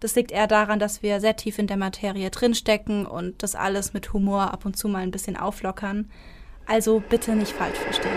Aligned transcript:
Das 0.00 0.14
liegt 0.14 0.30
eher 0.30 0.46
daran, 0.46 0.78
dass 0.78 1.02
wir 1.02 1.20
sehr 1.20 1.36
tief 1.36 1.58
in 1.58 1.66
der 1.66 1.76
Materie 1.76 2.30
drinstecken 2.30 3.06
und 3.06 3.42
das 3.42 3.54
alles 3.54 3.94
mit 3.94 4.12
Humor 4.12 4.52
ab 4.52 4.66
und 4.66 4.76
zu 4.76 4.88
mal 4.88 5.02
ein 5.02 5.10
bisschen 5.10 5.36
auflockern. 5.36 6.10
Also 6.66 7.02
bitte 7.08 7.34
nicht 7.34 7.52
falsch 7.52 7.78
verstehen. 7.78 8.12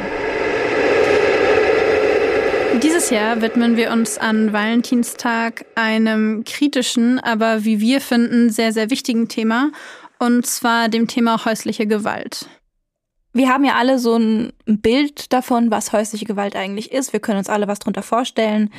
Dieses 2.84 3.10
Jahr 3.10 3.42
widmen 3.42 3.78
wir 3.78 3.92
uns 3.92 4.18
an 4.18 4.54
Valentinstag 4.54 5.66
einem 5.76 6.44
kritischen, 6.46 7.20
aber 7.20 7.66
wie 7.66 7.80
wir 7.80 8.00
finden, 8.00 8.50
sehr, 8.50 8.72
sehr 8.72 8.90
wichtigen 8.90 9.28
Thema, 9.28 9.72
und 10.20 10.46
zwar 10.46 10.88
dem 10.90 11.08
Thema 11.08 11.44
häusliche 11.46 11.88
Gewalt. 11.88 12.48
Wir 13.34 13.50
haben 13.50 13.64
ja 13.66 13.76
alle 13.76 14.00
so 14.00 14.18
ein 14.18 14.54
Bild 14.66 15.34
davon, 15.34 15.72
was 15.72 15.94
häusliche 15.94 16.26
Gewalt 16.26 16.56
eigentlich 16.56 16.92
ist. 16.92 17.14
Wir 17.14 17.20
können 17.20 17.38
uns 17.40 17.50
alle 17.50 17.68
was 17.68 17.80
drunter 17.80 18.02
vorstellen. 18.02 18.70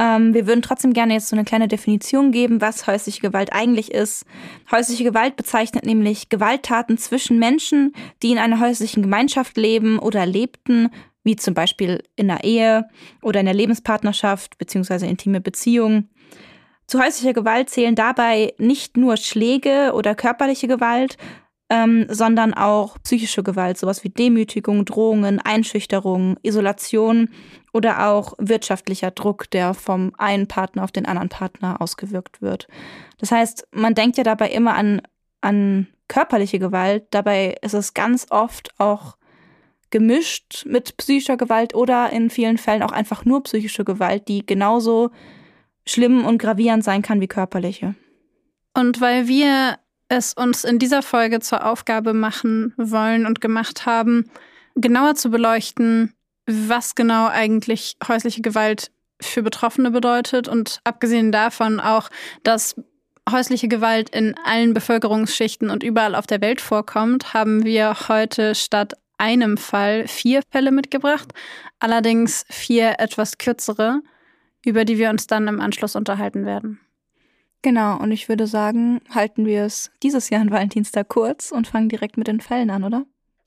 Ähm, 0.00 0.32
wir 0.32 0.46
würden 0.46 0.62
trotzdem 0.62 0.94
gerne 0.94 1.12
jetzt 1.12 1.28
so 1.28 1.36
eine 1.36 1.44
kleine 1.44 1.68
Definition 1.68 2.32
geben, 2.32 2.62
was 2.62 2.86
häusliche 2.86 3.20
Gewalt 3.20 3.52
eigentlich 3.52 3.92
ist. 3.92 4.24
Häusliche 4.72 5.04
Gewalt 5.04 5.36
bezeichnet 5.36 5.84
nämlich 5.84 6.30
Gewalttaten 6.30 6.96
zwischen 6.96 7.38
Menschen, 7.38 7.92
die 8.22 8.32
in 8.32 8.38
einer 8.38 8.60
häuslichen 8.60 9.02
Gemeinschaft 9.02 9.58
leben 9.58 9.98
oder 9.98 10.24
lebten 10.24 10.88
wie 11.22 11.36
zum 11.36 11.52
Beispiel 11.52 12.02
in 12.16 12.28
der 12.28 12.44
Ehe 12.44 12.88
oder 13.20 13.40
in 13.40 13.46
der 13.46 13.54
Lebenspartnerschaft 13.54 14.56
bzw. 14.56 15.06
intime 15.06 15.42
Beziehungen. 15.42 16.08
Zu 16.86 16.98
häuslicher 16.98 17.34
Gewalt 17.34 17.68
zählen 17.68 17.94
dabei 17.94 18.54
nicht 18.56 18.96
nur 18.96 19.18
Schläge 19.18 19.92
oder 19.94 20.14
körperliche 20.14 20.66
Gewalt, 20.66 21.18
ähm, 21.70 22.06
sondern 22.08 22.52
auch 22.52 22.98
psychische 23.04 23.44
Gewalt, 23.44 23.78
sowas 23.78 24.02
wie 24.02 24.08
Demütigung, 24.10 24.84
Drohungen, 24.84 25.40
Einschüchterung, 25.40 26.36
Isolation 26.42 27.30
oder 27.72 28.08
auch 28.08 28.34
wirtschaftlicher 28.38 29.12
Druck, 29.12 29.48
der 29.50 29.72
vom 29.72 30.12
einen 30.18 30.48
Partner 30.48 30.82
auf 30.82 30.90
den 30.90 31.06
anderen 31.06 31.28
Partner 31.28 31.80
ausgewirkt 31.80 32.42
wird. 32.42 32.66
Das 33.18 33.30
heißt, 33.30 33.68
man 33.72 33.94
denkt 33.94 34.18
ja 34.18 34.24
dabei 34.24 34.50
immer 34.50 34.74
an, 34.74 35.00
an 35.40 35.86
körperliche 36.08 36.58
Gewalt, 36.58 37.04
dabei 37.12 37.56
ist 37.62 37.74
es 37.74 37.94
ganz 37.94 38.26
oft 38.30 38.78
auch 38.80 39.16
gemischt 39.90 40.66
mit 40.66 40.96
psychischer 40.96 41.36
Gewalt 41.36 41.74
oder 41.74 42.10
in 42.10 42.30
vielen 42.30 42.58
Fällen 42.58 42.82
auch 42.82 42.92
einfach 42.92 43.24
nur 43.24 43.44
psychische 43.44 43.84
Gewalt, 43.84 44.26
die 44.26 44.44
genauso 44.44 45.10
schlimm 45.86 46.24
und 46.24 46.38
gravierend 46.38 46.82
sein 46.82 47.02
kann 47.02 47.20
wie 47.20 47.28
körperliche. 47.28 47.94
Und 48.74 49.00
weil 49.00 49.26
wir 49.28 49.78
es 50.10 50.34
uns 50.34 50.64
in 50.64 50.78
dieser 50.78 51.02
Folge 51.02 51.40
zur 51.40 51.64
Aufgabe 51.64 52.12
machen 52.12 52.74
wollen 52.76 53.26
und 53.26 53.40
gemacht 53.40 53.86
haben, 53.86 54.28
genauer 54.74 55.14
zu 55.14 55.30
beleuchten, 55.30 56.12
was 56.46 56.96
genau 56.96 57.28
eigentlich 57.28 57.96
häusliche 58.06 58.42
Gewalt 58.42 58.90
für 59.22 59.42
Betroffene 59.42 59.90
bedeutet 59.92 60.48
und 60.48 60.80
abgesehen 60.84 61.30
davon 61.30 61.78
auch, 61.78 62.08
dass 62.42 62.74
häusliche 63.30 63.68
Gewalt 63.68 64.10
in 64.10 64.34
allen 64.44 64.74
Bevölkerungsschichten 64.74 65.70
und 65.70 65.84
überall 65.84 66.16
auf 66.16 66.26
der 66.26 66.40
Welt 66.40 66.60
vorkommt, 66.60 67.32
haben 67.32 67.64
wir 67.64 68.08
heute 68.08 68.56
statt 68.56 68.94
einem 69.16 69.58
Fall 69.58 70.08
vier 70.08 70.40
Fälle 70.50 70.72
mitgebracht, 70.72 71.32
allerdings 71.78 72.44
vier 72.48 72.94
etwas 72.98 73.38
kürzere, 73.38 74.00
über 74.64 74.84
die 74.84 74.98
wir 74.98 75.10
uns 75.10 75.28
dann 75.28 75.46
im 75.46 75.60
Anschluss 75.60 75.94
unterhalten 75.94 76.46
werden. 76.46 76.80
Genau, 77.62 77.98
und 77.98 78.10
ich 78.10 78.28
würde 78.28 78.46
sagen, 78.46 79.00
halten 79.10 79.44
wir 79.44 79.64
es 79.64 79.90
dieses 80.02 80.30
Jahr 80.30 80.40
an 80.40 80.50
Valentinstag 80.50 81.08
kurz 81.08 81.52
und 81.52 81.68
fangen 81.68 81.90
direkt 81.90 82.16
mit 82.16 82.26
den 82.26 82.40
Fällen 82.40 82.70
an, 82.70 82.84
oder? 82.84 83.04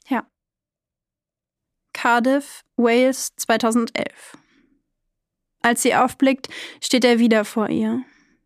Ja. 0.07 0.27
Cardiff, 1.93 2.61
Wales 2.75 3.35
2011. 3.37 4.37
Als 5.61 5.81
sie 5.81 5.95
aufblickt, 5.95 6.49
steht 6.81 7.05
er 7.05 7.17
wieder 7.17 7.45
vor 7.45 7.69
ihr. 7.69 8.03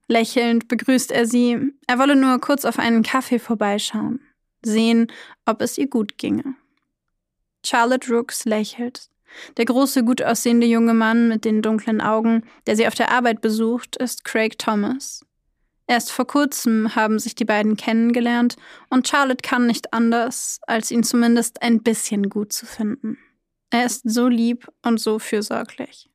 Lächelnd 0.08 0.70
begrüßt 0.70 1.12
er 1.12 1.26
sie, 1.26 1.58
er 1.86 2.00
wolle 2.00 2.16
nur 2.16 2.40
kurz 2.40 2.64
auf 2.64 2.80
einen 2.80 3.04
Kaffee 3.04 3.40
vorbeischauen, 3.40 4.22
sehen, 4.64 5.12
ob 5.46 5.62
es 5.62 5.78
ihr 5.78 5.90
gut 5.90 6.18
ginge. 6.18 6.56
Charlotte 7.66 8.10
Rooks 8.10 8.46
lächelt. 8.46 9.10
Der 9.58 9.66
große, 9.66 10.06
gut 10.06 10.22
aussehende 10.22 10.68
junge 10.68 10.94
Mann 10.94 11.28
mit 11.28 11.44
den 11.44 11.62
dunklen 11.62 12.00
Augen, 12.00 12.44
der 12.66 12.78
sie 12.78 12.88
auf 12.88 12.96
der 12.96 13.12
Arbeit 13.12 13.42
besucht, 13.42 13.98
ist 13.98 14.24
Craig 14.24 14.58
Thomas. 14.58 15.26
Erst 15.88 16.12
vor 16.12 16.28
kurzem 16.28 16.96
haben 16.96 17.18
sich 17.18 17.34
die 17.34 17.46
beiden 17.46 17.78
kennengelernt 17.78 18.58
und 18.90 19.08
Charlotte 19.08 19.42
kann 19.42 19.68
nicht 19.68 19.94
anders, 19.94 20.60
als 20.68 20.92
ihn 20.92 21.04
zumindest 21.04 21.62
ein 21.62 21.82
bisschen 21.82 22.30
gut 22.30 22.52
zu 22.52 22.66
finden. 22.66 23.18
Er 23.70 23.86
ist 23.86 24.02
so 24.04 24.28
lieb 24.28 24.68
und 24.82 25.00
so 25.00 25.18
fürsorglich. 25.18 26.10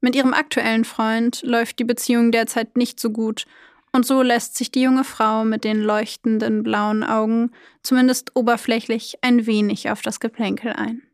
Mit 0.00 0.14
ihrem 0.14 0.34
aktuellen 0.34 0.84
Freund 0.84 1.42
läuft 1.42 1.80
die 1.80 1.84
Beziehung 1.84 2.30
derzeit 2.30 2.76
nicht 2.76 3.00
so 3.00 3.10
gut 3.10 3.46
und 3.92 4.06
so 4.06 4.22
lässt 4.22 4.56
sich 4.56 4.70
die 4.70 4.82
junge 4.82 5.04
Frau 5.04 5.44
mit 5.44 5.64
den 5.64 5.80
leuchtenden 5.80 6.62
blauen 6.62 7.02
Augen 7.02 7.50
zumindest 7.82 8.36
oberflächlich 8.36 9.18
ein 9.22 9.46
wenig 9.46 9.90
auf 9.90 10.02
das 10.02 10.20
Geplänkel 10.20 10.72
ein. 10.72 11.05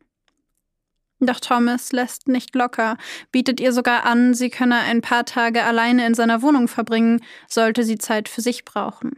Doch 1.25 1.39
Thomas 1.39 1.93
lässt 1.93 2.27
nicht 2.27 2.55
locker, 2.57 2.97
bietet 3.31 3.61
ihr 3.61 3.73
sogar 3.73 4.05
an, 4.05 4.35
sie 4.35 4.51
könne 4.51 4.81
ein 4.81 5.03
paar 5.03 5.25
Tage 5.25 5.63
alleine 5.63 6.05
in 6.05 6.15
seiner 6.15 6.43
Wohnung 6.43 6.67
verbringen, 6.67 7.23
sollte 7.49 7.85
sie 7.85 7.97
Zeit 7.97 8.29
für 8.29 8.41
sich 8.41 8.65
brauchen. 8.65 9.17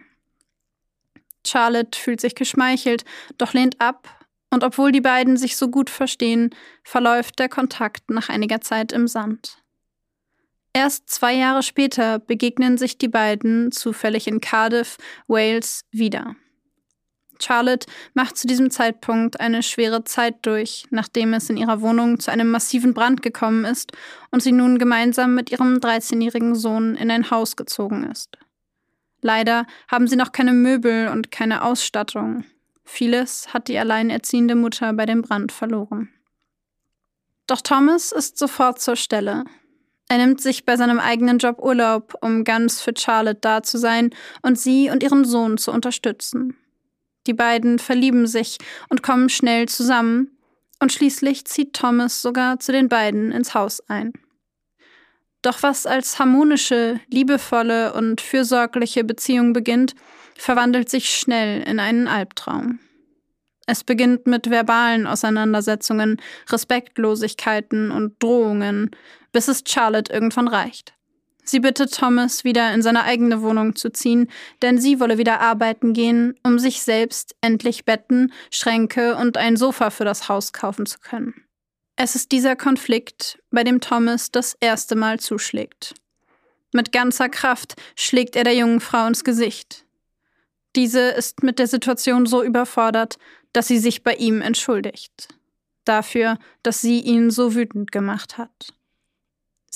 Charlotte 1.47 1.98
fühlt 1.98 2.20
sich 2.20 2.34
geschmeichelt, 2.34 3.04
doch 3.38 3.54
lehnt 3.54 3.81
ab, 3.81 4.09
und 4.50 4.65
obwohl 4.65 4.92
die 4.92 5.00
beiden 5.00 5.38
sich 5.38 5.56
so 5.56 5.69
gut 5.69 5.88
verstehen, 5.88 6.54
verläuft 6.82 7.38
der 7.38 7.48
Kontakt 7.48 8.10
nach 8.10 8.28
einiger 8.28 8.60
Zeit 8.60 8.92
im 8.92 9.09
Sand. 9.09 9.65
Erst 10.75 11.09
zwei 11.09 11.34
Jahre 11.34 11.62
später 11.62 12.19
begegnen 12.19 12.76
sich 12.76 12.98
die 12.98 13.09
beiden 13.09 13.72
zufällig 13.72 14.26
in 14.26 14.41
Cardiff, 14.41 14.98
Wales, 15.26 15.84
wieder. 15.91 16.36
Charlotte 17.43 17.87
macht 18.15 18.37
zu 18.37 18.47
diesem 18.47 18.71
Zeitpunkt 18.71 19.41
eine 19.41 19.62
schwere 19.62 20.05
Zeit 20.05 20.37
durch, 20.43 20.87
nachdem 20.91 21.34
es 21.34 21.50
in 21.50 21.56
ihrer 21.56 21.81
Wohnung 21.81 22.21
zu 22.21 22.31
einem 22.31 22.50
massiven 22.50 22.95
Brand 22.95 23.22
gekommen 23.22 23.65
ist 23.65 23.93
und 24.31 24.43
sie 24.43 24.53
nun 24.53 24.78
gemeinsam 24.78 25.34
mit 25.34 25.50
ihrem 25.50 25.77
13-jährigen 25.77 26.55
Sohn 26.55 26.95
in 26.97 27.11
ein 27.11 27.31
Haus 27.31 27.56
gezogen 27.56 28.05
ist. 28.11 28.39
Leider 29.21 29.67
haben 29.89 30.06
sie 30.06 30.17
noch 30.17 30.33
keine 30.33 30.53
Möbel 30.53 31.09
und 31.09 31.31
keine 31.31 31.62
Ausstattung. 31.62 32.45
Vieles 32.84 33.54
hat 33.54 33.69
die 33.69 33.78
alleinerziehende 33.78 34.54
Mutter 34.54 34.92
bei 34.92 35.07
dem 35.07 35.22
Brand 35.22 35.51
verloren. 35.51 36.10
Doch 37.47 37.60
Thomas 37.60 38.13
ist 38.13 38.39
sofort 38.39 38.81
zur 38.81 38.97
Stelle. 38.97 39.45
Er 40.09 40.19
nimmt 40.19 40.41
sich 40.41 40.66
bei 40.66 40.77
seinem 40.77 40.98
eigenen 40.98 41.39
Job 41.39 41.59
Urlaub, 41.59 42.15
um 42.21 42.45
ganz 42.45 42.81
für 42.81 42.92
Charlotte 42.97 43.41
da 43.41 43.63
zu 43.63 43.78
sein 43.78 44.10
und 44.42 44.59
sie 44.59 44.91
und 44.91 45.03
ihren 45.03 45.25
Sohn 45.25 45.57
zu 45.57 45.72
unterstützen. 45.72 46.57
Die 47.26 47.34
beiden 47.34 47.78
verlieben 47.78 48.26
sich 48.26 48.59
und 48.88 49.03
kommen 49.03 49.28
schnell 49.28 49.68
zusammen, 49.68 50.30
und 50.80 50.92
schließlich 50.92 51.47
zieht 51.47 51.72
Thomas 51.72 52.21
sogar 52.21 52.59
zu 52.59 52.72
den 52.72 52.88
beiden 52.88 53.32
ins 53.32 53.54
Haus 53.54 53.80
ein. 53.88 54.12
Doch 55.41 55.62
was 55.62 55.86
als 55.86 56.18
harmonische, 56.18 57.00
liebevolle 57.09 57.94
und 57.94 58.21
fürsorgliche 58.21 59.04
Beziehung 59.04 59.53
beginnt, 59.53 59.94
verwandelt 60.36 60.91
sich 60.91 61.10
schnell 61.10 61.62
in 61.62 61.80
einen 61.80 62.09
Albtraum. 62.09 62.80
Es 63.66 63.84
beginnt 63.84 64.26
mit 64.26 64.50
verbalen 64.50 65.06
Auseinandersetzungen, 65.06 66.21
Respektlosigkeiten 66.50 67.91
und 67.91 68.22
Drohungen, 68.22 68.91
bis 69.32 69.48
es 69.48 69.65
Charlotte 69.66 70.12
irgendwann 70.12 70.48
reicht. 70.48 70.94
Sie 71.45 71.61
bittet 71.61 71.95
Thomas, 71.95 72.43
wieder 72.43 72.73
in 72.73 72.83
seine 72.83 73.05
eigene 73.05 73.43
Wohnung 73.43 73.77
zu 73.77 73.93
ziehen, 73.93 74.31
denn 74.63 74.79
sie 74.79 74.99
wolle 74.99 75.19
wieder 75.19 75.41
arbeiten 75.41 75.93
gehen, 75.93 76.35
um 76.43 76.59
sich 76.59 76.83
selbst 76.83 77.37
endlich 77.43 77.85
Betten, 77.85 78.33
Schränke 78.51 79.17
und 79.17 79.37
ein 79.37 79.57
Sofa 79.57 79.91
für 79.91 80.07
das 80.07 80.29
Haus 80.29 80.53
kaufen 80.53 80.87
zu 80.87 80.99
können. 80.99 81.35
Es 81.97 82.17
ist 82.17 82.33
dieser 82.33 82.57
Konflikt, 82.57 83.39
bei 83.51 83.63
dem 83.63 83.81
Thomas 83.81 84.33
das 84.33 84.57
erste 84.59 84.97
Mal 84.97 85.21
zuschlägt. 85.21 85.95
Mit 86.73 86.91
ganzer 86.91 87.29
Kraft 87.29 87.77
schlägt 87.95 88.35
er 88.35 88.43
der 88.43 88.57
jungen 88.57 88.81
Frau 88.81 89.07
ins 89.07 89.23
Gesicht. 89.23 89.85
Diese 90.75 91.01
ist 91.01 91.45
mit 91.45 91.61
der 91.61 91.69
Situation 91.69 92.27
so 92.27 92.43
überfordert, 92.43 93.17
dass 93.53 93.69
sie 93.69 93.79
sich 93.79 94.03
bei 94.03 94.15
ihm 94.15 94.41
entschuldigt. 94.41 95.29
Dafür, 95.85 96.39
dass 96.63 96.81
sie 96.81 97.01
ihn 97.01 97.31
so 97.31 97.55
wütend 97.55 97.93
gemacht 97.93 98.39
hat. 98.39 98.75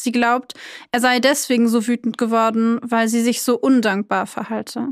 Sie 0.02 0.12
glaubt, 0.12 0.54
er 0.92 1.00
sei 1.00 1.20
deswegen 1.20 1.68
so 1.68 1.86
wütend 1.86 2.18
geworden, 2.18 2.78
weil 2.82 3.08
sie 3.08 3.22
sich 3.22 3.42
so 3.42 3.58
undankbar 3.58 4.26
verhalte. 4.26 4.88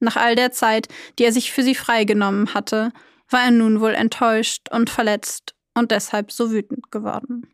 Nach 0.00 0.16
all 0.16 0.34
der 0.34 0.52
Zeit, 0.52 0.88
die 1.18 1.24
er 1.24 1.32
sich 1.32 1.52
für 1.52 1.62
sie 1.62 1.74
freigenommen 1.74 2.54
hatte, 2.54 2.92
war 3.28 3.44
er 3.44 3.50
nun 3.50 3.80
wohl 3.80 3.94
enttäuscht 3.94 4.68
und 4.70 4.90
verletzt 4.90 5.54
und 5.74 5.90
deshalb 5.90 6.32
so 6.32 6.50
wütend 6.50 6.90
geworden. 6.90 7.46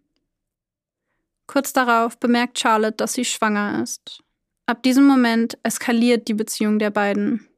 Kurz 1.47 1.73
darauf 1.73 2.19
bemerkt 2.19 2.59
Charlotte, 2.59 2.97
dass 2.97 3.13
sie 3.13 3.25
schwanger 3.25 3.83
ist. 3.83 4.23
Ab 4.67 4.83
diesem 4.83 5.07
Moment 5.07 5.59
eskaliert 5.63 6.27
die 6.29 6.35
Beziehung 6.35 6.79
der 6.79 6.91
beiden. 6.91 7.49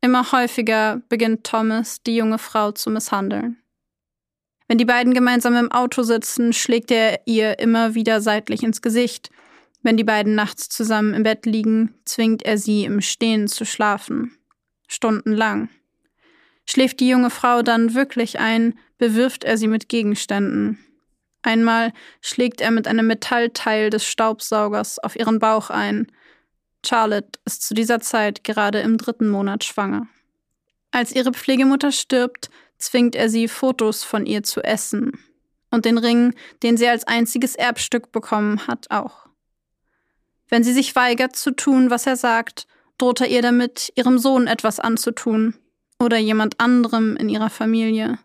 Immer 0.00 0.32
häufiger 0.32 1.02
beginnt 1.08 1.44
Thomas, 1.44 2.02
die 2.02 2.16
junge 2.16 2.38
Frau 2.38 2.72
zu 2.72 2.90
misshandeln. 2.90 3.63
Wenn 4.66 4.78
die 4.78 4.84
beiden 4.84 5.12
gemeinsam 5.12 5.56
im 5.56 5.70
Auto 5.70 6.02
sitzen, 6.02 6.52
schlägt 6.52 6.90
er 6.90 7.20
ihr 7.26 7.58
immer 7.58 7.94
wieder 7.94 8.20
seitlich 8.20 8.62
ins 8.62 8.80
Gesicht. 8.80 9.30
Wenn 9.82 9.96
die 9.96 10.04
beiden 10.04 10.34
nachts 10.34 10.68
zusammen 10.70 11.12
im 11.12 11.22
Bett 11.22 11.44
liegen, 11.44 11.94
zwingt 12.04 12.42
er 12.42 12.56
sie 12.56 12.84
im 12.84 13.02
Stehen 13.02 13.48
zu 13.48 13.66
schlafen. 13.66 14.36
Stundenlang. 14.88 15.68
Schläft 16.66 17.00
die 17.00 17.08
junge 17.08 17.28
Frau 17.28 17.62
dann 17.62 17.94
wirklich 17.94 18.40
ein, 18.40 18.78
bewirft 18.96 19.44
er 19.44 19.58
sie 19.58 19.68
mit 19.68 19.90
Gegenständen. 19.90 20.78
Einmal 21.42 21.92
schlägt 22.22 22.62
er 22.62 22.70
mit 22.70 22.88
einem 22.88 23.06
Metallteil 23.06 23.90
des 23.90 24.06
Staubsaugers 24.06 24.98
auf 24.98 25.14
ihren 25.14 25.38
Bauch 25.38 25.68
ein. 25.68 26.10
Charlotte 26.86 27.38
ist 27.44 27.62
zu 27.62 27.74
dieser 27.74 28.00
Zeit 28.00 28.44
gerade 28.44 28.80
im 28.80 28.96
dritten 28.96 29.28
Monat 29.28 29.62
schwanger. 29.62 30.06
Als 30.90 31.12
ihre 31.12 31.32
Pflegemutter 31.32 31.92
stirbt, 31.92 32.48
zwingt 32.84 33.16
er 33.16 33.28
sie, 33.28 33.48
Fotos 33.48 34.04
von 34.04 34.26
ihr 34.26 34.42
zu 34.42 34.62
essen. 34.62 35.18
Und 35.70 35.84
den 35.84 35.98
Ring, 35.98 36.34
den 36.62 36.76
sie 36.76 36.86
als 36.86 37.06
einziges 37.06 37.56
Erbstück 37.56 38.12
bekommen 38.12 38.66
hat, 38.66 38.90
auch. 38.90 39.26
Wenn 40.48 40.62
sie 40.62 40.72
sich 40.72 40.94
weigert 40.94 41.34
zu 41.34 41.50
tun, 41.50 41.90
was 41.90 42.06
er 42.06 42.16
sagt, 42.16 42.66
droht 42.98 43.20
er 43.20 43.28
ihr 43.28 43.42
damit, 43.42 43.92
ihrem 43.96 44.18
Sohn 44.18 44.46
etwas 44.46 44.78
anzutun 44.78 45.56
oder 45.98 46.18
jemand 46.18 46.60
anderem 46.60 47.16
in 47.16 47.28
ihrer 47.28 47.50
Familie. 47.50 48.18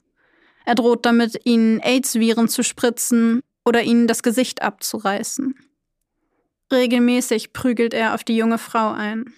Er 0.65 0.75
droht 0.75 1.05
damit, 1.05 1.41
ihnen 1.45 1.79
AIDS-Viren 1.79 2.49
zu 2.49 2.63
spritzen 2.63 3.41
oder 3.65 3.81
ihnen 3.81 4.05
das 4.05 4.21
Gesicht 4.21 4.61
abzureißen. 4.61 5.55
Regelmäßig 6.71 7.53
prügelt 7.53 7.95
er 7.95 8.13
auf 8.13 8.23
die 8.23 8.37
junge 8.37 8.59
Frau 8.59 8.91
ein. 8.91 9.33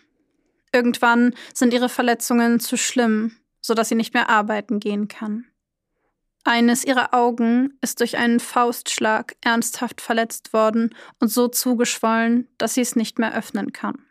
Irgendwann 0.74 1.34
sind 1.54 1.74
ihre 1.74 1.90
Verletzungen 1.90 2.60
zu 2.60 2.78
schlimm 2.78 3.38
sodass 3.62 3.90
sie 3.90 3.96
nicht 3.96 4.14
mehr 4.14 4.30
arbeiten 4.30 4.80
gehen 4.80 5.08
kann. 5.08 5.46
Eines 6.44 6.84
ihrer 6.84 7.14
Augen 7.14 7.78
ist 7.82 8.00
durch 8.00 8.18
einen 8.18 8.40
Faustschlag 8.40 9.36
ernsthaft 9.42 10.02
verletzt 10.02 10.54
worden 10.54 10.96
und 11.20 11.28
so 11.28 11.48
zugeschwollen, 11.48 12.48
dass 12.58 12.74
sie 12.74 12.82
es 12.82 12.96
nicht 12.96 13.20
mehr 13.20 13.36
öffnen 13.36 13.74
kann. 13.74 14.06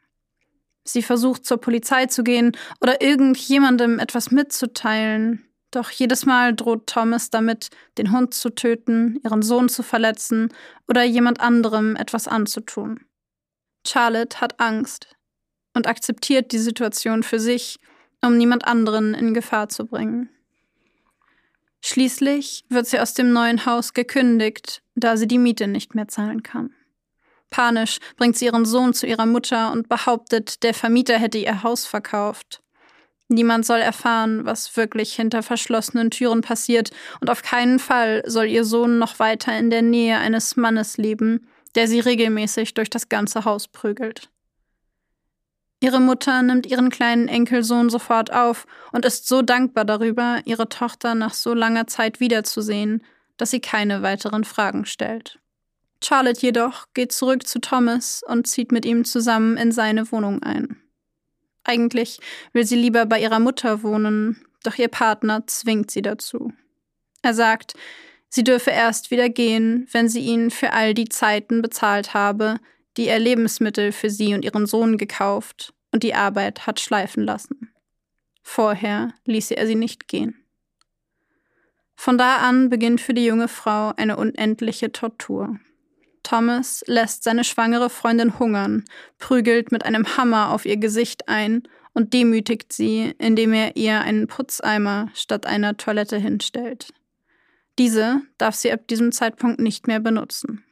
Sie 0.85 1.03
versucht 1.03 1.45
zur 1.45 1.59
Polizei 1.59 2.07
zu 2.07 2.23
gehen 2.23 2.57
oder 2.81 3.03
irgendjemandem 3.03 3.99
etwas 3.99 4.31
mitzuteilen, 4.31 5.45
doch 5.71 5.91
jedes 5.91 6.27
Mal 6.27 6.55
droht 6.55 6.87
Thomas 6.87 7.31
damit, 7.31 7.69
den 7.99 8.13
Hund 8.13 8.35
zu 8.35 8.51
töten, 8.51 9.21
ihren 9.23 9.43
Sohn 9.43 9.69
zu 9.69 9.83
verletzen 9.83 10.53
oder 10.89 11.05
jemand 11.05 11.41
anderem 11.41 11.97
etwas 11.97 12.27
anzutun. 12.27 13.01
Charlotte 13.87 14.41
hat 14.41 14.59
Angst 14.59 15.15
und 15.75 15.87
akzeptiert 15.87 16.53
die 16.53 16.59
Situation 16.59 17.23
für 17.23 17.39
sich 17.39 17.79
um 18.23 18.37
niemand 18.37 18.67
anderen 18.67 19.15
in 19.15 19.35
Gefahr 19.35 19.69
zu 19.69 19.87
bringen. 19.87 20.29
Schließlich 21.83 22.65
wird 22.69 22.87
sie 22.87 23.01
aus 23.01 23.15
dem 23.15 23.33
neuen 23.33 23.65
Haus 23.65 23.95
gekündigt, 23.95 24.83
da 24.95 25.17
sie 25.17 25.27
die 25.27 25.39
Miete 25.39 25.67
nicht 25.67 25.95
mehr 25.95 26.09
zahlen 26.09 26.43
kann. 26.43 26.75
Panisch 27.49 27.99
bringt 28.17 28.37
sie 28.37 28.47
ihren 28.47 28.65
Sohn 28.65 28.95
zu 28.95 29.07
ihrer 29.07 29.27
Mutter 29.27 29.73
und 29.73 29.89
behauptet, 29.89 30.63
der 30.63 30.75
Vermieter 30.75 31.19
hätte 31.19 31.39
ihr 31.39 31.63
Haus 31.63 31.87
verkauft. 31.87 32.63
Niemand 33.29 33.65
soll 33.65 33.79
erfahren, 33.79 34.45
was 34.45 34.77
wirklich 34.77 35.15
hinter 35.15 35.43
verschlossenen 35.43 36.11
Türen 36.11 36.41
passiert, 36.41 36.91
und 37.21 37.31
auf 37.31 37.43
keinen 37.43 37.79
Fall 37.79 38.23
soll 38.27 38.47
ihr 38.47 38.65
Sohn 38.65 38.99
noch 38.99 39.19
weiter 39.19 39.57
in 39.57 39.71
der 39.71 39.83
Nähe 39.83 40.19
eines 40.19 40.57
Mannes 40.57 40.97
leben, 40.97 41.47
der 41.77 41.87
sie 41.87 42.01
regelmäßig 42.01 42.75
durch 42.75 42.91
das 42.91 43.09
ganze 43.09 43.45
Haus 43.45 43.69
prügelt. 43.69 44.31
Ihre 45.81 46.01
Mutter 46.01 46.43
nimmt 46.43 46.67
ihren 46.67 46.91
kleinen 46.91 47.27
Enkelsohn 47.27 47.89
sofort 47.89 48.33
auf 48.33 48.67
und 48.93 49.07
ist 49.07 49.27
so 49.27 49.41
dankbar 49.41 49.87
darüber, 49.87 50.41
ihre 50.45 50.69
Tochter 50.69 51.15
nach 51.15 51.33
so 51.33 51.55
langer 51.55 51.87
Zeit 51.87 52.21
wiederzusehen, 52.21 53.03
dass 53.39 53.51
sie 53.51 53.61
keine 53.61 54.03
weiteren 54.03 54.45
Fragen 54.45 54.85
stellt. 54.85 55.39
Charlotte 56.05 56.41
jedoch 56.41 56.87
geht 56.93 57.13
zurück 57.13 57.47
zu 57.47 57.61
Thomas 57.61 58.23
und 58.27 58.47
zieht 58.47 58.73
mit 58.73 58.85
ihm 58.85 59.05
zusammen 59.05 59.57
in 59.57 59.73
seine 59.73 60.11
Wohnung 60.13 60.43
ein. 60.43 60.77
Eigentlich 61.65 62.21
will 62.53 62.67
sie 62.67 62.77
lieber 62.77 63.07
bei 63.07 63.21
ihrer 63.21 63.41
Mutter 63.41 63.83
wohnen, 63.83 64.45
doch 64.63 64.77
ihr 64.77 64.89
Partner 64.89 65.47
zwingt 65.47 65.91
sie 65.91 66.03
dazu. 66.03 66.53
Er 67.23 67.35
sagt, 67.35 67.75
sie 68.29 68.45
dürfe 68.45 68.71
erst 68.71 69.11
wieder 69.11 69.29
gehen, 69.29 69.87
wenn 69.93 70.09
sie 70.09 70.21
ihn 70.21 70.51
für 70.51 70.73
all 70.73 70.95
die 70.95 71.09
Zeiten 71.09 71.63
bezahlt 71.63 72.15
habe, 72.15 72.59
die 72.97 73.09
er 73.09 73.19
Lebensmittel 73.19 73.93
für 73.93 74.11
sie 74.11 74.35
und 74.35 74.45
ihren 74.45 74.67
Sohn 74.67 74.99
gekauft 74.99 75.73
und 75.93 76.03
die 76.03 76.15
Arbeit 76.15 76.67
hat 76.67 76.81
schleifen 76.81 77.25
lassen. 77.25 77.73
Vorher 78.43 79.15
ließe 79.25 79.57
er 79.57 79.67
sie 79.67 79.75
nicht 79.75 80.09
gehen. 80.09 80.35
Von 81.95 82.17
da 82.17 82.37
an 82.37 82.71
beginnt 82.71 83.01
für 83.01 83.13
die 83.15 83.27
junge 83.27 83.49
Frau 83.49 83.93
eine 83.97 84.17
unendliche 84.17 84.91
Tortur. 84.91 85.59
Thomas 86.23 86.83
lässt 86.87 87.25
seine 87.25 87.45
schwangere 87.45 87.91
Freundin 87.91 88.39
hungern, 88.39 88.85
prügelt 89.19 89.73
mit 89.73 89.85
einem 89.85 90.17
Hammer 90.17 90.53
auf 90.53 90.65
ihr 90.65 90.77
Gesicht 90.77 91.29
ein 91.29 91.63
und 91.93 92.13
demütigt 92.13 92.73
sie, 92.73 93.15
indem 93.19 93.53
er 93.53 93.77
ihr 93.77 94.01
einen 94.01 94.29
Putzeimer 94.29 95.11
statt 95.15 95.47
einer 95.47 95.77
Toilette 95.77 96.17
hinstellt. 96.17 96.93
Diese 97.79 98.23
darf 98.39 98.55
sie 98.55 98.73
ab 98.73 98.87
diesem 98.89 99.13
Zeitpunkt 99.13 99.61
nicht 99.61 99.87
mehr 99.87 100.01
benutzen. 100.01 100.65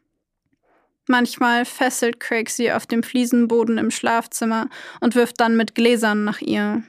Manchmal 1.08 1.64
fesselt 1.64 2.20
Craig 2.20 2.50
sie 2.50 2.70
auf 2.70 2.86
dem 2.86 3.02
Fliesenboden 3.02 3.78
im 3.78 3.90
Schlafzimmer 3.90 4.68
und 5.00 5.14
wirft 5.14 5.40
dann 5.40 5.56
mit 5.56 5.74
Gläsern 5.74 6.24
nach 6.24 6.42
ihr. 6.42 6.82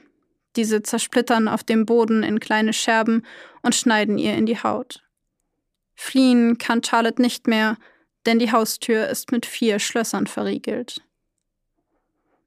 Diese 0.56 0.82
zersplittern 0.82 1.48
auf 1.48 1.64
dem 1.64 1.86
Boden 1.86 2.22
in 2.22 2.38
kleine 2.38 2.74
Scherben 2.74 3.24
und 3.62 3.74
schneiden 3.74 4.18
ihr 4.18 4.34
in 4.34 4.44
die 4.44 4.62
Haut. 4.62 5.02
Fliehen 5.94 6.58
kann 6.58 6.82
Charlotte 6.84 7.22
nicht 7.22 7.46
mehr, 7.46 7.78
denn 8.26 8.38
die 8.38 8.52
Haustür 8.52 9.08
ist 9.08 9.32
mit 9.32 9.46
vier 9.46 9.78
Schlössern 9.78 10.26
verriegelt. 10.26 11.02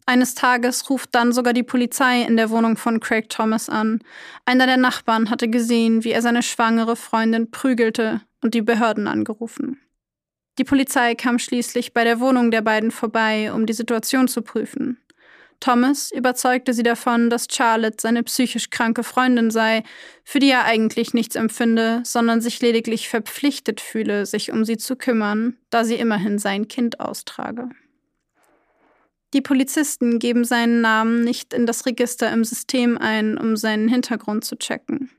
Eines 0.05 0.35
Tages 0.35 0.89
ruft 0.91 1.15
dann 1.15 1.31
sogar 1.31 1.53
die 1.53 1.63
Polizei 1.63 2.21
in 2.21 2.37
der 2.37 2.51
Wohnung 2.51 2.77
von 2.77 2.99
Craig 2.99 3.29
Thomas 3.29 3.67
an. 3.67 4.03
Einer 4.45 4.67
der 4.67 4.77
Nachbarn 4.77 5.31
hatte 5.31 5.47
gesehen, 5.47 6.03
wie 6.03 6.11
er 6.11 6.21
seine 6.21 6.43
schwangere 6.43 6.95
Freundin 6.95 7.49
prügelte 7.49 8.21
und 8.41 8.53
die 8.53 8.61
Behörden 8.61 9.07
angerufen. 9.07 9.79
Die 10.59 10.63
Polizei 10.63 11.15
kam 11.15 11.39
schließlich 11.39 11.93
bei 11.93 12.03
der 12.03 12.19
Wohnung 12.19 12.51
der 12.51 12.61
beiden 12.61 12.91
vorbei, 12.91 13.51
um 13.51 13.65
die 13.65 13.73
Situation 13.73 14.27
zu 14.27 14.41
prüfen. 14.41 14.99
Thomas 15.59 16.11
überzeugte 16.11 16.73
sie 16.73 16.83
davon, 16.83 17.29
dass 17.29 17.47
Charlotte 17.49 17.97
seine 17.99 18.21
psychisch 18.23 18.69
kranke 18.69 19.01
Freundin 19.03 19.49
sei, 19.49 19.83
für 20.25 20.39
die 20.39 20.49
er 20.49 20.65
eigentlich 20.65 21.13
nichts 21.13 21.35
empfinde, 21.35 22.01
sondern 22.03 22.41
sich 22.41 22.59
lediglich 22.61 23.07
verpflichtet 23.07 23.79
fühle, 23.79 24.25
sich 24.25 24.51
um 24.51 24.65
sie 24.65 24.77
zu 24.77 24.97
kümmern, 24.97 25.57
da 25.69 25.85
sie 25.85 25.95
immerhin 25.95 26.37
sein 26.37 26.67
Kind 26.67 26.99
austrage. 26.99 27.69
Die 29.33 29.41
Polizisten 29.41 30.19
geben 30.19 30.43
seinen 30.43 30.81
Namen 30.81 31.23
nicht 31.23 31.53
in 31.53 31.65
das 31.65 31.85
Register 31.85 32.31
im 32.31 32.43
System 32.43 32.97
ein, 32.97 33.37
um 33.37 33.55
seinen 33.55 33.87
Hintergrund 33.87 34.43
zu 34.43 34.57
checken. 34.57 35.09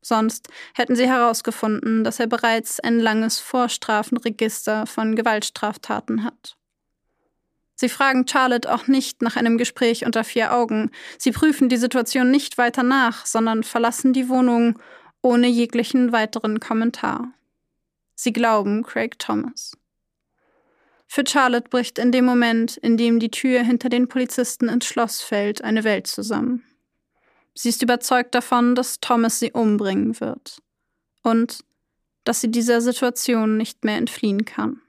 Sonst 0.00 0.48
hätten 0.74 0.96
sie 0.96 1.08
herausgefunden, 1.08 2.04
dass 2.04 2.20
er 2.20 2.26
bereits 2.26 2.80
ein 2.80 3.00
langes 3.00 3.38
Vorstrafenregister 3.40 4.86
von 4.86 5.16
Gewaltstraftaten 5.16 6.24
hat. 6.24 6.56
Sie 7.74 7.88
fragen 7.88 8.26
Charlotte 8.26 8.72
auch 8.72 8.88
nicht 8.88 9.22
nach 9.22 9.36
einem 9.36 9.56
Gespräch 9.56 10.04
unter 10.04 10.24
vier 10.24 10.52
Augen. 10.52 10.90
Sie 11.16 11.30
prüfen 11.30 11.68
die 11.68 11.76
Situation 11.76 12.30
nicht 12.30 12.58
weiter 12.58 12.82
nach, 12.82 13.24
sondern 13.24 13.62
verlassen 13.62 14.12
die 14.12 14.28
Wohnung 14.28 14.80
ohne 15.22 15.46
jeglichen 15.46 16.10
weiteren 16.10 16.58
Kommentar. 16.58 17.32
Sie 18.14 18.32
glauben 18.32 18.82
Craig 18.82 19.18
Thomas. 19.20 19.76
Für 21.06 21.24
Charlotte 21.26 21.70
bricht 21.70 21.98
in 21.98 22.12
dem 22.12 22.24
Moment, 22.24 22.76
in 22.76 22.96
dem 22.96 23.20
die 23.20 23.30
Tür 23.30 23.62
hinter 23.62 23.88
den 23.88 24.08
Polizisten 24.08 24.68
ins 24.68 24.86
Schloss 24.86 25.22
fällt, 25.22 25.62
eine 25.62 25.84
Welt 25.84 26.06
zusammen. 26.06 26.64
Sie 27.60 27.70
ist 27.70 27.82
überzeugt 27.82 28.36
davon, 28.36 28.76
dass 28.76 29.00
Thomas 29.00 29.40
sie 29.40 29.50
umbringen 29.50 30.20
wird 30.20 30.62
und 31.24 31.64
dass 32.22 32.40
sie 32.40 32.52
dieser 32.52 32.80
Situation 32.80 33.56
nicht 33.56 33.84
mehr 33.84 33.96
entfliehen 33.96 34.44
kann. 34.44 34.80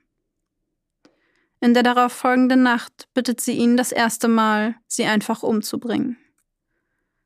In 1.62 1.74
der 1.74 1.82
darauf 1.82 2.14
folgenden 2.14 2.62
Nacht 2.62 3.08
bittet 3.16 3.42
sie 3.42 3.54
ihn 3.54 3.76
das 3.76 3.92
erste 3.92 4.28
Mal, 4.28 4.76
sie 4.86 5.06
einfach 5.06 5.42
umzubringen. 5.42 6.18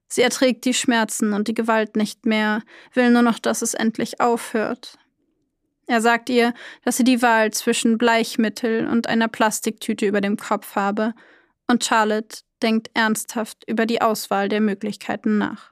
Sie 0.08 0.22
erträgt 0.22 0.64
die 0.64 0.74
Schmerzen 0.74 1.34
und 1.34 1.50
die 1.50 1.56
Gewalt 1.56 1.98
nicht 1.98 2.26
mehr, 2.26 2.62
will 2.94 3.12
nur 3.12 3.22
noch, 3.22 3.38
dass 3.38 3.62
es 3.62 3.74
endlich 3.74 4.22
aufhört. 4.22 4.98
Er 5.88 6.00
sagt 6.00 6.30
ihr, 6.30 6.54
dass 6.86 6.96
sie 6.96 7.04
die 7.04 7.22
Wahl 7.22 7.52
zwischen 7.52 7.98
Bleichmittel 7.98 8.88
und 8.88 9.08
einer 9.08 9.28
Plastiktüte 9.28 10.06
über 10.06 10.22
dem 10.22 10.38
Kopf 10.38 10.78
habe, 10.78 11.14
und 11.68 11.84
Charlotte 11.84 12.40
denkt 12.64 12.90
ernsthaft 12.94 13.64
über 13.68 13.86
die 13.86 14.02
Auswahl 14.02 14.50
der 14.50 14.62
Möglichkeiten 14.62 15.38
nach. 15.38 15.72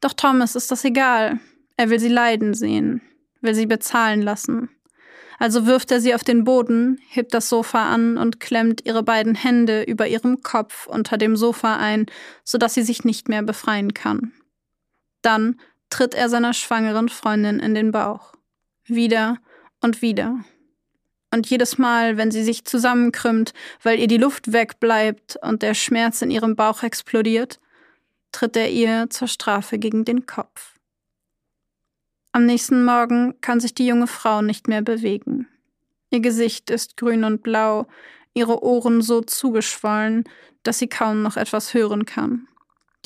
Doch 0.00 0.12
Thomas 0.12 0.56
ist 0.56 0.70
das 0.70 0.84
egal. 0.84 1.38
Er 1.76 1.90
will 1.90 2.00
sie 2.00 2.08
leiden 2.08 2.54
sehen, 2.54 3.02
will 3.40 3.54
sie 3.54 3.66
bezahlen 3.66 4.22
lassen. 4.22 4.70
Also 5.38 5.66
wirft 5.66 5.90
er 5.90 6.00
sie 6.00 6.14
auf 6.14 6.22
den 6.22 6.44
Boden, 6.44 7.00
hebt 7.08 7.34
das 7.34 7.48
Sofa 7.48 7.90
an 7.92 8.16
und 8.16 8.38
klemmt 8.38 8.86
ihre 8.86 9.02
beiden 9.02 9.34
Hände 9.34 9.82
über 9.82 10.06
ihrem 10.06 10.42
Kopf 10.42 10.86
unter 10.86 11.18
dem 11.18 11.36
Sofa 11.36 11.76
ein, 11.76 12.06
sodass 12.44 12.74
sie 12.74 12.82
sich 12.82 13.04
nicht 13.04 13.28
mehr 13.28 13.42
befreien 13.42 13.92
kann. 13.92 14.32
Dann 15.20 15.60
tritt 15.90 16.14
er 16.14 16.28
seiner 16.28 16.52
schwangeren 16.52 17.08
Freundin 17.08 17.58
in 17.58 17.74
den 17.74 17.90
Bauch. 17.90 18.34
Wieder 18.84 19.38
und 19.80 20.00
wieder. 20.00 20.44
Und 21.32 21.48
jedes 21.48 21.78
Mal, 21.78 22.18
wenn 22.18 22.30
sie 22.30 22.44
sich 22.44 22.66
zusammenkrümmt, 22.66 23.54
weil 23.82 23.98
ihr 23.98 24.06
die 24.06 24.18
Luft 24.18 24.52
wegbleibt 24.52 25.38
und 25.40 25.62
der 25.62 25.72
Schmerz 25.72 26.20
in 26.20 26.30
ihrem 26.30 26.56
Bauch 26.56 26.82
explodiert, 26.82 27.58
tritt 28.32 28.56
er 28.56 28.70
ihr 28.70 29.08
zur 29.08 29.28
Strafe 29.28 29.78
gegen 29.78 30.04
den 30.04 30.26
Kopf. 30.26 30.74
Am 32.32 32.44
nächsten 32.44 32.84
Morgen 32.84 33.34
kann 33.40 33.60
sich 33.60 33.74
die 33.74 33.86
junge 33.86 34.06
Frau 34.06 34.42
nicht 34.42 34.68
mehr 34.68 34.82
bewegen. 34.82 35.48
Ihr 36.10 36.20
Gesicht 36.20 36.70
ist 36.70 36.98
grün 36.98 37.24
und 37.24 37.42
blau, 37.42 37.86
ihre 38.34 38.62
Ohren 38.62 39.00
so 39.00 39.22
zugeschwollen, 39.22 40.24
dass 40.62 40.78
sie 40.78 40.88
kaum 40.88 41.22
noch 41.22 41.38
etwas 41.38 41.72
hören 41.72 42.04
kann. 42.04 42.46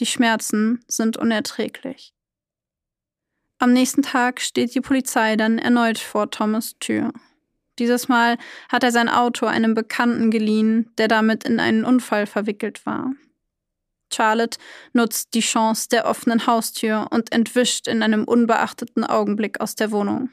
Die 0.00 0.06
Schmerzen 0.06 0.84
sind 0.88 1.16
unerträglich. 1.16 2.12
Am 3.58 3.72
nächsten 3.72 4.02
Tag 4.02 4.40
steht 4.40 4.74
die 4.74 4.80
Polizei 4.80 5.36
dann 5.36 5.58
erneut 5.58 5.98
vor 5.98 6.30
Thomas 6.30 6.76
Tür. 6.80 7.12
Dieses 7.78 8.08
Mal 8.08 8.38
hat 8.68 8.82
er 8.84 8.92
sein 8.92 9.08
Auto 9.08 9.46
einem 9.46 9.74
Bekannten 9.74 10.30
geliehen, 10.30 10.90
der 10.98 11.08
damit 11.08 11.44
in 11.44 11.60
einen 11.60 11.84
Unfall 11.84 12.26
verwickelt 12.26 12.86
war. 12.86 13.12
Charlotte 14.12 14.58
nutzt 14.92 15.34
die 15.34 15.40
Chance 15.40 15.88
der 15.90 16.06
offenen 16.06 16.46
Haustür 16.46 17.08
und 17.10 17.32
entwischt 17.32 17.88
in 17.88 18.02
einem 18.02 18.24
unbeachteten 18.24 19.04
Augenblick 19.04 19.60
aus 19.60 19.74
der 19.74 19.90
Wohnung. 19.90 20.30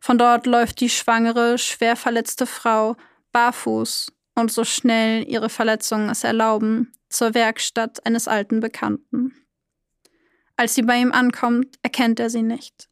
Von 0.00 0.18
dort 0.18 0.46
läuft 0.46 0.80
die 0.80 0.90
schwangere, 0.90 1.58
schwer 1.58 1.96
verletzte 1.96 2.46
Frau 2.46 2.96
barfuß 3.32 4.12
und 4.34 4.50
so 4.50 4.64
schnell 4.64 5.28
ihre 5.28 5.50
Verletzungen 5.50 6.08
es 6.08 6.24
erlauben, 6.24 6.92
zur 7.08 7.34
Werkstatt 7.34 8.04
eines 8.06 8.28
alten 8.28 8.60
Bekannten. 8.60 9.34
Als 10.56 10.74
sie 10.74 10.82
bei 10.82 11.00
ihm 11.00 11.12
ankommt, 11.12 11.78
erkennt 11.82 12.20
er 12.20 12.30
sie 12.30 12.42
nicht. 12.42 12.88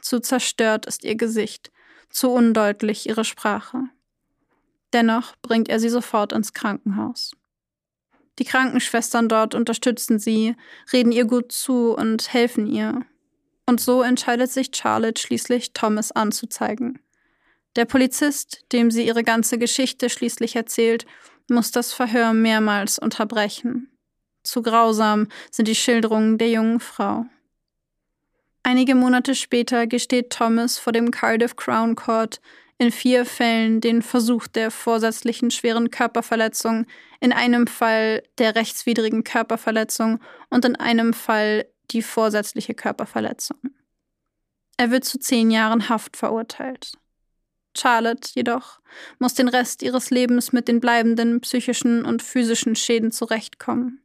Zu 0.00 0.20
zerstört 0.20 0.86
ist 0.86 1.04
ihr 1.04 1.16
Gesicht, 1.16 1.70
zu 2.10 2.30
undeutlich 2.30 3.08
ihre 3.08 3.24
Sprache. 3.24 3.84
Dennoch 4.92 5.34
bringt 5.42 5.68
er 5.68 5.80
sie 5.80 5.88
sofort 5.88 6.32
ins 6.32 6.52
Krankenhaus. 6.52 7.32
Die 8.38 8.44
Krankenschwestern 8.44 9.28
dort 9.28 9.54
unterstützen 9.54 10.18
sie, 10.18 10.56
reden 10.92 11.12
ihr 11.12 11.24
gut 11.24 11.52
zu 11.52 11.94
und 11.96 12.32
helfen 12.32 12.66
ihr. 12.66 13.04
Und 13.66 13.80
so 13.80 14.02
entscheidet 14.02 14.50
sich 14.50 14.70
Charlotte 14.74 15.20
schließlich, 15.20 15.72
Thomas 15.72 16.12
anzuzeigen. 16.12 17.00
Der 17.74 17.84
Polizist, 17.84 18.64
dem 18.72 18.90
sie 18.90 19.06
ihre 19.06 19.22
ganze 19.22 19.58
Geschichte 19.58 20.08
schließlich 20.08 20.56
erzählt, 20.56 21.04
muss 21.48 21.70
das 21.70 21.92
Verhör 21.92 22.32
mehrmals 22.32 22.98
unterbrechen. 22.98 23.90
Zu 24.42 24.62
grausam 24.62 25.28
sind 25.50 25.68
die 25.68 25.74
Schilderungen 25.74 26.38
der 26.38 26.50
jungen 26.50 26.80
Frau. 26.80 27.26
Einige 28.68 28.96
Monate 28.96 29.36
später 29.36 29.86
gesteht 29.86 30.30
Thomas 30.30 30.76
vor 30.76 30.92
dem 30.92 31.12
Cardiff 31.12 31.54
Crown 31.54 31.94
Court, 31.94 32.40
in 32.78 32.90
vier 32.90 33.24
Fällen 33.24 33.80
den 33.80 34.02
Versuch 34.02 34.48
der 34.48 34.72
vorsätzlichen 34.72 35.52
schweren 35.52 35.92
Körperverletzung, 35.92 36.84
in 37.20 37.32
einem 37.32 37.68
Fall 37.68 38.24
der 38.38 38.56
rechtswidrigen 38.56 39.22
Körperverletzung 39.22 40.18
und 40.50 40.64
in 40.64 40.74
einem 40.74 41.12
Fall 41.12 41.66
die 41.92 42.02
vorsätzliche 42.02 42.74
Körperverletzung. 42.74 43.56
Er 44.78 44.90
wird 44.90 45.04
zu 45.04 45.20
zehn 45.20 45.52
Jahren 45.52 45.88
Haft 45.88 46.16
verurteilt. 46.16 46.94
Charlotte 47.78 48.30
jedoch 48.34 48.80
muss 49.20 49.34
den 49.34 49.46
Rest 49.46 49.80
ihres 49.84 50.10
Lebens 50.10 50.52
mit 50.52 50.66
den 50.66 50.80
bleibenden 50.80 51.40
psychischen 51.40 52.04
und 52.04 52.20
physischen 52.20 52.74
Schäden 52.74 53.12
zurechtkommen. 53.12 54.02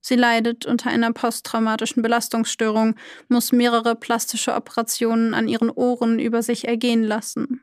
Sie 0.00 0.16
leidet 0.16 0.66
unter 0.66 0.90
einer 0.90 1.12
posttraumatischen 1.12 2.02
Belastungsstörung, 2.02 2.96
muss 3.28 3.52
mehrere 3.52 3.94
plastische 3.94 4.54
Operationen 4.54 5.34
an 5.34 5.48
ihren 5.48 5.70
Ohren 5.70 6.18
über 6.18 6.42
sich 6.42 6.66
ergehen 6.66 7.04
lassen. 7.04 7.62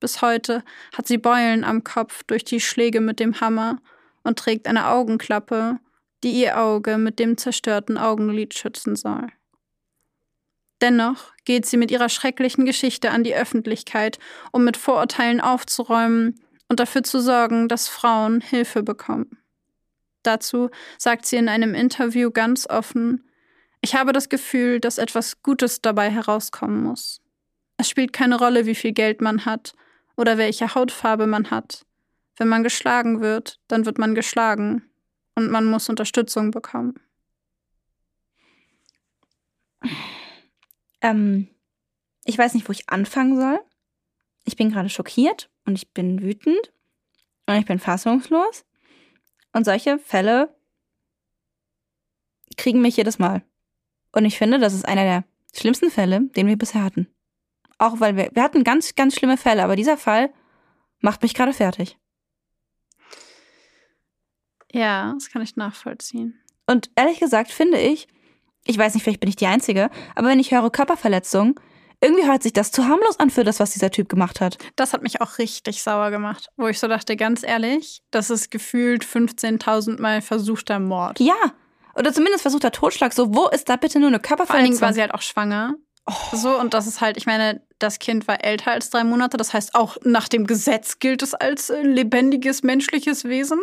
Bis 0.00 0.22
heute 0.22 0.62
hat 0.92 1.06
sie 1.06 1.18
Beulen 1.18 1.64
am 1.64 1.84
Kopf 1.84 2.22
durch 2.24 2.44
die 2.44 2.60
Schläge 2.60 3.00
mit 3.00 3.20
dem 3.20 3.40
Hammer 3.40 3.80
und 4.22 4.38
trägt 4.38 4.66
eine 4.66 4.88
Augenklappe, 4.88 5.78
die 6.22 6.32
ihr 6.32 6.58
Auge 6.58 6.98
mit 6.98 7.18
dem 7.18 7.36
zerstörten 7.36 7.98
Augenlid 7.98 8.54
schützen 8.54 8.96
soll. 8.96 9.28
Dennoch 10.80 11.32
geht 11.44 11.64
sie 11.64 11.76
mit 11.76 11.90
ihrer 11.90 12.08
schrecklichen 12.08 12.66
Geschichte 12.66 13.10
an 13.10 13.24
die 13.24 13.34
Öffentlichkeit, 13.34 14.18
um 14.52 14.64
mit 14.64 14.76
Vorurteilen 14.76 15.40
aufzuräumen 15.40 16.38
und 16.68 16.80
dafür 16.80 17.02
zu 17.02 17.20
sorgen, 17.20 17.68
dass 17.68 17.88
Frauen 17.88 18.40
Hilfe 18.40 18.82
bekommen. 18.82 19.38
Dazu 20.26 20.70
sagt 20.98 21.26
sie 21.26 21.36
in 21.36 21.48
einem 21.48 21.74
Interview 21.74 22.30
ganz 22.30 22.68
offen, 22.68 23.22
ich 23.80 23.94
habe 23.94 24.12
das 24.12 24.28
Gefühl, 24.28 24.80
dass 24.80 24.98
etwas 24.98 25.42
Gutes 25.42 25.80
dabei 25.80 26.10
herauskommen 26.10 26.82
muss. 26.82 27.20
Es 27.76 27.88
spielt 27.88 28.12
keine 28.12 28.36
Rolle, 28.36 28.66
wie 28.66 28.74
viel 28.74 28.92
Geld 28.92 29.20
man 29.20 29.44
hat 29.44 29.74
oder 30.16 30.38
welche 30.38 30.74
Hautfarbe 30.74 31.26
man 31.26 31.50
hat. 31.50 31.86
Wenn 32.36 32.48
man 32.48 32.64
geschlagen 32.64 33.20
wird, 33.20 33.60
dann 33.68 33.86
wird 33.86 33.98
man 33.98 34.14
geschlagen 34.14 34.82
und 35.36 35.50
man 35.50 35.66
muss 35.66 35.88
Unterstützung 35.88 36.50
bekommen. 36.50 36.94
Ähm, 41.00 41.48
ich 42.24 42.36
weiß 42.36 42.54
nicht, 42.54 42.68
wo 42.68 42.72
ich 42.72 42.88
anfangen 42.88 43.36
soll. 43.36 43.60
Ich 44.44 44.56
bin 44.56 44.70
gerade 44.70 44.88
schockiert 44.88 45.48
und 45.64 45.76
ich 45.76 45.92
bin 45.92 46.20
wütend 46.22 46.72
und 47.46 47.54
ich 47.54 47.66
bin 47.66 47.78
fassungslos. 47.78 48.65
Und 49.56 49.64
solche 49.64 49.98
Fälle 49.98 50.54
kriegen 52.58 52.82
mich 52.82 52.98
jedes 52.98 53.18
Mal. 53.18 53.42
Und 54.12 54.26
ich 54.26 54.36
finde, 54.36 54.58
das 54.58 54.74
ist 54.74 54.84
einer 54.84 55.04
der 55.04 55.24
schlimmsten 55.54 55.90
Fälle, 55.90 56.28
den 56.36 56.46
wir 56.46 56.58
bisher 56.58 56.84
hatten. 56.84 57.08
Auch 57.78 57.98
weil 57.98 58.16
wir, 58.16 58.28
wir 58.34 58.42
hatten 58.42 58.64
ganz, 58.64 58.94
ganz 58.96 59.14
schlimme 59.14 59.38
Fälle, 59.38 59.64
aber 59.64 59.74
dieser 59.74 59.96
Fall 59.96 60.28
macht 61.00 61.22
mich 61.22 61.32
gerade 61.32 61.54
fertig. 61.54 61.96
Ja, 64.72 65.14
das 65.14 65.30
kann 65.30 65.40
ich 65.40 65.56
nachvollziehen. 65.56 66.38
Und 66.66 66.90
ehrlich 66.94 67.18
gesagt 67.18 67.50
finde 67.50 67.80
ich, 67.80 68.08
ich 68.66 68.76
weiß 68.76 68.92
nicht, 68.92 69.04
vielleicht 69.04 69.20
bin 69.20 69.30
ich 69.30 69.36
die 69.36 69.46
Einzige, 69.46 69.88
aber 70.16 70.28
wenn 70.28 70.38
ich 70.38 70.52
höre 70.52 70.68
Körperverletzung, 70.68 71.58
irgendwie 72.00 72.26
hört 72.26 72.42
sich 72.42 72.52
das 72.52 72.70
zu 72.70 72.86
harmlos 72.86 73.18
an 73.18 73.30
für 73.30 73.44
das, 73.44 73.60
was 73.60 73.72
dieser 73.72 73.90
Typ 73.90 74.08
gemacht 74.08 74.40
hat. 74.40 74.58
Das 74.76 74.92
hat 74.92 75.02
mich 75.02 75.20
auch 75.20 75.38
richtig 75.38 75.82
sauer 75.82 76.10
gemacht, 76.10 76.48
wo 76.56 76.68
ich 76.68 76.78
so 76.78 76.88
dachte, 76.88 77.16
ganz 77.16 77.42
ehrlich, 77.42 78.02
das 78.10 78.30
ist 78.30 78.50
gefühlt 78.50 79.04
15.000 79.04 80.00
Mal 80.00 80.20
versuchter 80.20 80.78
Mord. 80.78 81.20
Ja, 81.20 81.54
oder 81.96 82.12
zumindest 82.12 82.42
versuchter 82.42 82.70
Totschlag. 82.70 83.12
So, 83.12 83.34
wo 83.34 83.48
ist 83.48 83.68
da 83.68 83.76
bitte 83.76 83.98
nur 83.98 84.08
eine 84.08 84.20
Körperverletzung? 84.20 84.46
Vor 84.46 84.54
allen 84.56 84.64
Dingen 84.66 84.80
war 84.80 84.92
sie 84.92 85.00
halt 85.00 85.14
auch 85.14 85.22
schwanger. 85.22 85.74
Oh. 86.06 86.36
So, 86.36 86.58
und 86.58 86.74
das 86.74 86.86
ist 86.86 87.00
halt, 87.00 87.16
ich 87.16 87.26
meine, 87.26 87.62
das 87.78 87.98
Kind 87.98 88.28
war 88.28 88.44
älter 88.44 88.72
als 88.72 88.90
drei 88.90 89.02
Monate. 89.02 89.36
Das 89.36 89.52
heißt, 89.52 89.74
auch 89.74 89.96
nach 90.04 90.28
dem 90.28 90.46
Gesetz 90.46 90.98
gilt 90.98 91.22
es 91.22 91.34
als 91.34 91.70
äh, 91.70 91.82
lebendiges 91.82 92.62
menschliches 92.62 93.24
Wesen. 93.24 93.58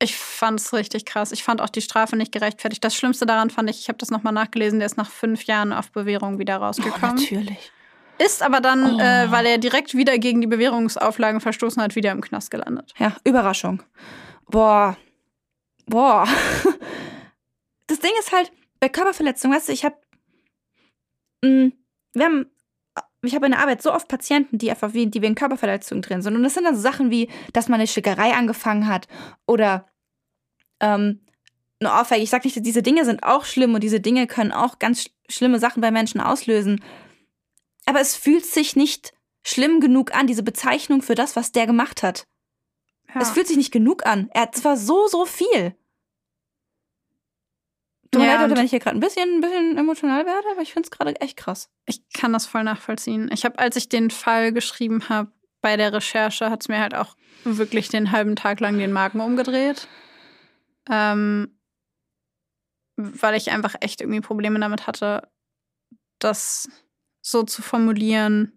Ich 0.00 0.16
fand 0.16 0.60
es 0.60 0.72
richtig 0.72 1.06
krass. 1.06 1.32
Ich 1.32 1.44
fand 1.44 1.60
auch 1.60 1.68
die 1.68 1.80
Strafe 1.80 2.16
nicht 2.16 2.32
gerechtfertigt. 2.32 2.82
Das 2.84 2.94
Schlimmste 2.94 3.26
daran 3.26 3.50
fand 3.50 3.70
ich, 3.70 3.80
ich 3.80 3.88
habe 3.88 3.98
das 3.98 4.10
nochmal 4.10 4.32
nachgelesen, 4.32 4.80
der 4.80 4.86
ist 4.86 4.96
nach 4.96 5.10
fünf 5.10 5.44
Jahren 5.44 5.72
auf 5.72 5.92
Bewährung 5.92 6.38
wieder 6.38 6.56
rausgekommen. 6.56 7.16
Oh, 7.16 7.20
natürlich. 7.20 7.72
Ist 8.18 8.42
aber 8.42 8.60
dann, 8.60 8.96
oh. 8.96 9.00
äh, 9.00 9.30
weil 9.30 9.46
er 9.46 9.58
direkt 9.58 9.94
wieder 9.94 10.18
gegen 10.18 10.40
die 10.40 10.46
Bewährungsauflagen 10.46 11.40
verstoßen 11.40 11.82
hat, 11.82 11.96
wieder 11.96 12.12
im 12.12 12.20
Knast 12.20 12.50
gelandet. 12.50 12.92
Ja, 12.98 13.16
Überraschung. 13.24 13.82
Boah. 14.48 14.96
Boah. 15.86 16.26
Das 17.86 17.98
Ding 17.98 18.12
ist 18.18 18.32
halt, 18.32 18.50
bei 18.80 18.88
Körperverletzung, 18.88 19.52
weißt 19.52 19.68
du, 19.68 19.72
ich 19.72 19.84
habe. 19.84 19.96
Mm, 21.42 21.68
wir 22.14 22.24
haben 22.24 22.50
ich 23.26 23.34
habe 23.34 23.46
in 23.46 23.52
der 23.52 23.60
Arbeit 23.60 23.82
so 23.82 23.92
oft 23.92 24.08
Patienten, 24.08 24.58
die 24.58 24.70
einfach 24.70 24.94
wie, 24.94 25.06
die 25.06 25.22
wegen 25.22 25.34
Körperverletzungen 25.34 26.02
drin 26.02 26.22
sind. 26.22 26.36
Und 26.36 26.42
das 26.42 26.54
sind 26.54 26.64
dann 26.64 26.74
so 26.74 26.80
Sachen 26.80 27.10
wie, 27.10 27.28
dass 27.52 27.68
man 27.68 27.80
eine 27.80 27.86
Schickerei 27.86 28.32
angefangen 28.32 28.86
hat 28.86 29.08
oder 29.46 29.86
ähm, 30.80 31.20
eine 31.80 31.92
Ohrfeige. 31.92 32.22
Ich 32.22 32.30
sage 32.30 32.46
nicht, 32.46 32.64
diese 32.64 32.82
Dinge 32.82 33.04
sind 33.04 33.22
auch 33.22 33.44
schlimm 33.44 33.74
und 33.74 33.82
diese 33.82 34.00
Dinge 34.00 34.26
können 34.26 34.52
auch 34.52 34.78
ganz 34.78 35.10
schlimme 35.28 35.58
Sachen 35.58 35.80
bei 35.80 35.90
Menschen 35.90 36.20
auslösen. 36.20 36.82
Aber 37.86 38.00
es 38.00 38.16
fühlt 38.16 38.44
sich 38.44 38.76
nicht 38.76 39.12
schlimm 39.44 39.80
genug 39.80 40.14
an, 40.14 40.26
diese 40.26 40.42
Bezeichnung 40.42 41.02
für 41.02 41.14
das, 41.14 41.36
was 41.36 41.52
der 41.52 41.66
gemacht 41.66 42.02
hat. 42.02 42.26
Ja. 43.14 43.20
Es 43.20 43.30
fühlt 43.30 43.46
sich 43.46 43.56
nicht 43.56 43.72
genug 43.72 44.06
an. 44.06 44.28
Er 44.32 44.42
hat 44.42 44.56
zwar 44.56 44.76
so, 44.76 45.06
so 45.06 45.26
viel. 45.26 45.76
Tut 48.14 48.22
mir 48.22 48.28
ja, 48.28 48.42
leid, 48.42 48.56
wenn 48.56 48.64
ich 48.64 48.70
hier 48.70 48.80
gerade 48.80 48.96
ein 48.96 49.00
bisschen, 49.00 49.36
ein 49.36 49.40
bisschen 49.40 49.76
emotional 49.76 50.26
werde, 50.26 50.46
aber 50.52 50.62
ich 50.62 50.72
finde 50.72 50.86
es 50.86 50.90
gerade 50.90 51.20
echt 51.20 51.36
krass. 51.36 51.70
Ich 51.86 52.02
kann 52.12 52.32
das 52.32 52.46
voll 52.46 52.64
nachvollziehen. 52.64 53.30
Ich 53.32 53.44
habe, 53.44 53.58
als 53.58 53.76
ich 53.76 53.88
den 53.88 54.10
Fall 54.10 54.52
geschrieben 54.52 55.08
habe, 55.08 55.30
bei 55.60 55.76
der 55.76 55.92
Recherche, 55.92 56.50
hat 56.50 56.62
es 56.62 56.68
mir 56.68 56.80
halt 56.80 56.94
auch 56.94 57.16
wirklich 57.44 57.88
den 57.88 58.12
halben 58.12 58.36
Tag 58.36 58.60
lang 58.60 58.78
den 58.78 58.92
Magen 58.92 59.20
umgedreht. 59.20 59.88
Ähm, 60.90 61.58
weil 62.96 63.34
ich 63.34 63.50
einfach 63.50 63.74
echt 63.80 64.00
irgendwie 64.00 64.20
Probleme 64.20 64.60
damit 64.60 64.86
hatte, 64.86 65.28
das 66.18 66.68
so 67.22 67.42
zu 67.42 67.62
formulieren. 67.62 68.52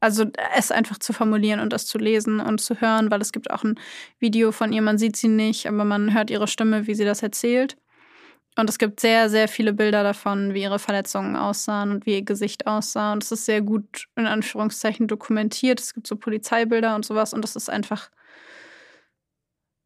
Also 0.00 0.24
es 0.56 0.72
einfach 0.72 0.98
zu 0.98 1.12
formulieren 1.12 1.60
und 1.60 1.72
das 1.74 1.84
zu 1.84 1.98
lesen 1.98 2.40
und 2.40 2.60
zu 2.60 2.80
hören, 2.80 3.10
weil 3.10 3.20
es 3.20 3.32
gibt 3.32 3.50
auch 3.50 3.62
ein 3.62 3.78
Video 4.18 4.50
von 4.50 4.72
ihr, 4.72 4.80
man 4.80 4.96
sieht 4.96 5.16
sie 5.16 5.28
nicht, 5.28 5.66
aber 5.66 5.84
man 5.84 6.14
hört 6.14 6.30
ihre 6.30 6.48
Stimme, 6.48 6.86
wie 6.86 6.94
sie 6.94 7.04
das 7.04 7.22
erzählt. 7.22 7.76
Und 8.56 8.68
es 8.68 8.78
gibt 8.78 9.00
sehr, 9.00 9.30
sehr 9.30 9.48
viele 9.48 9.72
Bilder 9.72 10.02
davon, 10.02 10.54
wie 10.54 10.62
ihre 10.62 10.78
Verletzungen 10.78 11.36
aussahen 11.36 11.90
und 11.92 12.06
wie 12.06 12.16
ihr 12.16 12.24
Gesicht 12.24 12.66
aussah. 12.66 13.12
Und 13.12 13.22
es 13.22 13.32
ist 13.32 13.46
sehr 13.46 13.62
gut 13.62 14.08
in 14.16 14.26
Anführungszeichen 14.26 15.06
dokumentiert. 15.06 15.80
Es 15.80 15.94
gibt 15.94 16.06
so 16.06 16.16
Polizeibilder 16.16 16.94
und 16.94 17.04
sowas 17.04 17.32
und 17.32 17.42
das 17.42 17.56
ist 17.56 17.70
einfach 17.70 18.10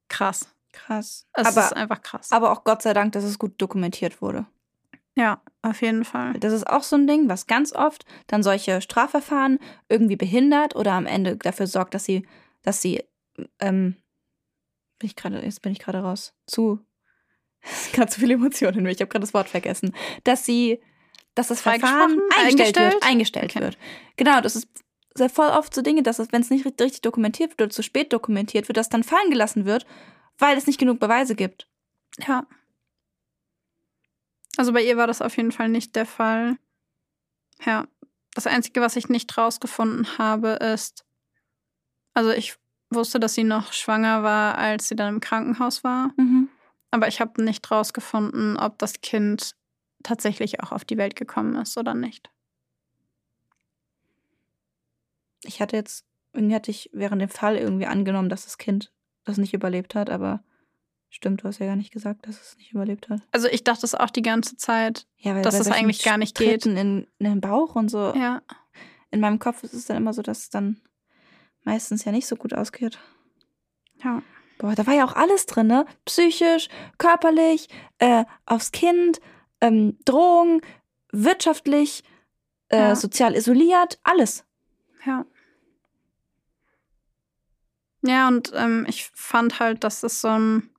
krass. 0.09 0.49
Krass. 0.73 1.27
Es 1.35 1.47
aber, 1.47 1.67
ist 1.67 1.77
einfach 1.77 2.03
krass. 2.03 2.33
Aber 2.33 2.51
auch 2.51 2.65
Gott 2.65 2.83
sei 2.83 2.95
Dank, 2.95 3.13
dass 3.13 3.23
es 3.23 3.39
gut 3.39 3.55
dokumentiert 3.59 4.21
wurde. 4.21 4.47
Ja, 5.17 5.41
auf 5.63 5.81
jeden 5.83 6.05
Fall. 6.05 6.35
Das 6.41 6.53
ist 6.53 6.67
auch 6.67 6.83
so 6.83 6.97
ein 6.97 7.07
Ding, 7.07 7.29
was 7.29 7.47
ganz 7.47 7.73
oft 7.73 8.05
dann 8.27 8.43
solche 8.43 8.81
Strafverfahren 8.81 9.61
irgendwie 9.89 10.17
behindert 10.17 10.75
oder 10.75 10.93
am 10.93 11.07
Ende 11.07 11.37
dafür 11.37 11.69
sorgt, 11.69 11.95
dass 11.95 12.05
sie, 12.05 12.27
dass 12.63 12.83
sie, 12.83 13.05
ähm, 13.61 13.97
bin 14.99 15.07
ich 15.07 15.15
gerade, 15.15 15.45
jetzt 15.45 15.63
bin 15.63 15.71
ich 15.71 15.79
gerade 15.79 16.01
raus, 16.01 16.35
zu 16.47 16.81
gerade 17.93 18.11
zu 18.11 18.21
viele 18.21 18.35
Emotionen 18.35 18.79
in 18.79 18.85
mir. 18.85 18.91
Ich 18.91 19.01
habe 19.01 19.09
gerade 19.09 19.25
das 19.25 19.35
Wort 19.35 19.49
vergessen. 19.49 19.95
Dass 20.25 20.45
sie, 20.45 20.81
dass 21.35 21.49
das 21.49 21.61
Verfahren 21.61 22.21
eingestellt, 22.37 22.77
eingestellt 22.77 22.93
wird. 22.93 23.03
Eingestellt 23.03 23.51
okay. 23.51 23.61
wird. 23.61 23.79
Genau, 24.17 24.41
das 24.41 24.57
ist 24.57 24.69
sehr 25.15 25.31
voll 25.31 25.49
oft 25.49 25.75
so 25.75 25.83
Dinge, 25.83 26.03
dass 26.03 26.19
es, 26.19 26.33
wenn 26.33 26.43
es 26.43 26.51
nicht 26.51 26.67
richtig 26.67 27.03
dokumentiert 27.03 27.51
wird 27.51 27.63
oder 27.63 27.71
zu 27.71 27.83
spät 27.83 28.13
dokumentiert 28.13 28.69
wird, 28.69 28.77
dass 28.77 28.89
dann 28.89 29.05
fallen 29.05 29.31
gelassen 29.31 29.65
wird, 29.65 29.87
weil 30.39 30.57
es 30.57 30.67
nicht 30.67 30.79
genug 30.79 30.99
Beweise 30.99 31.35
gibt. 31.35 31.69
Ja. 32.27 32.47
Also 34.57 34.73
bei 34.73 34.83
ihr 34.85 34.97
war 34.97 35.07
das 35.07 35.23
auf 35.23 35.37
jeden 35.37 35.53
Fall 35.53 35.69
nicht 35.69 35.97
der 35.97 36.07
Fall. 36.07 36.57
Ja. 37.65 37.87
Das 38.35 38.49
Einzige, 38.49 38.81
was 38.81 38.97
ich 38.97 39.09
nicht 39.09 39.37
rausgefunden 39.39 40.19
habe, 40.19 40.51
ist, 40.51 41.05
also 42.15 42.31
ich 42.31 42.57
wusste, 42.91 43.21
dass 43.21 43.35
sie 43.35 43.45
noch 43.45 43.73
schwanger 43.73 44.23
war, 44.23 44.59
als 44.59 44.89
sie 44.89 44.97
dann 44.97 45.15
im 45.15 45.21
Krankenhaus 45.21 45.85
war. 45.85 46.13
Mhm. 46.17 46.44
Aber 46.95 47.09
ich 47.09 47.21
habe 47.21 47.43
nicht 47.43 47.69
rausgefunden, 47.73 48.57
ob 48.57 48.79
das 48.79 49.01
Kind 49.01 49.57
tatsächlich 50.05 50.63
auch 50.63 50.71
auf 50.71 50.85
die 50.85 50.97
Welt 50.97 51.17
gekommen 51.17 51.57
ist 51.57 51.77
oder 51.77 51.93
nicht. 51.93 52.31
Ich 55.43 55.61
hatte 55.61 55.75
jetzt, 55.75 56.05
irgendwie 56.33 56.55
hatte 56.55 56.71
ich 56.71 56.91
während 56.93 57.21
dem 57.21 57.29
Fall 57.29 57.57
irgendwie 57.57 57.87
angenommen, 57.87 58.29
dass 58.29 58.45
das 58.45 58.59
Kind 58.59 58.93
das 59.25 59.39
nicht 59.39 59.53
überlebt 59.55 59.97
hat, 59.97 60.09
aber 60.09 60.45
stimmt, 61.11 61.43
du 61.43 61.49
hast 61.49 61.59
ja 61.59 61.67
gar 61.67 61.75
nicht 61.75 61.93
gesagt, 61.93 62.29
dass 62.29 62.41
es 62.41 62.57
nicht 62.59 62.73
überlebt 62.73 63.09
hat. 63.09 63.23
Also 63.33 63.49
ich 63.49 63.65
dachte 63.65 63.85
es 63.87 63.97
auch 63.97 64.11
die 64.11 64.23
ganze 64.23 64.57
Zeit, 64.57 65.09
ja, 65.19 65.35
weil, 65.35 65.43
dass 65.43 65.59
es 65.59 65.67
eigentlich 65.67 66.05
gar 66.05 66.17
nicht 66.17 66.39
geht. 66.39 66.65
In, 66.65 66.77
in 66.77 67.07
den 67.19 67.41
Bauch 67.41 67.75
und 67.75 67.91
so. 67.91 68.15
Ja. 68.15 68.41
In 69.11 69.19
meinem 69.19 69.41
Kopf 69.41 69.65
ist 69.65 69.75
es 69.75 69.87
dann 69.87 69.97
immer 69.97 70.13
so, 70.13 70.23
dass 70.23 70.43
es 70.43 70.51
dann 70.51 70.81
meistens 71.65 72.05
ja 72.05 72.13
nicht 72.13 72.29
so 72.29 72.37
gut 72.37 72.55
ausgeht. 72.55 73.01
Ja. 74.05 74.23
Boah, 74.59 74.75
da 74.75 74.87
war 74.87 74.95
ja 74.95 75.05
auch 75.05 75.15
alles 75.15 75.47
drin, 75.47 75.67
ne? 75.67 75.87
Psychisch, 76.05 76.69
körperlich, 76.99 77.69
äh, 77.99 78.25
aufs 78.47 78.73
Kind, 78.73 79.21
ähm, 79.61 79.99
Drohung, 80.05 80.63
wirtschaftlich, 81.13 82.05
äh, 82.69 82.79
ja. 82.79 82.97
sozial 82.97 83.35
isoliert, 83.35 83.99
alles. 84.03 84.45
Ja. 85.07 85.27
Ja, 88.03 88.29
und 88.29 88.53
ähm, 88.55 88.85
ich 88.89 89.11
fand 89.15 89.61
halt, 89.61 89.83
dass 89.83 90.01
das 90.01 90.21
so 90.21 90.29
ein, 90.29 90.71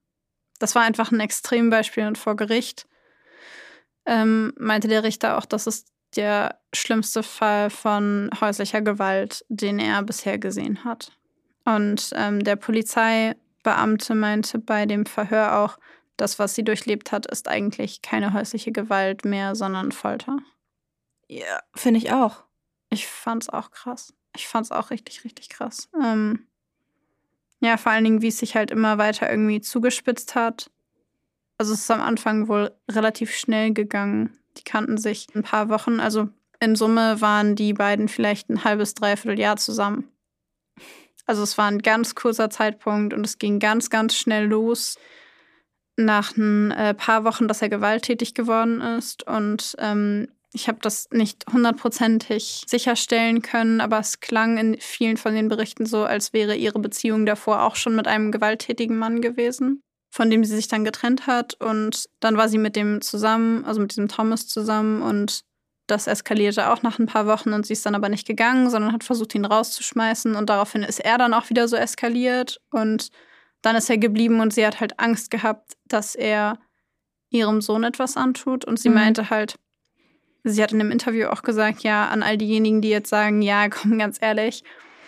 das 0.59 0.75
war 0.75 0.83
einfach 0.83 1.11
ein 1.11 1.19
Extrembeispiel 1.19 2.05
und 2.05 2.17
vor 2.17 2.35
Gericht 2.35 2.87
ähm, 4.05 4.53
meinte 4.57 4.87
der 4.87 5.03
Richter 5.03 5.37
auch, 5.37 5.45
dass 5.45 5.65
es 5.65 5.85
der 6.15 6.59
schlimmste 6.73 7.23
Fall 7.23 7.69
von 7.69 8.29
häuslicher 8.39 8.81
Gewalt, 8.81 9.43
den 9.49 9.79
er 9.79 10.01
bisher 10.03 10.37
gesehen 10.37 10.83
hat. 10.83 11.11
Und 11.65 12.11
ähm, 12.13 12.43
der 12.43 12.55
Polizei 12.55 13.35
Beamte 13.65 14.13
meinte 14.13 14.59
bei 14.59 14.85
dem 14.85 15.05
Verhör 15.05 15.57
auch, 15.57 15.77
das, 16.17 16.39
was 16.39 16.55
sie 16.55 16.63
durchlebt 16.63 17.11
hat, 17.11 17.25
ist 17.25 17.49
eigentlich 17.49 18.01
keine 18.01 18.31
häusliche 18.31 18.71
Gewalt 18.71 19.25
mehr, 19.25 19.55
sondern 19.55 19.91
Folter. 19.91 20.37
Ja, 21.27 21.59
finde 21.73 21.97
ich 21.97 22.13
auch. 22.13 22.43
Ich 22.89 23.07
fand's 23.07 23.49
auch 23.49 23.71
krass. 23.71 24.13
Ich 24.35 24.47
fand's 24.47 24.71
auch 24.71 24.91
richtig, 24.91 25.25
richtig 25.25 25.49
krass. 25.49 25.89
Ähm, 26.01 26.47
ja, 27.59 27.75
vor 27.77 27.91
allen 27.91 28.03
Dingen, 28.03 28.21
wie 28.21 28.27
es 28.27 28.37
sich 28.37 28.55
halt 28.55 28.69
immer 28.69 28.97
weiter 28.97 29.29
irgendwie 29.29 29.59
zugespitzt 29.59 30.35
hat. 30.35 30.69
Also 31.57 31.73
es 31.73 31.81
ist 31.81 31.91
am 31.91 32.01
Anfang 32.01 32.47
wohl 32.47 32.71
relativ 32.89 33.33
schnell 33.33 33.73
gegangen. 33.73 34.37
Die 34.57 34.63
kannten 34.63 34.97
sich 34.97 35.27
ein 35.35 35.43
paar 35.43 35.69
Wochen. 35.69 35.99
Also 35.99 36.29
in 36.59 36.75
Summe 36.75 37.19
waren 37.19 37.55
die 37.55 37.73
beiden 37.73 38.07
vielleicht 38.09 38.49
ein 38.49 38.63
halbes, 38.63 38.93
dreiviertel 38.93 39.39
Jahr 39.39 39.57
zusammen. 39.57 40.09
Also 41.25 41.43
es 41.43 41.57
war 41.57 41.65
ein 41.65 41.79
ganz 41.79 42.15
kurzer 42.15 42.49
Zeitpunkt 42.49 43.13
und 43.13 43.25
es 43.25 43.37
ging 43.37 43.59
ganz, 43.59 43.89
ganz 43.89 44.15
schnell 44.15 44.45
los 44.45 44.97
nach 45.97 46.35
ein 46.35 46.71
äh, 46.71 46.93
paar 46.93 47.23
Wochen, 47.23 47.47
dass 47.47 47.61
er 47.61 47.69
gewalttätig 47.69 48.33
geworden 48.33 48.81
ist. 48.81 49.25
Und 49.27 49.75
ähm, 49.79 50.27
ich 50.53 50.67
habe 50.67 50.79
das 50.81 51.09
nicht 51.11 51.45
hundertprozentig 51.51 52.63
sicherstellen 52.67 53.41
können, 53.41 53.81
aber 53.81 53.99
es 53.99 54.19
klang 54.19 54.57
in 54.57 54.77
vielen 54.79 55.17
von 55.17 55.33
den 55.33 55.49
Berichten 55.49 55.85
so, 55.85 56.03
als 56.03 56.33
wäre 56.33 56.55
ihre 56.55 56.79
Beziehung 56.79 57.25
davor 57.25 57.63
auch 57.63 57.75
schon 57.75 57.95
mit 57.95 58.07
einem 58.07 58.31
gewalttätigen 58.31 58.97
Mann 58.97 59.21
gewesen, 59.21 59.81
von 60.11 60.29
dem 60.29 60.43
sie 60.43 60.55
sich 60.55 60.67
dann 60.67 60.85
getrennt 60.85 61.27
hat. 61.27 61.55
Und 61.55 62.05
dann 62.19 62.37
war 62.37 62.49
sie 62.49 62.57
mit 62.57 62.75
dem 62.75 63.01
zusammen, 63.01 63.65
also 63.65 63.81
mit 63.81 63.91
diesem 63.91 64.07
Thomas 64.07 64.47
zusammen 64.47 65.01
und 65.01 65.41
das 65.87 66.07
eskalierte 66.07 66.71
auch 66.71 66.81
nach 66.81 66.97
ein 66.97 67.05
paar 67.05 67.27
Wochen 67.27 67.53
und 67.53 67.65
sie 67.65 67.73
ist 67.73 67.85
dann 67.85 67.95
aber 67.95 68.09
nicht 68.09 68.27
gegangen, 68.27 68.69
sondern 68.69 68.91
hat 68.91 69.03
versucht, 69.03 69.35
ihn 69.35 69.45
rauszuschmeißen. 69.45 70.35
Und 70.35 70.49
daraufhin 70.49 70.83
ist 70.83 70.99
er 70.99 71.17
dann 71.17 71.33
auch 71.33 71.49
wieder 71.49 71.67
so 71.67 71.75
eskaliert. 71.75 72.59
Und 72.71 73.11
dann 73.61 73.75
ist 73.75 73.89
er 73.89 73.97
geblieben 73.97 74.39
und 74.39 74.53
sie 74.53 74.65
hat 74.65 74.79
halt 74.79 74.99
Angst 74.99 75.29
gehabt, 75.29 75.73
dass 75.87 76.15
er 76.15 76.57
ihrem 77.29 77.61
Sohn 77.61 77.83
etwas 77.83 78.17
antut. 78.17 78.65
Und 78.65 78.79
sie 78.79 78.89
mhm. 78.89 78.95
meinte 78.95 79.29
halt, 79.29 79.55
sie 80.43 80.61
hat 80.61 80.71
in 80.71 80.79
einem 80.79 80.91
Interview 80.91 81.27
auch 81.27 81.43
gesagt, 81.43 81.81
ja, 81.81 82.07
an 82.07 82.23
all 82.23 82.37
diejenigen, 82.37 82.81
die 82.81 82.89
jetzt 82.89 83.09
sagen, 83.09 83.41
ja, 83.41 83.69
komm, 83.69 83.99
ganz 83.99 84.17
ehrlich, 84.21 84.63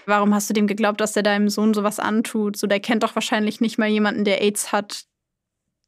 warum 0.06 0.34
hast 0.34 0.50
du 0.50 0.54
dem 0.54 0.68
geglaubt, 0.68 1.02
dass 1.02 1.16
er 1.16 1.24
deinem 1.24 1.50
Sohn 1.50 1.74
sowas 1.74 2.00
antut? 2.00 2.56
So, 2.56 2.68
der 2.68 2.80
kennt 2.80 3.04
doch 3.04 3.16
wahrscheinlich 3.16 3.62
nicht 3.62 3.78
mal 3.78 3.88
jemanden, 3.88 4.26
der 4.26 4.42
AIDS 4.42 4.72
hat, 4.72 5.06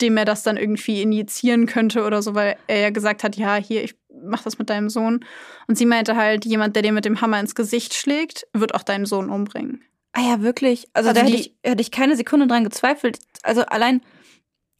dem 0.01 0.17
er 0.17 0.25
das 0.25 0.43
dann 0.43 0.57
irgendwie 0.57 1.01
injizieren 1.01 1.65
könnte 1.65 2.05
oder 2.05 2.21
so, 2.21 2.33
weil 2.33 2.57
er 2.67 2.79
ja 2.79 2.89
gesagt 2.89 3.23
hat, 3.23 3.35
ja, 3.35 3.55
hier, 3.55 3.83
ich 3.83 3.95
mach 4.23 4.43
das 4.43 4.59
mit 4.59 4.69
deinem 4.69 4.89
Sohn. 4.89 5.25
Und 5.67 5.77
sie 5.77 5.85
meinte 5.85 6.15
halt, 6.15 6.45
jemand, 6.45 6.75
der 6.75 6.83
dir 6.83 6.91
mit 6.91 7.05
dem 7.05 7.21
Hammer 7.21 7.39
ins 7.39 7.55
Gesicht 7.55 7.93
schlägt, 7.93 8.47
wird 8.53 8.75
auch 8.75 8.83
deinen 8.83 9.05
Sohn 9.05 9.29
umbringen. 9.29 9.83
Ah 10.13 10.21
ja, 10.21 10.41
wirklich. 10.41 10.87
Also, 10.93 11.09
also 11.09 11.21
da 11.21 11.27
hätte 11.27 11.37
ich, 11.37 11.55
hätte 11.63 11.81
ich 11.81 11.91
keine 11.91 12.15
Sekunde 12.15 12.47
dran 12.47 12.63
gezweifelt. 12.63 13.19
Also 13.43 13.61
allein, 13.61 14.01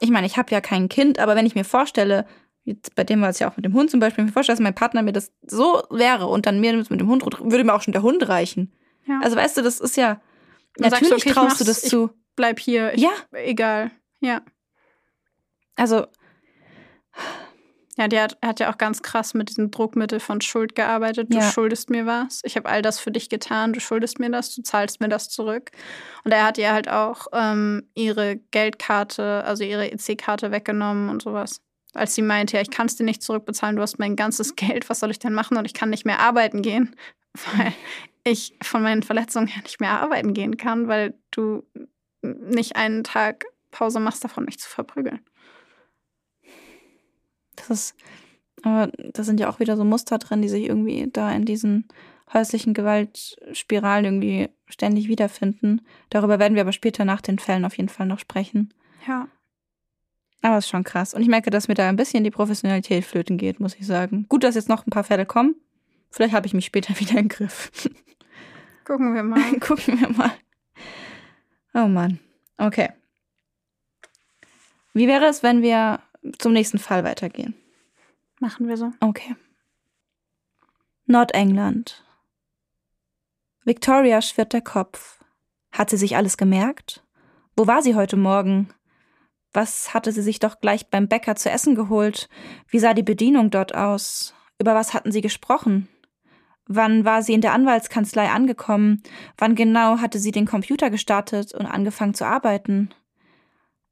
ich 0.02 0.10
meine, 0.10 0.28
ich 0.28 0.38
habe 0.38 0.52
ja 0.52 0.62
kein 0.62 0.90
Kind, 0.90 1.20
aber 1.20 1.36
wenn 1.36 1.46
ich 1.46 1.56
mir 1.56 1.66
vorstelle, 1.66 2.26
jetzt 2.64 2.96
bei 2.96 3.04
dem 3.04 3.22
war 3.22 3.30
es 3.30 3.40
ja 3.40 3.50
auch 3.50 3.56
mit 3.56 3.66
dem 3.66 3.74
Hund 3.74 3.92
zum 3.92 4.00
Beispiel, 4.00 4.24
mir 4.24 4.32
vorstelle, 4.32 4.56
dass 4.56 4.64
mein 4.64 4.76
Partner 4.76 5.02
mir 5.02 5.14
das 5.14 5.32
so 5.46 5.84
wäre 5.90 6.28
und 6.28 6.46
dann 6.46 6.60
mir 6.60 6.76
mit 6.76 6.90
dem 6.90 7.08
Hund, 7.08 7.24
würde 7.24 7.64
mir 7.64 7.74
auch 7.74 7.82
schon 7.82 7.94
der 7.94 8.04
Hund 8.04 8.28
reichen. 8.28 8.74
Ja. 9.06 9.20
Also 9.24 9.36
weißt 9.36 9.58
du, 9.58 9.62
das 9.62 9.80
ist 9.80 9.98
ja, 9.98 10.22
dann 10.76 10.92
natürlich 10.92 11.24
du, 11.24 11.30
okay, 11.30 11.32
traust 11.32 11.60
du 11.60 11.66
das 11.66 11.82
zu. 11.82 12.12
Bleib 12.36 12.60
hier. 12.60 12.94
Ich, 12.94 13.02
ja. 13.02 13.12
Egal. 13.32 13.92
Ja. 14.22 14.42
Also, 15.76 16.08
ja, 18.00 18.08
der 18.08 18.24
hat, 18.24 18.38
hat 18.42 18.60
ja 18.62 18.72
auch 18.72 18.78
ganz 18.78 19.02
krass 19.02 19.34
mit 19.34 19.50
diesem 19.50 19.72
Druckmittel 19.72 20.22
von 20.22 20.40
Schuld 20.40 20.74
gearbeitet. 20.74 21.34
Du 21.34 21.38
ja. 21.38 21.52
schuldest 21.52 21.90
mir 21.90 22.06
was. 22.06 22.40
Ich 22.46 22.56
habe 22.56 22.70
all 22.70 22.82
das 22.82 22.98
für 22.98 23.12
dich 23.12 23.28
getan. 23.28 23.74
Du 23.74 23.82
schuldest 23.82 24.20
mir 24.20 24.32
das. 24.32 24.56
Du 24.56 24.62
zahlst 24.62 25.02
mir 25.02 25.10
das 25.10 25.28
zurück. 25.28 25.72
Und 26.24 26.32
er 26.32 26.46
hat 26.46 26.58
ihr 26.58 26.72
halt 26.72 26.88
auch 26.88 27.28
ähm, 27.34 27.90
ihre 27.96 28.38
Geldkarte, 28.52 29.44
also 29.44 29.66
ihre 29.66 29.92
EC-Karte 29.92 30.50
weggenommen 30.52 31.10
und 31.10 31.22
sowas. 31.22 31.60
Als 31.94 32.16
sie 32.16 32.22
meinte, 32.22 32.56
ja, 32.56 32.62
ich 32.62 32.72
kann 32.72 32.88
es 32.88 32.96
dir 32.96 33.04
nicht 33.04 33.22
zurückbezahlen. 33.22 33.76
Du 33.76 33.82
hast 33.82 34.00
mein 34.00 34.16
ganzes 34.16 34.56
Geld. 34.56 34.90
Was 34.90 35.02
soll 35.02 35.12
ich 35.12 35.20
denn 35.20 35.34
machen? 35.34 35.58
Und 35.58 35.66
ich 35.66 35.74
kann 35.74 35.90
nicht 35.90 36.06
mehr 36.06 36.22
arbeiten 36.22 36.62
gehen. 36.62 36.96
weil 37.58 37.74
ich 38.24 38.56
von 38.62 38.82
meinen 38.82 39.04
Verletzungen 39.04 39.48
her 39.48 39.62
nicht 39.64 39.82
mehr 39.82 40.00
arbeiten 40.00 40.34
gehen 40.34 40.56
kann, 40.56 40.88
weil 40.88 41.16
du 41.32 41.66
nicht 42.22 42.78
einen 42.78 43.04
Tag 43.04 43.44
Pause 43.72 44.00
machst 44.00 44.24
davon, 44.24 44.46
mich 44.46 44.58
zu 44.58 44.70
verprügeln. 44.70 45.20
Das 47.70 47.80
ist, 47.80 47.96
aber 48.64 48.92
da 49.14 49.24
sind 49.24 49.40
ja 49.40 49.50
auch 49.50 49.60
wieder 49.60 49.78
so 49.78 49.86
Muster 49.86 50.18
drin, 50.18 50.42
die 50.42 50.50
sich 50.50 50.66
irgendwie 50.66 51.10
da 51.12 51.32
in 51.32 51.46
diesen 51.46 51.88
häuslichen 52.34 52.74
Gewaltspiralen 52.74 54.06
irgendwie 54.06 54.50
ständig 54.68 55.08
wiederfinden. 55.08 55.82
Darüber 56.10 56.40
werden 56.40 56.56
wir 56.56 56.62
aber 56.62 56.72
später 56.72 57.06
nach 57.06 57.22
den 57.22 57.40
Fällen 57.40 57.66
auf 57.66 57.78
jeden 57.78 57.90
Fall 57.90 58.06
noch 58.06 58.20
sprechen. 58.20 58.74
Ja. 59.08 59.28
Aber 60.42 60.58
es 60.58 60.66
ist 60.66 60.70
schon 60.70 60.84
krass. 60.84 61.14
Und 61.14 61.22
ich 61.22 61.28
merke, 61.28 61.50
dass 61.50 61.68
mir 61.68 61.74
da 61.74 61.90
ein 61.90 61.96
bisschen 61.96 62.24
die 62.24 62.32
Professionalität 62.32 63.04
flöten 63.04 63.38
geht, 63.38 63.60
muss 63.60 63.76
ich 63.76 63.86
sagen. 63.86 64.26
Gut, 64.30 64.44
dass 64.44 64.56
jetzt 64.56 64.70
noch 64.70 64.86
ein 64.86 64.92
paar 64.92 65.04
Fälle 65.04 65.26
kommen. 65.26 65.56
Vielleicht 66.12 66.34
habe 66.34 66.48
ich 66.48 66.54
mich 66.54 66.66
später 66.66 66.94
wieder 67.00 67.20
im 67.20 67.28
Griff. 67.28 67.72
Gucken 68.86 69.14
wir 69.14 69.24
mal. 69.24 69.42
Gucken 69.60 70.00
wir 70.00 70.10
mal. 70.10 70.32
Oh 71.74 71.88
Mann. 71.88 72.20
Okay. 72.58 72.90
Wie 74.94 75.08
wäre 75.08 75.26
es, 75.26 75.44
wenn 75.44 75.62
wir 75.62 76.00
zum 76.40 76.54
nächsten 76.54 76.80
Fall 76.80 77.04
weitergehen? 77.04 77.54
Machen 78.40 78.68
wir 78.68 78.78
so. 78.78 78.92
Okay. 79.02 79.36
Nordengland. 81.06 82.06
Victoria 83.66 84.22
schwirrt 84.22 84.54
der 84.54 84.62
Kopf. 84.62 85.20
Hat 85.72 85.90
sie 85.90 85.98
sich 85.98 86.16
alles 86.16 86.38
gemerkt? 86.38 87.04
Wo 87.56 87.68
war 87.68 87.82
sie 87.82 87.96
heute 87.96 88.16
Morgen? 88.18 88.74
Was 89.52 89.94
hatte 89.94 90.12
sie 90.12 90.22
sich 90.22 90.40
doch 90.40 90.60
gleich 90.60 90.90
beim 90.90 91.08
Bäcker 91.08 91.36
zu 91.36 91.50
essen 91.50 91.76
geholt? 91.76 92.30
Wie 92.68 92.80
sah 92.80 92.94
die 92.94 93.04
Bedienung 93.04 93.50
dort 93.50 93.76
aus? 93.76 94.34
Über 94.60 94.76
was 94.76 94.94
hatten 94.94 95.12
sie 95.12 95.22
gesprochen? 95.22 95.88
Wann 96.66 97.04
war 97.04 97.24
sie 97.24 97.34
in 97.34 97.42
der 97.42 97.54
Anwaltskanzlei 97.54 98.30
angekommen? 98.30 99.02
Wann 99.38 99.56
genau 99.56 99.98
hatte 100.00 100.20
sie 100.20 100.32
den 100.32 100.46
Computer 100.46 100.90
gestartet 100.90 101.54
und 101.54 101.66
angefangen 101.66 102.14
zu 102.14 102.26
arbeiten? 102.26 102.90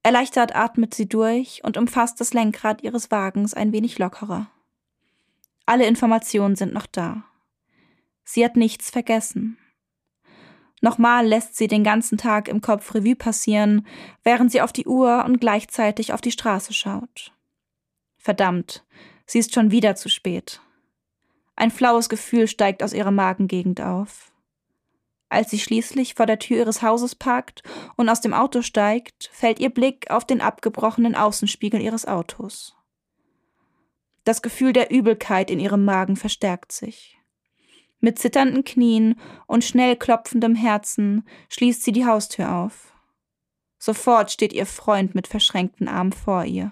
Erleichtert 0.03 0.55
atmet 0.55 0.93
sie 0.93 1.07
durch 1.09 1.61
und 1.63 1.77
umfasst 1.77 2.21
das 2.21 2.33
Lenkrad 2.33 2.81
ihres 2.81 3.11
Wagens 3.11 3.53
ein 3.53 3.71
wenig 3.71 3.99
lockerer. 3.99 4.49
Alle 5.65 5.85
Informationen 5.85 6.55
sind 6.55 6.73
noch 6.73 6.85
da. 6.85 7.23
Sie 8.23 8.43
hat 8.43 8.55
nichts 8.55 8.89
vergessen. 8.89 9.57
Nochmal 10.81 11.25
lässt 11.25 11.57
sie 11.57 11.67
den 11.67 11.83
ganzen 11.83 12.17
Tag 12.17 12.47
im 12.47 12.61
Kopf 12.61 12.93
Revue 12.93 13.15
passieren, 13.15 13.85
während 14.23 14.51
sie 14.51 14.61
auf 14.61 14.71
die 14.71 14.85
Uhr 14.85 15.25
und 15.25 15.39
gleichzeitig 15.39 16.13
auf 16.13 16.21
die 16.21 16.31
Straße 16.31 16.73
schaut. 16.73 17.33
Verdammt, 18.17 18.85
sie 19.25 19.39
ist 19.39 19.53
schon 19.53 19.71
wieder 19.71 19.95
zu 19.95 20.09
spät. 20.09 20.61
Ein 21.55 21.71
flaues 21.71 22.09
Gefühl 22.09 22.47
steigt 22.47 22.83
aus 22.83 22.93
ihrer 22.93 23.11
Magengegend 23.11 23.81
auf. 23.81 24.31
Als 25.29 25.49
sie 25.51 25.59
schließlich 25.59 26.13
vor 26.13 26.25
der 26.25 26.39
Tür 26.39 26.57
ihres 26.57 26.81
Hauses 26.81 27.15
parkt 27.15 27.63
und 27.95 28.07
aus 28.07 28.21
dem 28.21 28.33
Auto 28.33 28.61
steigt, 28.61 29.29
fällt 29.33 29.59
ihr 29.59 29.69
Blick 29.69 30.09
auf 30.09 30.25
den 30.25 30.41
abgebrochenen 30.41 31.15
Außenspiegel 31.15 31.81
ihres 31.81 32.05
Autos. 32.05 32.75
Das 34.23 34.41
Gefühl 34.41 34.73
der 34.73 34.91
Übelkeit 34.91 35.51
in 35.51 35.59
ihrem 35.59 35.85
Magen 35.85 36.15
verstärkt 36.15 36.71
sich. 36.71 37.17
Mit 37.99 38.19
zitternden 38.19 38.63
Knien 38.63 39.19
und 39.47 39.63
schnell 39.63 39.95
klopfendem 39.95 40.55
Herzen 40.55 41.27
schließt 41.49 41.83
sie 41.83 41.91
die 41.91 42.05
Haustür 42.05 42.53
auf. 42.53 42.93
Sofort 43.79 44.31
steht 44.31 44.53
ihr 44.53 44.65
Freund 44.65 45.15
mit 45.15 45.27
verschränkten 45.27 45.87
Armen 45.87 46.13
vor 46.13 46.45
ihr. 46.45 46.71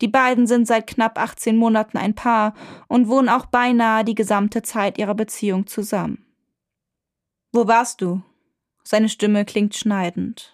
Die 0.00 0.08
beiden 0.08 0.46
sind 0.46 0.66
seit 0.66 0.86
knapp 0.86 1.18
18 1.18 1.56
Monaten 1.56 1.96
ein 1.96 2.14
Paar 2.14 2.54
und 2.88 3.08
wohnen 3.08 3.28
auch 3.28 3.46
beinahe 3.46 4.04
die 4.04 4.14
gesamte 4.16 4.62
Zeit 4.62 4.98
ihrer 4.98 5.14
Beziehung 5.14 5.66
zusammen. 5.66 6.23
Wo 7.54 7.68
warst 7.68 8.00
du? 8.00 8.20
Seine 8.82 9.08
Stimme 9.08 9.44
klingt 9.44 9.76
schneidend. 9.76 10.52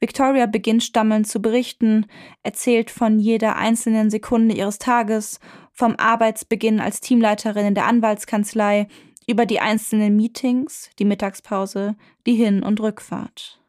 Victoria 0.00 0.46
beginnt 0.46 0.82
stammelnd 0.82 1.28
zu 1.28 1.42
berichten, 1.42 2.06
erzählt 2.42 2.90
von 2.90 3.18
jeder 3.18 3.56
einzelnen 3.56 4.08
Sekunde 4.08 4.54
ihres 4.54 4.78
Tages, 4.78 5.40
vom 5.72 5.94
Arbeitsbeginn 5.98 6.80
als 6.80 7.02
Teamleiterin 7.02 7.66
in 7.66 7.74
der 7.74 7.84
Anwaltskanzlei, 7.84 8.88
über 9.26 9.44
die 9.44 9.60
einzelnen 9.60 10.16
Meetings, 10.16 10.88
die 10.98 11.04
Mittagspause, 11.04 11.96
die 12.24 12.34
Hin- 12.34 12.62
und 12.62 12.80
Rückfahrt. 12.80 13.60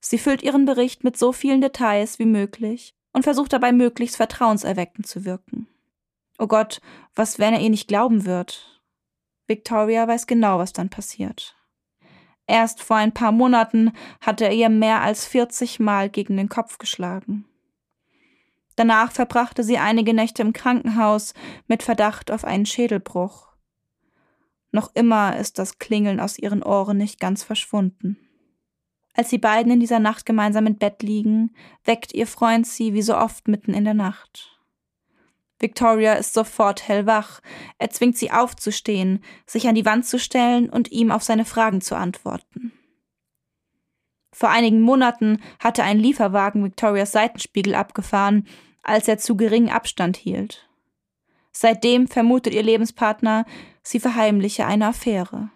Sie 0.00 0.16
füllt 0.16 0.42
ihren 0.42 0.64
Bericht 0.64 1.04
mit 1.04 1.18
so 1.18 1.32
vielen 1.34 1.60
Details 1.60 2.18
wie 2.18 2.24
möglich 2.24 2.94
und 3.12 3.24
versucht 3.24 3.52
dabei 3.52 3.72
möglichst 3.72 4.16
vertrauenserweckend 4.16 5.06
zu 5.06 5.26
wirken. 5.26 5.68
Oh 6.38 6.46
Gott, 6.46 6.80
was, 7.14 7.38
wenn 7.38 7.52
er 7.52 7.60
ihr 7.60 7.68
nicht 7.68 7.88
glauben 7.88 8.24
wird? 8.24 8.79
Victoria 9.50 10.06
weiß 10.06 10.28
genau, 10.28 10.58
was 10.58 10.72
dann 10.72 10.88
passiert. 10.88 11.56
Erst 12.46 12.82
vor 12.82 12.96
ein 12.96 13.12
paar 13.12 13.32
Monaten 13.32 13.92
hatte 14.20 14.44
er 14.44 14.52
ihr 14.52 14.68
mehr 14.68 15.02
als 15.02 15.26
40 15.26 15.80
Mal 15.80 16.08
gegen 16.08 16.36
den 16.36 16.48
Kopf 16.48 16.78
geschlagen. 16.78 17.44
Danach 18.76 19.10
verbrachte 19.12 19.64
sie 19.64 19.76
einige 19.76 20.14
Nächte 20.14 20.42
im 20.42 20.52
Krankenhaus 20.52 21.34
mit 21.66 21.82
Verdacht 21.82 22.30
auf 22.30 22.44
einen 22.44 22.64
Schädelbruch. 22.64 23.48
Noch 24.70 24.94
immer 24.94 25.36
ist 25.36 25.58
das 25.58 25.78
Klingeln 25.78 26.20
aus 26.20 26.38
ihren 26.38 26.62
Ohren 26.62 26.96
nicht 26.96 27.18
ganz 27.18 27.42
verschwunden. 27.42 28.16
Als 29.14 29.30
sie 29.30 29.38
beiden 29.38 29.72
in 29.72 29.80
dieser 29.80 29.98
Nacht 29.98 30.26
gemeinsam 30.26 30.66
im 30.66 30.76
Bett 30.76 31.02
liegen, 31.02 31.56
weckt 31.84 32.14
ihr 32.14 32.28
Freund 32.28 32.68
sie 32.68 32.94
wie 32.94 33.02
so 33.02 33.16
oft 33.16 33.48
mitten 33.48 33.74
in 33.74 33.84
der 33.84 33.94
Nacht. 33.94 34.59
Victoria 35.60 36.14
ist 36.14 36.32
sofort 36.32 36.88
hellwach. 36.88 37.40
Er 37.78 37.90
zwingt 37.90 38.16
sie 38.16 38.30
aufzustehen, 38.30 39.22
sich 39.46 39.68
an 39.68 39.74
die 39.74 39.84
Wand 39.84 40.06
zu 40.06 40.18
stellen 40.18 40.70
und 40.70 40.90
ihm 40.90 41.10
auf 41.10 41.22
seine 41.22 41.44
Fragen 41.44 41.80
zu 41.80 41.96
antworten. 41.96 42.72
Vor 44.32 44.48
einigen 44.48 44.80
Monaten 44.80 45.42
hatte 45.58 45.82
ein 45.82 45.98
Lieferwagen 45.98 46.64
Victorias 46.64 47.12
Seitenspiegel 47.12 47.74
abgefahren, 47.74 48.46
als 48.82 49.06
er 49.06 49.18
zu 49.18 49.36
geringen 49.36 49.68
Abstand 49.68 50.16
hielt. 50.16 50.66
Seitdem 51.52 52.08
vermutet 52.08 52.54
ihr 52.54 52.62
Lebenspartner, 52.62 53.44
sie 53.82 54.00
verheimliche 54.00 54.66
eine 54.66 54.86
Affäre. 54.86 55.50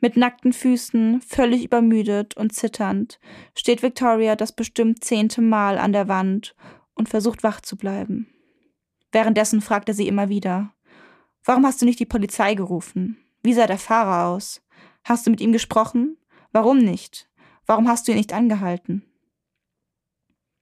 Mit 0.00 0.16
nackten 0.16 0.52
Füßen, 0.52 1.22
völlig 1.22 1.64
übermüdet 1.64 2.36
und 2.36 2.52
zitternd, 2.52 3.20
steht 3.56 3.82
Victoria 3.82 4.34
das 4.34 4.52
bestimmt 4.52 5.04
zehnte 5.04 5.40
Mal 5.40 5.78
an 5.78 5.92
der 5.92 6.08
Wand 6.08 6.56
und 6.94 7.08
versucht 7.08 7.44
wach 7.44 7.60
zu 7.60 7.76
bleiben. 7.76 8.26
Währenddessen 9.12 9.60
fragte 9.60 9.94
sie 9.94 10.08
immer 10.08 10.28
wieder 10.28 10.72
Warum 11.44 11.66
hast 11.66 11.82
du 11.82 11.86
nicht 11.86 12.00
die 12.00 12.06
Polizei 12.06 12.54
gerufen? 12.54 13.18
Wie 13.42 13.52
sah 13.52 13.66
der 13.66 13.78
Fahrer 13.78 14.28
aus? 14.28 14.62
Hast 15.04 15.26
du 15.26 15.30
mit 15.30 15.40
ihm 15.40 15.52
gesprochen? 15.52 16.16
Warum 16.52 16.78
nicht? 16.78 17.28
Warum 17.66 17.88
hast 17.88 18.06
du 18.06 18.12
ihn 18.12 18.18
nicht 18.18 18.32
angehalten? 18.32 19.04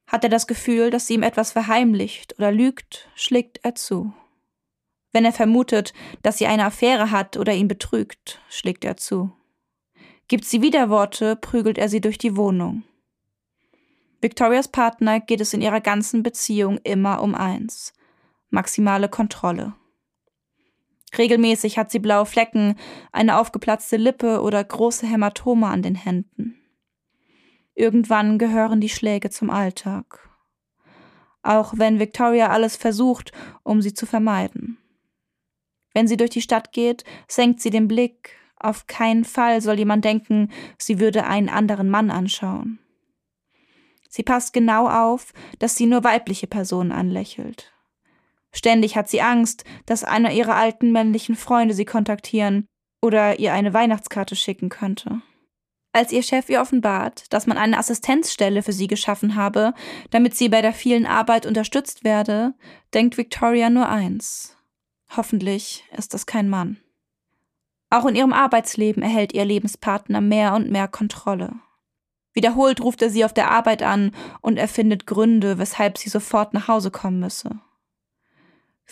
Hat 0.06 0.24
er 0.24 0.30
das 0.30 0.46
Gefühl, 0.46 0.90
dass 0.90 1.06
sie 1.06 1.14
ihm 1.14 1.22
etwas 1.22 1.52
verheimlicht 1.52 2.34
oder 2.38 2.50
lügt, 2.50 3.08
schlägt 3.14 3.60
er 3.62 3.74
zu. 3.74 4.12
Wenn 5.12 5.24
er 5.24 5.32
vermutet, 5.32 5.92
dass 6.22 6.38
sie 6.38 6.46
eine 6.46 6.64
Affäre 6.64 7.10
hat 7.10 7.36
oder 7.36 7.52
ihn 7.52 7.68
betrügt, 7.68 8.40
schlägt 8.48 8.84
er 8.84 8.96
zu. 8.96 9.30
Gibt 10.28 10.44
sie 10.44 10.62
Widerworte, 10.62 11.36
prügelt 11.36 11.78
er 11.78 11.88
sie 11.88 12.00
durch 12.00 12.18
die 12.18 12.36
Wohnung. 12.36 12.84
Victorias 14.20 14.68
Partner 14.68 15.20
geht 15.20 15.40
es 15.40 15.52
in 15.52 15.62
ihrer 15.62 15.80
ganzen 15.80 16.22
Beziehung 16.22 16.78
immer 16.78 17.22
um 17.22 17.34
eins 17.34 17.92
maximale 18.50 19.08
Kontrolle. 19.08 19.74
Regelmäßig 21.16 21.78
hat 21.78 21.90
sie 21.90 21.98
blaue 21.98 22.26
Flecken, 22.26 22.76
eine 23.10 23.38
aufgeplatzte 23.38 23.96
Lippe 23.96 24.42
oder 24.42 24.62
große 24.62 25.06
Hämatome 25.06 25.66
an 25.66 25.82
den 25.82 25.96
Händen. 25.96 26.56
Irgendwann 27.74 28.38
gehören 28.38 28.80
die 28.80 28.88
Schläge 28.88 29.30
zum 29.30 29.50
Alltag. 29.50 30.28
Auch 31.42 31.74
wenn 31.76 31.98
Victoria 31.98 32.50
alles 32.50 32.76
versucht, 32.76 33.32
um 33.62 33.80
sie 33.80 33.94
zu 33.94 34.06
vermeiden. 34.06 34.78
Wenn 35.94 36.06
sie 36.06 36.16
durch 36.16 36.30
die 36.30 36.42
Stadt 36.42 36.72
geht, 36.72 37.04
senkt 37.26 37.60
sie 37.60 37.70
den 37.70 37.88
Blick. 37.88 38.36
Auf 38.56 38.86
keinen 38.86 39.24
Fall 39.24 39.62
soll 39.62 39.78
jemand 39.78 40.04
denken, 40.04 40.50
sie 40.78 41.00
würde 41.00 41.24
einen 41.24 41.48
anderen 41.48 41.88
Mann 41.88 42.10
anschauen. 42.10 42.78
Sie 44.08 44.22
passt 44.22 44.52
genau 44.52 44.88
auf, 44.88 45.32
dass 45.58 45.76
sie 45.76 45.86
nur 45.86 46.04
weibliche 46.04 46.46
Personen 46.46 46.92
anlächelt. 46.92 47.72
Ständig 48.52 48.96
hat 48.96 49.08
sie 49.08 49.22
Angst, 49.22 49.64
dass 49.86 50.04
einer 50.04 50.32
ihrer 50.32 50.56
alten 50.56 50.92
männlichen 50.92 51.36
Freunde 51.36 51.74
sie 51.74 51.84
kontaktieren 51.84 52.66
oder 53.00 53.38
ihr 53.38 53.52
eine 53.52 53.72
Weihnachtskarte 53.72 54.36
schicken 54.36 54.68
könnte. 54.68 55.22
Als 55.92 56.12
ihr 56.12 56.22
Chef 56.22 56.48
ihr 56.48 56.60
offenbart, 56.60 57.32
dass 57.32 57.46
man 57.46 57.58
eine 57.58 57.76
Assistenzstelle 57.76 58.62
für 58.62 58.72
sie 58.72 58.86
geschaffen 58.86 59.34
habe, 59.34 59.74
damit 60.10 60.36
sie 60.36 60.48
bei 60.48 60.62
der 60.62 60.72
vielen 60.72 61.04
Arbeit 61.04 61.46
unterstützt 61.46 62.04
werde, 62.04 62.54
denkt 62.94 63.16
Victoria 63.16 63.70
nur 63.70 63.88
eins. 63.88 64.56
Hoffentlich 65.16 65.84
ist 65.96 66.14
das 66.14 66.26
kein 66.26 66.48
Mann. 66.48 66.78
Auch 67.90 68.06
in 68.06 68.14
ihrem 68.14 68.32
Arbeitsleben 68.32 69.02
erhält 69.02 69.32
ihr 69.32 69.44
Lebenspartner 69.44 70.20
mehr 70.20 70.54
und 70.54 70.70
mehr 70.70 70.86
Kontrolle. 70.86 71.54
Wiederholt 72.32 72.80
ruft 72.80 73.02
er 73.02 73.10
sie 73.10 73.24
auf 73.24 73.34
der 73.34 73.50
Arbeit 73.50 73.82
an 73.82 74.12
und 74.40 74.56
erfindet 74.56 75.06
Gründe, 75.06 75.58
weshalb 75.58 75.98
sie 75.98 76.08
sofort 76.08 76.54
nach 76.54 76.68
Hause 76.68 76.92
kommen 76.92 77.18
müsse. 77.18 77.58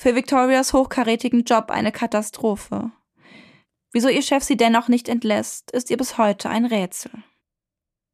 Für 0.00 0.14
Victorias 0.14 0.74
hochkarätigen 0.74 1.42
Job 1.42 1.72
eine 1.72 1.90
Katastrophe. 1.90 2.92
Wieso 3.90 4.08
ihr 4.08 4.22
Chef 4.22 4.44
sie 4.44 4.56
dennoch 4.56 4.86
nicht 4.86 5.08
entlässt, 5.08 5.72
ist 5.72 5.90
ihr 5.90 5.96
bis 5.96 6.18
heute 6.18 6.48
ein 6.48 6.66
Rätsel. 6.66 7.10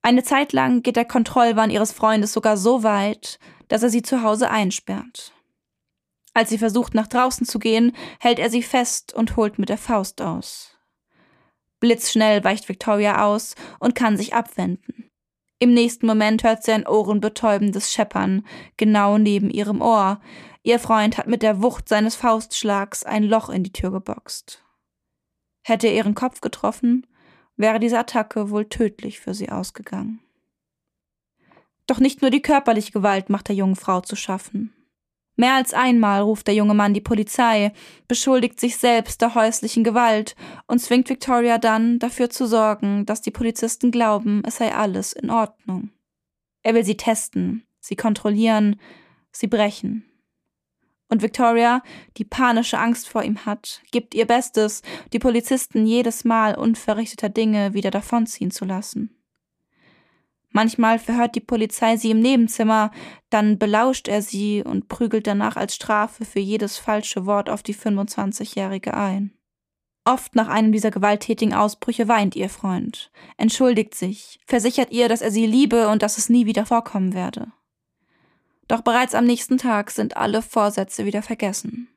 Eine 0.00 0.22
Zeit 0.22 0.54
lang 0.54 0.82
geht 0.82 0.96
der 0.96 1.04
Kontrollwahn 1.04 1.68
ihres 1.68 1.92
Freundes 1.92 2.32
sogar 2.32 2.56
so 2.56 2.84
weit, 2.84 3.38
dass 3.68 3.82
er 3.82 3.90
sie 3.90 4.00
zu 4.00 4.22
Hause 4.22 4.50
einsperrt. 4.50 5.34
Als 6.32 6.48
sie 6.48 6.56
versucht, 6.56 6.94
nach 6.94 7.06
draußen 7.06 7.46
zu 7.46 7.58
gehen, 7.58 7.92
hält 8.18 8.38
er 8.38 8.48
sie 8.48 8.62
fest 8.62 9.12
und 9.12 9.36
holt 9.36 9.58
mit 9.58 9.68
der 9.68 9.76
Faust 9.76 10.22
aus. 10.22 10.78
Blitzschnell 11.80 12.42
weicht 12.44 12.66
Victoria 12.66 13.26
aus 13.26 13.56
und 13.78 13.94
kann 13.94 14.16
sich 14.16 14.32
abwenden. 14.32 15.10
Im 15.58 15.74
nächsten 15.74 16.06
Moment 16.06 16.44
hört 16.44 16.62
sie 16.62 16.72
ein 16.72 16.86
ohrenbetäubendes 16.86 17.92
Scheppern, 17.92 18.46
genau 18.78 19.18
neben 19.18 19.50
ihrem 19.50 19.82
Ohr. 19.82 20.20
Ihr 20.66 20.78
Freund 20.78 21.18
hat 21.18 21.26
mit 21.26 21.42
der 21.42 21.62
Wucht 21.62 21.90
seines 21.90 22.16
Faustschlags 22.16 23.04
ein 23.04 23.22
Loch 23.22 23.50
in 23.50 23.62
die 23.62 23.72
Tür 23.72 23.90
geboxt. 23.90 24.64
Hätte 25.62 25.88
er 25.88 25.94
ihren 25.94 26.14
Kopf 26.14 26.40
getroffen, 26.40 27.06
wäre 27.56 27.78
diese 27.78 27.98
Attacke 27.98 28.48
wohl 28.48 28.64
tödlich 28.64 29.20
für 29.20 29.34
sie 29.34 29.50
ausgegangen. 29.50 30.20
Doch 31.86 32.00
nicht 32.00 32.22
nur 32.22 32.30
die 32.30 32.40
körperliche 32.40 32.92
Gewalt 32.92 33.28
macht 33.28 33.48
der 33.48 33.56
jungen 33.56 33.76
Frau 33.76 34.00
zu 34.00 34.16
schaffen. 34.16 34.72
Mehr 35.36 35.54
als 35.54 35.74
einmal 35.74 36.22
ruft 36.22 36.46
der 36.46 36.54
junge 36.54 36.72
Mann 36.72 36.94
die 36.94 37.02
Polizei, 37.02 37.74
beschuldigt 38.08 38.58
sich 38.58 38.78
selbst 38.78 39.20
der 39.20 39.34
häuslichen 39.34 39.84
Gewalt 39.84 40.34
und 40.66 40.78
zwingt 40.78 41.10
Victoria 41.10 41.58
dann, 41.58 41.98
dafür 41.98 42.30
zu 42.30 42.46
sorgen, 42.46 43.04
dass 43.04 43.20
die 43.20 43.32
Polizisten 43.32 43.90
glauben, 43.90 44.42
es 44.46 44.56
sei 44.56 44.74
alles 44.74 45.12
in 45.12 45.28
Ordnung. 45.28 45.90
Er 46.62 46.72
will 46.72 46.84
sie 46.84 46.96
testen, 46.96 47.66
sie 47.80 47.96
kontrollieren, 47.96 48.80
sie 49.30 49.48
brechen. 49.48 50.08
Und 51.14 51.22
Victoria, 51.22 51.80
die 52.16 52.24
panische 52.24 52.76
Angst 52.76 53.08
vor 53.08 53.22
ihm 53.22 53.46
hat, 53.46 53.82
gibt 53.92 54.16
ihr 54.16 54.26
Bestes, 54.26 54.82
die 55.12 55.20
Polizisten 55.20 55.86
jedes 55.86 56.24
Mal 56.24 56.56
unverrichteter 56.56 57.28
Dinge 57.28 57.72
wieder 57.72 57.92
davonziehen 57.92 58.50
zu 58.50 58.64
lassen. 58.64 59.16
Manchmal 60.50 60.98
verhört 60.98 61.36
die 61.36 61.40
Polizei 61.40 61.96
sie 61.96 62.10
im 62.10 62.18
Nebenzimmer, 62.18 62.90
dann 63.30 63.60
belauscht 63.60 64.08
er 64.08 64.22
sie 64.22 64.64
und 64.64 64.88
prügelt 64.88 65.28
danach 65.28 65.54
als 65.54 65.76
Strafe 65.76 66.24
für 66.24 66.40
jedes 66.40 66.78
falsche 66.78 67.26
Wort 67.26 67.48
auf 67.48 67.62
die 67.62 67.76
25-Jährige 67.76 68.94
ein. 68.94 69.38
Oft 70.04 70.34
nach 70.34 70.48
einem 70.48 70.72
dieser 70.72 70.90
gewalttätigen 70.90 71.54
Ausbrüche 71.54 72.08
weint 72.08 72.34
ihr 72.34 72.50
Freund, 72.50 73.12
entschuldigt 73.36 73.94
sich, 73.94 74.40
versichert 74.46 74.90
ihr, 74.90 75.08
dass 75.08 75.22
er 75.22 75.30
sie 75.30 75.46
liebe 75.46 75.86
und 75.86 76.02
dass 76.02 76.18
es 76.18 76.28
nie 76.28 76.44
wieder 76.44 76.66
vorkommen 76.66 77.14
werde. 77.14 77.52
Doch 78.68 78.80
bereits 78.80 79.14
am 79.14 79.24
nächsten 79.24 79.58
Tag 79.58 79.90
sind 79.90 80.16
alle 80.16 80.42
Vorsätze 80.42 81.04
wieder 81.04 81.22
vergessen. 81.22 81.88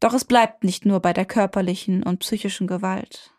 Doch 0.00 0.14
es 0.14 0.24
bleibt 0.24 0.64
nicht 0.64 0.86
nur 0.86 1.00
bei 1.00 1.12
der 1.12 1.26
körperlichen 1.26 2.02
und 2.02 2.20
psychischen 2.20 2.66
Gewalt. 2.66 3.32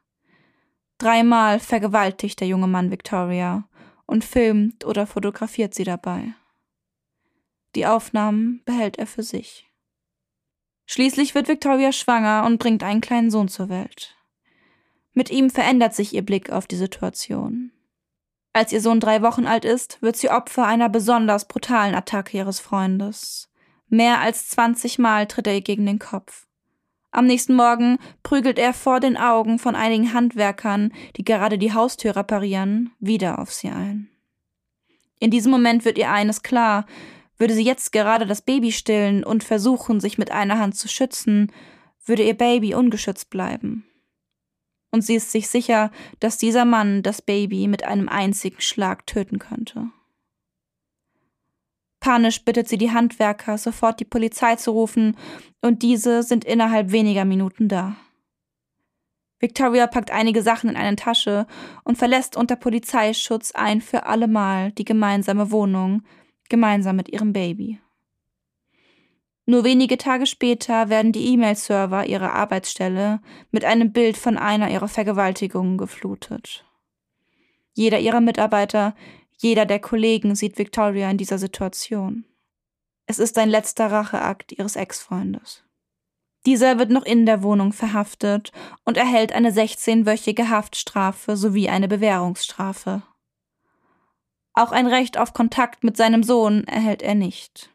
Dreimal 0.97 1.59
vergewaltigt 1.59 2.41
der 2.41 2.47
junge 2.47 2.67
Mann 2.67 2.91
Victoria 2.91 3.67
und 4.05 4.25
filmt 4.25 4.85
oder 4.85 5.07
fotografiert 5.07 5.73
sie 5.73 5.85
dabei. 5.85 6.33
Die 7.75 7.85
Aufnahmen 7.85 8.61
behält 8.65 8.97
er 8.97 9.07
für 9.07 9.23
sich. 9.23 9.69
Schließlich 10.85 11.35
wird 11.35 11.47
Victoria 11.47 11.91
schwanger 11.91 12.43
und 12.45 12.57
bringt 12.57 12.83
einen 12.83 12.99
kleinen 12.99 13.29
Sohn 13.31 13.47
zur 13.47 13.69
Welt. 13.69 14.15
Mit 15.13 15.29
ihm 15.29 15.49
verändert 15.49 15.93
sich 15.93 16.13
ihr 16.13 16.23
Blick 16.23 16.51
auf 16.51 16.65
die 16.65 16.75
Situation. 16.75 17.71
Als 18.51 18.73
ihr 18.73 18.81
Sohn 18.81 18.99
drei 18.99 19.21
Wochen 19.21 19.45
alt 19.45 19.63
ist, 19.63 20.01
wird 20.01 20.15
sie 20.15 20.29
Opfer 20.29 20.65
einer 20.65 20.89
besonders 20.89 21.47
brutalen 21.47 21.93
Attacke 21.93 22.37
ihres 22.37 22.59
Freundes. 22.59 23.49
Mehr 23.89 24.19
als 24.19 24.49
20 24.49 24.99
Mal 24.99 25.27
tritt 25.27 25.47
er 25.47 25.55
ihr 25.55 25.61
gegen 25.61 25.85
den 25.85 25.99
Kopf. 25.99 26.47
Am 27.11 27.25
nächsten 27.25 27.55
Morgen 27.55 27.97
prügelt 28.21 28.59
er 28.59 28.73
vor 28.73 28.99
den 28.99 29.17
Augen 29.17 29.57
von 29.57 29.75
einigen 29.75 30.13
Handwerkern, 30.13 30.91
die 31.15 31.23
gerade 31.23 31.57
die 31.57 31.73
Haustür 31.73 32.15
reparieren, 32.15 32.91
wieder 32.99 33.39
auf 33.39 33.51
sie 33.51 33.69
ein. 33.69 34.09
In 35.19 35.31
diesem 35.31 35.51
Moment 35.51 35.85
wird 35.85 35.97
ihr 35.97 36.11
eines 36.11 36.43
klar, 36.43 36.85
würde 37.37 37.53
sie 37.53 37.63
jetzt 37.63 37.91
gerade 37.91 38.25
das 38.25 38.41
Baby 38.41 38.71
stillen 38.71 39.23
und 39.23 39.43
versuchen, 39.43 39.99
sich 39.99 40.17
mit 40.17 40.31
einer 40.31 40.59
Hand 40.59 40.75
zu 40.75 40.87
schützen, 40.87 41.51
würde 42.05 42.23
ihr 42.23 42.37
Baby 42.37 42.75
ungeschützt 42.75 43.29
bleiben 43.29 43.88
und 44.91 45.01
sie 45.01 45.15
ist 45.15 45.31
sich 45.31 45.47
sicher, 45.47 45.91
dass 46.19 46.37
dieser 46.37 46.65
Mann 46.65 47.03
das 47.03 47.21
Baby 47.21 47.67
mit 47.67 47.83
einem 47.83 48.09
einzigen 48.09 48.61
Schlag 48.61 49.05
töten 49.05 49.39
könnte. 49.39 49.89
Panisch 51.99 52.45
bittet 52.45 52.69
sie 52.69 52.77
die 52.77 52.91
Handwerker, 52.91 53.57
sofort 53.57 53.99
die 53.99 54.05
Polizei 54.05 54.55
zu 54.55 54.71
rufen, 54.71 55.17
und 55.61 55.83
diese 55.83 56.23
sind 56.23 56.45
innerhalb 56.45 56.91
weniger 56.91 57.25
Minuten 57.25 57.67
da. 57.67 57.97
Victoria 59.39 59.87
packt 59.87 60.11
einige 60.11 60.41
Sachen 60.41 60.69
in 60.69 60.75
eine 60.75 60.95
Tasche 60.95 61.47
und 61.83 61.97
verlässt 61.97 62.35
unter 62.35 62.55
Polizeischutz 62.55 63.51
ein 63.51 63.81
für 63.81 64.05
allemal 64.05 64.71
die 64.73 64.85
gemeinsame 64.85 65.51
Wohnung, 65.51 66.03
gemeinsam 66.49 66.95
mit 66.95 67.09
ihrem 67.09 67.31
Baby. 67.31 67.79
Nur 69.49 69.63
wenige 69.63 69.97
Tage 69.97 70.27
später 70.27 70.89
werden 70.89 71.11
die 71.11 71.33
E-Mail-Server 71.33 72.05
ihrer 72.05 72.33
Arbeitsstelle 72.33 73.19
mit 73.49 73.65
einem 73.65 73.91
Bild 73.91 74.15
von 74.15 74.37
einer 74.37 74.69
ihrer 74.69 74.87
Vergewaltigungen 74.87 75.75
geflutet. 75.75 76.65
Jeder 77.73 77.97
ihrer 77.97 78.21
Mitarbeiter, 78.21 78.93
jeder 79.39 79.65
der 79.65 79.79
Kollegen 79.79 80.35
sieht 80.35 80.59
Victoria 80.59 81.09
in 81.09 81.17
dieser 81.17 81.39
Situation. 81.39 82.25
Es 83.07 83.17
ist 83.17 83.39
ein 83.39 83.49
letzter 83.49 83.91
Racheakt 83.91 84.51
ihres 84.51 84.75
Ex-Freundes. 84.75 85.63
Dieser 86.45 86.77
wird 86.77 86.91
noch 86.91 87.05
in 87.05 87.25
der 87.25 87.41
Wohnung 87.41 87.73
verhaftet 87.73 88.51
und 88.85 88.97
erhält 88.97 89.33
eine 89.33 89.49
16-wöchige 89.49 90.49
Haftstrafe 90.49 91.35
sowie 91.35 91.69
eine 91.69 91.87
Bewährungsstrafe. 91.87 93.01
Auch 94.53 94.71
ein 94.71 94.85
Recht 94.85 95.17
auf 95.17 95.33
Kontakt 95.33 95.83
mit 95.83 95.97
seinem 95.97 96.21
Sohn 96.21 96.65
erhält 96.65 97.01
er 97.01 97.15
nicht. 97.15 97.71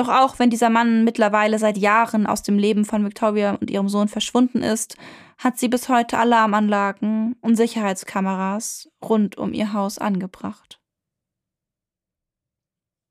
Doch 0.00 0.08
auch 0.08 0.38
wenn 0.38 0.48
dieser 0.48 0.70
Mann 0.70 1.04
mittlerweile 1.04 1.58
seit 1.58 1.76
Jahren 1.76 2.26
aus 2.26 2.42
dem 2.42 2.58
Leben 2.58 2.86
von 2.86 3.04
Victoria 3.04 3.56
und 3.56 3.70
ihrem 3.70 3.90
Sohn 3.90 4.08
verschwunden 4.08 4.62
ist, 4.62 4.96
hat 5.36 5.58
sie 5.58 5.68
bis 5.68 5.90
heute 5.90 6.16
Alarmanlagen 6.16 7.36
und 7.42 7.56
Sicherheitskameras 7.56 8.90
rund 9.04 9.36
um 9.36 9.52
ihr 9.52 9.74
Haus 9.74 9.98
angebracht. 9.98 10.80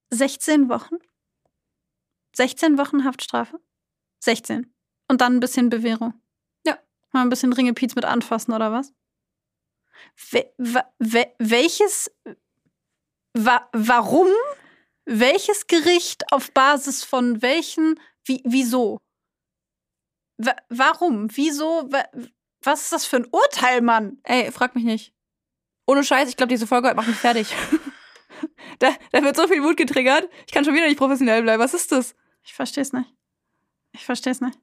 16 0.10 0.67
Wochen? 0.67 0.95
16 2.36 2.80
Wochen 2.80 3.06
Haftstrafe? 3.06 3.60
16. 4.23 4.73
Und 5.08 5.21
dann 5.21 5.36
ein 5.36 5.41
bisschen 5.41 5.69
Bewährung. 5.69 6.15
Ja. 6.65 6.80
Mal 7.12 7.21
ein 7.21 7.30
bisschen 7.30 7.54
Ringepiez 7.54 7.93
mit 7.93 8.06
anfassen, 8.06 8.52
oder 8.52 8.71
was? 8.71 8.95
We 10.32 10.52
we 10.58 11.28
welches. 11.38 12.10
Wa 13.36 13.69
warum 13.73 14.30
welches 15.10 15.67
Gericht 15.67 16.32
auf 16.32 16.52
Basis 16.52 17.04
von 17.04 17.41
welchen, 17.41 18.00
wie, 18.26 18.41
wieso? 18.45 19.00
W 20.38 20.52
warum? 20.69 21.36
Wieso? 21.36 21.89
Was 22.62 22.84
ist 22.84 22.93
das 22.93 23.06
für 23.06 23.17
ein 23.17 23.28
Urteil, 23.32 23.82
Mann? 23.82 24.19
Ey, 24.24 24.52
frag 24.52 24.76
mich 24.76 24.84
nicht. 24.84 25.13
Ohne 25.88 26.04
Scheiß, 26.04 26.30
ich 26.30 26.38
glaube, 26.38 26.52
diese 26.52 26.67
Folge 26.67 26.93
macht 26.93 27.08
mich 27.08 27.17
fertig. 27.17 27.48
da, 28.80 28.93
da 29.12 29.24
wird 29.24 29.36
so 29.36 29.48
viel 29.48 29.63
Wut 29.63 29.78
getriggert. 29.78 30.30
Ich 30.45 30.54
kann 30.54 30.63
schon 30.63 30.76
wieder 30.76 30.88
nicht 30.88 31.00
professionell 31.00 31.41
bleiben. 31.41 31.62
Was 31.62 31.74
ist 31.74 31.91
das? 31.91 32.15
Ich 32.43 32.54
verstehe 32.54 32.84
es 32.84 32.93
nicht. 32.93 33.12
Ich 33.93 34.06
verstehe 34.06 34.32
es 34.32 34.41
nicht. 34.41 34.60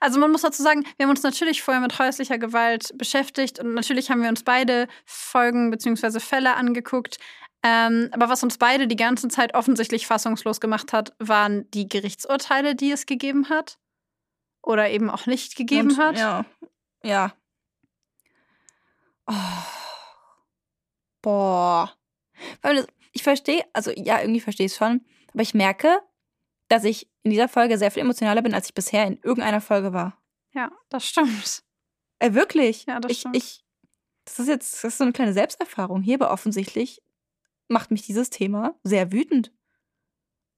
Also 0.00 0.18
man 0.18 0.32
muss 0.32 0.42
dazu 0.42 0.62
sagen, 0.62 0.84
wir 0.96 1.04
haben 1.04 1.10
uns 1.10 1.22
natürlich 1.22 1.62
vorher 1.62 1.80
mit 1.80 1.98
häuslicher 1.98 2.38
Gewalt 2.38 2.92
beschäftigt 2.98 3.60
und 3.60 3.74
natürlich 3.74 4.10
haben 4.10 4.22
wir 4.22 4.28
uns 4.28 4.42
beide 4.42 4.88
Folgen 5.06 5.70
bzw. 5.70 6.20
Fälle 6.20 6.56
angeguckt. 6.56 7.18
Ähm, 7.62 8.08
aber 8.12 8.28
was 8.28 8.42
uns 8.42 8.58
beide 8.58 8.86
die 8.86 8.96
ganze 8.96 9.28
Zeit 9.28 9.54
offensichtlich 9.54 10.06
fassungslos 10.06 10.60
gemacht 10.60 10.92
hat, 10.92 11.14
waren 11.18 11.68
die 11.72 11.88
Gerichtsurteile, 11.88 12.74
die 12.74 12.92
es 12.92 13.06
gegeben 13.06 13.48
hat. 13.48 13.78
Oder 14.62 14.90
eben 14.90 15.10
auch 15.10 15.26
nicht 15.26 15.56
gegeben 15.56 15.90
Und, 15.90 15.98
hat. 15.98 16.18
Ja. 16.18 16.44
Ja. 17.02 17.32
Oh. 19.26 19.34
Boah. 21.22 21.92
Ich 23.12 23.22
verstehe, 23.22 23.64
also 23.72 23.90
ja, 23.90 24.20
irgendwie 24.20 24.40
verstehe 24.40 24.66
ich 24.66 24.72
es 24.72 24.78
schon. 24.78 25.04
Aber 25.32 25.42
ich 25.42 25.54
merke, 25.54 26.00
dass 26.68 26.84
ich 26.84 27.10
in 27.22 27.30
dieser 27.30 27.48
Folge 27.48 27.78
sehr 27.78 27.90
viel 27.90 28.02
emotionaler 28.02 28.42
bin, 28.42 28.54
als 28.54 28.68
ich 28.68 28.74
bisher 28.74 29.06
in 29.06 29.18
irgendeiner 29.22 29.60
Folge 29.60 29.92
war. 29.92 30.20
Ja, 30.52 30.70
das 30.88 31.06
stimmt. 31.06 31.62
Äh, 32.18 32.34
wirklich? 32.34 32.86
Ja, 32.86 33.00
das 33.00 33.12
ich, 33.12 33.20
stimmt. 33.20 33.36
Ich, 33.36 33.64
das 34.24 34.38
ist 34.38 34.48
jetzt 34.48 34.74
das 34.74 34.84
ist 34.84 34.98
so 34.98 35.04
eine 35.04 35.12
kleine 35.12 35.32
Selbsterfahrung. 35.32 36.02
Hier 36.02 36.16
aber 36.16 36.30
offensichtlich 36.30 37.02
macht 37.68 37.90
mich 37.90 38.02
dieses 38.02 38.30
Thema 38.30 38.74
sehr 38.82 39.12
wütend. 39.12 39.52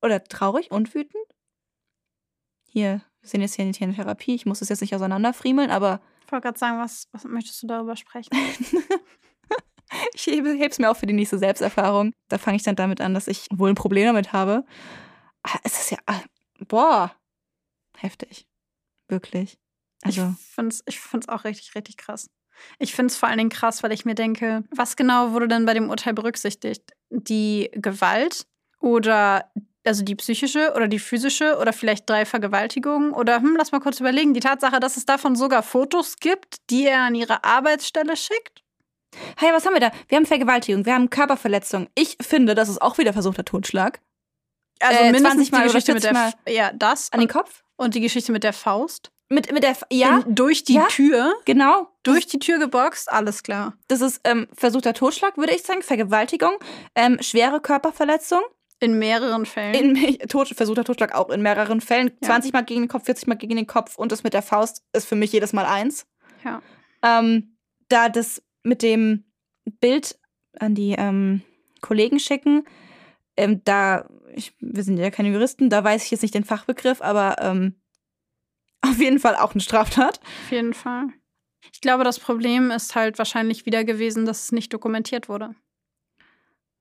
Oder 0.03 0.25
traurig 0.25 0.71
und 0.71 0.95
wütend. 0.95 1.25
Hier, 2.65 3.03
wir 3.21 3.29
sind 3.29 3.43
jetzt 3.43 3.57
hier 3.57 3.67
in 3.67 3.73
der 3.73 3.95
Therapie. 3.95 4.35
Ich 4.35 4.47
muss 4.47 4.61
das 4.61 4.69
jetzt 4.69 4.81
nicht 4.81 4.95
auseinanderfriemeln, 4.95 5.71
aber. 5.71 6.01
Ich 6.25 6.33
wollte 6.33 6.45
gerade 6.45 6.59
sagen, 6.59 6.79
was, 6.79 7.09
was 7.13 7.25
möchtest 7.25 7.63
du 7.63 7.67
darüber 7.67 7.97
sprechen? 7.97 8.31
ich 10.15 10.27
hebe 10.27 10.57
es 10.57 10.79
mir 10.79 10.91
auch 10.91 10.97
für 10.97 11.07
die 11.07 11.13
nächste 11.13 11.39
Selbsterfahrung. 11.39 12.13
Da 12.29 12.39
fange 12.39 12.57
ich 12.57 12.63
dann 12.63 12.77
damit 12.77 13.01
an, 13.01 13.13
dass 13.13 13.29
ich 13.29 13.47
wohl 13.53 13.71
ein 13.71 13.75
Problem 13.75 14.07
damit 14.07 14.33
habe. 14.33 14.65
Ah, 15.43 15.59
es 15.65 15.81
ist 15.81 15.91
ja. 15.91 15.99
Ah, 16.07 16.21
boah, 16.69 17.15
heftig. 17.97 18.47
Wirklich. 19.09 19.59
Also. 20.03 20.35
Ich 20.39 20.47
finde 20.47 20.69
es 20.71 20.83
ich 20.87 21.01
find's 21.01 21.29
auch 21.29 21.45
richtig, 21.45 21.75
richtig 21.75 21.97
krass. 21.97 22.31
Ich 22.79 22.95
finde 22.95 23.11
es 23.11 23.17
vor 23.17 23.29
allen 23.29 23.39
Dingen 23.39 23.51
krass, 23.51 23.83
weil 23.83 23.93
ich 23.93 24.05
mir 24.05 24.15
denke, 24.15 24.65
was 24.71 24.97
genau 24.97 25.33
wurde 25.33 25.49
denn 25.49 25.67
bei 25.67 25.75
dem 25.75 25.91
Urteil 25.91 26.15
berücksichtigt? 26.15 26.93
Die 27.11 27.71
Gewalt 27.75 28.47
oder 28.81 29.51
also 29.85 30.05
die 30.05 30.15
psychische 30.15 30.75
oder 30.77 30.89
die 30.89 30.99
physische 30.99 31.57
oder 31.59 31.73
vielleicht 31.73 32.09
drei 32.09 32.25
Vergewaltigungen 32.27 33.13
oder 33.13 33.37
hm, 33.41 33.57
lass 33.57 33.73
mal 33.73 33.81
kurz 33.81 33.99
überlegen, 33.99 34.35
die 34.35 34.41
Tatsache, 34.41 34.79
dass 34.79 34.97
es 34.97 35.07
davon 35.07 35.35
sogar 35.37 35.63
Fotos 35.63 36.17
gibt, 36.17 36.57
die 36.71 36.87
er 36.87 37.01
an 37.03 37.15
ihre 37.15 37.45
Arbeitsstelle 37.45 38.17
schickt. 38.17 38.63
Hey, 39.39 39.51
was 39.53 39.67
haben 39.67 39.73
wir 39.75 39.81
da? 39.81 39.91
Wir 40.09 40.17
haben 40.17 40.27
Vergewaltigung, 40.27 40.85
wir 40.87 40.95
haben 40.95 41.11
Körperverletzung. 41.11 41.89
Ich 41.95 42.17
finde, 42.21 42.55
das 42.55 42.69
ist 42.69 42.81
auch 42.81 42.99
wieder 42.99 43.13
versuchter 43.13 43.45
Totschlag. 43.45 44.01
Also 44.81 45.01
Äh, 45.01 45.13
mindestens 45.13 45.49
20 45.49 45.53
Mal 45.53 45.59
die 45.61 45.67
Geschichte 45.67 45.95
mit 45.95 46.05
der 46.05 46.15
40 46.15 46.35
F- 46.47 46.55
ja, 46.55 46.73
das 46.75 47.11
An 47.13 47.21
den 47.21 47.29
Kopf? 47.29 47.65
und 47.77 47.95
die 47.95 48.01
Geschichte 48.01 48.31
mit 48.33 48.45
der 48.45 48.53
Faust. 48.53 49.11
Mit, 49.33 49.53
mit 49.53 49.63
der, 49.63 49.71
F- 49.71 49.85
ja, 49.93 50.19
In, 50.27 50.35
durch 50.35 50.65
die 50.65 50.75
Ja. 50.75 50.87
Tür, 50.89 51.33
genau. 51.45 51.89
durch 52.03 52.27
die 52.27 52.41
Tür 52.41 52.59
geboxt, 52.59 53.11
alles 53.11 53.43
klar. 53.45 53.75
Das 53.89 54.01
ist 54.01 54.21
ähm, 54.25 54.49
versuchter 54.55 54.93
Totschlag, 54.93 55.37
würde 55.37 55.55
ich 55.55 55.63
sagen, 55.63 55.83
Vergewaltigung, 55.83 56.53
ähm, 56.97 57.17
schwere 57.21 57.61
Körperverletzung, 57.61 58.41
In 58.81 58.99
mehreren 58.99 59.47
Fällen. 59.47 59.95
in, 59.97 60.19
Tod, 60.29 60.49
versuchter 60.49 60.83
Totschlag 60.83 61.15
auch 61.15 61.31
in 61.31 61.43
mehreren 61.43 61.81
Fällen, 61.81 62.09
Ja. 62.23 62.29
20 62.29 62.53
Mal 62.53 62.63
gegen 62.65 62.83
den 62.83 62.89
Kopf, 62.89 63.05
40 63.05 63.29
Mal 63.29 63.37
gegen 63.37 63.55
den 63.55 63.69
Kopf 63.69 63.97
und 63.97 64.11
das 64.11 64.25
mit 64.25 64.35
der 64.35 64.43
Faust 64.43 64.83
ist 64.93 65.07
für 65.07 65.17
mich 65.17 65.33
jedes 65.33 65.53
Mal 65.53 65.65
eins. 65.67 66.07
ja. 66.45 66.61
Ähm, 67.03 67.57
da 67.89 68.09
das 68.09 68.43
mit 68.63 68.83
dem 68.83 69.25
Bild 69.81 70.19
an 70.59 70.75
die 70.75 70.97
ähm, 70.99 71.41
Kollegen 71.81 72.19
schicken, 72.19 72.65
ähm, 73.37 73.63
da, 73.65 74.09
ich, 74.35 74.55
wir 74.61 74.83
sind 74.85 74.97
ja 74.99 75.11
keine 75.11 75.31
Juristen, 75.31 75.71
da 75.71 75.83
weiß 75.83 76.05
ich 76.05 76.11
jetzt 76.11 76.23
nicht 76.23 76.35
den 76.35 76.45
Fachbegriff, 76.45 77.01
aber 77.01 77.37
ähm, 77.41 77.80
auf 78.83 78.99
jeden 78.99 79.19
Fall 79.19 79.37
auch 79.37 79.53
eine 79.53 79.61
Straftat. 79.61 80.21
Auf 80.47 80.51
jeden 80.53 80.75
Fall. 80.75 81.09
Ich 81.73 81.81
glaube, 81.81 82.05
das 82.05 82.19
Problem 82.19 82.71
ist 82.71 82.95
halt 82.95 83.19
wahrscheinlich 83.19 83.67
wieder 83.67 83.85
gewesen, 83.85 84.25
dass 84.27 84.45
es 84.45 84.53
nicht 84.53 84.73
dokumentiert 84.73 85.29
wurde. 85.29 85.55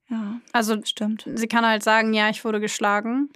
Ja, 0.09 0.39
Also 0.53 0.81
stimmt. 0.85 1.25
sie 1.35 1.47
kann 1.47 1.65
halt 1.65 1.83
sagen, 1.83 2.13
ja, 2.13 2.29
ich 2.29 2.43
wurde 2.43 2.59
geschlagen 2.59 3.29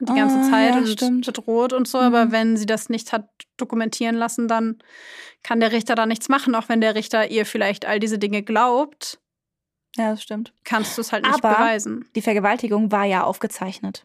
die 0.00 0.14
ganze 0.14 0.38
Ah, 0.38 0.50
Zeit 0.50 0.70
ja, 0.74 0.78
und 0.80 0.88
stimmt. 0.88 1.26
bedroht 1.26 1.72
und 1.72 1.86
so, 1.86 1.98
Mhm. 1.98 2.04
aber 2.04 2.32
wenn 2.32 2.56
sie 2.56 2.66
das 2.66 2.88
nicht 2.88 3.12
hat 3.12 3.28
dokumentieren 3.56 4.16
lassen, 4.16 4.48
dann 4.48 4.78
kann 5.44 5.60
der 5.60 5.70
Richter 5.70 5.94
da 5.94 6.06
nichts 6.06 6.28
machen, 6.28 6.56
auch 6.56 6.68
wenn 6.68 6.80
der 6.80 6.96
Richter 6.96 7.30
ihr 7.30 7.46
vielleicht 7.46 7.84
all 7.84 8.00
diese 8.00 8.18
Dinge 8.18 8.42
glaubt, 8.42 9.20
Ja, 9.96 10.10
das 10.10 10.24
stimmt. 10.24 10.52
kannst 10.64 10.96
du 10.98 11.02
es 11.02 11.12
halt 11.12 11.24
nicht 11.24 11.34
Aber- 11.44 11.54
beweisen. 11.54 12.08
Die 12.16 12.22
Vergewaltigung 12.22 12.90
war 12.90 13.04
ja 13.04 13.22
aufgezeichnet. 13.22 14.04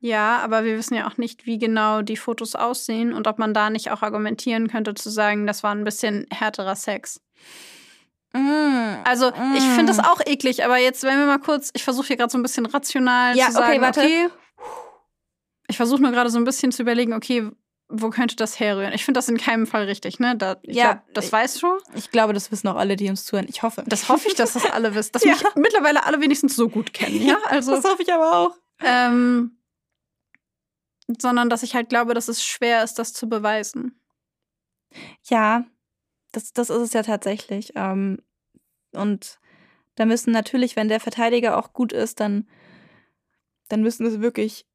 Ja, 0.00 0.38
aber 0.38 0.62
wir 0.64 0.76
wissen 0.78 0.94
ja 0.94 1.08
auch 1.08 1.16
nicht, 1.16 1.44
wie 1.46 1.58
genau 1.58 2.02
die 2.02 2.16
Fotos 2.16 2.54
aussehen 2.54 3.12
und 3.12 3.26
ob 3.26 3.38
man 3.38 3.52
da 3.52 3.68
nicht 3.70 3.90
auch 3.90 4.02
argumentieren 4.02 4.68
könnte, 4.68 4.94
zu 4.94 5.10
sagen, 5.10 5.46
das 5.46 5.62
war 5.64 5.72
ein 5.74 5.84
bisschen 5.84 6.26
härterer 6.32 6.76
Sex. 6.76 7.20
Also, 9.04 9.32
ich 9.56 9.64
finde 9.64 9.86
das 9.86 9.98
auch 9.98 10.20
eklig, 10.24 10.64
aber 10.64 10.76
jetzt, 10.76 11.02
wenn 11.02 11.18
wir 11.18 11.26
mal 11.26 11.38
kurz, 11.38 11.70
ich 11.74 11.82
versuche 11.82 12.08
hier 12.08 12.16
gerade 12.16 12.30
so 12.30 12.38
ein 12.38 12.42
bisschen 12.42 12.66
rational 12.66 13.36
Ja, 13.36 13.46
zu 13.46 13.52
sagen, 13.52 13.72
okay, 13.72 13.80
warte. 13.80 14.00
okay, 14.00 14.28
ich 15.66 15.76
versuche 15.76 16.00
nur 16.02 16.12
gerade 16.12 16.30
so 16.30 16.38
ein 16.38 16.44
bisschen 16.44 16.70
zu 16.70 16.82
überlegen, 16.82 17.14
okay, 17.14 17.50
wo 17.88 18.10
könnte 18.10 18.36
das 18.36 18.60
herrühren? 18.60 18.92
Ich 18.92 19.04
finde 19.04 19.18
das 19.18 19.28
in 19.28 19.38
keinem 19.38 19.66
Fall 19.66 19.84
richtig, 19.84 20.20
ne? 20.20 20.36
Da, 20.36 20.56
Ja, 20.62 20.92
glaub, 20.92 21.14
das 21.14 21.32
weißt 21.32 21.62
du. 21.62 21.78
Ich 21.94 22.10
glaube, 22.10 22.34
das 22.34 22.52
wissen 22.52 22.68
auch 22.68 22.76
alle, 22.76 22.96
die 22.96 23.08
uns 23.08 23.24
zuhören. 23.24 23.46
Ich 23.48 23.62
hoffe. 23.62 23.82
Das 23.86 24.08
hoffe 24.10 24.28
ich, 24.28 24.34
dass 24.34 24.52
das 24.52 24.66
alle 24.66 24.94
wissen, 24.94 25.12
dass 25.12 25.24
Ja. 25.24 25.32
mich 25.32 25.42
mittlerweile 25.56 26.04
alle 26.04 26.20
wenigstens 26.20 26.54
so 26.54 26.68
gut 26.68 26.92
kennen, 26.92 27.20
ja? 27.22 27.38
Also, 27.48 27.72
das 27.72 27.84
hoffe 27.84 28.02
ich 28.02 28.12
aber 28.12 28.36
auch. 28.36 28.54
ähm, 28.84 29.57
sondern 31.20 31.48
dass 31.48 31.62
ich 31.62 31.74
halt 31.74 31.88
glaube, 31.88 32.14
dass 32.14 32.28
es 32.28 32.44
schwer 32.44 32.84
ist, 32.84 32.98
das 32.98 33.12
zu 33.12 33.28
beweisen. 33.28 34.00
Ja, 35.24 35.64
das, 36.32 36.52
das 36.52 36.70
ist 36.70 36.82
es 36.82 36.92
ja 36.92 37.02
tatsächlich. 37.02 37.72
Ähm, 37.74 38.18
und 38.92 39.38
da 39.94 40.04
müssen 40.04 40.32
natürlich, 40.32 40.76
wenn 40.76 40.88
der 40.88 41.00
Verteidiger 41.00 41.56
auch 41.56 41.72
gut 41.72 41.92
ist, 41.92 42.20
dann, 42.20 42.48
dann 43.68 43.82
müssen 43.82 44.06
es 44.06 44.20
wirklich 44.20 44.66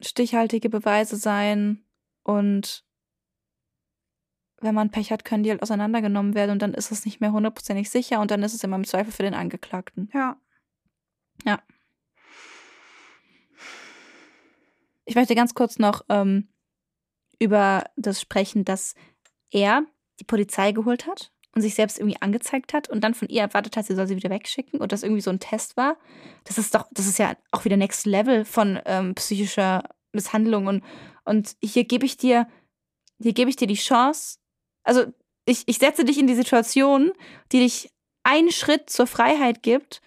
stichhaltige 0.00 0.68
Beweise 0.68 1.16
sein. 1.16 1.84
Und 2.22 2.84
wenn 4.60 4.74
man 4.74 4.90
Pech 4.90 5.10
hat, 5.10 5.24
können 5.24 5.42
die 5.42 5.50
halt 5.50 5.62
auseinandergenommen 5.62 6.34
werden 6.34 6.52
und 6.52 6.62
dann 6.62 6.74
ist 6.74 6.90
es 6.90 7.04
nicht 7.04 7.20
mehr 7.20 7.32
hundertprozentig 7.32 7.90
sicher 7.90 8.20
und 8.20 8.30
dann 8.30 8.42
ist 8.42 8.54
es 8.54 8.64
immer 8.64 8.76
im 8.76 8.84
Zweifel 8.84 9.12
für 9.12 9.22
den 9.22 9.34
Angeklagten. 9.34 10.10
Ja. 11.44 11.62
Ich 15.04 15.14
möchte 15.14 15.34
ganz 15.34 15.54
kurz 15.54 15.78
noch 15.78 16.02
ähm, 16.08 16.48
über 17.38 17.84
das 17.96 18.20
sprechen, 18.20 18.64
dass 18.64 18.94
er 19.50 19.84
die 20.20 20.24
Polizei 20.24 20.72
geholt 20.72 21.06
hat 21.06 21.32
und 21.54 21.62
sich 21.62 21.74
selbst 21.74 21.98
irgendwie 21.98 22.20
angezeigt 22.20 22.72
hat 22.72 22.88
und 22.88 23.02
dann 23.02 23.14
von 23.14 23.28
ihr 23.28 23.42
erwartet 23.42 23.76
hat, 23.76 23.86
sie 23.86 23.94
soll 23.94 24.06
sie 24.06 24.16
wieder 24.16 24.30
wegschicken 24.30 24.80
und 24.80 24.92
das 24.92 25.02
irgendwie 25.02 25.20
so 25.20 25.30
ein 25.30 25.40
Test 25.40 25.76
war. 25.76 25.96
Das 26.44 26.58
ist 26.58 26.74
doch, 26.74 26.86
das 26.92 27.06
ist 27.06 27.18
ja 27.18 27.34
auch 27.52 27.64
wieder 27.64 27.76
Next 27.76 28.06
Level 28.06 28.44
von 28.44 28.80
ähm, 28.86 29.14
psychischer 29.14 29.84
Misshandlung 30.12 30.66
und, 30.66 30.84
und 31.24 31.56
hier 31.62 31.84
gebe 31.84 32.06
ich 32.06 32.16
dir, 32.16 32.48
hier 33.20 33.32
gebe 33.32 33.50
ich 33.50 33.56
dir 33.56 33.68
die 33.68 33.74
Chance. 33.74 34.38
Also 34.82 35.04
ich, 35.46 35.64
ich 35.66 35.78
setze 35.78 36.04
dich 36.04 36.18
in 36.18 36.26
die 36.26 36.34
Situation, 36.34 37.12
die 37.52 37.60
dich 37.60 37.92
einen 38.22 38.50
Schritt 38.50 38.90
zur 38.90 39.06
Freiheit 39.06 39.62
gibt, 39.62 40.00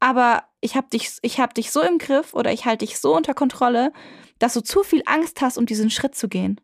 aber 0.00 0.44
ich 0.60 0.74
habe 0.74 0.88
dich, 0.88 1.12
ich 1.22 1.38
hab 1.38 1.54
dich 1.54 1.70
so 1.70 1.82
im 1.82 1.98
Griff 1.98 2.34
oder 2.34 2.52
ich 2.52 2.64
halte 2.64 2.84
dich 2.84 2.98
so 2.98 3.14
unter 3.14 3.34
Kontrolle, 3.34 3.92
dass 4.38 4.54
du 4.54 4.62
zu 4.62 4.82
viel 4.82 5.02
Angst 5.06 5.40
hast, 5.40 5.58
um 5.58 5.66
diesen 5.66 5.90
Schritt 5.90 6.14
zu 6.14 6.28
gehen. 6.28 6.60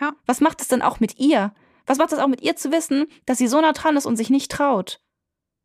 Ja. 0.00 0.14
Was 0.26 0.40
macht 0.40 0.62
es 0.62 0.68
denn 0.68 0.82
auch 0.82 1.00
mit 1.00 1.18
ihr? 1.18 1.52
Was 1.86 1.98
macht 1.98 2.12
es 2.12 2.18
auch 2.18 2.28
mit 2.28 2.42
ihr 2.42 2.56
zu 2.56 2.72
wissen, 2.72 3.06
dass 3.26 3.38
sie 3.38 3.46
so 3.46 3.60
nah 3.60 3.72
dran 3.72 3.96
ist 3.96 4.06
und 4.06 4.16
sich 4.16 4.30
nicht 4.30 4.50
traut? 4.50 5.00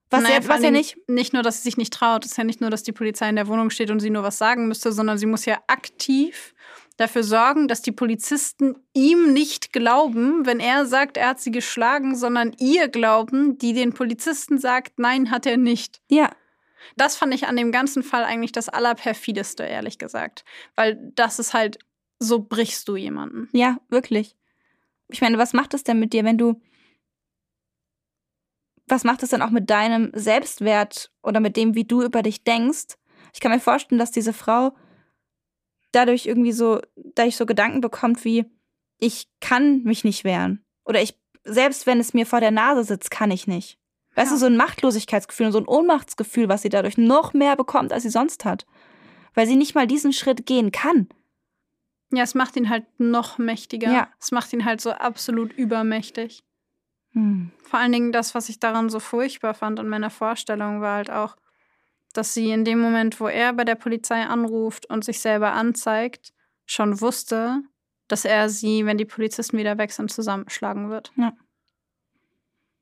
Was, 0.10 0.24
Naja, 0.24 0.40
was 0.48 0.62
ja 0.62 0.72
nicht. 0.72 0.98
Nicht 1.08 1.34
nur, 1.34 1.42
dass 1.42 1.58
sie 1.58 1.64
sich 1.64 1.78
nicht 1.78 1.94
traut, 1.94 2.26
es 2.26 2.32
ist 2.32 2.38
ja 2.38 2.44
nicht 2.44 2.60
nur, 2.60 2.70
dass 2.70 2.84
die 2.84 2.92
Polizei 2.92 3.30
in 3.30 3.38
der 3.38 3.48
Wohnung 3.48 3.70
steht 3.70 3.92
und 3.92 4.02
sie 4.02 4.10
nur 4.10 4.24
was 4.24 4.38
sagen 4.38 4.68
müsste, 4.68 4.92
sondern 4.92 5.18
sie 5.18 5.26
muss 5.26 5.46
ja 5.46 5.60
aktiv 5.68 6.54
dafür 6.98 7.24
sorgen, 7.24 7.68
dass 7.68 7.82
die 7.82 7.94
Polizisten 7.94 8.76
ihm 8.94 9.32
nicht 9.34 9.72
glauben, 9.72 10.46
wenn 10.46 10.60
er 10.60 10.86
sagt, 10.86 11.18
er 11.18 11.30
hat 11.30 11.40
sie 11.40 11.52
geschlagen, 11.52 12.16
sondern 12.16 12.54
ihr 12.60 12.90
glauben, 12.90 13.58
die 13.58 13.74
den 13.74 13.94
Polizisten 13.94 14.60
sagt, 14.60 15.00
nein, 15.00 15.32
hat 15.32 15.46
er 15.46 15.58
nicht. 15.58 16.02
Ja, 16.10 16.30
Das 16.98 17.16
fand 17.16 17.34
ich 17.34 17.48
an 17.48 17.56
dem 17.56 17.72
ganzen 17.72 18.04
Fall 18.04 18.24
eigentlich 18.24 18.52
das 18.52 18.70
Allerperfideste, 18.70 19.64
ehrlich 19.64 19.98
gesagt. 19.98 20.44
Weil 20.76 21.00
das 21.16 21.40
ist 21.40 21.54
halt, 21.54 21.80
so 22.20 22.40
brichst 22.40 22.88
du 22.88 22.96
jemanden. 22.96 23.50
ja, 23.52 23.80
wirklich. 23.90 24.36
Ich 25.10 25.22
meine, 25.22 25.38
was 25.38 25.54
macht 25.54 25.74
es 25.74 25.84
denn 25.84 26.00
mit 26.00 26.14
dir, 26.14 26.24
wenn 26.24 26.38
du. 26.38 26.62
Was 28.88 29.04
macht 29.04 29.24
es 29.24 29.30
denn 29.30 29.42
auch 29.42 29.50
mit 29.50 29.70
deinem 29.70 30.12
Selbstwert 30.14 31.12
oder 31.22 31.40
mit 31.40 31.56
dem, 31.56 31.76
wie 31.76 31.86
du 31.86 32.02
über 32.02 32.24
dich 32.24 32.44
denkst? 32.44 32.98
Ich 33.34 33.40
kann 33.40 33.52
mir 33.52 33.60
vorstellen, 33.60 34.00
dass 34.00 34.12
diese 34.12 34.34
Frau 34.34 34.76
dadurch 35.92 36.26
irgendwie 36.26 36.52
so, 36.52 36.82
dadurch 36.96 37.38
so 37.38 37.46
Gedanken 37.46 37.82
bekommt 37.82 38.26
wie, 38.26 38.46
ich 38.98 39.28
kann 39.40 39.84
mich 39.84 40.04
nicht 40.04 40.24
wehren. 40.24 40.66
Oder 40.86 41.02
ich, 41.02 41.20
selbst 41.44 41.88
wenn 41.88 42.00
es 42.00 42.14
mir 42.14 42.26
vor 42.26 42.40
der 42.40 42.52
Nase 42.52 42.84
sitzt, 42.84 43.12
kann 43.12 43.32
ich 43.32 43.48
nicht. 43.48 43.80
Weißt 44.16 44.32
Ja. 44.32 44.36
du, 44.36 44.40
so 44.40 44.46
ein 44.48 44.58
Machtlosigkeitsgefühl 44.58 45.48
und 45.48 45.52
so 45.54 45.60
ein 45.60 45.68
Ohnmachtsgefühl, 45.68 46.50
was 46.50 46.62
sie 46.62 46.70
dadurch 46.70 46.98
noch 46.98 47.34
mehr 47.34 47.56
bekommt, 47.56 47.94
als 47.94 48.04
sie 48.04 48.10
sonst 48.10 48.46
hat. 48.46 48.66
Weil 49.34 49.48
sie 49.48 49.56
nicht 49.56 49.76
mal 49.76 49.88
diesen 49.88 50.12
Schritt 50.14 50.46
gehen 50.46 50.72
kann. 50.72 51.08
Ja, 52.12 52.24
es 52.24 52.36
macht 52.36 52.58
ihn 52.58 52.70
halt 52.70 52.86
noch 53.00 53.38
mächtiger. 53.38 53.92
Ja. 53.92 54.10
Es 54.20 54.32
macht 54.32 54.52
ihn 54.52 54.66
halt 54.66 54.82
so 54.82 54.92
absolut 54.92 55.54
übermächtig. 55.54 56.44
Hm. 57.14 57.52
Vor 57.64 57.80
allen 57.80 57.92
Dingen 57.94 58.12
das, 58.12 58.36
was 58.36 58.50
ich 58.50 58.60
daran 58.60 58.90
so 58.90 59.00
furchtbar 59.00 59.54
fand 59.54 59.80
an 59.80 59.88
meiner 59.88 60.10
Vorstellung, 60.10 60.82
war 60.82 60.98
halt 60.98 61.10
auch, 61.10 61.38
dass 62.14 62.34
sie 62.34 62.52
in 62.52 62.66
dem 62.66 62.80
Moment, 62.80 63.22
wo 63.22 63.28
er 63.28 63.54
bei 63.54 63.64
der 63.64 63.76
Polizei 63.76 64.24
anruft 64.24 64.90
und 64.90 65.06
sich 65.06 65.22
selber 65.22 65.54
anzeigt, 65.54 66.34
schon 66.66 67.00
wusste, 67.00 67.62
dass 68.10 68.26
er 68.26 68.50
sie, 68.50 68.86
wenn 68.86 68.98
die 68.98 69.06
Polizisten 69.06 69.58
wieder 69.58 69.78
weg 69.78 69.94
sind, 69.94 70.12
zusammenschlagen 70.12 70.90
wird. 70.90 71.14
Ja. 71.16 71.32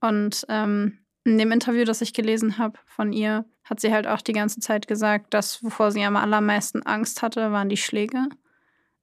Und 0.01 0.45
ähm, 0.49 0.97
in 1.30 1.38
dem 1.38 1.51
Interview, 1.51 1.86
das 1.86 2.01
ich 2.01 2.13
gelesen 2.13 2.57
habe 2.57 2.80
von 2.88 3.13
ihr, 3.13 3.45
hat 3.63 3.80
sie 3.80 3.93
halt 3.93 4.07
auch 4.07 4.21
die 4.21 4.34
ganze 4.34 4.59
Zeit 4.59 4.88
gesagt, 4.88 5.34
dass 5.34 5.63
wovor 5.63 5.91
sie 5.91 6.03
am 6.03 6.15
allermeisten 6.15 6.84
Angst 6.84 7.21
hatte, 7.21 7.51
waren 7.51 7.69
die 7.69 7.77
Schläge. 7.77 8.27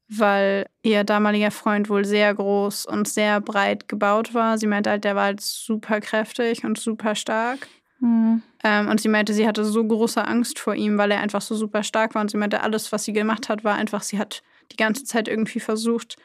Weil 0.09 0.67
ihr 0.83 1.05
damaliger 1.05 1.51
Freund 1.51 1.89
wohl 1.89 2.05
sehr 2.05 2.35
groß 2.35 2.87
und 2.87 3.09
sehr 3.09 3.41
breit 3.41 3.89
gebaut 3.89 4.35
war. 4.35 4.59
Sie 4.59 4.67
meinte 4.67 4.91
halt, 4.91 5.05
der 5.05 5.17
war 5.17 5.25
halt 5.25 5.41
super 5.41 6.01
kräftig 6.01 6.65
und 6.65 6.79
super 6.79 7.15
stark. 7.15 7.67
Hm. 8.01 8.43
Ähm, 8.63 8.89
und 8.89 9.01
sie 9.01 9.09
meinte, 9.09 9.33
sie 9.33 9.47
hatte 9.49 9.65
so 9.65 9.85
große 9.85 10.25
Angst 10.25 10.59
vor 10.59 10.75
ihm, 10.75 10.99
weil 10.99 11.11
er 11.11 11.21
einfach 11.21 11.41
so 11.41 11.55
super 11.55 11.83
stark 11.83 12.15
war. 12.15 12.23
Und 12.23 12.31
sie 12.31 12.37
meinte, 12.37 12.61
alles, 12.61 12.93
was 12.93 13.05
sie 13.05 13.13
gemacht 13.13 13.49
hat, 13.49 13.65
war 13.65 13.75
einfach, 13.75 14.03
sie 14.03 14.19
hat 14.19 14.43
die 14.73 14.77
ganze 14.77 15.05
Zeit 15.05 15.29
irgendwie 15.29 15.61
versucht, 15.61 16.17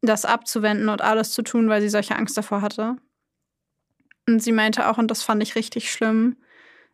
das 0.00 0.24
abzuwenden 0.24 0.88
und 0.88 1.00
alles 1.02 1.32
zu 1.32 1.42
tun, 1.42 1.68
weil 1.68 1.80
sie 1.80 1.88
solche 1.88 2.16
Angst 2.16 2.36
davor 2.36 2.62
hatte. 2.62 2.96
Und 4.28 4.42
sie 4.42 4.52
meinte 4.52 4.88
auch, 4.88 4.98
und 4.98 5.10
das 5.10 5.22
fand 5.22 5.42
ich 5.42 5.56
richtig 5.56 5.90
schlimm, 5.90 6.36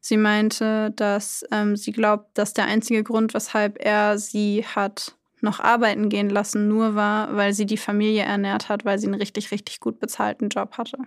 Sie 0.01 0.17
meinte, 0.17 0.93
dass 0.93 1.45
ähm, 1.51 1.77
sie 1.77 1.93
glaubt, 1.93 2.39
dass 2.39 2.55
der 2.55 2.67
einzige 2.67 3.03
Grund, 3.03 3.35
weshalb 3.35 3.85
er 3.85 4.19
sie 4.19 4.65
hat 4.65 5.17
noch 5.41 5.61
arbeiten 5.61 6.09
gehen 6.09 6.31
lassen, 6.31 6.69
nur 6.69 6.95
war, 6.95 7.37
weil 7.37 7.53
sie 7.53 7.67
die 7.67 7.77
Familie 7.77 8.23
ernährt 8.23 8.69
hat, 8.69 8.85
weil 8.85 8.99
sie 8.99 9.07
einen 9.07 9.21
richtig, 9.21 9.51
richtig 9.51 9.81
gut 9.81 10.01
bezahlten 10.01 10.49
Job 10.49 10.79
hatte. 10.79 10.99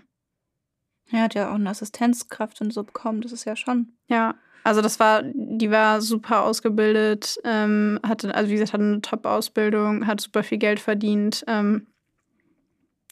Er 1.12 1.24
hat 1.24 1.34
ja 1.34 1.50
auch 1.50 1.56
eine 1.56 1.70
Assistenzkraft 1.70 2.62
und 2.62 2.72
so 2.72 2.84
bekommen, 2.84 3.22
das 3.22 3.34
ist 3.34 3.46
ja 3.46 3.56
schon. 3.56 3.94
Ja, 4.08 4.36
also 4.64 4.82
das 4.82 5.00
war, 5.00 5.24
die 5.24 5.72
war 5.72 6.02
super 6.02 6.44
ausgebildet, 6.44 7.40
ähm, 7.44 8.00
hatte, 8.04 8.34
also 8.34 8.50
wie 8.50 8.54
gesagt, 8.54 8.74
hatte 8.74 8.84
eine 8.84 9.02
Top-Ausbildung, 9.02 10.08
hat 10.08 10.22
super 10.22 10.44
viel 10.44 10.60
Geld 10.60 10.80
verdient. 10.80 11.44
Ähm, 11.48 11.88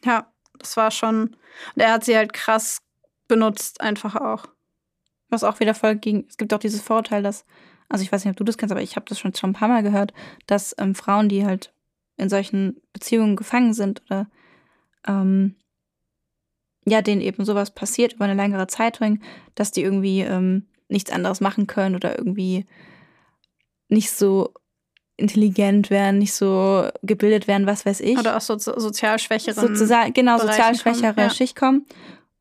ja, 0.05 0.32
das 0.57 0.78
war 0.78 0.91
schon. 0.91 1.36
Und 1.76 1.82
er 1.82 1.93
hat 1.93 2.05
sie 2.05 2.16
halt 2.16 2.32
krass 2.32 2.80
benutzt, 3.30 3.80
einfach 3.80 4.17
auch. 4.17 4.47
Was 5.30 5.45
auch 5.45 5.61
wieder 5.61 5.73
voll 5.73 5.95
gegen. 5.95 6.25
Es 6.27 6.36
gibt 6.36 6.53
auch 6.53 6.59
dieses 6.59 6.82
Vorurteil, 6.82 7.23
dass, 7.23 7.45
also 7.88 8.03
ich 8.03 8.11
weiß 8.11 8.25
nicht, 8.25 8.32
ob 8.32 8.38
du 8.38 8.43
das 8.43 8.57
kennst, 8.57 8.73
aber 8.73 8.82
ich 8.82 8.97
habe 8.97 9.05
das 9.07 9.19
schon, 9.19 9.34
schon 9.34 9.51
ein 9.51 9.53
paar 9.53 9.69
Mal 9.69 9.84
gehört, 9.84 10.13
dass 10.47 10.75
ähm, 10.77 10.95
Frauen, 10.95 11.30
die 11.30 11.45
halt 11.45 11.71
in 12.17 12.27
solchen 12.27 12.82
Beziehungen 12.91 13.38
gefangen 13.38 13.73
sind 13.73 14.01
oder 14.05 14.27
ähm, 15.07 15.55
ja, 16.86 17.01
denen 17.01 17.21
eben 17.21 17.45
sowas 17.45 17.71
passiert 17.71 18.13
über 18.13 18.25
eine 18.25 18.34
längere 18.34 18.67
Zeit 18.67 18.99
dass 19.55 19.71
die 19.71 19.82
irgendwie 19.82 20.21
ähm, 20.21 20.67
nichts 20.89 21.11
anderes 21.11 21.39
machen 21.39 21.67
können 21.67 21.95
oder 21.95 22.17
irgendwie 22.17 22.65
nicht 23.88 24.11
so 24.11 24.53
intelligent 25.17 25.89
werden, 25.89 26.17
nicht 26.17 26.34
so 26.34 26.89
gebildet 27.03 27.47
werden, 27.47 27.67
was 27.67 27.86
weiß 27.86 27.99
ich. 27.99 28.17
Oder 28.17 28.38
auch 28.38 28.41
so 28.41 28.57
sozial 28.57 29.19
schwächere 29.19 29.59
Sozusagen, 29.59 30.13
genau, 30.13 30.38
sozial 30.39 30.75
schwächere 30.75 31.13
ja. 31.15 31.30
Schicht 31.30 31.55
kommen. 31.55 31.86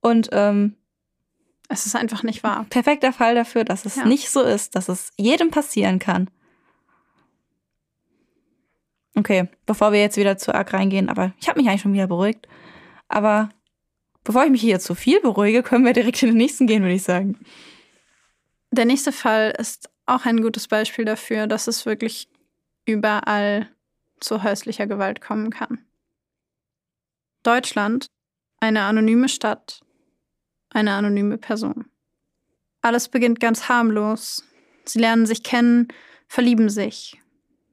Und 0.00 0.28
ähm, 0.32 0.74
es 1.68 1.86
ist 1.86 1.94
einfach 1.94 2.22
nicht 2.22 2.42
wahr. 2.42 2.66
Perfekter 2.70 3.12
Fall 3.12 3.34
dafür, 3.34 3.64
dass 3.64 3.84
es 3.84 3.96
ja. 3.96 4.04
nicht 4.06 4.30
so 4.30 4.42
ist, 4.42 4.74
dass 4.74 4.88
es 4.88 5.12
jedem 5.16 5.50
passieren 5.50 5.98
kann. 5.98 6.30
Okay, 9.14 9.48
bevor 9.66 9.92
wir 9.92 10.00
jetzt 10.00 10.16
wieder 10.16 10.38
zu 10.38 10.54
arg 10.54 10.72
reingehen, 10.72 11.08
aber 11.08 11.32
ich 11.40 11.48
habe 11.48 11.60
mich 11.60 11.68
eigentlich 11.68 11.82
schon 11.82 11.92
wieder 11.92 12.06
beruhigt. 12.06 12.46
Aber 13.08 13.50
bevor 14.24 14.44
ich 14.44 14.50
mich 14.50 14.60
hier 14.60 14.80
zu 14.80 14.94
viel 14.94 15.20
beruhige, 15.20 15.62
können 15.62 15.84
wir 15.84 15.92
direkt 15.92 16.22
in 16.22 16.28
den 16.28 16.38
nächsten 16.38 16.66
gehen, 16.66 16.82
würde 16.82 16.94
ich 16.94 17.02
sagen. 17.02 17.38
Der 18.70 18.84
nächste 18.84 19.12
Fall 19.12 19.54
ist 19.58 19.90
auch 20.06 20.24
ein 20.24 20.40
gutes 20.40 20.68
Beispiel 20.68 21.04
dafür, 21.04 21.46
dass 21.46 21.66
es 21.66 21.84
wirklich 21.84 22.28
überall 22.86 23.68
zu 24.20 24.42
häuslicher 24.42 24.86
Gewalt 24.86 25.20
kommen 25.20 25.50
kann. 25.50 25.84
Deutschland, 27.42 28.06
eine 28.60 28.82
anonyme 28.82 29.28
Stadt, 29.28 29.80
eine 30.70 30.92
anonyme 30.92 31.38
Person. 31.38 31.86
Alles 32.80 33.08
beginnt 33.08 33.40
ganz 33.40 33.68
harmlos. 33.68 34.44
Sie 34.84 34.98
lernen 34.98 35.26
sich 35.26 35.42
kennen, 35.42 35.88
verlieben 36.28 36.68
sich. 36.68 37.20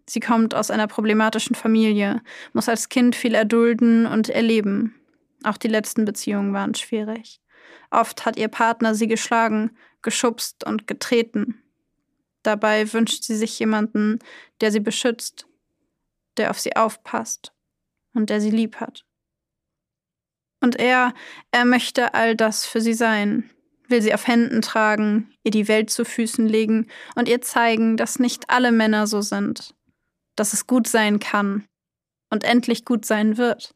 Sie 0.08 0.20
kommt 0.20 0.54
aus 0.54 0.72
einer 0.72 0.88
problematischen 0.88 1.56
Familie, 1.56 2.22
muss 2.54 2.70
als 2.70 2.90
Kind 2.90 3.16
viel 3.16 3.34
erdulden 3.34 4.06
und 4.06 4.30
erleben. 4.30 4.96
Auch 5.44 5.58
die 5.58 5.68
letzten 5.68 6.06
Beziehungen 6.06 6.54
waren 6.54 6.76
schwierig. 6.76 7.40
Oft 7.92 8.26
hat 8.26 8.38
ihr 8.38 8.48
Partner 8.48 8.96
sie 8.96 9.08
geschlagen, 9.08 9.76
geschubst 10.02 10.66
und 10.66 10.88
getreten. 10.88 11.62
Dabei 12.44 12.92
wünscht 12.94 13.24
sie 13.24 13.36
sich 13.36 13.58
jemanden, 13.58 14.20
der 14.62 14.72
sie 14.72 14.80
beschützt, 14.80 15.48
der 16.38 16.52
auf 16.52 16.60
sie 16.60 16.76
aufpasst 16.76 17.54
und 18.14 18.30
der 18.30 18.42
sie 18.42 18.52
lieb 18.52 18.78
hat. 18.80 19.05
Und 20.62 20.78
er, 20.78 21.14
er 21.52 21.66
möchte 21.66 22.14
all 22.14 22.36
das 22.36 22.66
für 22.66 22.82
sie 22.82 22.94
sein, 22.94 23.50
will 23.88 24.02
sie 24.02 24.14
auf 24.14 24.28
Händen 24.28 24.62
tragen, 24.62 25.32
ihr 25.44 25.52
die 25.52 25.68
Welt 25.68 25.90
zu 25.90 26.06
Füßen 26.06 26.48
legen 26.48 26.88
und 27.16 27.30
ihr 27.30 27.42
zeigen, 27.42 27.98
dass 27.98 28.20
nicht 28.20 28.50
alle 28.50 28.72
Männer 28.72 29.08
so 29.08 29.22
sind, 29.22 29.76
dass 30.36 30.54
es 30.54 30.68
gut 30.68 30.88
sein 30.88 31.20
kann 31.20 31.66
und 32.30 32.44
endlich 32.44 32.86
gut 32.86 33.06
sein 33.06 33.38
wird. 33.38 33.76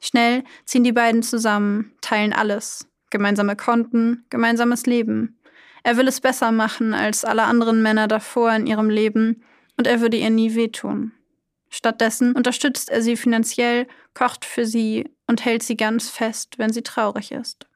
Schnell 0.00 0.44
ziehen 0.64 0.84
die 0.84 0.92
beiden 0.92 1.22
zusammen, 1.22 1.92
teilen 2.00 2.32
alles, 2.32 2.88
gemeinsame 3.10 3.56
Konten, 3.56 4.24
gemeinsames 4.30 4.86
Leben. 4.86 5.38
Er 5.82 5.96
will 5.96 6.08
es 6.08 6.20
besser 6.20 6.52
machen 6.52 6.94
als 6.94 7.24
alle 7.24 7.44
anderen 7.44 7.82
Männer 7.82 8.08
davor 8.08 8.52
in 8.52 8.66
ihrem 8.66 8.88
Leben 8.88 9.42
und 9.76 9.86
er 9.86 10.00
würde 10.00 10.16
ihr 10.16 10.30
nie 10.30 10.54
wehtun. 10.54 11.12
Stattdessen 11.70 12.34
unterstützt 12.34 12.90
er 12.90 13.00
sie 13.00 13.16
finanziell, 13.16 13.86
kocht 14.12 14.44
für 14.44 14.66
sie 14.66 15.08
und 15.28 15.44
hält 15.44 15.62
sie 15.62 15.76
ganz 15.76 16.08
fest, 16.10 16.58
wenn 16.58 16.72
sie 16.72 16.82
traurig 16.82 17.30
ist. 17.30 17.66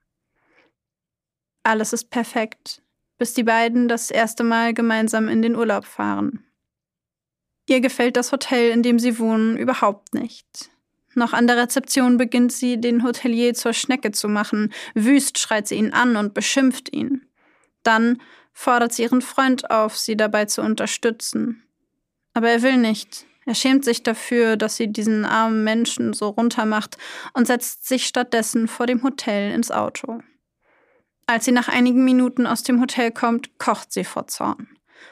Alles 1.62 1.92
ist 1.92 2.10
perfekt, 2.10 2.82
bis 3.18 3.34
die 3.34 3.44
beiden 3.44 3.88
das 3.88 4.10
erste 4.10 4.42
Mal 4.42 4.74
gemeinsam 4.74 5.28
in 5.28 5.40
den 5.40 5.54
Urlaub 5.54 5.86
fahren. 5.86 6.44
Ihr 7.66 7.80
gefällt 7.80 8.16
das 8.16 8.32
Hotel, 8.32 8.70
in 8.70 8.82
dem 8.82 8.98
sie 8.98 9.18
wohnen, 9.18 9.56
überhaupt 9.56 10.12
nicht. 10.12 10.70
Noch 11.14 11.32
an 11.32 11.46
der 11.46 11.56
Rezeption 11.56 12.16
beginnt 12.16 12.52
sie, 12.52 12.80
den 12.80 13.04
Hotelier 13.04 13.54
zur 13.54 13.72
Schnecke 13.72 14.10
zu 14.10 14.28
machen. 14.28 14.72
Wüst 14.94 15.38
schreit 15.38 15.68
sie 15.68 15.76
ihn 15.76 15.92
an 15.92 16.16
und 16.16 16.34
beschimpft 16.34 16.92
ihn. 16.92 17.26
Dann 17.84 18.20
fordert 18.52 18.92
sie 18.92 19.04
ihren 19.04 19.22
Freund 19.22 19.70
auf, 19.70 19.96
sie 19.96 20.16
dabei 20.16 20.46
zu 20.46 20.60
unterstützen. 20.60 21.62
Aber 22.34 22.50
er 22.50 22.62
will 22.62 22.76
nicht. 22.76 23.26
Er 23.46 23.54
schämt 23.54 23.84
sich 23.84 24.02
dafür, 24.02 24.56
dass 24.56 24.76
sie 24.76 24.90
diesen 24.90 25.24
armen 25.24 25.64
Menschen 25.64 26.12
so 26.14 26.28
runtermacht 26.28 26.96
und 27.34 27.46
setzt 27.46 27.86
sich 27.86 28.06
stattdessen 28.06 28.68
vor 28.68 28.86
dem 28.86 29.02
Hotel 29.02 29.52
ins 29.52 29.70
Auto. 29.70 30.20
Als 31.26 31.44
sie 31.44 31.52
nach 31.52 31.68
einigen 31.68 32.04
Minuten 32.04 32.46
aus 32.46 32.62
dem 32.62 32.80
Hotel 32.80 33.10
kommt, 33.10 33.58
kocht 33.58 33.92
sie 33.92 34.04
vor 34.04 34.26
Zorn. 34.26 34.68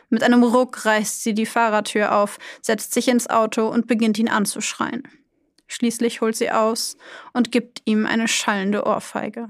Mit 0.08 0.22
einem 0.22 0.42
Ruck 0.42 0.84
reißt 0.84 1.22
sie 1.22 1.34
die 1.34 1.46
Fahrertür 1.46 2.14
auf, 2.14 2.38
setzt 2.60 2.92
sich 2.92 3.08
ins 3.08 3.28
Auto 3.28 3.68
und 3.68 3.86
beginnt 3.86 4.18
ihn 4.18 4.28
anzuschreien. 4.28 5.08
Schließlich 5.66 6.20
holt 6.20 6.36
sie 6.36 6.50
aus 6.50 6.96
und 7.32 7.50
gibt 7.50 7.82
ihm 7.86 8.04
eine 8.06 8.28
schallende 8.28 8.84
Ohrfeige. 8.84 9.48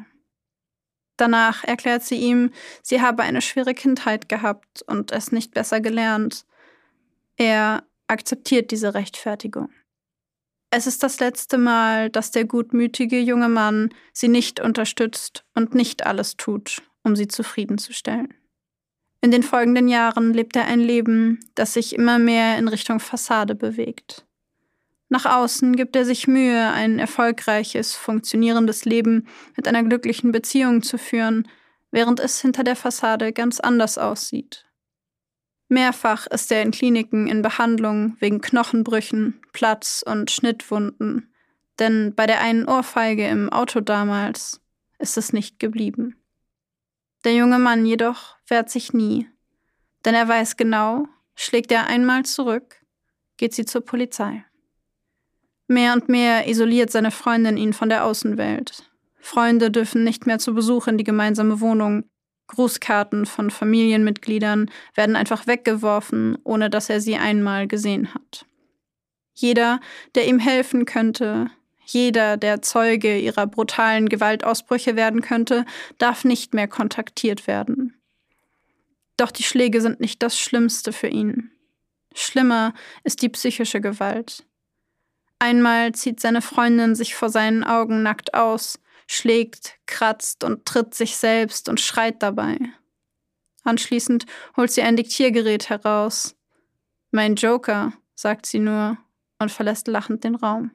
Danach 1.17 1.65
erklärt 1.65 2.05
sie 2.05 2.17
ihm, 2.17 2.53
sie 2.83 3.03
habe 3.03 3.23
eine 3.23 3.43
schwere 3.43 3.75
Kindheit 3.75 4.29
gehabt 4.29 4.83
und 4.83 5.13
es 5.13 5.33
nicht 5.33 5.53
besser 5.53 5.81
gelernt. 5.81 6.47
Er 7.37 7.85
akzeptiert 8.13 8.71
diese 8.71 8.95
Rechtfertigung. 8.95 9.71
Es 10.71 10.87
ist 10.87 11.03
das 11.03 11.21
letzte 11.21 11.59
Mal, 11.59 12.09
dass 12.09 12.31
der 12.31 12.45
gutmütige 12.45 13.19
junge 13.19 13.49
Mann 13.49 13.93
sie 14.13 14.29
nicht 14.29 14.61
unterstützt 14.61 15.45
und 15.55 15.75
nicht 15.75 16.07
alles 16.07 16.37
tut, 16.37 16.83
um 17.03 17.17
sie 17.17 17.29
zufriedenzustellen. 17.29 18.33
In 19.21 19.31
den 19.31 19.43
folgenden 19.43 19.87
Jahren 19.89 20.33
lebt 20.33 20.57
er 20.57 20.65
ein 20.65 20.81
Leben, 20.81 21.41
das 21.55 21.75
sich 21.75 21.95
immer 21.95 22.19
mehr 22.19 22.59
in 22.59 22.69
Richtung 22.69 23.01
Fassade 23.01 23.55
bewegt. 23.55 24.25
Nach 25.11 25.27
außen 25.27 25.77
gibt 25.77 25.95
er 25.95 26.07
sich 26.07 26.27
Mühe, 26.27 26.71
ein 26.71 26.99
erfolgreiches, 26.99 27.95
funktionierendes 27.95 28.87
Leben 28.87 29.29
mit 29.55 29.69
einer 29.69 29.83
glücklichen 29.83 30.33
Beziehung 30.33 30.83
zu 30.83 30.97
führen, 30.97 31.47
während 31.91 32.19
es 32.19 32.41
hinter 32.41 32.65
der 32.65 32.77
Fassade 32.77 33.33
ganz 33.35 33.61
anders 33.61 33.99
aussieht. 33.99 34.65
Mehrfach 35.73 36.27
ist 36.29 36.53
er 36.53 36.63
in 36.63 36.71
Kliniken 36.71 37.27
in 37.27 37.43
Behandlung 37.43 38.17
wegen 38.21 38.41
Knochenbrüchen, 38.41 39.41
Platz- 39.53 40.05
und 40.07 40.31
Schnittwunden. 40.31 41.33
Denn 41.79 42.15
bei 42.15 42.27
der 42.27 42.41
einen 42.41 42.69
Ohrfeige 42.69 43.27
im 43.27 43.51
Auto 43.51 43.81
damals 43.81 44.61
ist 44.99 45.17
es 45.17 45.33
nicht 45.33 45.59
geblieben. 45.59 46.17
Der 47.25 47.35
junge 47.35 47.59
Mann 47.59 47.87
jedoch 47.87 48.37
wehrt 48.47 48.71
sich 48.71 48.93
nie. 48.93 49.29
Denn 50.05 50.15
er 50.15 50.29
weiß 50.29 50.57
genau, 50.57 51.07
schlägt 51.35 51.73
er 51.73 51.87
einmal 51.87 52.25
zurück, 52.25 52.77
geht 53.37 53.55
sie 53.55 53.65
zur 53.65 53.85
Polizei. 53.85 54.45
Mehr 55.69 55.95
und 55.95 56.09
mehr 56.09 56.49
isoliert 56.49 56.91
seine 56.91 57.11
Freundin 57.11 57.57
ihn 57.57 57.73
von 57.73 57.89
der 57.89 58.05
Außenwelt. 58.05 58.91
Freunde 59.21 59.71
dürfen 59.71 60.05
nicht 60.05 60.27
mehr 60.27 60.39
zu 60.39 60.53
Besuch 60.53 60.89
in 60.89 60.99
die 60.99 61.05
gemeinsame 61.05 61.61
Wohnung, 61.61 62.05
Grußkarten 62.53 63.27
von 63.27 63.51
Familienmitgliedern 63.51 64.71
werden 64.95 65.17
einfach 65.17 65.47
weggeworfen, 65.47 66.39
ohne 66.45 66.69
dass 66.71 66.91
er 66.91 67.01
sie 67.01 67.17
einmal 67.17 67.67
gesehen 67.67 68.15
hat. 68.15 68.45
Jeder, 69.35 69.81
der 70.15 70.27
ihm 70.27 70.39
helfen 70.39 70.85
könnte, 70.85 71.51
jeder, 71.85 72.37
der 72.37 72.63
Zeuge 72.63 73.19
ihrer 73.19 73.47
brutalen 73.47 74.09
Gewaltausbrüche 74.09 74.97
werden 74.97 75.23
könnte, 75.23 75.65
darf 75.99 76.25
nicht 76.25 76.55
mehr 76.55 76.69
kontaktiert 76.69 77.47
werden. 77.47 77.95
Doch 79.17 79.31
die 79.31 79.43
Schläge 79.43 79.81
sind 79.81 80.01
nicht 80.01 80.23
das 80.23 80.39
Schlimmste 80.39 80.93
für 80.93 81.09
ihn. 81.09 81.51
Schlimmer 82.15 82.75
ist 83.05 83.23
die 83.23 83.29
psychische 83.31 83.81
Gewalt. 83.81 84.45
Einmal 85.39 85.93
zieht 85.93 86.21
seine 86.21 86.43
Freundin 86.43 86.95
sich 86.95 87.15
vor 87.15 87.31
seinen 87.31 87.65
Augen 87.65 88.03
nackt 88.03 88.35
aus, 88.35 88.79
schlägt, 89.07 89.79
kratzt 89.87 90.45
und 90.45 90.65
tritt 90.65 90.95
sich 90.95 91.17
selbst 91.17 91.69
und 91.69 91.81
schreit 91.81 92.23
dabei. 92.23 92.59
Anschließend 93.65 94.27
holt 94.57 94.71
sie 94.71 94.83
ein 94.83 94.97
Diktiergerät 94.97 95.69
heraus. 95.69 96.37
Mein 97.11 97.37
Joker, 97.37 97.93
sagt 98.15 98.47
sie 98.47 98.59
nur 98.59 98.99
und 99.39 99.51
verlässt 99.51 99.89
lachend 99.89 100.25
den 100.25 100.35
Raum. 100.35 100.71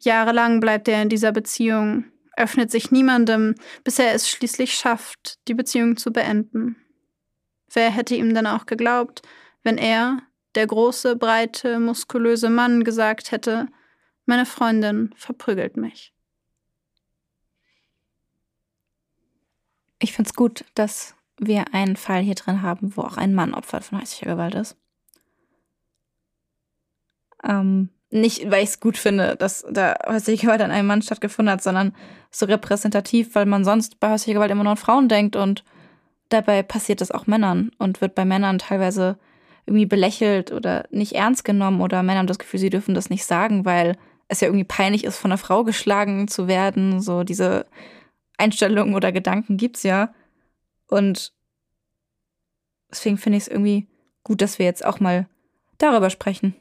Jahrelang 0.00 0.60
bleibt 0.60 0.88
er 0.88 1.02
in 1.02 1.08
dieser 1.08 1.32
Beziehung, 1.32 2.04
öffnet 2.36 2.70
sich 2.70 2.90
niemandem, 2.90 3.54
bis 3.84 3.98
er 3.98 4.14
es 4.14 4.28
schließlich 4.28 4.74
schafft, 4.74 5.38
die 5.46 5.54
Beziehung 5.54 5.96
zu 5.96 6.10
beenden. 6.10 6.76
Wer 7.72 7.90
hätte 7.90 8.14
ihm 8.14 8.34
denn 8.34 8.46
auch 8.46 8.66
geglaubt, 8.66 9.22
wenn 9.62 9.78
er, 9.78 10.22
der 10.54 10.66
große, 10.66 11.16
breite, 11.16 11.78
muskulöse 11.78 12.50
Mann, 12.50 12.82
gesagt 12.82 13.30
hätte, 13.30 13.68
meine 14.26 14.46
Freundin 14.46 15.14
verprügelt 15.16 15.76
mich. 15.76 16.12
Ich 20.00 20.12
finde 20.12 20.28
es 20.28 20.34
gut, 20.34 20.64
dass 20.74 21.14
wir 21.38 21.72
einen 21.72 21.96
Fall 21.96 22.22
hier 22.22 22.34
drin 22.34 22.62
haben, 22.62 22.96
wo 22.96 23.02
auch 23.02 23.16
ein 23.16 23.34
Mann 23.34 23.54
Opfer 23.54 23.80
von 23.80 24.00
häuslicher 24.00 24.32
Gewalt 24.32 24.54
ist. 24.54 24.76
Ähm, 27.44 27.90
nicht, 28.10 28.50
weil 28.50 28.64
ich 28.64 28.70
es 28.70 28.80
gut 28.80 28.98
finde, 28.98 29.36
dass 29.36 29.64
da 29.70 29.94
häusliche 30.06 30.46
Gewalt 30.46 30.62
an 30.62 30.70
einem 30.70 30.88
Mann 30.88 31.02
stattgefunden 31.02 31.52
hat, 31.52 31.62
sondern 31.62 31.94
so 32.30 32.46
repräsentativ, 32.46 33.34
weil 33.34 33.46
man 33.46 33.64
sonst 33.64 34.00
bei 34.00 34.10
häuslicher 34.10 34.34
Gewalt 34.34 34.50
immer 34.50 34.64
nur 34.64 34.72
an 34.72 34.76
Frauen 34.76 35.08
denkt 35.08 35.36
und 35.36 35.64
dabei 36.28 36.62
passiert 36.62 37.00
das 37.00 37.10
auch 37.10 37.26
Männern 37.26 37.70
und 37.78 38.00
wird 38.00 38.14
bei 38.14 38.24
Männern 38.24 38.58
teilweise 38.58 39.18
irgendwie 39.66 39.86
belächelt 39.86 40.52
oder 40.52 40.86
nicht 40.90 41.12
ernst 41.12 41.44
genommen 41.44 41.80
oder 41.80 42.02
Männer 42.02 42.20
haben 42.20 42.26
das 42.26 42.38
Gefühl, 42.38 42.60
sie 42.60 42.70
dürfen 42.70 42.94
das 42.94 43.10
nicht 43.10 43.24
sagen, 43.24 43.64
weil 43.64 43.96
es 44.28 44.40
ja 44.40 44.48
irgendwie 44.48 44.64
peinlich 44.64 45.04
ist, 45.04 45.18
von 45.18 45.30
einer 45.30 45.38
Frau 45.38 45.64
geschlagen 45.64 46.28
zu 46.28 46.48
werden. 46.48 47.00
So 47.00 47.24
diese 47.24 47.66
Einstellungen 48.40 48.94
oder 48.94 49.12
Gedanken 49.12 49.56
gibt's 49.56 49.82
ja. 49.82 50.12
Und 50.88 51.32
deswegen 52.90 53.18
finde 53.18 53.38
ich 53.38 53.44
es 53.44 53.48
irgendwie 53.48 53.86
gut, 54.24 54.42
dass 54.42 54.58
wir 54.58 54.66
jetzt 54.66 54.84
auch 54.84 55.00
mal 55.00 55.28
darüber 55.78 56.10
sprechen. 56.10 56.54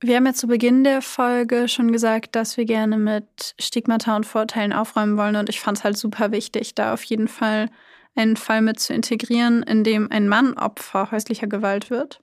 Wir 0.00 0.16
haben 0.16 0.26
ja 0.26 0.34
zu 0.34 0.46
Beginn 0.46 0.84
der 0.84 1.00
Folge 1.02 1.66
schon 1.66 1.90
gesagt, 1.90 2.36
dass 2.36 2.56
wir 2.56 2.66
gerne 2.66 2.98
mit 2.98 3.54
Stigmata 3.58 4.14
und 4.16 4.26
Vorteilen 4.26 4.72
aufräumen 4.72 5.16
wollen. 5.16 5.36
Und 5.36 5.48
ich 5.48 5.60
fand 5.60 5.78
es 5.78 5.84
halt 5.84 5.96
super 5.96 6.30
wichtig, 6.30 6.74
da 6.74 6.92
auf 6.92 7.02
jeden 7.04 7.28
Fall 7.28 7.70
einen 8.14 8.36
Fall 8.36 8.60
mit 8.60 8.78
zu 8.78 8.92
integrieren, 8.92 9.62
in 9.62 9.82
dem 9.82 10.10
ein 10.10 10.28
Mann 10.28 10.54
Opfer 10.54 11.10
häuslicher 11.10 11.46
Gewalt 11.46 11.90
wird. 11.90 12.20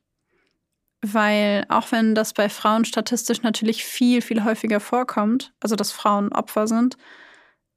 Weil 1.02 1.66
auch 1.70 1.92
wenn 1.92 2.14
das 2.14 2.34
bei 2.34 2.50
Frauen 2.50 2.86
statistisch 2.86 3.42
natürlich 3.42 3.84
viel, 3.84 4.22
viel 4.22 4.44
häufiger 4.44 4.80
vorkommt, 4.80 5.52
also 5.60 5.76
dass 5.76 5.92
Frauen 5.92 6.32
Opfer 6.32 6.68
sind, 6.68 6.98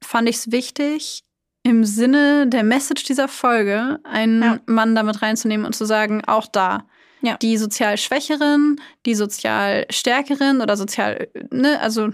fand 0.04 0.28
ich 0.28 0.36
es 0.36 0.52
wichtig, 0.52 1.24
im 1.62 1.84
Sinne 1.84 2.46
der 2.46 2.62
Message 2.62 3.04
dieser 3.04 3.26
Folge 3.26 3.98
einen 4.04 4.42
ja. 4.42 4.58
Mann 4.66 4.94
damit 4.94 5.22
reinzunehmen 5.22 5.64
und 5.64 5.74
zu 5.74 5.86
sagen, 5.86 6.22
auch 6.26 6.46
da, 6.46 6.86
ja. 7.22 7.38
die 7.38 7.56
sozial 7.56 7.96
Schwächeren, 7.96 8.80
die 9.06 9.14
sozial 9.14 9.86
Stärkeren 9.90 10.60
oder 10.60 10.76
sozial, 10.76 11.28
ne, 11.50 11.80
also 11.80 12.08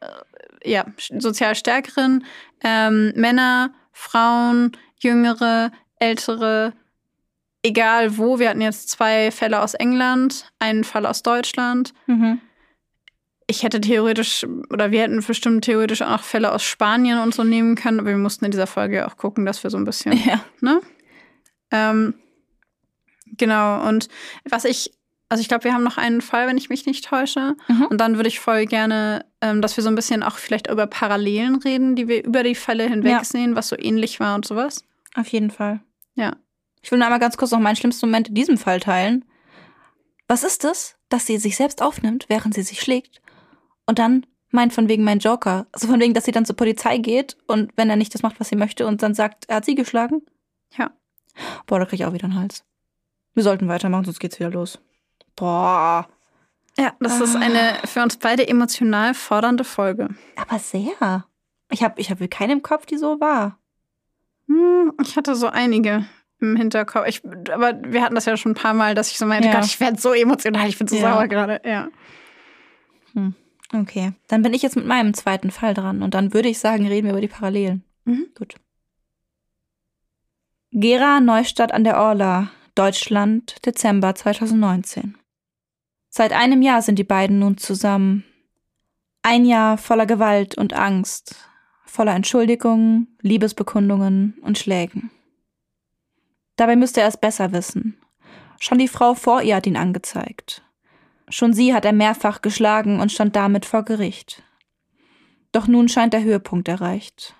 äh, 0.00 0.08
ja, 0.64 0.86
sozial 1.18 1.54
Stärkeren, 1.54 2.24
ähm, 2.64 3.12
Männer, 3.14 3.72
Frauen, 3.92 4.72
Jüngere, 4.98 5.70
Ältere, 6.00 6.72
egal 7.62 8.18
wo. 8.18 8.40
Wir 8.40 8.50
hatten 8.50 8.60
jetzt 8.60 8.90
zwei 8.90 9.30
Fälle 9.30 9.62
aus 9.62 9.74
England, 9.74 10.50
einen 10.58 10.82
Fall 10.82 11.06
aus 11.06 11.22
Deutschland. 11.22 11.94
Mhm 12.06 12.40
ich 13.46 13.62
hätte 13.62 13.80
theoretisch, 13.80 14.44
oder 14.70 14.90
wir 14.90 15.02
hätten 15.02 15.22
bestimmt 15.22 15.64
theoretisch 15.64 16.02
auch 16.02 16.22
Fälle 16.22 16.52
aus 16.52 16.64
Spanien 16.64 17.18
und 17.20 17.34
so 17.34 17.44
nehmen 17.44 17.76
können, 17.76 18.00
aber 18.00 18.10
wir 18.10 18.16
mussten 18.16 18.44
in 18.44 18.50
dieser 18.50 18.66
Folge 18.66 19.06
auch 19.06 19.16
gucken, 19.16 19.46
dass 19.46 19.62
wir 19.62 19.70
so 19.70 19.76
ein 19.76 19.84
bisschen, 19.84 20.12
ja. 20.26 20.44
ne? 20.60 20.80
Ähm, 21.70 22.14
genau, 23.36 23.86
und 23.88 24.08
was 24.48 24.64
ich, 24.64 24.92
also 25.28 25.40
ich 25.40 25.48
glaube, 25.48 25.64
wir 25.64 25.74
haben 25.74 25.84
noch 25.84 25.96
einen 25.96 26.20
Fall, 26.20 26.48
wenn 26.48 26.56
ich 26.56 26.68
mich 26.70 26.86
nicht 26.86 27.04
täusche. 27.04 27.56
Mhm. 27.68 27.86
Und 27.86 28.00
dann 28.00 28.16
würde 28.16 28.28
ich 28.28 28.40
voll 28.40 28.66
gerne, 28.66 29.24
ähm, 29.40 29.62
dass 29.62 29.76
wir 29.76 29.82
so 29.82 29.88
ein 29.88 29.96
bisschen 29.96 30.22
auch 30.22 30.36
vielleicht 30.36 30.68
über 30.70 30.86
Parallelen 30.86 31.56
reden, 31.56 31.96
die 31.96 32.08
wir 32.08 32.24
über 32.24 32.42
die 32.42 32.54
Fälle 32.54 32.88
hinweg 32.88 33.12
ja. 33.12 33.24
sehen, 33.24 33.56
was 33.56 33.68
so 33.68 33.76
ähnlich 33.78 34.20
war 34.20 34.34
und 34.34 34.44
sowas. 34.46 34.84
Auf 35.14 35.28
jeden 35.28 35.50
Fall. 35.50 35.80
Ja. 36.14 36.36
Ich 36.82 36.90
will 36.90 36.98
nur 36.98 37.06
einmal 37.06 37.20
ganz 37.20 37.36
kurz 37.36 37.50
noch 37.50 37.58
meinen 37.58 37.76
schlimmsten 37.76 38.06
Moment 38.06 38.28
in 38.28 38.34
diesem 38.34 38.58
Fall 38.58 38.78
teilen. 38.78 39.24
Was 40.28 40.44
ist 40.44 40.64
es, 40.64 40.96
dass 41.08 41.26
sie 41.26 41.38
sich 41.38 41.56
selbst 41.56 41.82
aufnimmt, 41.82 42.26
während 42.28 42.54
sie 42.54 42.62
sich 42.62 42.80
schlägt 42.80 43.20
und 43.86 43.98
dann 43.98 44.26
meint 44.50 44.72
von 44.72 44.88
wegen 44.88 45.04
mein 45.04 45.18
Joker. 45.18 45.66
Also 45.72 45.86
von 45.86 46.00
wegen, 46.00 46.14
dass 46.14 46.24
sie 46.24 46.32
dann 46.32 46.44
zur 46.44 46.56
Polizei 46.56 46.98
geht 46.98 47.36
und 47.46 47.72
wenn 47.76 47.90
er 47.90 47.96
nicht 47.96 48.14
das 48.14 48.22
macht, 48.22 48.40
was 48.40 48.48
sie 48.48 48.56
möchte 48.56 48.86
und 48.86 49.02
dann 49.02 49.14
sagt, 49.14 49.48
er 49.48 49.56
hat 49.56 49.64
sie 49.64 49.74
geschlagen. 49.74 50.22
Ja. 50.76 50.90
Boah, 51.66 51.78
da 51.78 51.84
krieg 51.84 52.00
ich 52.00 52.06
auch 52.06 52.12
wieder 52.12 52.24
einen 52.24 52.38
Hals. 52.38 52.64
Wir 53.34 53.42
sollten 53.42 53.68
weitermachen, 53.68 54.04
sonst 54.04 54.18
geht's 54.18 54.38
wieder 54.38 54.50
los. 54.50 54.78
Boah. 55.36 56.08
Ja, 56.78 56.94
das 57.00 57.20
ah. 57.20 57.24
ist 57.24 57.36
eine 57.36 57.78
für 57.84 58.02
uns 58.02 58.16
beide 58.16 58.48
emotional 58.48 59.14
fordernde 59.14 59.64
Folge. 59.64 60.08
Aber 60.36 60.58
sehr. 60.58 61.26
Ich 61.70 61.82
habe 61.82 62.00
ich 62.00 62.10
hab 62.10 62.30
keine 62.30 62.52
im 62.52 62.62
Kopf, 62.62 62.86
die 62.86 62.96
so 62.96 63.20
war. 63.20 63.58
Hm, 64.48 64.92
ich 65.02 65.16
hatte 65.16 65.34
so 65.34 65.48
einige 65.48 66.06
im 66.40 66.56
Hinterkopf. 66.56 67.06
Ich, 67.06 67.22
aber 67.50 67.74
wir 67.82 68.02
hatten 68.02 68.14
das 68.14 68.26
ja 68.26 68.36
schon 68.36 68.52
ein 68.52 68.56
paar 68.56 68.74
Mal, 68.74 68.94
dass 68.94 69.10
ich 69.10 69.18
so 69.18 69.26
meinte, 69.26 69.48
ja. 69.48 69.54
Gott, 69.54 69.64
ich 69.64 69.80
werde 69.80 70.00
so 70.00 70.12
emotional, 70.12 70.68
ich 70.68 70.78
bin 70.78 70.86
so 70.86 70.96
ja. 70.96 71.12
sauer 71.12 71.28
gerade. 71.28 71.60
Ja. 71.64 71.88
Hm. 73.14 73.34
Okay, 73.72 74.12
dann 74.28 74.42
bin 74.42 74.54
ich 74.54 74.62
jetzt 74.62 74.76
mit 74.76 74.86
meinem 74.86 75.14
zweiten 75.14 75.50
Fall 75.50 75.74
dran 75.74 76.02
und 76.02 76.14
dann 76.14 76.32
würde 76.32 76.48
ich 76.48 76.58
sagen, 76.58 76.86
reden 76.86 77.06
wir 77.06 77.12
über 77.12 77.20
die 77.20 77.28
Parallelen. 77.28 77.84
Mhm. 78.04 78.28
Gut. 78.36 78.54
Gera 80.70 81.20
Neustadt 81.20 81.72
an 81.72 81.84
der 81.84 81.98
Orla, 81.98 82.50
Deutschland, 82.74 83.64
Dezember 83.64 84.14
2019. 84.14 85.16
Seit 86.08 86.32
einem 86.32 86.62
Jahr 86.62 86.82
sind 86.82 86.98
die 86.98 87.04
beiden 87.04 87.38
nun 87.38 87.56
zusammen. 87.56 88.24
Ein 89.22 89.44
Jahr 89.44 89.78
voller 89.78 90.06
Gewalt 90.06 90.56
und 90.56 90.74
Angst, 90.74 91.36
voller 91.84 92.14
Entschuldigungen, 92.14 93.16
Liebesbekundungen 93.22 94.38
und 94.42 94.58
Schlägen. 94.58 95.10
Dabei 96.56 96.76
müsste 96.76 97.00
er 97.00 97.08
es 97.08 97.16
besser 97.16 97.52
wissen. 97.52 97.98
Schon 98.58 98.78
die 98.78 98.88
Frau 98.88 99.14
vor 99.14 99.42
ihr 99.42 99.56
hat 99.56 99.66
ihn 99.66 99.76
angezeigt. 99.76 100.62
Schon 101.28 101.52
sie 101.52 101.74
hat 101.74 101.84
er 101.84 101.92
mehrfach 101.92 102.40
geschlagen 102.40 103.00
und 103.00 103.10
stand 103.10 103.34
damit 103.34 103.66
vor 103.66 103.84
Gericht. 103.84 104.42
Doch 105.52 105.66
nun 105.66 105.88
scheint 105.88 106.12
der 106.12 106.22
Höhepunkt 106.22 106.68
erreicht. 106.68 107.34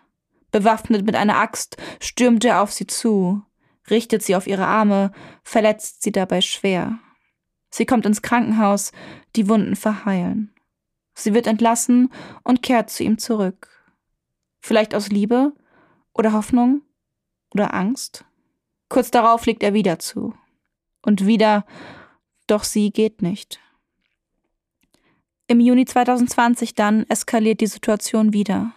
Bewaffnet 0.50 1.04
mit 1.04 1.14
einer 1.14 1.36
Axt 1.36 1.76
stürmt 2.00 2.44
er 2.44 2.62
auf 2.62 2.72
sie 2.72 2.86
zu, 2.86 3.42
richtet 3.90 4.22
sie 4.22 4.34
auf 4.34 4.46
ihre 4.46 4.66
Arme, 4.66 5.12
verletzt 5.42 6.02
sie 6.02 6.12
dabei 6.12 6.40
schwer. 6.40 6.98
Sie 7.70 7.86
kommt 7.86 8.06
ins 8.06 8.22
Krankenhaus, 8.22 8.92
die 9.36 9.48
Wunden 9.48 9.76
verheilen. 9.76 10.54
Sie 11.14 11.34
wird 11.34 11.46
entlassen 11.46 12.12
und 12.42 12.62
kehrt 12.62 12.90
zu 12.90 13.04
ihm 13.04 13.18
zurück. 13.18 13.68
Vielleicht 14.60 14.94
aus 14.94 15.08
Liebe 15.08 15.52
oder 16.12 16.32
Hoffnung 16.32 16.82
oder 17.52 17.74
Angst? 17.74 18.24
Kurz 18.88 19.10
darauf 19.10 19.46
legt 19.46 19.62
er 19.62 19.74
wieder 19.74 19.98
zu. 19.98 20.34
Und 21.02 21.26
wieder, 21.26 21.64
doch 22.46 22.64
sie 22.64 22.90
geht 22.90 23.22
nicht. 23.22 23.60
Im 25.48 25.60
Juni 25.60 25.84
2020 25.84 26.74
dann 26.74 27.04
eskaliert 27.08 27.60
die 27.60 27.68
Situation 27.68 28.32
wieder. 28.32 28.72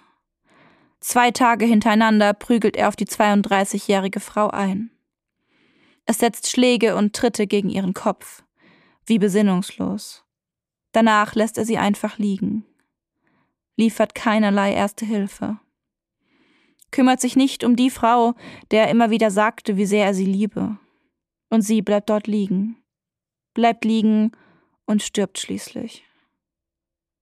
Zwei 1.00 1.32
Tage 1.32 1.66
hintereinander 1.66 2.34
prügelt 2.34 2.78
er 2.78 2.90
auf 2.90 2.96
die 2.96 3.08
32-jährige 3.08 4.20
Frau 4.20 4.50
ein. 4.50 4.92
Es 6.06 6.20
setzt 6.20 6.48
Schläge 6.48 6.96
und 6.96 7.16
Tritte 7.16 7.48
gegen 7.48 7.70
ihren 7.70 7.96
Kopf, 7.96 8.44
wie 9.08 9.18
besinnungslos. 9.18 10.24
Danach 10.92 11.34
lässt 11.34 11.58
er 11.58 11.66
sie 11.66 11.80
einfach 11.80 12.20
liegen, 12.20 12.66
liefert 13.76 14.14
keinerlei 14.14 14.74
erste 14.74 15.06
Hilfe, 15.06 15.60
kümmert 16.92 17.20
sich 17.20 17.36
nicht 17.36 17.64
um 17.64 17.76
die 17.76 17.90
Frau, 17.90 18.36
der 18.70 18.84
er 18.84 18.92
immer 18.92 19.10
wieder 19.10 19.32
sagte, 19.32 19.76
wie 19.76 19.86
sehr 19.86 20.06
er 20.06 20.14
sie 20.14 20.26
liebe. 20.26 20.78
Und 21.50 21.62
sie 21.62 21.82
bleibt 21.82 22.12
dort 22.12 22.28
liegen, 22.28 22.78
bleibt 23.56 23.86
liegen 23.86 24.34
und 24.86 25.02
stirbt 25.02 25.40
schließlich. 25.40 26.09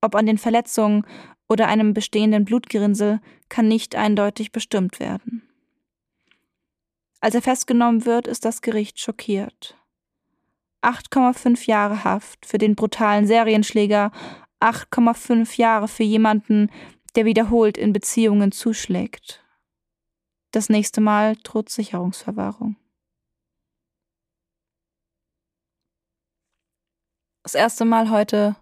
Ob 0.08 0.16
an 0.16 0.26
den 0.26 0.38
Verletzungen 0.38 1.06
oder 1.50 1.68
einem 1.68 1.94
bestehenden 1.94 2.46
Blutgerinnsel 2.46 3.20
kann 3.50 3.68
nicht 3.68 3.94
eindeutig 3.94 4.54
bestimmt 4.54 5.02
werden. 5.02 5.42
Als 7.20 7.36
er 7.36 7.42
festgenommen 7.42 8.06
wird, 8.06 8.26
ist 8.26 8.46
das 8.46 8.62
Gericht 8.62 9.02
schockiert. 9.02 9.76
8,5 10.82 11.68
Jahre 11.68 12.06
Haft 12.06 12.46
für 12.46 12.58
den 12.58 12.76
brutalen 12.76 13.28
Serienschläger, 13.28 14.14
8,5 14.62 15.58
Jahre 15.58 15.90
für 15.90 16.04
jemanden, 16.04 16.72
der 17.18 17.26
wiederholt 17.26 17.78
in 17.78 17.92
Beziehungen 17.92 18.54
zuschlägt. 18.54 19.44
Das 20.52 20.70
nächste 20.70 21.02
Mal 21.02 21.36
droht 21.44 21.68
Sicherungsverwahrung. 21.68 22.78
Das 27.44 27.56
erste 27.56 27.84
Mal 27.84 28.10
heute 28.10 28.56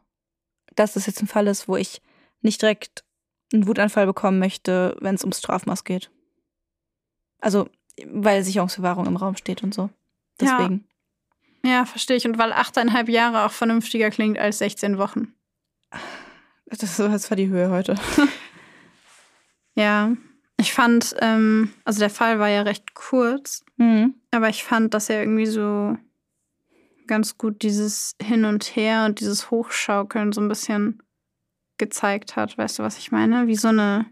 dass 0.75 0.93
das 0.93 1.05
jetzt 1.05 1.21
ein 1.21 1.27
Fall 1.27 1.47
ist, 1.47 1.67
wo 1.67 1.75
ich 1.75 2.01
nicht 2.41 2.61
direkt 2.61 3.03
einen 3.53 3.67
Wutanfall 3.67 4.05
bekommen 4.05 4.39
möchte, 4.39 4.95
wenn 4.99 5.15
es 5.15 5.23
ums 5.23 5.39
Strafmaß 5.39 5.83
geht. 5.83 6.11
Also, 7.39 7.69
weil 8.05 8.43
Sicherungsverwahrung 8.43 9.05
im 9.05 9.17
Raum 9.17 9.35
steht 9.37 9.63
und 9.63 9.73
so. 9.73 9.89
Deswegen. 10.39 10.87
Ja, 11.63 11.71
ja 11.71 11.85
verstehe 11.85 12.17
ich. 12.17 12.25
Und 12.25 12.37
weil 12.37 12.51
achteinhalb 12.53 13.07
Jahre 13.09 13.45
auch 13.45 13.51
vernünftiger 13.51 14.09
klingt 14.09 14.37
als 14.37 14.57
16 14.57 14.97
Wochen. 14.97 15.33
Das, 16.65 16.97
das 16.97 17.29
war 17.29 17.37
die 17.37 17.47
Höhe 17.49 17.69
heute. 17.69 17.95
Ja, 19.75 20.15
ich 20.57 20.73
fand, 20.73 21.15
ähm, 21.19 21.73
also 21.83 21.99
der 21.99 22.09
Fall 22.09 22.39
war 22.39 22.47
ja 22.49 22.61
recht 22.61 22.93
kurz, 22.95 23.63
Mhm. 23.77 24.15
aber 24.31 24.47
ich 24.49 24.63
fand, 24.63 24.93
dass 24.93 25.09
er 25.09 25.19
irgendwie 25.19 25.45
so 25.45 25.97
ganz 27.07 27.37
gut 27.37 27.61
dieses 27.61 28.15
Hin 28.21 28.45
und 28.45 28.63
Her 28.75 29.05
und 29.05 29.19
dieses 29.19 29.51
Hochschaukeln 29.51 30.31
so 30.31 30.41
ein 30.41 30.47
bisschen 30.47 31.01
gezeigt 31.77 32.35
hat. 32.35 32.57
Weißt 32.57 32.79
du, 32.79 32.83
was 32.83 32.97
ich 32.97 33.11
meine? 33.11 33.47
Wie 33.47 33.55
so 33.55 33.67
eine, 33.69 34.05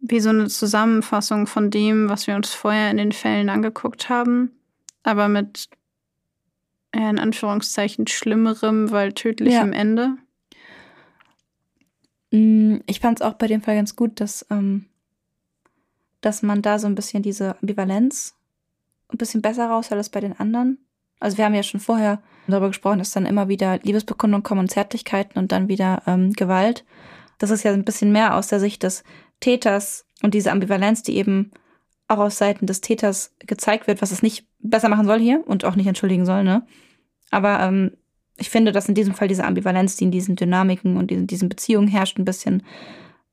wie 0.00 0.20
so 0.20 0.30
eine 0.30 0.48
Zusammenfassung 0.48 1.46
von 1.46 1.70
dem, 1.70 2.08
was 2.08 2.26
wir 2.26 2.36
uns 2.36 2.52
vorher 2.54 2.90
in 2.90 2.96
den 2.96 3.12
Fällen 3.12 3.48
angeguckt 3.48 4.08
haben, 4.08 4.50
aber 5.02 5.28
mit 5.28 5.68
ja, 6.94 7.08
in 7.08 7.18
Anführungszeichen 7.18 8.06
schlimmerem, 8.06 8.90
weil 8.90 9.12
tödlichem 9.12 9.72
Ende. 9.72 10.16
Mm, 12.30 12.78
Ich 12.86 13.00
fand 13.00 13.20
es 13.20 13.26
auch 13.26 13.34
bei 13.34 13.46
dem 13.46 13.62
Fall 13.62 13.76
ganz 13.76 13.96
gut, 13.96 14.20
dass, 14.20 14.46
ähm, 14.50 14.86
dass 16.20 16.42
man 16.42 16.62
da 16.62 16.78
so 16.78 16.86
ein 16.86 16.94
bisschen 16.94 17.22
diese 17.22 17.56
Ambivalenz 17.60 18.34
ein 19.08 19.18
bisschen 19.18 19.42
besser 19.42 19.66
raushält 19.68 19.98
als 19.98 20.10
bei 20.10 20.20
den 20.20 20.38
anderen. 20.38 20.78
Also 21.22 21.38
wir 21.38 21.44
haben 21.44 21.54
ja 21.54 21.62
schon 21.62 21.80
vorher 21.80 22.20
darüber 22.48 22.68
gesprochen, 22.68 22.98
dass 22.98 23.12
dann 23.12 23.26
immer 23.26 23.48
wieder 23.48 23.78
Liebesbekundungen 23.82 24.42
kommen 24.42 24.60
und 24.60 24.70
Zärtlichkeiten 24.70 25.38
und 25.38 25.52
dann 25.52 25.68
wieder 25.68 26.02
ähm, 26.06 26.32
Gewalt. 26.32 26.84
Das 27.38 27.50
ist 27.50 27.62
ja 27.62 27.72
ein 27.72 27.84
bisschen 27.84 28.12
mehr 28.12 28.36
aus 28.36 28.48
der 28.48 28.60
Sicht 28.60 28.82
des 28.82 29.04
Täters 29.40 30.06
und 30.22 30.34
diese 30.34 30.50
Ambivalenz, 30.50 31.02
die 31.02 31.16
eben 31.16 31.52
auch 32.08 32.18
aus 32.18 32.38
Seiten 32.38 32.66
des 32.66 32.80
Täters 32.80 33.34
gezeigt 33.38 33.86
wird, 33.86 34.02
was 34.02 34.12
es 34.12 34.22
nicht 34.22 34.46
besser 34.58 34.88
machen 34.88 35.06
soll 35.06 35.18
hier 35.18 35.42
und 35.46 35.64
auch 35.64 35.76
nicht 35.76 35.86
entschuldigen 35.86 36.26
soll, 36.26 36.44
ne? 36.44 36.66
Aber 37.30 37.60
ähm, 37.60 37.92
ich 38.36 38.50
finde, 38.50 38.72
dass 38.72 38.88
in 38.88 38.94
diesem 38.94 39.14
Fall 39.14 39.28
diese 39.28 39.44
Ambivalenz, 39.44 39.96
die 39.96 40.04
in 40.04 40.10
diesen 40.10 40.36
Dynamiken 40.36 40.96
und 40.96 41.10
in 41.10 41.26
diesen 41.26 41.48
Beziehungen 41.48 41.88
herrscht, 41.88 42.18
ein 42.18 42.24
bisschen 42.24 42.62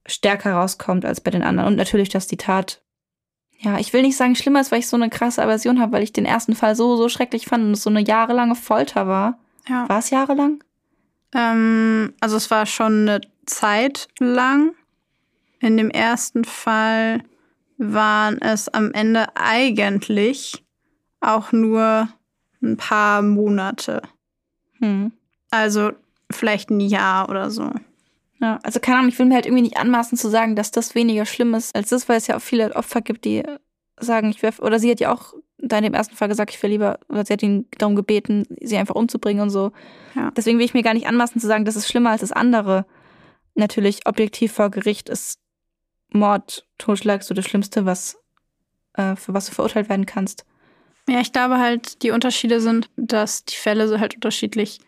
stärker 0.06 0.54
rauskommt 0.54 1.06
als 1.06 1.22
bei 1.22 1.32
den 1.32 1.44
anderen. 1.44 1.70
Und 1.70 1.76
natürlich, 1.76 2.10
dass 2.10 2.28
die 2.28 2.38
Tat, 2.38 2.82
ja, 3.62 3.78
ich 3.78 3.91
will 3.91 4.03
nicht 4.03 4.16
sagen 4.16 4.36
schlimmer 4.36 4.62
ist, 4.62 4.72
weil 4.72 4.80
ich 4.80 4.88
so 4.88 4.95
eine 4.95 5.10
krasse 5.10 5.43
Aversion 5.43 5.82
habe, 5.82 5.91
weil 5.91 6.03
ich 6.03 6.14
den 6.14 6.26
ersten 6.26 6.55
Fall 6.55 6.76
so, 6.76 6.95
so 6.95 7.10
schrecklich 7.10 7.45
fand 7.45 7.66
und 7.66 7.72
es 7.72 7.84
so 7.84 7.89
eine 7.89 8.01
jahrelange 8.01 8.55
Folter 8.55 9.07
war. 9.07 9.38
Ja. 9.68 9.88
War 9.89 9.99
es 9.99 10.10
jahrelang? 10.10 10.64
Ähm, 11.34 12.14
also 12.22 12.38
es 12.38 12.49
war 12.49 12.66
schon 12.66 13.10
eine 13.10 13.22
Zeit 13.45 14.07
lang. 14.20 14.76
In 15.60 15.76
dem 15.76 15.89
ersten 15.89 16.45
Fall 16.45 17.22
waren 17.78 18.41
es 18.41 18.70
am 18.70 18.93
Ende 18.93 19.36
eigentlich 19.36 20.64
auch 21.20 21.51
nur 21.51 22.07
ein 22.62 22.78
paar 22.78 23.22
Monate. 23.22 24.01
Hm. 24.80 25.12
Also 25.51 25.91
vielleicht 26.32 26.70
ein 26.70 26.80
Jahr 26.80 27.30
oder 27.30 27.49
so. 27.49 27.72
Ja, 28.42 28.60
also 28.64 28.80
keine 28.80 29.00
Ahnung, 29.00 29.10
ich 29.10 29.20
will 29.20 29.26
mir 29.26 29.36
halt 29.36 29.46
irgendwie 29.46 29.64
nicht 29.64 29.78
anmaßen 29.78 30.18
zu 30.18 30.30
sagen, 30.30 30.56
dass 30.56 30.72
das 30.72 30.96
weniger 30.96 31.26
schlimm 31.26 31.54
ist 31.54 31.76
als 31.76 31.90
das, 31.90 32.08
weil 32.08 32.18
es 32.18 32.28
ja 32.28 32.38
auch 32.38 32.42
viele 32.42 32.74
Opfer 32.76 33.02
gibt, 33.02 33.26
die 33.26 33.44
sagen, 34.00 34.30
ich 34.30 34.42
werf, 34.42 34.60
oder 34.60 34.80
sie 34.80 34.92
hat 34.92 35.02
ja 35.02 35.14
auch 35.14 35.34
da 35.58 35.78
in 35.78 35.84
dem 35.84 35.94
ersten 35.94 36.16
Fall 36.16 36.30
gesagt, 36.30 36.52
ich 36.52 36.64
will 36.64 36.70
lieber, 36.70 37.00
oder 37.10 37.26
sie 37.26 37.34
hat 37.34 37.44
ihn 37.44 37.68
darum 37.78 37.96
gebeten, 37.96 38.46
sie 38.62 38.78
einfach 38.78 38.96
umzubringen 38.96 39.42
und 39.44 39.50
so. 39.50 39.74
Ja. 40.16 40.32
Deswegen 40.32 40.58
will 40.58 40.66
ich 40.66 40.74
mir 40.74 40.84
gar 40.84 40.94
nicht 40.94 41.08
anmaßen 41.08 41.42
zu 41.42 41.48
sagen, 41.48 41.66
das 41.66 41.76
ist 41.76 41.90
schlimmer 41.90 42.12
als 42.12 42.22
das 42.22 42.32
andere. 42.32 42.86
Natürlich, 43.56 44.08
objektiv 44.08 44.54
vor 44.54 44.70
Gericht 44.70 45.10
ist 45.10 45.40
Mord, 46.14 46.66
Totschlag 46.78 47.24
so 47.24 47.34
das 47.34 47.46
Schlimmste, 47.46 47.86
was, 47.86 48.18
äh, 48.94 49.18
für 49.18 49.34
was 49.34 49.48
du 49.48 49.52
verurteilt 49.52 49.90
werden 49.90 50.06
kannst. 50.06 50.46
Ja, 51.10 51.20
ich 51.20 51.34
glaube 51.34 51.58
halt, 51.58 52.04
die 52.04 52.12
Unterschiede 52.12 52.62
sind, 52.62 52.90
dass 52.96 53.44
die 53.44 53.56
Fälle 53.56 53.88
so 53.88 54.00
halt 54.00 54.16
unterschiedlich, 54.16 54.80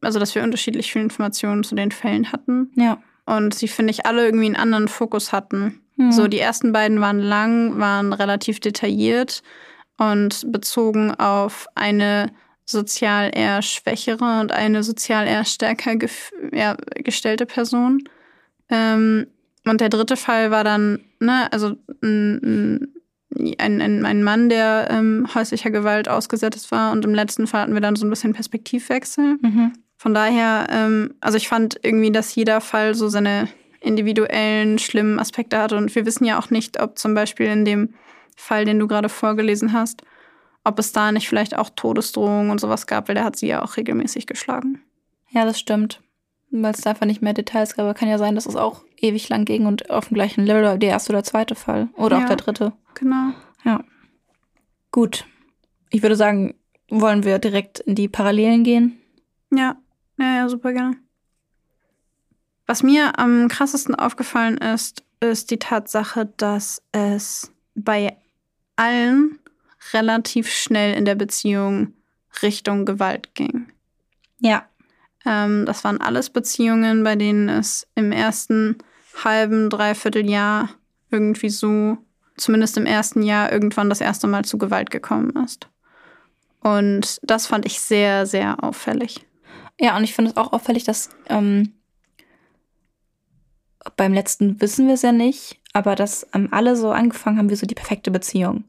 also 0.00 0.18
dass 0.18 0.34
wir 0.34 0.42
unterschiedlich 0.42 0.92
viel 0.92 1.02
Informationen 1.02 1.64
zu 1.64 1.74
den 1.74 1.90
Fällen 1.90 2.32
hatten 2.32 2.70
Ja. 2.76 2.98
und 3.26 3.54
sie, 3.54 3.68
finde 3.68 3.90
ich, 3.90 4.06
alle 4.06 4.24
irgendwie 4.24 4.46
einen 4.46 4.56
anderen 4.56 4.88
Fokus 4.88 5.32
hatten. 5.32 5.80
Hm. 5.96 6.12
So, 6.12 6.28
die 6.28 6.38
ersten 6.38 6.72
beiden 6.72 7.00
waren 7.00 7.18
lang, 7.18 7.78
waren 7.78 8.12
relativ 8.12 8.60
detailliert 8.60 9.42
und 9.98 10.50
bezogen 10.52 11.12
auf 11.14 11.66
eine 11.74 12.30
sozial 12.64 13.30
eher 13.34 13.62
schwächere 13.62 14.40
und 14.40 14.52
eine 14.52 14.82
sozial 14.82 15.26
eher 15.26 15.44
stärker 15.44 15.94
ja, 16.52 16.76
gestellte 16.96 17.46
Person. 17.46 18.04
Ähm, 18.68 19.26
und 19.64 19.80
der 19.80 19.88
dritte 19.88 20.16
Fall 20.16 20.50
war 20.50 20.64
dann, 20.64 21.00
ne, 21.18 21.50
also 21.52 21.76
ein, 22.02 22.40
ein, 22.42 22.94
ein, 23.58 24.04
ein 24.04 24.22
Mann, 24.22 24.48
der 24.48 24.88
ähm, 24.90 25.28
häuslicher 25.34 25.70
Gewalt 25.70 26.08
ausgesetzt 26.08 26.70
war. 26.70 26.92
Und 26.92 27.04
im 27.04 27.14
letzten 27.14 27.46
Fall 27.46 27.62
hatten 27.62 27.74
wir 27.74 27.80
dann 27.80 27.96
so 27.96 28.06
ein 28.06 28.10
bisschen 28.10 28.32
Perspektivwechsel. 28.32 29.38
Mhm. 29.40 29.72
Von 29.96 30.14
daher, 30.14 30.66
ähm, 30.70 31.14
also 31.20 31.36
ich 31.36 31.48
fand 31.48 31.78
irgendwie, 31.82 32.12
dass 32.12 32.34
jeder 32.34 32.60
Fall 32.60 32.94
so 32.94 33.08
seine 33.08 33.48
individuellen, 33.80 34.78
schlimmen 34.78 35.18
Aspekte 35.18 35.58
hatte. 35.58 35.76
Und 35.76 35.94
wir 35.94 36.06
wissen 36.06 36.24
ja 36.24 36.38
auch 36.38 36.50
nicht, 36.50 36.80
ob 36.80 36.98
zum 36.98 37.14
Beispiel 37.14 37.46
in 37.46 37.64
dem 37.64 37.94
Fall, 38.36 38.64
den 38.64 38.78
du 38.78 38.86
gerade 38.86 39.08
vorgelesen 39.08 39.72
hast, 39.72 40.02
ob 40.64 40.78
es 40.78 40.92
da 40.92 41.12
nicht 41.12 41.28
vielleicht 41.28 41.56
auch 41.56 41.70
Todesdrohungen 41.70 42.50
und 42.50 42.60
sowas 42.60 42.86
gab, 42.86 43.08
weil 43.08 43.14
der 43.14 43.24
hat 43.24 43.36
sie 43.36 43.48
ja 43.48 43.62
auch 43.62 43.76
regelmäßig 43.76 44.26
geschlagen. 44.26 44.82
Ja, 45.30 45.44
das 45.44 45.58
stimmt. 45.58 46.00
Weil 46.50 46.72
es 46.72 46.80
da 46.80 46.90
einfach 46.90 47.06
nicht 47.06 47.22
mehr 47.22 47.34
Details 47.34 47.74
gab. 47.74 47.84
Aber 47.84 47.94
kann 47.94 48.08
ja 48.08 48.18
sein, 48.18 48.34
dass 48.34 48.46
es 48.46 48.56
auch 48.56 48.82
ewig 49.00 49.28
lang 49.28 49.44
ging 49.44 49.66
und 49.66 49.90
auf 49.90 50.08
dem 50.08 50.14
gleichen 50.14 50.44
Level 50.44 50.78
der 50.78 50.90
erste 50.90 51.12
oder 51.12 51.22
zweite 51.24 51.54
Fall. 51.54 51.88
Oder 51.94 52.18
Ja. 52.18 52.22
auch 52.24 52.28
der 52.28 52.36
dritte. 52.36 52.72
Genau. 52.94 53.32
Ja. 53.64 53.82
Gut. 54.90 55.24
Ich 55.90 56.02
würde 56.02 56.16
sagen, 56.16 56.54
wollen 56.90 57.24
wir 57.24 57.38
direkt 57.38 57.80
in 57.80 57.94
die 57.94 58.08
Parallelen 58.08 58.64
gehen? 58.64 58.98
Ja, 59.50 59.76
ja, 60.18 60.36
ja, 60.36 60.48
super 60.48 60.72
gerne. 60.72 60.96
Was 62.66 62.82
mir 62.82 63.18
am 63.18 63.48
krassesten 63.48 63.94
aufgefallen 63.94 64.58
ist, 64.58 65.02
ist 65.20 65.50
die 65.50 65.58
Tatsache, 65.58 66.26
dass 66.36 66.82
es 66.92 67.50
bei 67.74 68.16
allen 68.76 69.38
relativ 69.92 70.50
schnell 70.50 70.94
in 70.94 71.04
der 71.04 71.14
Beziehung 71.14 71.94
Richtung 72.42 72.84
Gewalt 72.84 73.34
ging. 73.34 73.68
Ja. 74.40 74.66
Ähm, 75.28 75.66
das 75.66 75.84
waren 75.84 76.00
alles 76.00 76.30
Beziehungen, 76.30 77.04
bei 77.04 77.14
denen 77.14 77.50
es 77.50 77.86
im 77.94 78.12
ersten 78.12 78.78
halben, 79.22 79.68
dreiviertel 79.68 80.28
Jahr 80.28 80.70
irgendwie 81.10 81.50
so, 81.50 81.98
zumindest 82.36 82.78
im 82.78 82.86
ersten 82.86 83.22
Jahr, 83.22 83.52
irgendwann 83.52 83.90
das 83.90 84.00
erste 84.00 84.26
Mal 84.26 84.44
zu 84.44 84.56
Gewalt 84.56 84.90
gekommen 84.90 85.32
ist. 85.44 85.68
Und 86.60 87.20
das 87.22 87.46
fand 87.46 87.66
ich 87.66 87.80
sehr, 87.80 88.24
sehr 88.26 88.64
auffällig. 88.64 89.26
Ja, 89.78 89.96
und 89.96 90.04
ich 90.04 90.14
finde 90.14 90.30
es 90.30 90.36
auch 90.36 90.52
auffällig, 90.52 90.84
dass 90.84 91.10
ähm, 91.28 91.74
beim 93.96 94.14
letzten 94.14 94.60
wissen 94.60 94.86
wir 94.86 94.94
es 94.94 95.02
ja 95.02 95.12
nicht, 95.12 95.60
aber 95.72 95.94
dass 95.94 96.26
ähm, 96.34 96.48
alle 96.50 96.74
so 96.74 96.90
angefangen 96.90 97.38
haben 97.38 97.50
wie 97.50 97.56
so 97.56 97.66
die 97.66 97.74
perfekte 97.74 98.10
Beziehung. 98.10 98.64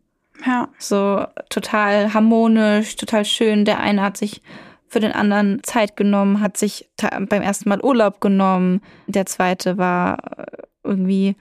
Ja, 0.45 0.69
So 0.77 1.25
total 1.49 2.13
harmonisch, 2.13 2.95
total 2.95 3.25
schön. 3.25 3.65
Der 3.65 3.79
eine 3.79 4.01
hat 4.01 4.17
sich 4.17 4.41
für 4.89 4.99
den 4.99 5.11
anderen 5.11 5.61
Zeit 5.63 5.95
genommen, 5.95 6.41
hat 6.41 6.57
sich 6.57 6.89
beim 6.97 7.41
ersten 7.41 7.69
Mal 7.69 7.81
Urlaub 7.81 8.19
genommen. 8.21 8.81
Der 9.07 9.25
zweite 9.25 9.77
war 9.77 10.17
äh, 10.37 10.45
irgendwie, 10.83 11.35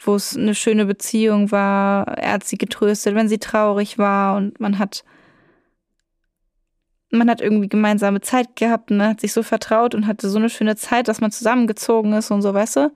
wo 0.00 0.14
es 0.14 0.36
eine 0.36 0.54
schöne 0.54 0.86
Beziehung 0.86 1.50
war. 1.52 2.08
Er 2.18 2.32
hat 2.32 2.44
sie 2.44 2.56
getröstet, 2.58 3.14
wenn 3.14 3.28
sie 3.28 3.38
traurig 3.38 3.98
war 3.98 4.36
und 4.36 4.58
man 4.58 4.78
hat 4.78 5.04
man 7.10 7.30
hat 7.30 7.40
irgendwie 7.40 7.68
gemeinsame 7.68 8.20
Zeit 8.20 8.56
gehabt 8.56 8.90
und 8.90 8.96
man 8.96 9.08
hat 9.10 9.20
sich 9.20 9.32
so 9.32 9.42
vertraut 9.44 9.94
und 9.94 10.06
hatte 10.08 10.28
so 10.28 10.38
eine 10.38 10.50
schöne 10.50 10.74
Zeit, 10.74 11.06
dass 11.06 11.20
man 11.20 11.30
zusammengezogen 11.30 12.12
ist 12.12 12.30
und 12.32 12.42
so, 12.42 12.52
weißt 12.54 12.76
du? 12.76 12.80
Also, 12.80 12.92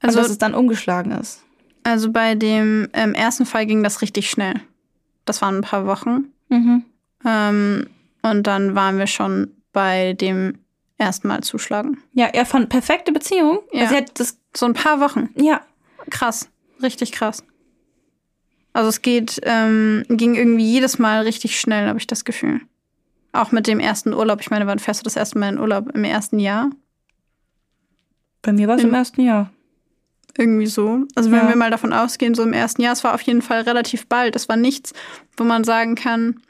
Also- 0.00 0.18
dass 0.20 0.30
es 0.30 0.38
dann 0.38 0.54
umgeschlagen 0.54 1.12
ist. 1.12 1.44
also 1.84 2.10
bei 2.10 2.34
dem 2.34 2.88
ähm, 2.92 3.14
ersten 3.14 3.46
Fall 3.46 3.66
ging 3.66 3.84
das 3.84 4.02
richtig 4.02 4.30
schnell. 4.30 4.54
Das 5.26 5.42
waren 5.42 5.56
ein 5.58 5.62
paar 5.62 5.86
Wochen. 5.86 6.32
Mhm. 6.48 6.84
Ähm, 7.24 7.86
und 8.30 8.46
dann 8.46 8.74
waren 8.74 8.98
wir 8.98 9.06
schon 9.06 9.52
bei 9.72 10.12
dem 10.14 10.58
ersten 10.98 11.28
Mal 11.28 11.42
zuschlagen. 11.42 11.98
Ja, 12.12 12.26
er 12.26 12.46
fand 12.46 12.68
perfekte 12.68 13.12
Beziehung. 13.12 13.60
Ja. 13.72 13.82
Also 13.82 13.94
sie 13.94 14.00
hat 14.00 14.18
das, 14.20 14.38
So 14.56 14.66
ein 14.66 14.74
paar 14.74 15.00
Wochen. 15.00 15.30
ja, 15.36 15.60
Krass. 16.10 16.48
Richtig 16.82 17.10
krass. 17.12 17.42
Also 18.72 18.88
es 18.90 19.00
geht, 19.02 19.40
ähm, 19.44 20.04
ging 20.08 20.34
irgendwie 20.34 20.70
jedes 20.70 20.98
Mal 20.98 21.22
richtig 21.22 21.58
schnell, 21.58 21.88
habe 21.88 21.98
ich 21.98 22.06
das 22.06 22.24
Gefühl. 22.24 22.60
Auch 23.32 23.50
mit 23.52 23.66
dem 23.66 23.80
ersten 23.80 24.12
Urlaub. 24.14 24.40
Ich 24.40 24.50
meine, 24.50 24.66
wann 24.66 24.78
fährst 24.78 25.00
du 25.00 25.04
das 25.04 25.16
erste 25.16 25.38
Mal 25.38 25.48
in 25.54 25.58
Urlaub? 25.58 25.90
Im 25.94 26.04
ersten 26.04 26.38
Jahr? 26.38 26.70
Bei 28.42 28.52
mir 28.52 28.68
war 28.68 28.76
es 28.76 28.82
im 28.82 28.88
Im- 28.90 28.94
ersten 28.94 29.20
Jahr. 29.22 29.50
Irgendwie 30.38 30.66
so. 30.66 31.00
Also 31.14 31.30
wenn 31.30 31.38
Ja. 31.44 31.48
wir 31.48 31.56
mal 31.56 31.70
davon 31.70 31.94
ausgehen, 31.94 32.34
so 32.34 32.42
im 32.42 32.52
ersten 32.52 32.82
Jahr, 32.82 32.92
es 32.92 33.02
war 33.04 33.14
auf 33.14 33.22
jeden 33.22 33.40
Fall 33.42 33.62
relativ 33.62 34.06
bald. 34.06 34.36
Es 34.36 34.48
war 34.50 34.56
nichts, 34.56 34.92
wo 35.38 35.44
man 35.44 35.64
sagen 35.64 35.94
kann, 35.94 36.40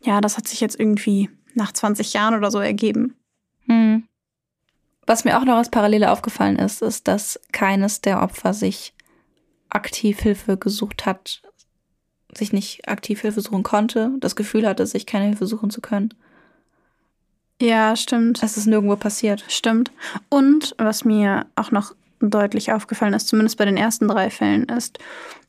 ja, 0.00 0.20
das 0.20 0.36
hat 0.36 0.48
sich 0.48 0.60
jetzt 0.60 0.78
irgendwie 0.78 1.30
nach 1.54 1.72
20 1.72 2.12
Jahren 2.12 2.34
oder 2.34 2.50
so 2.50 2.58
ergeben. 2.58 3.16
Hm. 3.66 4.04
Was 5.06 5.24
mir 5.24 5.38
auch 5.38 5.44
noch 5.44 5.56
als 5.56 5.70
Parallele 5.70 6.10
aufgefallen 6.10 6.56
ist, 6.56 6.82
ist, 6.82 7.08
dass 7.08 7.40
keines 7.52 8.00
der 8.00 8.22
Opfer 8.22 8.52
sich 8.52 8.94
aktiv 9.70 10.20
Hilfe 10.20 10.56
gesucht 10.56 11.06
hat, 11.06 11.42
sich 12.34 12.52
nicht 12.52 12.88
aktiv 12.88 13.20
Hilfe 13.20 13.40
suchen 13.40 13.62
konnte, 13.62 14.12
das 14.20 14.36
Gefühl 14.36 14.66
hatte, 14.66 14.86
sich 14.86 15.06
keine 15.06 15.26
Hilfe 15.26 15.46
suchen 15.46 15.70
zu 15.70 15.80
können. 15.80 16.14
Ja, 17.60 17.96
stimmt. 17.96 18.42
Es 18.42 18.56
ist 18.56 18.66
nirgendwo 18.66 18.96
passiert. 18.96 19.44
Stimmt. 19.48 19.90
Und 20.28 20.74
was 20.78 21.04
mir 21.04 21.46
auch 21.56 21.70
noch 21.70 21.94
deutlich 22.20 22.72
aufgefallen 22.72 23.14
ist, 23.14 23.28
zumindest 23.28 23.58
bei 23.58 23.64
den 23.64 23.76
ersten 23.76 24.08
drei 24.08 24.30
Fällen, 24.30 24.64
ist, 24.64 24.98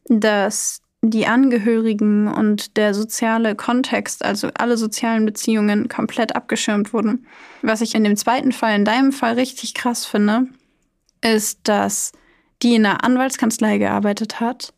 dass 0.05 0.81
die 1.01 1.27
Angehörigen 1.27 2.27
und 2.27 2.75
der 2.77 2.93
soziale 2.93 3.55
Kontext, 3.55 4.23
also 4.23 4.49
alle 4.55 4.77
sozialen 4.77 5.25
Beziehungen, 5.25 5.87
komplett 5.87 6.35
abgeschirmt 6.35 6.93
wurden. 6.93 7.25
Was 7.61 7.81
ich 7.81 7.95
in 7.95 8.03
dem 8.03 8.17
zweiten 8.17 8.51
Fall, 8.51 8.75
in 8.75 8.85
deinem 8.85 9.11
Fall 9.11 9.35
richtig 9.35 9.73
krass 9.73 10.05
finde, 10.05 10.47
ist, 11.21 11.59
dass 11.63 12.11
die 12.61 12.75
in 12.75 12.85
einer 12.85 13.03
Anwaltskanzlei 13.03 13.77
gearbeitet 13.77 14.39
hat. 14.39 14.73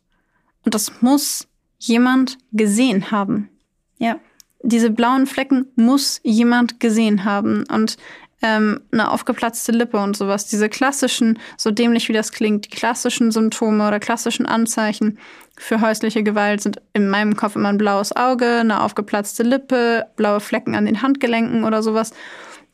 Und 0.64 0.74
das 0.74 1.02
muss 1.02 1.48
jemand 1.78 2.38
gesehen 2.52 3.10
haben. 3.10 3.48
Ja. 3.98 4.20
Diese 4.64 4.90
blauen 4.90 5.26
Flecken 5.26 5.66
muss 5.74 6.20
jemand 6.22 6.78
gesehen 6.78 7.24
haben. 7.24 7.64
Und 7.68 7.96
ähm, 8.42 8.80
eine 8.92 9.10
aufgeplatzte 9.10 9.72
Lippe 9.72 9.98
und 9.98 10.16
sowas. 10.16 10.46
Diese 10.46 10.68
klassischen, 10.68 11.38
so 11.56 11.70
dämlich 11.70 12.08
wie 12.08 12.12
das 12.12 12.32
klingt, 12.32 12.66
die 12.66 12.76
klassischen 12.76 13.30
Symptome 13.30 13.86
oder 13.86 14.00
klassischen 14.00 14.46
Anzeichen 14.46 15.18
für 15.56 15.80
häusliche 15.80 16.22
Gewalt 16.22 16.60
sind 16.60 16.82
in 16.92 17.08
meinem 17.08 17.36
Kopf 17.36 17.56
immer 17.56 17.68
ein 17.68 17.78
blaues 17.78 18.14
Auge, 18.14 18.58
eine 18.58 18.82
aufgeplatzte 18.82 19.42
Lippe, 19.42 20.06
blaue 20.16 20.40
Flecken 20.40 20.74
an 20.74 20.86
den 20.86 21.02
Handgelenken 21.02 21.64
oder 21.64 21.82
sowas. 21.82 22.12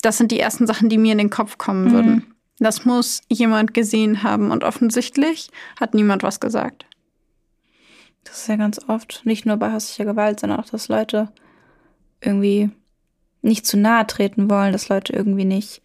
Das 0.01 0.17
sind 0.17 0.33
die 0.33 0.41
ersten 0.41 0.67
Sachen, 0.67 0.89
die 0.89 0.99
mir 0.99 1.13
in 1.13 1.19
den 1.19 1.31
Kopf 1.31 1.59
kommen 1.59 1.87
mhm. 1.87 1.93
würden. 1.93 2.35
Das 2.61 2.85
muss 2.85 3.21
jemand 3.29 3.75
gesehen 3.75 4.23
haben 4.23 4.51
und 4.51 4.65
offensichtlich 4.65 5.51
hat 5.79 5.95
niemand 5.95 6.23
was 6.23 6.41
gesagt. 6.41 6.87
Das 8.25 8.43
ist 8.43 8.49
ja 8.49 8.57
ganz 8.57 8.81
oft, 8.89 9.23
nicht 9.25 9.47
nur 9.47 9.57
bei 9.57 9.73
häuslicher 9.73 10.05
Gewalt, 10.05 10.41
sondern 10.41 10.61
auch, 10.61 10.69
dass 10.69 10.89
Leute 10.89 11.29
irgendwie 12.21 12.71
nicht 13.49 13.67
zu 13.67 13.77
nahe 13.77 14.07
treten 14.07 14.51
wollen, 14.51 14.73
dass 14.73 14.89
Leute 14.89 15.13
irgendwie 15.13 15.45
nicht 15.45 15.83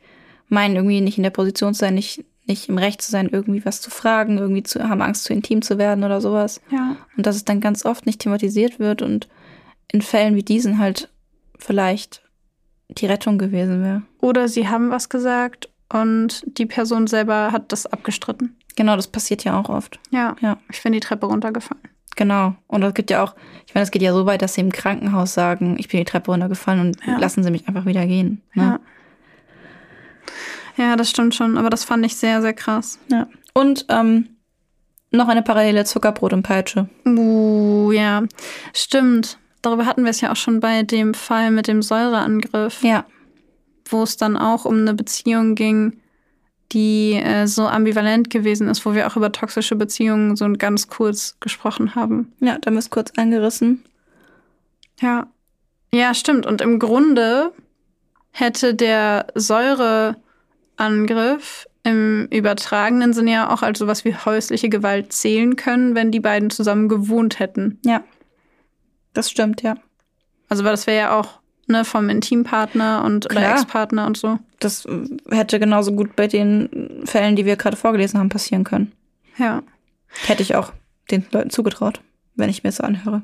meinen, 0.49 0.75
irgendwie 0.75 1.01
nicht 1.01 1.17
in 1.17 1.23
der 1.23 1.29
Position 1.31 1.73
zu 1.73 1.79
sein, 1.79 1.95
nicht, 1.95 2.23
nicht 2.45 2.69
im 2.69 2.77
Recht 2.77 3.01
zu 3.01 3.09
sein, 3.09 3.29
irgendwie 3.31 3.65
was 3.65 3.81
zu 3.81 3.89
fragen, 3.89 4.37
irgendwie 4.37 4.63
zu, 4.63 4.87
haben 4.87 5.01
Angst, 5.01 5.23
zu 5.23 5.33
intim 5.33 5.61
zu 5.61 5.77
werden 5.77 6.03
oder 6.03 6.21
sowas. 6.21 6.61
Ja. 6.69 6.97
Und 7.17 7.25
dass 7.25 7.35
es 7.35 7.45
dann 7.45 7.61
ganz 7.61 7.85
oft 7.85 8.05
nicht 8.05 8.21
thematisiert 8.21 8.79
wird 8.79 9.01
und 9.01 9.27
in 9.91 10.01
Fällen 10.01 10.35
wie 10.35 10.43
diesen 10.43 10.77
halt 10.77 11.09
vielleicht 11.57 12.21
die 12.89 13.05
Rettung 13.05 13.37
gewesen 13.37 13.83
wäre. 13.83 14.03
Oder 14.19 14.47
sie 14.47 14.67
haben 14.67 14.91
was 14.91 15.09
gesagt 15.09 15.69
und 15.91 16.43
die 16.45 16.65
Person 16.65 17.07
selber 17.07 17.51
hat 17.51 17.71
das 17.71 17.85
abgestritten. 17.85 18.55
Genau, 18.75 18.95
das 18.95 19.07
passiert 19.07 19.43
ja 19.43 19.59
auch 19.59 19.69
oft. 19.69 19.99
Ja. 20.11 20.35
ja. 20.41 20.57
Ich 20.71 20.81
bin 20.81 20.93
die 20.93 20.99
Treppe 20.99 21.27
runtergefallen. 21.27 21.83
Genau. 22.15 22.55
Und 22.67 22.81
das 22.81 22.93
geht 22.93 23.09
ja 23.09 23.23
auch, 23.23 23.35
ich 23.65 23.73
meine, 23.73 23.83
es 23.83 23.91
geht 23.91 24.01
ja 24.01 24.13
so 24.13 24.25
weit, 24.25 24.41
dass 24.41 24.53
sie 24.53 24.61
im 24.61 24.71
Krankenhaus 24.71 25.33
sagen, 25.33 25.75
ich 25.79 25.87
bin 25.87 25.99
die 25.99 26.05
Treppe 26.05 26.31
runtergefallen 26.31 26.81
und 26.81 26.97
ja. 27.05 27.17
lassen 27.17 27.43
sie 27.43 27.51
mich 27.51 27.67
einfach 27.67 27.85
wieder 27.85 28.05
gehen. 28.05 28.41
Ne? 28.53 28.79
Ja. 30.77 30.85
ja, 30.85 30.95
das 30.95 31.09
stimmt 31.09 31.35
schon. 31.35 31.57
Aber 31.57 31.69
das 31.69 31.83
fand 31.83 32.05
ich 32.05 32.15
sehr, 32.15 32.41
sehr 32.41 32.53
krass. 32.53 32.99
Ja. 33.09 33.27
Und 33.53 33.85
ähm, 33.89 34.29
noch 35.11 35.27
eine 35.27 35.43
parallele 35.43 35.85
Zuckerbrot 35.85 36.33
und 36.33 36.43
Peitsche. 36.43 36.89
Uh, 37.05 37.91
ja. 37.91 38.23
Stimmt. 38.73 39.37
Darüber 39.61 39.85
hatten 39.85 40.03
wir 40.03 40.11
es 40.11 40.21
ja 40.21 40.31
auch 40.31 40.35
schon 40.35 40.59
bei 40.59 40.83
dem 40.83 41.13
Fall 41.13 41.51
mit 41.51 41.67
dem 41.67 41.81
Säureangriff. 41.81 42.83
Ja. 42.83 43.05
Wo 43.87 44.03
es 44.03 44.17
dann 44.17 44.37
auch 44.37 44.65
um 44.65 44.79
eine 44.79 44.93
Beziehung 44.93 45.55
ging, 45.55 46.01
die 46.73 47.13
äh, 47.13 47.47
so 47.47 47.67
ambivalent 47.67 48.29
gewesen 48.29 48.67
ist, 48.67 48.85
wo 48.85 48.93
wir 48.93 49.07
auch 49.07 49.15
über 49.15 49.31
toxische 49.31 49.75
Beziehungen 49.75 50.35
so 50.35 50.51
ganz 50.53 50.87
kurz 50.87 51.37
gesprochen 51.39 51.95
haben. 51.95 52.33
Ja, 52.39 52.57
da 52.57 52.67
haben 52.67 52.75
wir 52.75 52.79
es 52.79 52.89
kurz 52.89 53.11
angerissen. 53.17 53.83
Ja. 54.99 55.27
Ja, 55.93 56.13
stimmt. 56.13 56.45
Und 56.45 56.61
im 56.61 56.79
Grunde 56.79 57.51
hätte 58.31 58.73
der 58.73 59.27
Säureangriff 59.35 61.67
im 61.83 62.27
übertragenen 62.31 63.13
Sinne 63.13 63.31
ja 63.31 63.53
auch 63.53 63.61
als 63.61 63.79
sowas 63.79 64.05
wie 64.05 64.15
häusliche 64.15 64.69
Gewalt 64.69 65.13
zählen 65.13 65.55
können, 65.55 65.95
wenn 65.95 66.11
die 66.11 66.19
beiden 66.19 66.49
zusammen 66.49 66.89
gewohnt 66.89 67.39
hätten. 67.39 67.79
Ja. 67.85 68.03
Das 69.13 69.29
stimmt, 69.29 69.61
ja. 69.61 69.75
Also, 70.49 70.63
weil 70.63 70.71
das 70.71 70.87
wäre 70.87 70.97
ja 70.97 71.19
auch 71.19 71.39
ne, 71.67 71.85
vom 71.85 72.09
Intimpartner 72.09 73.03
und 73.03 73.29
Klar. 73.29 73.43
oder 73.43 73.53
Ex-Partner 73.53 74.05
und 74.05 74.17
so. 74.17 74.39
Das 74.59 74.87
hätte 75.29 75.59
genauso 75.59 75.91
gut 75.93 76.15
bei 76.15 76.27
den 76.27 77.03
Fällen, 77.05 77.35
die 77.35 77.45
wir 77.45 77.55
gerade 77.55 77.77
vorgelesen 77.77 78.19
haben, 78.19 78.29
passieren 78.29 78.63
können. 78.63 78.91
Ja. 79.37 79.63
Hätte 80.25 80.43
ich 80.43 80.55
auch 80.55 80.71
den 81.11 81.25
Leuten 81.31 81.49
zugetraut, 81.49 82.01
wenn 82.35 82.49
ich 82.49 82.63
mir 82.63 82.69
das 82.69 82.77
so 82.77 82.83
anhöre. 82.83 83.23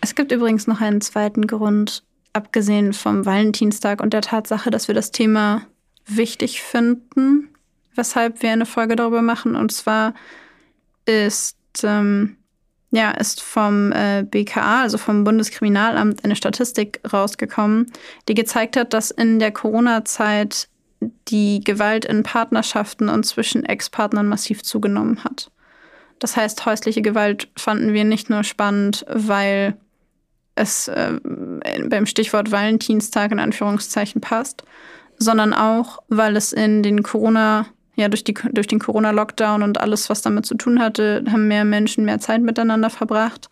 Es 0.00 0.14
gibt 0.14 0.32
übrigens 0.32 0.66
noch 0.66 0.80
einen 0.80 1.00
zweiten 1.00 1.46
Grund, 1.46 2.04
abgesehen 2.32 2.92
vom 2.92 3.26
Valentinstag 3.26 4.00
und 4.00 4.12
der 4.12 4.22
Tatsache, 4.22 4.70
dass 4.70 4.88
wir 4.88 4.94
das 4.94 5.10
Thema 5.10 5.62
wichtig 6.06 6.62
finden, 6.62 7.48
weshalb 7.94 8.42
wir 8.42 8.50
eine 8.50 8.66
Folge 8.66 8.96
darüber 8.96 9.22
machen. 9.22 9.56
Und 9.56 9.72
zwar 9.72 10.14
ist 11.04 11.56
ähm, 11.82 12.37
ja, 12.90 13.10
ist 13.10 13.42
vom 13.42 13.92
äh, 13.92 14.24
BKA, 14.24 14.82
also 14.82 14.98
vom 14.98 15.24
Bundeskriminalamt, 15.24 16.24
eine 16.24 16.36
Statistik 16.36 17.00
rausgekommen, 17.12 17.92
die 18.28 18.34
gezeigt 18.34 18.76
hat, 18.76 18.94
dass 18.94 19.10
in 19.10 19.38
der 19.38 19.50
Corona-Zeit 19.50 20.68
die 21.28 21.60
Gewalt 21.60 22.04
in 22.04 22.22
Partnerschaften 22.22 23.08
und 23.08 23.24
zwischen 23.24 23.64
Ex-Partnern 23.64 24.26
massiv 24.26 24.62
zugenommen 24.62 25.22
hat. 25.22 25.50
Das 26.18 26.36
heißt, 26.36 26.64
häusliche 26.66 27.02
Gewalt 27.02 27.48
fanden 27.56 27.92
wir 27.92 28.04
nicht 28.04 28.30
nur 28.30 28.42
spannend, 28.42 29.04
weil 29.08 29.76
es 30.56 30.88
äh, 30.88 31.20
beim 31.88 32.06
Stichwort 32.06 32.50
Valentinstag 32.50 33.30
in 33.30 33.38
Anführungszeichen 33.38 34.20
passt, 34.20 34.64
sondern 35.18 35.54
auch, 35.54 36.00
weil 36.08 36.36
es 36.36 36.52
in 36.52 36.82
den 36.82 37.02
Corona- 37.02 37.66
ja, 37.98 38.08
durch, 38.08 38.22
die, 38.22 38.34
durch 38.52 38.68
den 38.68 38.78
Corona-Lockdown 38.78 39.62
und 39.64 39.80
alles, 39.80 40.08
was 40.08 40.22
damit 40.22 40.46
zu 40.46 40.54
tun 40.54 40.80
hatte, 40.80 41.24
haben 41.30 41.48
mehr 41.48 41.64
Menschen 41.64 42.04
mehr 42.04 42.20
Zeit 42.20 42.42
miteinander 42.42 42.90
verbracht. 42.90 43.50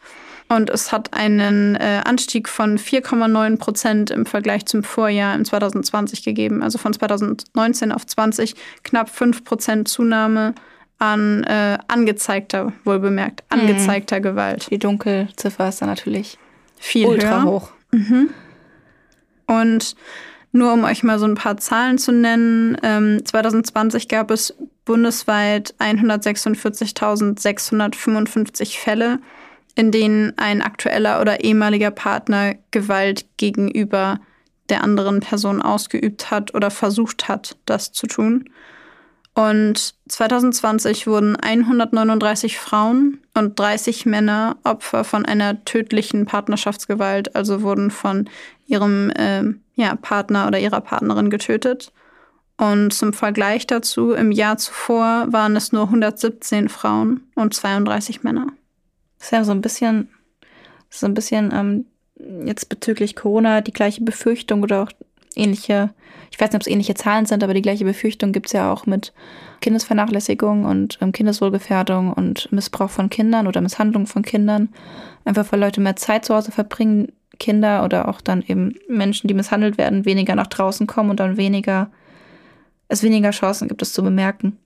Und 0.49 0.71
es 0.71 0.93
hat 0.93 1.13
einen 1.13 1.75
äh, 1.75 2.03
Anstieg 2.05 2.49
von 2.49 2.79
4,9 2.79 3.59
Prozent 3.59 4.11
im 4.13 4.25
Vergleich 4.25 4.65
zum 4.67 4.85
Vorjahr 4.85 5.35
im 5.35 5.45
2020 5.45 6.23
gegeben. 6.23 6.63
Also 6.63 6.79
von 6.79 6.93
2019 6.93 7.91
auf 7.91 8.07
20 8.07 8.55
knapp 8.85 9.11
5 9.11 9.43
Prozent 9.43 9.89
Zunahme 9.89 10.55
an 10.99 11.43
äh, 11.43 11.79
angezeigter, 11.89 12.73
wohlbemerkt, 12.85 13.43
mhm. 13.51 13.61
angezeigter 13.61 14.21
mhm. 14.21 14.23
Gewalt. 14.23 14.69
Die 14.71 14.79
Dunkelziffer 14.79 15.69
ist 15.69 15.83
da 15.83 15.87
natürlich 15.87 16.39
viel 16.79 17.07
ultra 17.07 17.43
höher. 17.43 17.51
hoch. 17.51 17.71
Mhm. 17.91 18.31
Und 19.49 19.97
nur 20.57 20.73
um 20.73 20.85
euch 20.85 21.03
mal 21.03 21.19
so 21.19 21.27
ein 21.27 21.35
paar 21.35 21.59
Zahlen 21.59 21.99
zu 21.99 22.13
nennen. 22.13 22.79
Ähm, 22.83 23.23
2020 23.25 24.09
gab 24.09 24.31
es 24.31 24.55
bundesweit 24.85 25.75
146.655 25.79 28.79
Fälle, 28.79 29.19
in 29.75 29.91
denen 29.91 30.33
ein 30.37 30.63
aktueller 30.63 31.21
oder 31.21 31.43
ehemaliger 31.45 31.91
Partner 31.91 32.55
Gewalt 32.71 33.27
gegenüber 33.37 34.21
der 34.69 34.83
anderen 34.83 35.21
Person 35.21 35.63
ausgeübt 35.63 36.31
hat 36.31 36.55
oder 36.55 36.71
versucht 36.71 37.29
hat, 37.29 37.57
das 37.67 37.93
zu 37.93 38.07
tun. 38.07 38.49
Und 39.35 39.95
2020 40.09 41.07
wurden 41.07 41.37
139 41.37 42.59
Frauen 42.59 43.21
und 43.35 43.59
30 43.59 44.07
Männer 44.07 44.57
Opfer 44.65 45.05
von 45.05 45.27
einer 45.27 45.63
tödlichen 45.67 46.25
Partnerschaftsgewalt, 46.25 47.37
also 47.37 47.61
wurden 47.61 47.91
von 47.91 48.31
ihrem 48.67 49.11
äh, 49.11 49.43
ja, 49.77 49.95
Partner 49.95 50.47
oder 50.49 50.59
ihrer 50.59 50.81
Partnerin 50.81 51.31
getötet. 51.31 51.93
Und 52.59 52.93
zum 52.93 53.13
Vergleich 53.13 53.67
dazu, 53.67 54.13
im 54.13 54.33
Jahr 54.33 54.57
zuvor 54.57 55.27
waren 55.31 55.57
es 55.57 55.73
nur 55.73 55.85
117 55.85 56.69
Frauen 56.71 57.23
und 57.35 57.53
32 57.53 58.23
Männer. 58.23 58.47
Das 59.19 59.29
ist 59.29 59.33
ja 59.33 59.45
so 59.45 59.53
ein 59.53 59.61
bisschen, 59.61 60.09
so 60.89 61.07
ein 61.07 61.15
bisschen 61.15 61.53
ähm, 61.53 61.87
jetzt 62.47 62.71
bezüglich 62.71 63.15
Corona 63.15 63.61
die 63.61 63.73
gleiche 63.73 64.03
Befürchtung 64.03 64.63
oder 64.63 64.83
auch 64.83 64.91
ähnliche, 65.35 65.91
ich 66.31 66.41
weiß 66.41 66.49
nicht, 66.49 66.57
ob 66.57 66.63
es 66.63 66.67
ähnliche 66.67 66.95
Zahlen 66.95 67.27
sind, 67.27 67.45
aber 67.45 67.53
die 67.53 67.61
gleiche 67.61 67.85
Befürchtung 67.85 68.33
gibt 68.33 68.47
es 68.47 68.53
ja 68.53 68.73
auch 68.73 68.87
mit 68.87 69.13
Kindesvernachlässigung 69.61 70.65
und 70.65 70.99
ähm, 71.03 71.13
Kindeswohlgefährdung 71.13 72.13
und 72.13 72.51
Missbrauch 72.53 72.91
von 72.91 73.11
Kindern 73.11 73.47
oder 73.47 73.61
Misshandlung 73.61 74.07
von 74.07 74.23
Kindern. 74.23 74.71
Einfach 75.27 75.53
weil 75.53 75.61
Leute 75.61 75.83
mehr 75.83 75.97
Zeit 75.97 76.25
zu 76.25 76.35
Hause 76.35 76.53
verbringen, 76.53 77.13
Kinder 77.39 77.85
oder 77.85 78.09
auch 78.09 78.21
dann 78.21 78.43
eben 78.43 78.75
Menschen, 78.89 79.29
die 79.29 79.35
misshandelt 79.35 79.79
werden, 79.79 80.05
weniger 80.05 80.35
nach 80.35 80.47
draußen 80.47 80.87
kommen 80.87 81.11
und 81.11 81.21
dann 81.21 81.37
weniger, 81.37 81.91
es 82.89 83.03
weniger 83.03 83.31
Chancen 83.31 83.69
gibt, 83.69 83.83
es 83.83 83.93
zu 83.93 84.03
bemerken. 84.03 84.59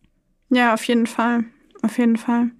Ja, 0.50 0.74
auf 0.74 0.84
jeden 0.84 1.06
Fall. 1.06 1.44
Auf 1.82 1.96
jeden 1.96 2.16
Fall. 2.16 2.50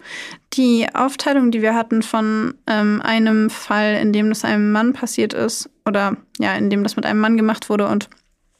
Die 0.53 0.87
Aufteilung, 0.93 1.51
die 1.51 1.61
wir 1.61 1.75
hatten 1.75 2.01
von 2.01 2.55
ähm, 2.65 3.01
einem 3.03 3.49
Fall, 3.51 3.95
in 4.01 4.13
dem 4.13 4.29
das 4.29 4.43
einem 4.43 4.71
Mann 4.71 4.93
passiert 4.93 5.33
ist, 5.33 5.69
oder 5.85 6.17
ja, 6.39 6.55
in 6.55 6.69
dem 6.69 6.83
das 6.83 6.95
mit 6.95 7.05
einem 7.05 7.19
Mann 7.19 7.37
gemacht 7.37 7.69
wurde 7.69 7.87
und 7.87 8.09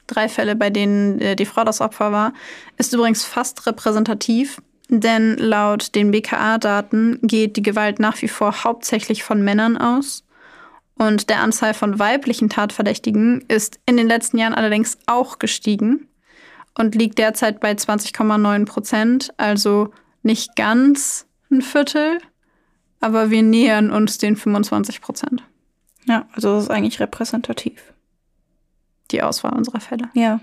drei 0.08 0.30
Fälle, 0.30 0.56
bei 0.56 0.70
denen 0.70 1.20
äh, 1.20 1.36
die 1.36 1.46
Frau 1.46 1.64
das 1.64 1.82
Opfer 1.82 2.12
war, 2.12 2.34
ist 2.78 2.94
übrigens 2.94 3.24
fast 3.24 3.66
repräsentativ, 3.66 4.62
denn 4.90 5.38
laut 5.38 5.96
den 5.96 6.12
BKA-Daten 6.12 7.20
geht 7.24 7.56
die 7.56 7.64
Gewalt 7.64 8.00
nach 8.00 8.22
wie 8.22 8.28
vor 8.28 8.64
hauptsächlich 8.64 9.24
von 9.24 9.42
Männern 9.42 9.78
aus. 9.78 10.24
Und 11.02 11.32
der 11.32 11.40
Anzahl 11.42 11.74
von 11.74 11.98
weiblichen 11.98 12.48
Tatverdächtigen 12.48 13.42
ist 13.48 13.80
in 13.88 13.98
den 13.98 14.08
letzten 14.08 14.38
Jahren 14.38 14.54
allerdings 14.54 15.00
auch 15.08 15.40
gestiegen 15.40 16.08
und 16.78 16.94
liegt 16.94 17.18
derzeit 17.18 17.60
bei 17.60 17.72
20,9 17.72 18.66
Prozent, 18.66 19.34
also 19.38 19.92
nicht 20.22 20.56
ganz 20.56 21.26
ein 21.50 21.64
Viertel, 21.64 22.20
aber 23.00 23.32
wir 23.32 23.42
nähern 23.42 23.90
uns 23.90 24.20
den 24.20 24.36
25 24.36 25.02
Prozent. 25.02 25.44
Ja, 26.06 26.28
also 26.34 26.54
das 26.54 26.66
ist 26.66 26.70
eigentlich 26.70 27.00
repräsentativ. 27.00 27.82
Die 29.10 29.24
Auswahl 29.24 29.54
unserer 29.54 29.80
Fälle. 29.80 30.08
Ja. 30.14 30.40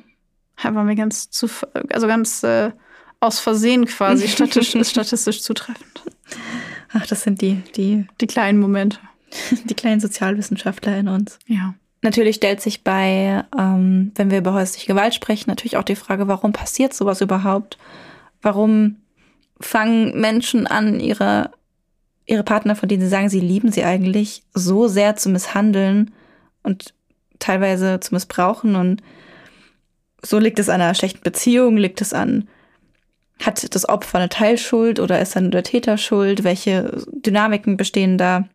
Ja, 0.61 0.75
waren 0.75 0.89
wir 0.89 0.97
ganz 0.97 1.31
zu, 1.31 1.49
also 1.93 2.09
ganz 2.09 2.43
äh, 2.43 2.73
aus 3.21 3.39
Versehen 3.39 3.87
quasi 3.87 4.27
statistisch, 4.29 4.89
statistisch 4.89 5.41
zutreffend. 5.41 6.03
Ach, 6.93 7.07
das 7.07 7.23
sind 7.23 7.43
die, 7.43 7.63
die, 7.77 8.09
Die 8.21 8.27
kleinen 8.27 8.59
Momente. 8.59 8.99
die 9.65 9.75
kleinen 9.75 10.01
Sozialwissenschaftler 10.01 10.97
in 10.97 11.09
uns. 11.09 11.39
Ja. 11.47 11.75
Natürlich 12.03 12.37
stellt 12.37 12.61
sich 12.61 12.85
bei, 12.85 13.45
ähm, 13.59 14.13
wenn 14.15 14.31
wir 14.31 14.39
über 14.39 14.53
häusliche 14.53 14.87
Gewalt 14.87 15.15
sprechen, 15.15 15.51
natürlich 15.51 15.77
auch 15.77 15.85
die 15.85 15.97
Frage, 15.97 16.29
warum 16.29 16.53
passiert 16.53 16.95
sowas 16.95 17.21
überhaupt? 17.21 17.77
Warum 18.41 18.97
fangen 19.61 20.21
Menschen 20.21 20.69
an, 20.69 21.01
ihre, 21.01 21.51
ihre 22.25 22.45
Partner, 22.45 22.77
von 22.77 22.89
denen 22.89 23.03
sie 23.03 23.09
sagen, 23.09 23.29
sie 23.29 23.41
lieben 23.41 23.73
sie 23.73 23.83
eigentlich, 23.83 24.45
so 24.55 24.87
sehr 24.87 25.17
zu 25.17 25.29
misshandeln 25.29 26.13
und 26.63 26.95
teilweise 27.41 27.99
zu 27.99 28.15
missbrauchen? 28.15 28.77
Und 28.77 29.03
so 30.23 30.39
liegt 30.39 30.61
es 30.61 30.69
an 30.69 30.81
einer 30.81 30.95
schlechten 30.95 31.23
Beziehung, 31.23 31.77
liegt 31.77 32.01
es 32.01 32.13
an, 32.13 32.49
hat 33.41 33.75
das 33.75 33.89
Opfer 33.89 34.19
eine 34.19 34.29
Teilschuld 34.29 35.01
oder 35.01 35.21
ist 35.21 35.35
dann 35.35 35.51
der 35.51 35.63
Täter 35.63 35.97
schuld? 35.97 36.45
Welche 36.45 37.05
Dynamiken 37.13 37.77
bestehen 37.77 38.19
da? 38.19 38.49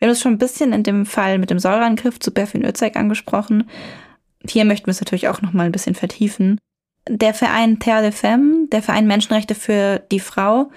Wir 0.00 0.08
haben 0.08 0.12
es 0.12 0.20
schon 0.20 0.32
ein 0.32 0.38
bisschen 0.38 0.72
in 0.72 0.82
dem 0.82 1.04
Fall 1.04 1.38
mit 1.38 1.50
dem 1.50 1.58
Säureangriff 1.58 2.18
zu 2.18 2.32
Berfin 2.32 2.64
Özek 2.64 2.96
angesprochen. 2.96 3.68
Hier 4.48 4.64
möchten 4.64 4.86
wir 4.86 4.92
es 4.92 5.00
natürlich 5.00 5.28
auch 5.28 5.42
noch 5.42 5.52
mal 5.52 5.66
ein 5.66 5.72
bisschen 5.72 5.94
vertiefen. 5.94 6.58
Der 7.06 7.34
Verein 7.34 7.78
Terre 7.78 8.02
de 8.02 8.12
Femme, 8.12 8.66
der 8.72 8.82
Verein 8.82 9.06
Menschenrechte 9.06 9.54
für 9.54 10.02
die 10.10 10.20
Frau, 10.20 10.70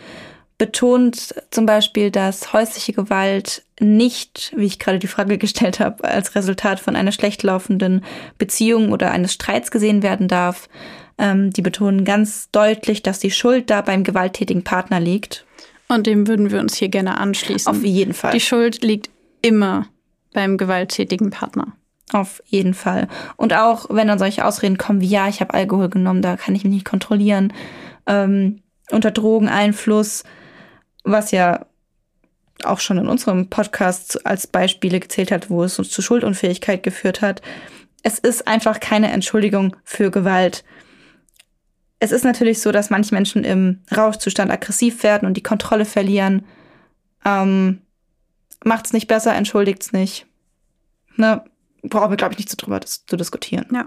betont 0.58 1.36
zum 1.52 1.66
Beispiel, 1.66 2.12
dass 2.12 2.52
häusliche 2.52 2.92
Gewalt 2.92 3.64
nicht, 3.80 4.54
wie 4.56 4.66
ich 4.66 4.80
gerade 4.80 5.00
die 5.00 5.08
Frage 5.08 5.38
gestellt 5.40 5.80
habe, 5.80 6.04
als 6.04 6.36
Resultat 6.36 6.82
von 6.82 6.98
einer 6.98 7.14
schlecht 7.14 7.44
laufenden 7.44 8.04
Beziehung 8.38 8.92
oder 8.92 9.12
eines 9.12 9.34
Streits 9.34 9.72
gesehen 9.72 10.04
werden 10.04 10.28
darf. 10.28 10.68
Ähm, 11.18 11.52
die 11.52 11.62
betonen 11.62 12.04
ganz 12.04 12.50
deutlich, 12.52 13.04
dass 13.04 13.20
die 13.20 13.32
Schuld 13.32 13.70
da 13.70 13.82
beim 13.82 14.04
gewalttätigen 14.04 14.64
Partner 14.64 15.00
liegt. 15.00 15.46
Und 15.88 16.08
dem 16.08 16.28
würden 16.28 16.52
wir 16.52 16.60
uns 16.60 16.76
hier 16.76 16.90
gerne 16.90 17.18
anschließen. 17.18 17.70
Auf 17.70 17.84
jeden 17.84 18.14
Fall. 18.14 18.32
Die 18.32 18.40
Schuld 18.40 18.82
liegt 18.82 19.10
immer 19.44 19.86
beim 20.34 20.58
gewalttätigen 20.58 21.30
Partner. 21.30 21.74
Auf 22.12 22.42
jeden 22.46 22.74
Fall. 22.74 23.08
Und 23.38 23.54
auch 23.54 23.88
wenn 23.90 24.08
dann 24.08 24.20
solche 24.20 24.46
Ausreden 24.46 24.78
kommen 24.78 25.02
wie, 25.02 25.08
ja, 25.08 25.28
ich 25.28 25.42
habe 25.42 25.54
Alkohol 25.54 25.90
genommen, 25.90 26.24
da 26.24 26.38
kann 26.38 26.56
ich 26.56 26.64
mich 26.64 26.74
nicht 26.74 26.86
kontrollieren, 26.86 27.54
ähm, 28.08 28.62
unter 28.92 29.12
Drogeneinfluss, 29.12 30.24
was 31.04 31.32
ja 31.32 31.66
auch 32.64 32.80
schon 32.80 32.98
in 32.98 33.08
unserem 33.08 33.50
Podcast 33.50 34.26
als 34.26 34.48
Beispiele 34.48 35.00
gezählt 35.00 35.32
hat, 35.32 35.50
wo 35.50 35.64
es 35.64 35.80
uns 35.80 35.90
zu 35.90 36.02
Schuldunfähigkeit 36.02 36.84
geführt 36.84 37.22
hat. 37.22 37.42
Es 38.04 38.20
ist 38.20 38.48
einfach 38.48 38.80
keine 38.80 39.12
Entschuldigung 39.12 39.76
für 39.84 40.12
Gewalt. 40.12 40.64
Es 42.00 42.12
ist 42.12 42.26
natürlich 42.26 42.62
so, 42.62 42.72
dass 42.72 42.90
manche 42.90 43.16
Menschen 43.16 43.44
im 43.44 43.82
Rauschzustand 43.96 44.52
aggressiv 44.52 45.04
werden 45.04 45.26
und 45.26 45.36
die 45.36 45.44
Kontrolle 45.44 45.86
verlieren. 45.86 46.46
Ähm, 47.26 47.82
macht's 48.64 48.94
nicht 48.94 49.08
besser, 49.08 49.34
entschuldigt's 49.36 49.94
nicht. 49.94 50.26
Ne? 51.16 51.44
Brauchen 51.84 52.12
wir, 52.12 52.18
glaube 52.18 52.34
ich, 52.34 52.40
nicht 52.40 52.50
so 52.50 52.56
drüber 52.58 52.80
dis 52.80 53.06
zu 53.06 53.18
diskutieren. 53.18 53.68
Ja. 53.74 53.86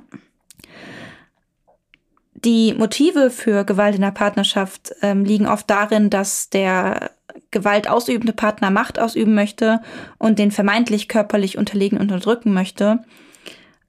Die 2.34 2.74
Motive 2.74 3.30
für 3.30 3.64
Gewalt 3.64 3.94
in 3.94 4.02
der 4.02 4.10
Partnerschaft 4.10 4.94
ähm, 5.02 5.24
liegen 5.24 5.46
oft 5.46 5.68
darin, 5.70 6.10
dass 6.10 6.50
der 6.50 7.10
Gewalt 7.50 7.88
ausübende 7.88 8.32
Partner 8.32 8.70
Macht 8.70 8.98
ausüben 8.98 9.34
möchte 9.34 9.80
und 10.18 10.38
den 10.38 10.50
vermeintlich 10.50 11.08
körperlich 11.08 11.58
unterlegen 11.58 11.98
unterdrücken 11.98 12.52
möchte. 12.52 13.02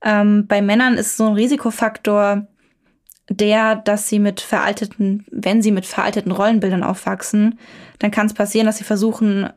Ähm, 0.02 0.48
bei 0.48 0.62
Männern 0.62 0.96
ist 0.96 1.18
so 1.18 1.28
ein 1.28 1.34
Risikofaktor 1.34 2.48
der, 3.30 3.76
dass 3.76 4.08
sie 4.08 4.20
mit 4.20 4.40
veralteten, 4.40 5.26
wenn 5.30 5.62
sie 5.62 5.72
mit 5.72 5.86
veralteten 5.86 6.32
Rollenbildern 6.32 6.84
aufwachsen, 6.84 7.60
dann 8.00 8.12
kann 8.12 8.28
es 8.28 8.34
passieren, 8.34 8.68
dass 8.68 8.78
sie 8.78 8.86
versuchen, 8.86 9.50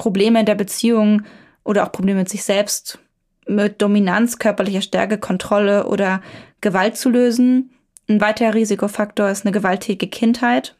Probleme 0.00 0.40
in 0.40 0.46
der 0.46 0.54
Beziehung 0.54 1.24
oder 1.62 1.84
auch 1.84 1.92
Probleme 1.92 2.20
mit 2.20 2.30
sich 2.30 2.42
selbst 2.42 3.00
mit 3.46 3.82
Dominanz, 3.82 4.38
körperlicher 4.38 4.80
Stärke, 4.80 5.18
Kontrolle 5.18 5.86
oder 5.86 6.22
Gewalt 6.62 6.96
zu 6.96 7.10
lösen. 7.10 7.72
Ein 8.08 8.22
weiterer 8.22 8.54
Risikofaktor 8.54 9.28
ist 9.28 9.44
eine 9.44 9.52
gewalttätige 9.52 10.08
Kindheit. 10.08 10.74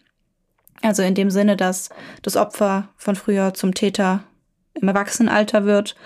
Also 0.80 1.02
in 1.02 1.14
dem 1.14 1.30
Sinne, 1.30 1.58
dass 1.58 1.90
das 2.22 2.38
Opfer 2.38 2.88
von 2.96 3.14
früher 3.14 3.52
zum 3.52 3.74
Täter 3.74 4.24
im 4.72 4.88
Erwachsenenalter 4.88 5.66
wird 5.66 5.96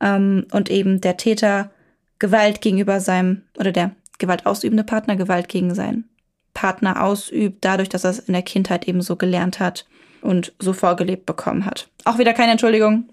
ähm, 0.00 0.46
und 0.50 0.70
eben 0.70 1.02
der 1.02 1.18
Täter 1.18 1.70
Gewalt 2.18 2.62
gegenüber 2.62 3.00
seinem 3.00 3.42
oder 3.58 3.72
der 3.72 3.90
Gewalt 4.16 4.46
ausübende 4.46 4.84
Partner 4.84 5.16
Gewalt 5.16 5.50
gegen 5.50 5.74
seinen 5.74 6.08
Partner 6.54 7.04
ausübt, 7.04 7.58
dadurch, 7.60 7.90
dass 7.90 8.04
er 8.04 8.10
es 8.10 8.20
in 8.20 8.32
der 8.32 8.42
Kindheit 8.42 8.88
eben 8.88 9.02
so 9.02 9.16
gelernt 9.16 9.60
hat 9.60 9.86
und 10.22 10.52
so 10.58 10.72
vorgelebt 10.72 11.26
bekommen 11.26 11.66
hat. 11.66 11.88
Auch 12.08 12.18
wieder 12.18 12.32
keine 12.32 12.52
Entschuldigung, 12.52 13.04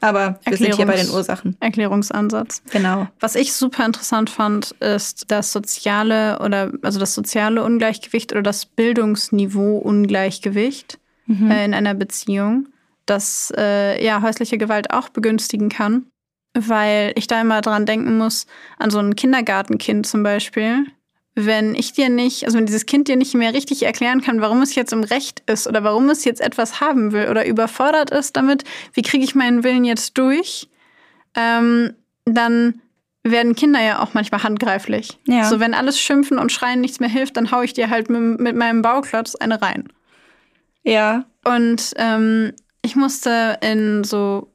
aber 0.00 0.38
wir 0.46 0.56
sind 0.56 0.76
hier 0.76 0.86
bei 0.86 0.94
den 0.96 1.10
Ursachen. 1.10 1.56
Erklärungsansatz. 1.58 2.62
Genau. 2.70 3.08
Was 3.18 3.34
ich 3.34 3.52
super 3.52 3.84
interessant 3.84 4.30
fand, 4.30 4.70
ist 4.80 5.32
das 5.32 5.52
soziale 5.52 6.38
oder 6.38 6.70
also 6.82 7.00
das 7.00 7.14
soziale 7.14 7.64
Ungleichgewicht 7.64 8.30
oder 8.32 8.42
das 8.42 8.64
Bildungsniveau-Ungleichgewicht 8.66 10.98
Mhm. 11.26 11.50
äh, 11.50 11.64
in 11.64 11.74
einer 11.74 11.94
Beziehung, 11.94 12.68
das 13.04 13.52
äh, 13.56 14.00
ja 14.02 14.22
häusliche 14.22 14.56
Gewalt 14.56 14.92
auch 14.92 15.08
begünstigen 15.10 15.68
kann, 15.68 16.06
weil 16.58 17.12
ich 17.16 17.26
da 17.26 17.38
immer 17.40 17.60
dran 17.60 17.84
denken 17.84 18.16
muss 18.16 18.46
an 18.78 18.88
so 18.90 18.98
ein 18.98 19.14
Kindergartenkind 19.14 20.06
zum 20.06 20.22
Beispiel. 20.22 20.86
Wenn 21.40 21.76
ich 21.76 21.92
dir 21.92 22.08
nicht, 22.08 22.44
also 22.44 22.58
wenn 22.58 22.66
dieses 22.66 22.84
Kind 22.84 23.06
dir 23.06 23.14
nicht 23.14 23.32
mehr 23.34 23.54
richtig 23.54 23.84
erklären 23.84 24.22
kann, 24.22 24.40
warum 24.40 24.60
es 24.60 24.74
jetzt 24.74 24.92
im 24.92 25.04
Recht 25.04 25.44
ist 25.46 25.68
oder 25.68 25.84
warum 25.84 26.10
es 26.10 26.24
jetzt 26.24 26.40
etwas 26.40 26.80
haben 26.80 27.12
will 27.12 27.28
oder 27.28 27.46
überfordert 27.46 28.10
ist 28.10 28.36
damit, 28.36 28.64
wie 28.92 29.02
kriege 29.02 29.22
ich 29.22 29.36
meinen 29.36 29.62
Willen 29.62 29.84
jetzt 29.84 30.18
durch, 30.18 30.68
ähm, 31.36 31.94
dann 32.24 32.80
werden 33.22 33.54
Kinder 33.54 33.80
ja 33.80 34.02
auch 34.02 34.14
manchmal 34.14 34.42
handgreiflich. 34.42 35.18
Ja. 35.28 35.44
So, 35.44 35.60
wenn 35.60 35.74
alles 35.74 36.00
Schimpfen 36.00 36.38
und 36.38 36.50
Schreien 36.50 36.80
nichts 36.80 36.98
mehr 36.98 37.08
hilft, 37.08 37.36
dann 37.36 37.52
hau 37.52 37.62
ich 37.62 37.72
dir 37.72 37.88
halt 37.88 38.10
mit, 38.10 38.40
mit 38.40 38.56
meinem 38.56 38.82
Bauklotz 38.82 39.36
eine 39.36 39.62
rein. 39.62 39.88
Ja. 40.82 41.24
Und 41.44 41.92
ähm, 41.98 42.52
ich 42.82 42.96
musste 42.96 43.58
in 43.60 44.02
so 44.02 44.50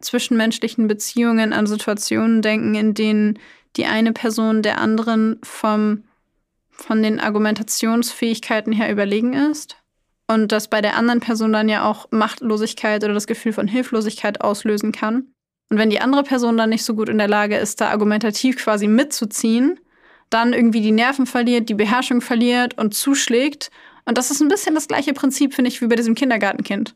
zwischenmenschlichen 0.00 0.88
Beziehungen 0.88 1.52
an 1.52 1.66
Situationen 1.66 2.40
denken, 2.40 2.74
in 2.74 2.94
denen 2.94 3.38
die 3.76 3.86
eine 3.86 4.12
Person 4.12 4.62
der 4.62 4.78
anderen 4.78 5.38
vom, 5.42 6.04
von 6.76 7.02
den 7.02 7.20
Argumentationsfähigkeiten 7.20 8.72
her 8.72 8.90
überlegen 8.90 9.32
ist. 9.32 9.76
Und 10.26 10.52
das 10.52 10.68
bei 10.68 10.80
der 10.80 10.96
anderen 10.96 11.20
Person 11.20 11.52
dann 11.52 11.68
ja 11.68 11.84
auch 11.84 12.06
Machtlosigkeit 12.10 13.04
oder 13.04 13.14
das 13.14 13.26
Gefühl 13.26 13.52
von 13.52 13.68
Hilflosigkeit 13.68 14.40
auslösen 14.40 14.92
kann. 14.92 15.28
Und 15.70 15.78
wenn 15.78 15.90
die 15.90 16.00
andere 16.00 16.22
Person 16.22 16.56
dann 16.56 16.70
nicht 16.70 16.84
so 16.84 16.94
gut 16.94 17.08
in 17.08 17.18
der 17.18 17.28
Lage 17.28 17.56
ist, 17.56 17.80
da 17.80 17.90
argumentativ 17.90 18.56
quasi 18.56 18.86
mitzuziehen, 18.86 19.80
dann 20.30 20.52
irgendwie 20.52 20.80
die 20.80 20.92
Nerven 20.92 21.26
verliert, 21.26 21.68
die 21.68 21.74
Beherrschung 21.74 22.20
verliert 22.20 22.78
und 22.78 22.94
zuschlägt. 22.94 23.70
Und 24.04 24.18
das 24.18 24.30
ist 24.30 24.40
ein 24.40 24.48
bisschen 24.48 24.74
das 24.74 24.88
gleiche 24.88 25.12
Prinzip, 25.12 25.54
finde 25.54 25.68
ich, 25.68 25.80
wie 25.80 25.86
bei 25.86 25.96
diesem 25.96 26.14
Kindergartenkind. 26.14 26.94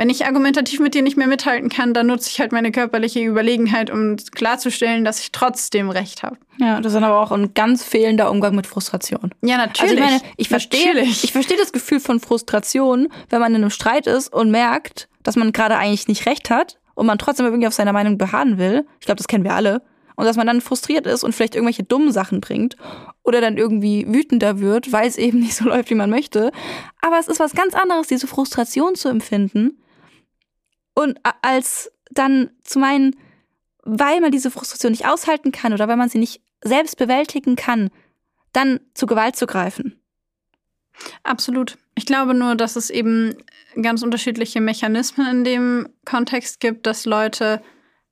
Wenn 0.00 0.08
ich 0.08 0.24
argumentativ 0.24 0.80
mit 0.80 0.94
dir 0.94 1.02
nicht 1.02 1.18
mehr 1.18 1.26
mithalten 1.26 1.68
kann, 1.68 1.92
dann 1.92 2.06
nutze 2.06 2.30
ich 2.30 2.40
halt 2.40 2.52
meine 2.52 2.72
körperliche 2.72 3.20
Überlegenheit, 3.20 3.90
um 3.90 4.16
klarzustellen, 4.16 5.04
dass 5.04 5.20
ich 5.20 5.30
trotzdem 5.30 5.90
recht 5.90 6.22
habe. 6.22 6.38
Ja, 6.56 6.80
das 6.80 6.94
ist 6.94 7.02
aber 7.02 7.20
auch 7.20 7.32
ein 7.32 7.52
ganz 7.52 7.84
fehlender 7.84 8.30
Umgang 8.30 8.54
mit 8.54 8.66
Frustration. 8.66 9.34
Ja, 9.42 9.58
Also 9.58 9.94
ich 9.94 10.00
meine, 10.00 10.22
ich 10.38 10.48
verstehe, 10.48 10.86
Natürlich. 10.86 11.22
ich 11.22 11.32
verstehe 11.32 11.58
das 11.58 11.72
Gefühl 11.72 12.00
von 12.00 12.18
Frustration, 12.18 13.08
wenn 13.28 13.40
man 13.40 13.54
in 13.54 13.60
einem 13.60 13.68
Streit 13.68 14.06
ist 14.06 14.32
und 14.32 14.50
merkt, 14.50 15.10
dass 15.22 15.36
man 15.36 15.52
gerade 15.52 15.76
eigentlich 15.76 16.08
nicht 16.08 16.24
recht 16.24 16.48
hat 16.48 16.78
und 16.94 17.04
man 17.04 17.18
trotzdem 17.18 17.44
irgendwie 17.44 17.66
auf 17.66 17.74
seiner 17.74 17.92
Meinung 17.92 18.16
beharren 18.16 18.56
will. 18.56 18.86
Ich 19.00 19.04
glaube, 19.04 19.18
das 19.18 19.28
kennen 19.28 19.44
wir 19.44 19.52
alle. 19.52 19.82
Und 20.16 20.24
dass 20.24 20.38
man 20.38 20.46
dann 20.46 20.62
frustriert 20.62 21.06
ist 21.06 21.24
und 21.24 21.34
vielleicht 21.34 21.56
irgendwelche 21.56 21.82
dummen 21.82 22.10
Sachen 22.10 22.40
bringt 22.40 22.78
oder 23.22 23.42
dann 23.42 23.58
irgendwie 23.58 24.06
wütender 24.08 24.60
wird, 24.60 24.92
weil 24.92 25.06
es 25.06 25.18
eben 25.18 25.40
nicht 25.40 25.56
so 25.56 25.64
läuft, 25.68 25.90
wie 25.90 25.94
man 25.94 26.08
möchte. 26.08 26.52
Aber 27.02 27.18
es 27.18 27.28
ist 27.28 27.38
was 27.38 27.52
ganz 27.52 27.74
anderes, 27.74 28.06
diese 28.06 28.26
Frustration 28.26 28.94
zu 28.94 29.10
empfinden 29.10 29.76
und 30.94 31.18
als 31.42 31.90
dann 32.10 32.50
zu 32.62 32.78
meinen, 32.78 33.16
weil 33.82 34.20
man 34.20 34.32
diese 34.32 34.50
Frustration 34.50 34.92
nicht 34.92 35.06
aushalten 35.06 35.52
kann 35.52 35.72
oder 35.72 35.88
weil 35.88 35.96
man 35.96 36.08
sie 36.08 36.18
nicht 36.18 36.42
selbst 36.62 36.96
bewältigen 36.96 37.56
kann, 37.56 37.90
dann 38.52 38.80
zu 38.94 39.06
Gewalt 39.06 39.36
zu 39.36 39.46
greifen. 39.46 40.00
Absolut. 41.22 41.78
Ich 41.94 42.06
glaube 42.06 42.34
nur, 42.34 42.54
dass 42.56 42.76
es 42.76 42.90
eben 42.90 43.34
ganz 43.80 44.02
unterschiedliche 44.02 44.60
Mechanismen 44.60 45.26
in 45.28 45.44
dem 45.44 45.88
Kontext 46.04 46.60
gibt, 46.60 46.86
dass 46.86 47.04
Leute 47.06 47.62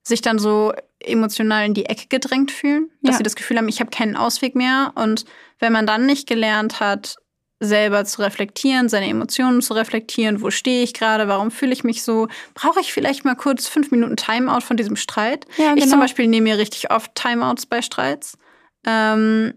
sich 0.02 0.20
dann 0.22 0.38
so 0.38 0.72
emotional 1.00 1.66
in 1.66 1.74
die 1.74 1.86
Ecke 1.86 2.06
gedrängt 2.08 2.50
fühlen, 2.50 2.90
dass 3.02 3.14
Ja. 3.14 3.16
sie 3.18 3.22
das 3.24 3.36
Gefühl 3.36 3.58
haben, 3.58 3.68
ich 3.68 3.80
habe 3.80 3.90
keinen 3.90 4.16
Ausweg 4.16 4.54
mehr. 4.54 4.92
Und 4.94 5.24
wenn 5.58 5.72
man 5.72 5.86
dann 5.86 6.06
nicht 6.06 6.26
gelernt 6.26 6.80
hat, 6.80 7.16
selber 7.60 8.04
zu 8.04 8.22
reflektieren, 8.22 8.88
seine 8.88 9.08
Emotionen 9.08 9.62
zu 9.62 9.74
reflektieren. 9.74 10.40
Wo 10.42 10.50
stehe 10.50 10.82
ich 10.84 10.94
gerade? 10.94 11.26
Warum 11.28 11.50
fühle 11.50 11.72
ich 11.72 11.82
mich 11.84 12.02
so? 12.02 12.28
Brauche 12.54 12.80
ich 12.80 12.92
vielleicht 12.92 13.24
mal 13.24 13.34
kurz 13.34 13.66
fünf 13.66 13.90
Minuten 13.90 14.16
Timeout 14.16 14.60
von 14.60 14.76
diesem 14.76 14.94
Streit? 14.96 15.46
Ja, 15.56 15.70
Ich 15.74 15.80
genau. 15.80 15.86
zum 15.92 16.00
Beispiel 16.00 16.28
nehme 16.28 16.50
mir 16.50 16.58
richtig 16.58 16.90
oft 16.92 17.14
Timeouts 17.16 17.66
bei 17.66 17.82
Streits, 17.82 18.38
ähm, 18.86 19.54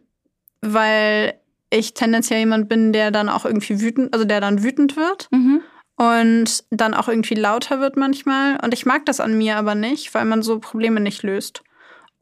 weil 0.62 1.36
ich 1.70 1.94
tendenziell 1.94 2.40
jemand 2.40 2.70
bin, 2.70 2.92
der 2.92 3.12
dann 3.12 3.30
auch 3.30 3.46
irgendwie 3.46 3.80
wütend, 3.80 4.14
also 4.14 4.26
der 4.26 4.42
dann 4.42 4.64
wütend 4.64 4.98
wird 4.98 5.28
Mhm. 5.32 5.62
und 5.96 6.64
dann 6.72 6.94
auch 6.94 7.08
irgendwie 7.08 7.36
lauter 7.36 7.80
wird 7.80 7.98
manchmal. 7.98 8.58
Und 8.64 8.74
ich 8.74 8.86
mag 8.86 9.06
das 9.06 9.20
an 9.20 9.38
mir 9.38 9.58
aber 9.58 9.76
nicht, 9.76 10.14
weil 10.14 10.26
man 10.26 10.42
so 10.42 10.60
Probleme 10.60 11.00
nicht 11.00 11.24
löst. 11.24 11.64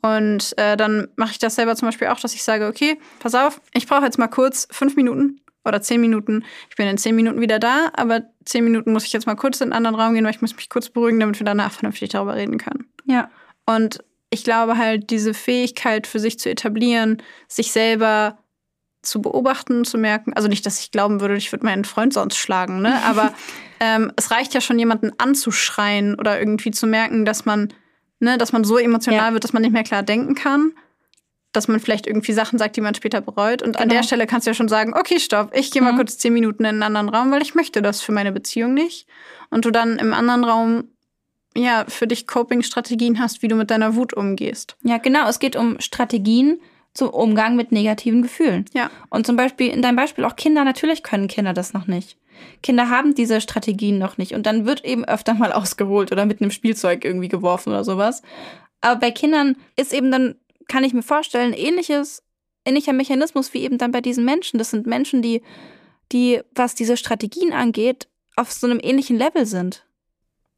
Und 0.01 0.57
äh, 0.57 0.77
dann 0.77 1.07
mache 1.17 1.31
ich 1.31 1.39
das 1.39 1.55
selber 1.55 1.75
zum 1.75 1.87
Beispiel 1.87 2.07
auch, 2.07 2.19
dass 2.19 2.33
ich 2.33 2.43
sage, 2.43 2.67
okay, 2.67 2.99
pass 3.19 3.35
auf, 3.35 3.59
ich 3.73 3.87
brauche 3.87 4.05
jetzt 4.05 4.17
mal 4.19 4.27
kurz 4.27 4.67
fünf 4.71 4.95
Minuten 4.95 5.41
oder 5.65 5.81
zehn 5.81 6.01
Minuten. 6.01 6.43
Ich 6.69 6.75
bin 6.75 6.87
in 6.87 6.97
zehn 6.97 7.15
Minuten 7.15 7.41
wieder 7.41 7.59
da, 7.59 7.89
aber 7.93 8.21
zehn 8.45 8.63
Minuten 8.63 8.93
muss 8.93 9.05
ich 9.05 9.13
jetzt 9.13 9.27
mal 9.27 9.35
kurz 9.35 9.61
in 9.61 9.71
einen 9.71 9.85
anderen 9.85 9.95
Raum 9.95 10.13
gehen, 10.13 10.23
weil 10.25 10.33
ich 10.33 10.41
muss 10.41 10.55
mich 10.55 10.69
kurz 10.69 10.89
beruhigen, 10.89 11.19
damit 11.19 11.39
wir 11.39 11.45
danach 11.45 11.71
vernünftig 11.71 12.09
darüber 12.09 12.35
reden 12.35 12.57
können. 12.57 12.85
Ja. 13.05 13.29
Und 13.65 13.99
ich 14.29 14.43
glaube 14.43 14.77
halt, 14.77 15.09
diese 15.09 15.33
Fähigkeit 15.33 16.07
für 16.07 16.19
sich 16.19 16.39
zu 16.39 16.49
etablieren, 16.49 17.21
sich 17.47 17.71
selber 17.71 18.37
zu 19.01 19.21
beobachten, 19.21 19.85
zu 19.85 19.97
merken, 19.97 20.33
also 20.33 20.47
nicht, 20.47 20.65
dass 20.65 20.79
ich 20.79 20.91
glauben 20.91 21.21
würde, 21.21 21.35
ich 21.35 21.51
würde 21.51 21.65
meinen 21.65 21.85
Freund 21.85 22.13
sonst 22.13 22.37
schlagen, 22.37 22.81
ne? 22.81 23.01
Aber 23.05 23.33
ähm, 23.79 24.11
es 24.17 24.29
reicht 24.31 24.53
ja 24.53 24.61
schon, 24.61 24.77
jemanden 24.77 25.11
anzuschreien 25.17 26.15
oder 26.15 26.39
irgendwie 26.39 26.71
zu 26.71 26.85
merken, 26.85 27.25
dass 27.25 27.45
man, 27.45 27.73
ne, 28.19 28.37
dass 28.37 28.51
man 28.51 28.63
so 28.63 28.77
emotional 28.77 29.29
Ja. 29.29 29.33
wird, 29.33 29.43
dass 29.43 29.53
man 29.53 29.61
nicht 29.61 29.71
mehr 29.71 29.83
klar 29.83 30.03
denken 30.03 30.35
kann. 30.35 30.73
Dass 31.51 31.67
man 31.67 31.79
vielleicht 31.79 32.05
irgendwie 32.05 32.33
Sachen 32.33 32.59
sagt, 32.59 32.75
die 32.75 32.81
man 32.81 32.93
später 32.93 33.21
bereut. 33.21 33.61
Und 33.63 33.77
an 33.77 33.83
Genau. 33.83 33.95
der 33.95 34.03
Stelle 34.03 34.27
kannst 34.27 34.45
du 34.45 34.51
ja 34.51 34.53
schon 34.53 34.67
sagen, 34.67 34.93
okay, 34.95 35.19
stopp, 35.19 35.51
ich 35.55 35.71
gehe 35.71 35.81
mal 35.81 35.93
Mhm. 35.93 35.97
kurz 35.97 36.17
zehn 36.19 36.33
Minuten 36.33 36.63
in 36.63 36.81
einen 36.81 36.83
anderen 36.83 37.09
Raum, 37.09 37.31
weil 37.31 37.41
ich 37.41 37.55
möchte 37.55 37.81
das 37.81 38.01
für 38.01 38.11
meine 38.11 38.31
Beziehung 38.31 38.73
nicht. 38.75 39.07
Und 39.49 39.65
du 39.65 39.71
dann 39.71 39.97
im 39.97 40.13
anderen 40.13 40.43
Raum 40.43 40.83
ja 41.55 41.85
für 41.87 42.05
dich 42.05 42.27
Coping-Strategien 42.27 43.19
hast, 43.19 43.41
wie 43.41 43.47
du 43.47 43.55
mit 43.55 43.71
deiner 43.71 43.95
Wut 43.95 44.13
umgehst. 44.13 44.75
Ja, 44.83 44.97
genau. 44.99 45.27
Es 45.27 45.39
geht 45.39 45.55
um 45.55 45.79
Strategien 45.79 46.59
zum 46.93 47.09
Umgang 47.09 47.55
mit 47.55 47.71
negativen 47.71 48.21
Gefühlen. 48.21 48.65
Ja. 48.73 48.91
Und 49.09 49.25
zum 49.25 49.35
Beispiel, 49.35 49.69
in 49.71 49.81
deinem 49.81 49.95
Beispiel 49.95 50.25
auch 50.25 50.35
Kinder, 50.35 50.63
natürlich 50.63 51.01
können 51.01 51.27
Kinder 51.27 51.53
das 51.53 51.73
noch 51.73 51.87
nicht. 51.87 52.17
Kinder 52.61 52.89
haben 52.89 53.15
diese 53.15 53.41
Strategien 53.41 53.97
noch 53.97 54.17
nicht. 54.19 54.33
Und 54.33 54.45
dann 54.45 54.65
wird 54.67 54.85
eben 54.85 55.03
öfter 55.05 55.33
mal 55.33 55.51
ausgeholt 55.53 56.11
oder 56.11 56.25
mit 56.27 56.41
einem 56.41 56.51
Spielzeug 56.51 57.03
irgendwie 57.03 57.27
geworfen 57.27 57.69
oder 57.69 57.83
sowas. 57.83 58.21
Aber 58.81 58.99
bei 58.99 59.09
Kindern 59.11 59.55
ist 59.75 59.93
eben 59.93 60.11
dann, 60.11 60.35
kann 60.69 60.85
ich 60.85 60.93
mir 60.93 61.03
vorstellen, 61.03 61.51
ähnliches, 61.51 62.23
ähnlicher 62.63 62.93
Mechanismus 62.93 63.53
wie 63.53 63.63
eben 63.63 63.77
dann 63.77 63.91
bei 63.91 63.99
diesen 63.99 64.23
Menschen. 64.23 64.57
Das 64.57 64.69
sind 64.69 64.87
Menschen, 64.87 65.21
die, 65.21 65.41
die, 66.13 66.41
was 66.55 66.75
diese 66.75 66.95
Strategien 66.95 67.51
angeht, 67.51 68.07
auf 68.37 68.51
so 68.53 68.67
einem 68.67 68.79
ähnlichen 68.81 69.17
Level 69.17 69.45
sind. 69.45 69.85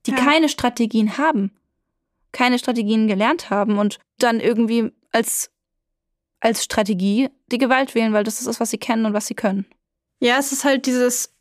Die 0.05 0.12
Ja. 0.12 0.18
keine 0.18 0.49
Strategien 0.49 1.18
haben. 1.18 1.51
Keine 2.32 2.59
Strategien 2.59 3.07
gelernt 3.07 3.49
haben 3.49 3.80
und 3.80 3.99
dann 4.20 4.39
irgendwie 4.39 4.91
als, 5.12 5.49
als 6.39 6.64
Strategie 6.64 7.30
die 7.51 7.57
Gewalt 7.57 7.95
wählen, 7.95 8.14
weil 8.14 8.24
das 8.24 8.39
ist 8.39 8.47
das, 8.47 8.59
was 8.59 8.70
sie 8.70 8.78
kennen 8.78 9.05
und 9.05 9.14
was 9.14 9.28
sie 9.28 9.36
können. 9.36 9.66
Ja, 10.20 10.38
es 10.38 10.51
ist 10.51 10.64
halt 10.64 10.86
dieses, 10.86 11.34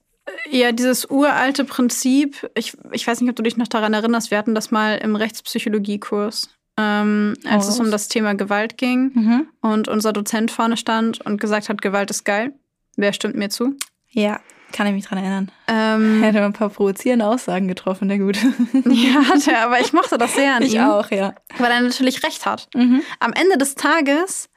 ja, 0.51 0.73
dieses 0.73 1.09
uralte 1.11 1.65
Prinzip. 1.65 2.51
Ich, 2.55 2.77
ich 2.93 3.07
weiß 3.07 3.21
nicht, 3.21 3.31
ob 3.31 3.37
du 3.37 3.43
dich 3.43 3.57
noch 3.57 3.69
daran 3.69 3.95
erinnerst, 3.95 4.31
wir 4.31 4.39
hatten 4.39 4.55
das 4.55 4.71
mal 4.71 4.97
im 4.99 5.17
Rechtspsychologiekurs, 5.17 6.51
ähm, 6.81 7.35
als 7.49 7.67
Oh, 7.67 7.71
es 7.71 7.81
um 7.81 7.91
das 7.91 8.09
Thema 8.09 8.35
Gewalt 8.35 8.77
ging 8.79 9.47
und 9.61 9.89
unser 9.89 10.13
Dozent 10.13 10.51
vorne 10.51 10.77
stand 10.77 11.21
und 11.21 11.41
gesagt 11.41 11.69
hat, 11.69 11.83
Gewalt 11.83 12.11
ist 12.11 12.25
geil. 12.25 12.53
Wer 12.97 13.13
stimmt 13.13 13.37
mir 13.37 13.51
zu? 13.51 13.77
Ja, 14.09 14.41
kann 14.73 14.87
ich 14.87 14.93
mich 14.93 15.07
dran 15.07 15.19
erinnern. 15.19 15.51
Ähm, 15.69 16.23
Er 16.23 16.29
hat 16.33 16.37
ein 16.37 16.53
paar 16.53 16.69
provozierende 16.69 17.27
Aussagen 17.27 17.69
getroffen, 17.69 18.09
der 18.09 18.19
Gute. 18.19 18.41
ja, 18.89 19.25
hat 19.29 19.47
er, 19.49 19.65
aber 19.67 19.81
ich 19.81 19.93
mochte 19.93 20.17
das 20.19 20.35
sehr 20.35 20.55
an 20.57 20.63
Ich 20.63 20.75
ihm, 20.75 20.81
auch, 20.83 21.11
ja. 21.11 21.35
weil 21.59 21.71
er 21.71 21.81
natürlich 21.81 22.23
recht 22.25 22.47
hat. 22.47 22.69
Mhm. 22.75 23.03
Am 23.21 23.33
Ende 23.33 23.59
des 23.59 23.75
Tages, 23.75 24.49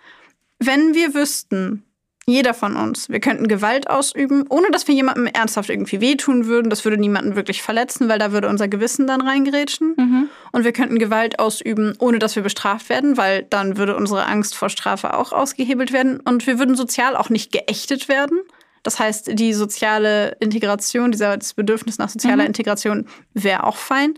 wenn 0.60 0.94
wir 0.94 1.14
wüssten, 1.14 1.84
jeder 2.26 2.54
von 2.54 2.78
uns, 2.78 3.10
wir 3.10 3.20
könnten 3.20 3.48
Gewalt 3.48 3.90
ausüben, 3.90 4.46
ohne 4.50 4.72
dass 4.72 4.88
wir 4.88 4.96
jemandem 4.96 5.28
ernsthaft 5.28 5.70
irgendwie 5.70 6.00
wehtun 6.00 6.46
würden. 6.46 6.70
Das 6.70 6.86
würde 6.86 6.98
niemanden 6.98 7.36
wirklich 7.36 7.62
verletzen, 7.62 8.08
weil 8.08 8.18
da 8.18 8.32
würde 8.32 8.48
unser 8.48 8.70
Gewissen 8.70 9.08
dann 9.08 9.20
reingerätschen. 9.20 9.96
Mhm. 9.98 10.30
Und 10.54 10.64
wir 10.64 10.72
könnten 10.72 11.00
Gewalt 11.00 11.40
ausüben, 11.40 11.96
ohne 12.00 12.20
dass 12.20 12.38
wir 12.38 12.44
bestraft 12.44 12.88
werden, 12.88 13.18
weil 13.18 13.44
dann 13.44 13.78
würde 13.78 13.98
unsere 13.98 14.26
Angst 14.26 14.56
vor 14.56 14.70
Strafe 14.70 15.16
auch 15.16 15.34
ausgehebelt 15.34 15.92
werden. 15.92 16.22
Und 16.22 16.48
wir 16.48 16.60
würden 16.60 16.76
sozial 16.76 17.18
auch 17.18 17.30
nicht 17.30 17.52
geächtet 17.52 18.08
werden. 18.08 18.40
Das 18.84 19.00
heißt, 19.00 19.32
die 19.34 19.54
soziale 19.54 20.38
Integration, 20.40 21.12
dieser, 21.12 21.38
das 21.38 21.54
Bedürfnis 21.54 21.98
nach 21.98 22.10
sozialer 22.10 22.44
Mhm. 22.44 22.48
Integration 22.48 23.08
wäre 23.34 23.66
auch 23.66 23.78
fein. 23.78 24.14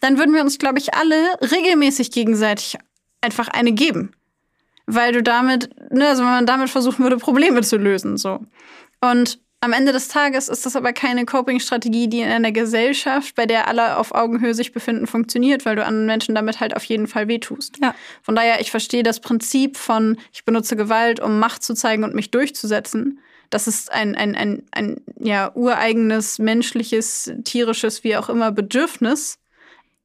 Dann 0.00 0.16
würden 0.16 0.32
wir 0.32 0.42
uns, 0.42 0.58
glaube 0.58 0.78
ich, 0.78 0.94
alle 0.94 1.16
regelmäßig 1.40 2.12
gegenseitig 2.12 2.76
einfach 3.20 3.48
eine 3.48 3.72
geben. 3.72 4.12
Weil 4.90 5.12
du 5.12 5.22
damit, 5.22 5.68
ne, 5.92 6.08
also 6.08 6.22
wenn 6.22 6.30
man 6.30 6.46
damit 6.46 6.70
versuchen 6.70 7.02
würde, 7.02 7.18
Probleme 7.18 7.60
zu 7.60 7.76
lösen, 7.76 8.16
so. 8.16 8.40
Und 9.00 9.38
am 9.60 9.72
Ende 9.72 9.92
des 9.92 10.08
Tages 10.08 10.48
ist 10.48 10.64
das 10.66 10.76
aber 10.76 10.92
keine 10.92 11.26
Coping-Strategie, 11.26 12.08
die 12.08 12.20
in 12.20 12.30
einer 12.30 12.52
Gesellschaft, 12.52 13.34
bei 13.34 13.44
der 13.44 13.66
alle 13.66 13.96
auf 13.96 14.14
Augenhöhe 14.14 14.54
sich 14.54 14.72
befinden, 14.72 15.06
funktioniert, 15.06 15.66
weil 15.66 15.76
du 15.76 15.84
anderen 15.84 16.06
Menschen 16.06 16.34
damit 16.34 16.60
halt 16.60 16.76
auf 16.76 16.84
jeden 16.84 17.08
Fall 17.08 17.26
wehtust. 17.26 17.76
Ja. 17.82 17.94
Von 18.22 18.36
daher, 18.36 18.60
ich 18.60 18.70
verstehe 18.70 19.02
das 19.02 19.20
Prinzip 19.20 19.76
von, 19.76 20.16
ich 20.32 20.44
benutze 20.44 20.76
Gewalt, 20.76 21.18
um 21.18 21.40
Macht 21.40 21.64
zu 21.64 21.74
zeigen 21.74 22.04
und 22.04 22.14
mich 22.14 22.30
durchzusetzen. 22.30 23.18
Das 23.50 23.66
ist 23.66 23.92
ein, 23.92 24.14
ein, 24.14 24.36
ein, 24.36 24.62
ein 24.70 25.00
ja, 25.18 25.50
ureigenes, 25.54 26.38
menschliches, 26.38 27.32
tierisches, 27.44 28.04
wie 28.04 28.16
auch 28.16 28.28
immer, 28.28 28.52
Bedürfnis. 28.52 29.38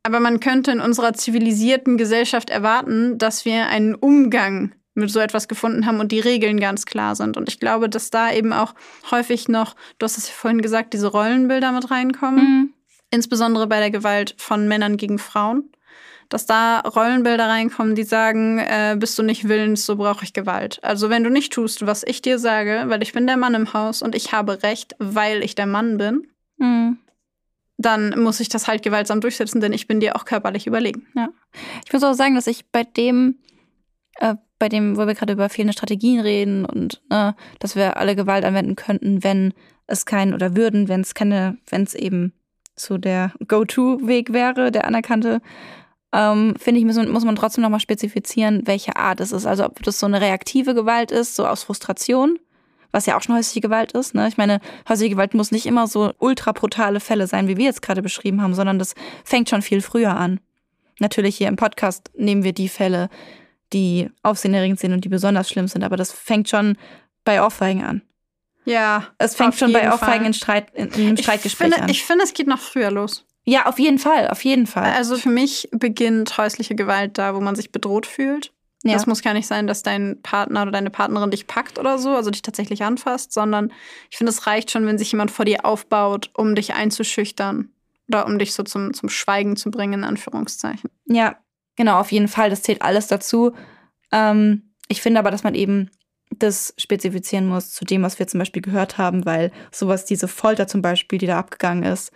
Aber 0.03 0.19
man 0.19 0.39
könnte 0.41 0.71
in 0.71 0.81
unserer 0.81 1.13
zivilisierten 1.13 1.97
Gesellschaft 1.97 2.49
erwarten, 2.49 3.17
dass 3.17 3.45
wir 3.45 3.67
einen 3.67 3.95
Umgang 3.95 4.73
mit 4.95 5.09
so 5.09 5.19
etwas 5.19 5.47
gefunden 5.47 5.85
haben 5.85 5.99
und 5.99 6.11
die 6.11 6.19
Regeln 6.19 6.59
ganz 6.59 6.85
klar 6.85 7.15
sind. 7.15 7.35
Und 7.37 7.49
ich 7.49 7.59
glaube, 7.59 7.89
dass 7.89 8.11
da 8.11 8.31
eben 8.31 8.53
auch 8.53 8.75
häufig 9.09 9.47
noch, 9.47 9.75
du 9.97 10.03
hast 10.03 10.17
es 10.17 10.27
ja 10.27 10.33
vorhin 10.35 10.61
gesagt, 10.61 10.93
diese 10.93 11.07
Rollenbilder 11.07 11.71
mit 11.71 11.89
reinkommen 11.89 12.43
Mhm. 12.43 12.73
insbesondere 13.11 13.65
bei 13.67 13.79
der 13.79 13.91
Gewalt 13.91 14.35
von 14.37 14.67
Männern 14.67 14.97
gegen 14.97 15.19
Frauen, 15.19 15.71
dass 16.29 16.45
da 16.45 16.79
Rollenbilder 16.81 17.47
reinkommen, 17.47 17.95
die 17.95 18.03
sagen, 18.03 18.57
äh, 18.59 18.95
bist 18.99 19.17
du 19.17 19.23
nicht 19.23 19.47
willens, 19.47 19.85
so 19.85 19.95
brauche 19.95 20.23
ich 20.25 20.33
Gewalt. 20.33 20.79
Also 20.83 21.09
wenn 21.09 21.23
du 21.23 21.29
nicht 21.29 21.53
tust, 21.53 21.85
was 21.85 22.03
ich 22.03 22.21
dir 22.21 22.39
sage, 22.39 22.83
weil 22.87 23.01
ich 23.03 23.13
bin 23.13 23.25
der 23.27 23.37
Mann 23.37 23.53
im 23.53 23.73
Haus 23.73 24.01
und 24.01 24.15
ich 24.15 24.31
habe 24.31 24.63
Recht, 24.63 24.95
weil 24.99 25.43
ich 25.43 25.55
der 25.55 25.67
Mann 25.67 25.97
bin, 25.97 26.27
Mhm. 26.57 26.97
Dann 27.85 28.19
muss 28.19 28.39
ich 28.39 28.49
das 28.49 28.67
halt 28.67 28.83
gewaltsam 28.83 29.21
durchsetzen, 29.21 29.61
denn 29.61 29.73
ich 29.73 29.87
bin 29.87 29.99
dir 29.99 30.15
auch 30.15 30.25
körperlich 30.25 30.67
überlegen. 30.67 31.07
Ich 31.85 31.93
muss 31.93 32.03
auch 32.03 32.13
sagen, 32.13 32.35
dass 32.35 32.47
ich 32.47 32.65
bei 32.71 32.83
dem, 32.83 33.37
äh, 34.15 34.35
bei 34.59 34.69
dem, 34.69 34.97
wo 34.97 35.07
wir 35.07 35.13
gerade 35.13 35.33
über 35.33 35.49
fehlende 35.49 35.73
Strategien 35.73 36.19
reden 36.19 36.65
und 36.65 37.01
äh, 37.09 37.33
dass 37.59 37.75
wir 37.75 37.97
alle 37.97 38.15
Gewalt 38.15 38.45
anwenden 38.45 38.75
könnten, 38.75 39.23
wenn 39.23 39.53
es 39.87 40.05
kein 40.05 40.33
oder 40.33 40.55
würden, 40.55 40.87
wenn 40.87 41.01
es 41.01 41.13
keine, 41.13 41.57
wenn 41.69 41.83
es 41.83 41.93
eben 41.93 42.33
so 42.75 42.97
der 42.97 43.33
Go-To-Weg 43.47 44.33
wäre, 44.33 44.71
der 44.71 44.85
anerkannte, 44.85 45.41
ähm, 46.13 46.55
finde 46.57 46.79
ich, 46.79 46.85
muss 46.85 46.95
muss 47.07 47.25
man 47.25 47.35
trotzdem 47.35 47.63
nochmal 47.63 47.79
spezifizieren, 47.79 48.65
welche 48.65 48.95
Art 48.95 49.19
es 49.19 49.31
ist. 49.31 49.45
Also 49.45 49.65
ob 49.65 49.81
das 49.83 49.99
so 49.99 50.05
eine 50.05 50.21
reaktive 50.21 50.73
Gewalt 50.73 51.11
ist, 51.11 51.35
so 51.35 51.45
aus 51.45 51.63
Frustration, 51.63 52.39
was 52.93 53.05
ja 53.05 53.17
auch 53.17 53.21
schon 53.21 53.35
häusliche 53.35 53.59
Gewalt 53.59 53.91
ist. 53.91 54.15
Ne? 54.15 54.27
Ich 54.29 54.37
meine, 54.37 54.61
häusliche 54.87 55.09
Gewalt 55.09 55.33
muss 55.33 55.51
nicht 55.51 55.65
immer 55.65 55.87
so 55.87 56.13
ultra 56.19 56.53
brutale 56.53 57.01
Fälle 57.01 57.27
sein, 57.27 57.49
wie 57.49 57.57
wir 57.57 57.65
jetzt 57.65 57.81
gerade 57.81 58.01
beschrieben 58.01 58.41
haben, 58.41 58.53
sondern 58.53 58.79
das 58.79 58.95
fängt 59.25 59.49
schon 59.49 59.61
viel 59.61 59.81
früher 59.81 60.15
an. 60.15 60.39
Natürlich 60.99 61.35
hier 61.35 61.49
im 61.49 61.57
Podcast 61.57 62.11
nehmen 62.15 62.43
wir 62.43 62.53
die 62.53 62.69
Fälle, 62.69 63.09
die 63.73 64.09
aufsehenerregend 64.21 64.79
sind 64.79 64.93
und 64.93 65.03
die 65.03 65.09
besonders 65.09 65.49
schlimm 65.49 65.67
sind, 65.67 65.83
aber 65.83 65.97
das 65.97 66.11
fängt 66.13 66.47
schon 66.47 66.77
bei 67.25 67.41
Ohrfeigen 67.43 67.83
an. 67.83 68.01
Ja, 68.65 69.07
Es 69.17 69.35
fängt 69.35 69.55
schon 69.55 69.73
bei 69.73 69.91
Ohrfeigen 69.91 70.19
Fall. 70.19 70.25
in, 70.27 70.33
Streit, 70.33 70.69
in, 70.73 70.87
in 70.89 70.93
einem 71.07 71.13
ich 71.15 71.23
Streitgespräch 71.23 71.69
finde, 71.69 71.83
an. 71.83 71.89
ich 71.89 72.03
finde, 72.05 72.23
es 72.23 72.33
geht 72.33 72.47
noch 72.47 72.59
früher 72.59 72.91
los. 72.91 73.25
ja, 73.43 73.65
auf 73.65 73.79
jeden 73.79 73.99
Fall, 73.99 74.29
auf 74.29 74.43
jeden 74.45 74.67
Fall. 74.67 74.93
Also 74.93 75.17
für 75.17 75.29
mich 75.29 75.67
beginnt 75.71 76.37
häusliche 76.37 76.75
Gewalt 76.75 77.17
da, 77.17 77.35
wo 77.35 77.41
man 77.41 77.55
sich 77.55 77.71
bedroht 77.71 78.05
fühlt. 78.05 78.53
Ja. 78.83 78.93
Das 78.93 79.07
muss 79.07 79.21
gar 79.21 79.33
nicht 79.33 79.47
sein, 79.47 79.65
dass 79.65 79.81
dein 79.81 80.21
Partner 80.21 80.63
oder 80.63 80.71
deine 80.71 80.89
Partnerin 80.89 81.31
dich 81.31 81.47
packt 81.47 81.79
oder 81.79 81.97
so, 81.97 82.09
also 82.09 82.31
dich 82.31 82.41
tatsächlich 82.41 82.83
anfasst, 82.83 83.31
sondern 83.31 83.71
ich 84.11 84.17
finde, 84.17 84.31
es 84.31 84.45
reicht 84.45 84.71
schon, 84.71 84.85
wenn 84.85 84.97
sich 84.97 85.11
jemand 85.11 85.31
vor 85.31 85.45
dir 85.45 85.65
aufbaut, 85.65 86.31
um 86.33 86.53
dich 86.53 86.73
einzuschüchtern 86.73 87.69
oder 88.09 88.25
um 88.25 88.37
dich 88.37 88.53
so 88.53 88.63
zum, 88.63 88.93
zum 88.93 89.07
Schweigen 89.07 89.55
zu 89.55 89.71
bringen, 89.71 89.93
in 89.93 90.03
Anführungszeichen. 90.03 90.89
Ja, 91.05 91.37
genau, 91.77 91.99
auf 91.99 92.11
jeden 92.11 92.27
Fall. 92.27 92.49
Das 92.49 92.61
zählt 92.61 92.81
alles 92.81 93.07
dazu. 93.07 93.53
Ähm, 94.11 94.73
ich 94.89 95.01
finde 95.01 95.19
aber, 95.19 95.31
dass 95.31 95.43
man 95.43 95.55
eben 95.55 95.89
das 96.39 96.73
spezifizieren 96.77 97.47
muss 97.47 97.71
zu 97.71 97.85
dem, 97.85 98.01
was 98.03 98.19
wir 98.19 98.27
zum 98.27 98.39
Beispiel 98.39 98.61
gehört 98.61 98.97
haben, 98.97 99.25
weil 99.25 99.51
sowas, 99.71 100.03
diese 100.03 100.27
Folter 100.27 100.67
zum 100.67 100.81
Beispiel, 100.81 101.19
die 101.19 101.27
da 101.27 101.39
abgegangen 101.39 101.83
ist, 101.83 102.11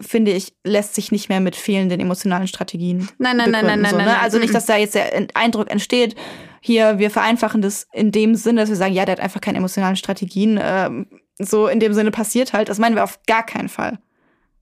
finde 0.00 0.32
ich, 0.32 0.54
lässt 0.64 0.94
sich 0.94 1.12
nicht 1.12 1.28
mehr 1.28 1.40
mit 1.40 1.56
fehlenden 1.56 2.00
emotionalen 2.00 2.48
Strategien. 2.48 3.08
Nein, 3.18 3.36
nein, 3.36 3.50
nein, 3.50 3.66
nein, 3.66 3.84
so, 3.84 3.96
nein, 3.96 4.06
ne? 4.06 4.12
nein. 4.12 4.20
Also 4.22 4.38
nicht, 4.38 4.54
dass 4.54 4.66
da 4.66 4.76
jetzt 4.76 4.94
der 4.94 5.28
Eindruck 5.34 5.70
entsteht, 5.70 6.16
hier, 6.60 6.98
wir 6.98 7.10
vereinfachen 7.10 7.62
das 7.62 7.86
in 7.92 8.10
dem 8.10 8.34
Sinne, 8.34 8.62
dass 8.62 8.68
wir 8.68 8.76
sagen, 8.76 8.94
ja, 8.94 9.04
der 9.04 9.12
hat 9.12 9.20
einfach 9.20 9.40
keine 9.40 9.58
emotionalen 9.58 9.96
Strategien. 9.96 10.58
Ähm, 10.62 11.06
so 11.38 11.68
in 11.68 11.80
dem 11.80 11.94
Sinne 11.94 12.10
passiert 12.10 12.52
halt. 12.52 12.68
Das 12.68 12.78
meinen 12.78 12.96
wir 12.96 13.04
auf 13.04 13.20
gar 13.26 13.44
keinen 13.44 13.68
Fall. 13.68 13.98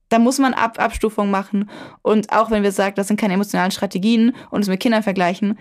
Da 0.09 0.19
muss 0.19 0.39
man 0.39 0.53
Ab 0.53 0.79
Abstufung 0.79 1.31
machen. 1.31 1.69
Und 2.01 2.31
auch 2.31 2.51
wenn 2.51 2.63
wir 2.63 2.71
sagen, 2.71 2.95
das 2.95 3.07
sind 3.07 3.19
keine 3.19 3.33
emotionalen 3.33 3.71
Strategien 3.71 4.35
und 4.51 4.61
es 4.61 4.67
mit 4.67 4.79
Kindern 4.79 5.03
vergleichen, 5.03 5.57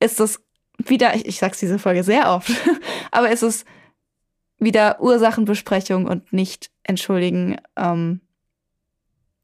ist 0.00 0.20
das 0.20 0.40
wieder, 0.78 1.14
ich, 1.14 1.26
ich 1.26 1.38
sag's 1.38 1.58
diese 1.58 1.78
Folge 1.78 2.04
sehr 2.04 2.30
oft, 2.30 2.50
aber 3.10 3.30
es 3.30 3.42
ist 3.42 3.66
wieder 4.58 5.00
Ursachenbesprechung 5.00 6.06
und 6.06 6.32
nicht 6.32 6.70
entschuldigen. 6.82 7.56
Ähm, 7.76 8.20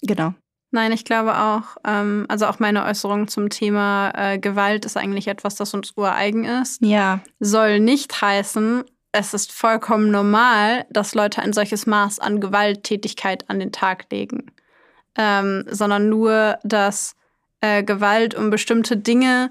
genau. 0.07 0.35
Nein, 0.71 0.91
ich 0.91 1.05
glaube 1.05 1.39
auch, 1.39 1.77
ähm, 1.87 2.27
also 2.29 2.47
auch 2.47 2.59
meine 2.59 2.85
Äußerung 2.85 3.29
zum 3.29 3.49
Thema 3.49 4.11
äh, 4.17 4.39
Gewalt 4.39 4.85
ist 4.85 4.97
eigentlich 4.97 5.29
etwas, 5.29 5.55
das 5.55 5.73
uns 5.73 5.93
ureigen 5.97 6.45
ist. 6.45 6.83
Ja. 6.83 7.21
Soll 7.39 7.79
nicht 7.79 8.21
heißen, 8.21 8.83
es 9.13 9.35
ist 9.35 9.53
vollkommen 9.53 10.11
normal, 10.11 10.85
dass 10.91 11.15
Leute 11.15 11.41
ein 11.41 11.53
solches 11.53 11.87
Maß 11.87 12.19
an 12.19 12.41
Gewalttätigkeit 12.41 13.49
an 13.49 13.61
den 13.61 13.71
Tag 13.71 14.07
legen. 14.11 14.51
Ähm, 15.17 15.65
sondern 15.71 16.09
nur, 16.09 16.59
dass 16.65 17.15
äh, 17.61 17.85
Gewalt 17.85 18.35
um 18.35 18.51
bestimmte 18.51 18.97
Dinge 18.97 19.51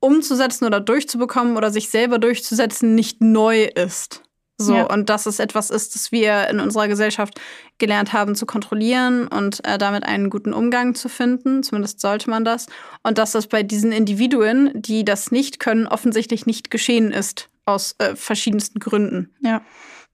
umzusetzen 0.00 0.64
oder 0.64 0.80
durchzubekommen 0.80 1.58
oder 1.58 1.70
sich 1.70 1.90
selber 1.90 2.18
durchzusetzen 2.18 2.94
nicht 2.94 3.20
neu 3.20 3.64
ist. 3.64 4.22
So, 4.58 4.76
ja. 4.76 4.84
und 4.84 5.08
dass 5.08 5.26
es 5.26 5.38
etwas 5.38 5.70
ist, 5.70 5.94
das 5.94 6.12
wir 6.12 6.48
in 6.48 6.60
unserer 6.60 6.86
Gesellschaft 6.86 7.40
gelernt 7.78 8.12
haben 8.12 8.34
zu 8.34 8.46
kontrollieren 8.46 9.26
und 9.26 9.66
äh, 9.66 9.78
damit 9.78 10.04
einen 10.04 10.30
guten 10.30 10.52
Umgang 10.52 10.94
zu 10.94 11.08
finden. 11.08 11.62
Zumindest 11.62 12.00
sollte 12.00 12.30
man 12.30 12.44
das. 12.44 12.66
Und 13.02 13.18
dass 13.18 13.32
das 13.32 13.46
bei 13.46 13.62
diesen 13.62 13.92
Individuen, 13.92 14.70
die 14.74 15.04
das 15.04 15.30
nicht 15.30 15.58
können, 15.58 15.86
offensichtlich 15.86 16.46
nicht 16.46 16.70
geschehen 16.70 17.10
ist. 17.10 17.48
Aus 17.64 17.94
äh, 17.98 18.16
verschiedensten 18.16 18.80
Gründen. 18.80 19.34
Ja. 19.40 19.62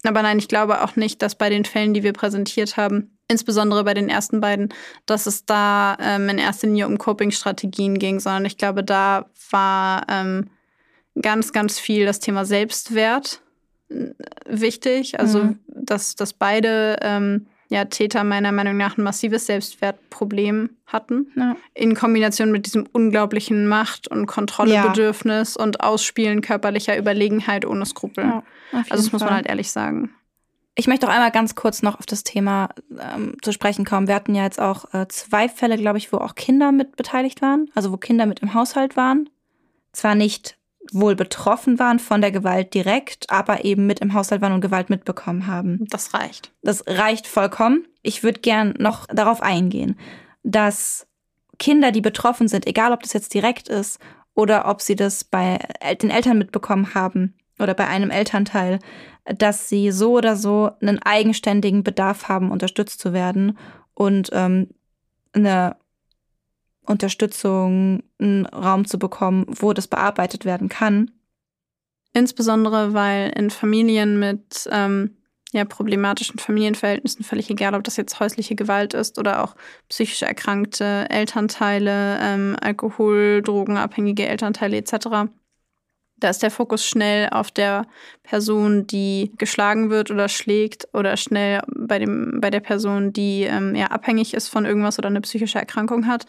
Aber 0.05 0.22
nein, 0.22 0.39
ich 0.39 0.49
glaube 0.49 0.82
auch 0.82 0.97
nicht, 0.97 1.22
dass 1.22 1.34
bei 1.34 1.51
den 1.51 1.64
Fällen, 1.64 1.95
die 1.95 2.03
wir 2.03 2.12
präsentiert 2.12 2.76
haben, 2.76 3.18
insbesondere 3.26 3.84
bei 3.84 3.95
den 3.95 4.09
ersten 4.09 4.41
beiden, 4.41 4.72
dass 5.07 5.26
es 5.26 5.45
da 5.45 5.97
ähm, 6.01 6.28
in 6.28 6.39
erster 6.39 6.66
Linie 6.66 6.86
um 6.86 6.99
Coping-Strategien 6.99 7.99
ging, 7.99 8.20
sondern 8.20 8.45
ich 8.45 8.59
glaube, 8.59 8.84
da 8.84 9.30
war 9.51 10.07
ähm, 10.09 10.51
ganz, 11.20 11.53
ganz 11.53 11.78
viel 11.78 12.07
das 12.07 12.20
Thema 12.20 12.45
Selbstwert 12.45 13.43
wichtig. 14.47 15.18
Also, 15.18 15.45
mhm. 15.45 15.59
dass, 15.66 16.14
dass 16.14 16.32
beide 16.32 16.97
ähm, 17.03 17.47
ja, 17.68 17.84
Täter 17.84 18.24
meiner 18.24 18.53
Meinung 18.53 18.76
nach 18.76 18.97
ein 18.97 19.03
massives 19.03 19.47
Selbstwertproblem 19.47 20.70
hatten. 20.86 21.30
Ja. 21.36 21.57
In 21.74 21.95
Kombination 21.95 22.51
mit 22.51 22.66
diesem 22.66 22.86
unglaublichen 22.93 23.68
Macht- 23.68 24.09
und 24.09 24.26
Kontrollebedürfnis 24.26 25.57
ja. 25.59 25.64
und 25.64 25.80
Ausspielen 25.80 26.41
körperlicher 26.41 26.99
Überlegenheit 26.99 27.66
ohne 27.66 27.84
Skrupel. 27.84 28.24
Ja, 28.24 28.43
also, 28.72 28.91
das 28.91 29.12
muss 29.12 29.20
man 29.20 29.34
halt 29.34 29.47
ehrlich 29.47 29.70
sagen. 29.70 30.11
Ich 30.74 30.86
möchte 30.86 31.09
auch 31.09 31.12
einmal 31.12 31.32
ganz 31.32 31.57
kurz 31.57 31.82
noch 31.82 31.99
auf 31.99 32.07
das 32.07 32.22
Thema 32.22 32.68
ähm, 32.99 33.36
zu 33.43 33.53
sprechen 33.53 33.84
kommen. 33.84 34.07
Wir 34.07 34.14
hatten 34.14 34.34
ja 34.34 34.45
jetzt 34.45 34.61
auch 34.61 34.95
äh, 34.95 35.09
zwei 35.09 35.49
Fälle, 35.49 35.76
glaube 35.76 35.99
ich, 35.99 36.12
wo 36.12 36.18
auch 36.18 36.36
Kinder 36.36 36.70
mit 36.70 36.97
beteiligt 36.97 37.43
waren, 37.43 37.68
also 37.74 37.91
wo 37.91 37.97
Kinder 37.97 38.26
mit 38.26 38.41
im 38.41 38.55
Haushalt 38.55 38.97
waren. 38.97 39.28
Zwar 39.93 40.14
nicht 40.14 40.58
wohl 40.93 41.16
betroffen 41.16 41.78
waren 41.78 41.99
von 41.99 42.20
der 42.20 42.32
Gewalt 42.32 42.74
direkt, 42.74 43.30
aber 43.30 43.64
eben 43.64 43.86
mit 43.86 44.01
im 44.01 44.14
Haushalt 44.14 44.41
waren 44.41 44.53
und 44.53 44.61
Gewalt 44.61 44.91
mitbekommen 44.91 45.47
haben. 45.47 45.86
Das 45.91 46.14
reicht. 46.14 46.53
Das 46.62 46.84
reicht 46.86 47.26
vollkommen. 47.26 47.86
Ich 48.03 48.22
würde 48.22 48.41
gern 48.41 48.74
noch 48.78 49.07
darauf 49.07 49.43
eingehen, 49.43 49.99
dass 50.43 51.07
Kinder, 51.59 51.93
die 51.93 52.01
betroffen 52.01 52.49
sind, 52.49 52.66
egal 52.66 52.93
ob 52.93 53.03
das 53.03 53.12
jetzt 53.12 53.34
direkt 53.34 53.68
ist 53.68 53.99
oder 54.34 54.68
ob 54.68 54.80
sie 54.80 54.97
das 54.97 55.24
bei 55.24 55.59
den 56.01 56.11
Eltern 56.11 56.39
mitbekommen 56.39 56.95
haben 56.95 57.34
oder 57.59 57.74
bei 57.74 57.86
einem 57.86 58.11
Elternteil, 58.11 58.78
dass 59.24 59.68
sie 59.68 59.91
so 59.91 60.12
oder 60.12 60.36
so 60.36 60.70
einen 60.80 61.01
eigenständigen 61.01 61.82
Bedarf 61.82 62.28
haben, 62.28 62.51
unterstützt 62.51 63.01
zu 63.01 63.12
werden 63.12 63.59
und 63.95 64.30
ähm, 64.32 64.68
eine 65.32 65.76
Unterstützung, 66.89 68.03
einen 68.18 68.47
Raum 68.47 68.86
zu 68.86 68.99
bekommen, 68.99 69.45
wo 69.49 69.72
das 69.72 69.89
bearbeitet 69.89 70.45
werden 70.45 70.68
kann. 70.68 71.11
Insbesondere, 72.12 72.95
weil 72.95 73.30
in 73.36 73.51
Familien 73.51 74.18
mit 74.18 74.68
ähm, 74.72 75.16
ja, 75.53 75.64
problematischen 75.64 76.39
Familienverhältnissen, 76.39 77.24
völlig 77.24 77.51
egal, 77.51 77.74
ob 77.74 77.84
das 77.84 77.97
jetzt 77.97 78.20
häusliche 78.20 78.55
Gewalt 78.55 78.95
ist 78.95 79.18
oder 79.18 79.45
auch 79.45 79.55
psychisch 79.89 80.22
erkrankte 80.22 81.07
Elternteile, 81.09 82.18
ähm, 82.20 82.57
Alkohol, 82.61 83.43
Drogenabhängige 83.43 84.26
Elternteile 84.26 84.76
etc., 84.76 85.28
da 86.20 86.30
ist 86.30 86.43
der 86.43 86.51
Fokus 86.51 86.84
schnell 86.84 87.28
auf 87.30 87.51
der 87.51 87.86
Person, 88.24 88.86
die 88.86 89.32
geschlagen 89.39 89.89
wird 89.91 90.11
oder 90.11 90.28
schlägt 90.28 90.89
oder 90.93 91.16
schnell 91.16 91.62
bei, 91.68 92.01
dem, 92.01 92.41
bei 92.41 92.51
der 92.51 92.61
Person, 92.61 93.12
die 93.12 93.45
ähm, 93.45 93.74
ja, 93.76 93.86
abhängig 93.86 94.34
ist 94.34 94.49
von 94.49 94.64
irgendwas 94.64 94.99
oder 94.99 95.09
eine 95.09 95.20
psychische 95.20 95.59
Erkrankung 95.59 96.07
hat. 96.07 96.26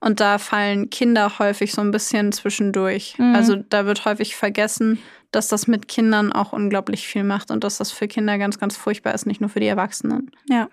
Und 0.00 0.20
da 0.20 0.38
fallen 0.38 0.88
Kinder 0.88 1.38
häufig 1.38 1.72
so 1.72 1.82
ein 1.82 1.90
bisschen 1.90 2.32
zwischendurch. 2.32 3.18
Mhm. 3.18 3.34
Also 3.34 3.56
da 3.56 3.84
wird 3.84 4.04
häufig 4.06 4.34
vergessen, 4.34 4.98
dass 5.30 5.48
das 5.48 5.66
mit 5.66 5.88
Kindern 5.88 6.32
auch 6.32 6.52
unglaublich 6.52 7.06
viel 7.06 7.22
macht 7.22 7.50
und 7.50 7.64
dass 7.64 7.78
das 7.78 7.92
für 7.92 8.08
Kinder 8.08 8.38
ganz, 8.38 8.58
ganz 8.58 8.76
furchtbar 8.76 9.14
ist, 9.14 9.26
nicht 9.26 9.40
nur 9.40 9.50
für 9.50 9.60
die 9.60 9.66
Erwachsenen. 9.66 10.30
Ja. 10.48 10.68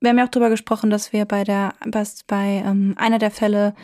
Wir 0.00 0.10
haben 0.10 0.18
ja 0.18 0.24
auch 0.24 0.30
darüber 0.30 0.50
gesprochen, 0.50 0.90
dass 0.90 1.12
wir 1.12 1.24
bei 1.26 1.44
der, 1.44 1.74
bei 2.26 2.62
ähm, 2.64 2.94
einer 2.96 3.18
der 3.18 3.30
Fälle 3.30 3.74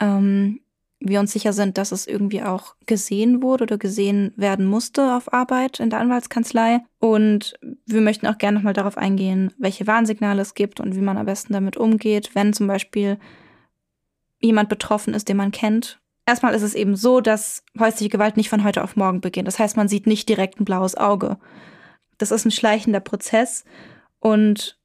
ähm, 0.00 0.60
wir 1.00 1.18
uns 1.18 1.32
sicher 1.32 1.52
sind, 1.52 1.78
dass 1.78 1.92
es 1.92 2.06
irgendwie 2.06 2.42
auch 2.42 2.74
gesehen 2.86 3.42
wurde 3.42 3.64
oder 3.64 3.78
gesehen 3.78 4.32
werden 4.36 4.66
musste 4.66 5.16
auf 5.16 5.32
Arbeit 5.32 5.80
in 5.80 5.88
der 5.88 5.98
Anwaltskanzlei. 6.00 6.80
Und 6.98 7.54
wir 7.86 8.02
möchten 8.02 8.26
auch 8.26 8.36
gerne 8.36 8.58
nochmal 8.58 8.74
darauf 8.74 8.98
eingehen, 8.98 9.52
welche 9.56 9.86
Warnsignale 9.86 10.42
es 10.42 10.54
gibt 10.54 10.78
und 10.78 10.94
wie 10.94 11.00
man 11.00 11.16
am 11.16 11.26
besten 11.26 11.54
damit 11.54 11.78
umgeht, 11.78 12.34
wenn 12.34 12.52
zum 12.52 12.66
Beispiel 12.66 13.18
jemand 14.40 14.68
betroffen 14.68 15.14
ist, 15.14 15.28
den 15.28 15.36
man 15.36 15.52
kennt. 15.52 16.00
Erstmal 16.26 16.54
ist 16.54 16.62
es 16.62 16.74
eben 16.74 16.96
so, 16.96 17.20
dass 17.20 17.64
häusliche 17.78 18.10
Gewalt 18.10 18.36
nicht 18.36 18.50
von 18.50 18.64
heute 18.64 18.84
auf 18.84 18.96
morgen 18.96 19.20
beginnt. 19.20 19.48
Das 19.48 19.58
heißt, 19.58 19.76
man 19.76 19.88
sieht 19.88 20.06
nicht 20.06 20.28
direkt 20.28 20.60
ein 20.60 20.64
blaues 20.64 20.96
Auge. 20.96 21.38
Das 22.18 22.30
ist 22.30 22.44
ein 22.44 22.50
schleichender 22.50 23.00
Prozess 23.00 23.64
und 24.18 24.78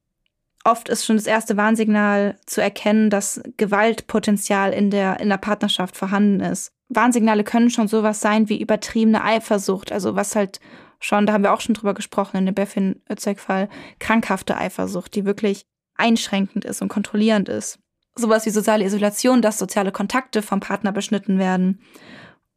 oft 0.64 0.90
ist 0.90 1.06
schon 1.06 1.18
das 1.18 1.28
erste 1.28 1.58
Warnsignal 1.58 2.38
zu 2.46 2.62
erkennen, 2.62 3.10
dass 3.10 3.42
Gewaltpotenzial 3.58 4.74
in 4.74 4.90
der, 4.90 5.20
in 5.20 5.30
der 5.30 5.38
Partnerschaft 5.38 5.96
vorhanden 5.96 6.40
ist. 6.40 6.72
Warnsignale 6.90 7.44
können 7.44 7.70
schon 7.70 7.88
sowas 7.88 8.20
sein 8.20 8.50
wie 8.50 8.62
übertriebene 8.62 9.24
Eifersucht, 9.24 9.92
also 9.92 10.16
was 10.16 10.36
halt 10.36 10.60
schon, 11.00 11.26
da 11.26 11.34
haben 11.34 11.44
wir 11.44 11.54
auch 11.54 11.62
schon 11.62 11.76
drüber 11.76 11.94
gesprochen 11.94 12.38
in 12.38 12.46
dem 12.46 12.56
Beffin 12.56 13.02
Özek-Fall, 13.10 13.70
krankhafte 14.00 14.58
Eifersucht, 14.58 15.16
die 15.16 15.26
wirklich 15.26 15.66
einschränkend 15.96 16.66
ist 16.66 16.82
und 16.82 16.90
kontrollierend 16.90 17.50
ist. 17.50 17.80
Sowas 18.16 18.46
wie 18.46 18.52
soziale 18.52 18.86
Isolation, 18.86 19.42
dass 19.42 19.58
soziale 19.58 19.92
Kontakte 19.92 20.42
vom 20.42 20.60
Partner 20.60 20.92
beschnitten 20.92 21.38
werden. 21.38 21.82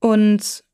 Und 0.01 0.65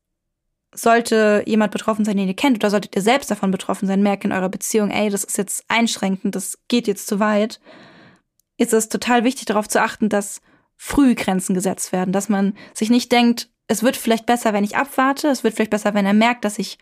sollte 0.75 1.43
jemand 1.45 1.71
betroffen 1.71 2.05
sein, 2.05 2.17
den 2.17 2.27
ihr 2.27 2.35
kennt, 2.35 2.57
oder 2.57 2.69
solltet 2.69 2.95
ihr 2.95 3.01
selbst 3.01 3.31
davon 3.31 3.49
betroffen 3.49 3.87
sein, 3.87 4.03
merkt 4.03 4.25
in 4.25 4.31
eurer 4.31 4.49
Beziehung, 4.49 4.91
ey, 4.91 5.09
das 5.09 5.23
ist 5.23 5.37
jetzt 5.37 5.63
einschränkend, 5.69 6.35
das 6.35 6.59
geht 6.67 6.87
jetzt 6.87 7.07
zu 7.07 7.19
weit, 7.19 7.59
ist 8.57 8.73
es 8.73 8.89
total 8.89 9.23
wichtig, 9.23 9.45
darauf 9.45 9.67
zu 9.67 9.81
achten, 9.81 10.09
dass 10.09 10.41
früh 10.75 11.15
Grenzen 11.15 11.55
gesetzt 11.55 11.93
werden, 11.93 12.11
dass 12.11 12.29
man 12.29 12.53
sich 12.73 12.89
nicht 12.89 13.11
denkt, 13.11 13.49
es 13.67 13.83
wird 13.83 13.97
vielleicht 13.97 14.25
besser, 14.25 14.53
wenn 14.53 14.63
ich 14.63 14.75
abwarte, 14.75 15.29
es 15.29 15.43
wird 15.43 15.55
vielleicht 15.55 15.71
besser, 15.71 15.93
wenn 15.93 16.05
er 16.05 16.13
merkt, 16.13 16.45
dass 16.45 16.59
ich 16.59 16.77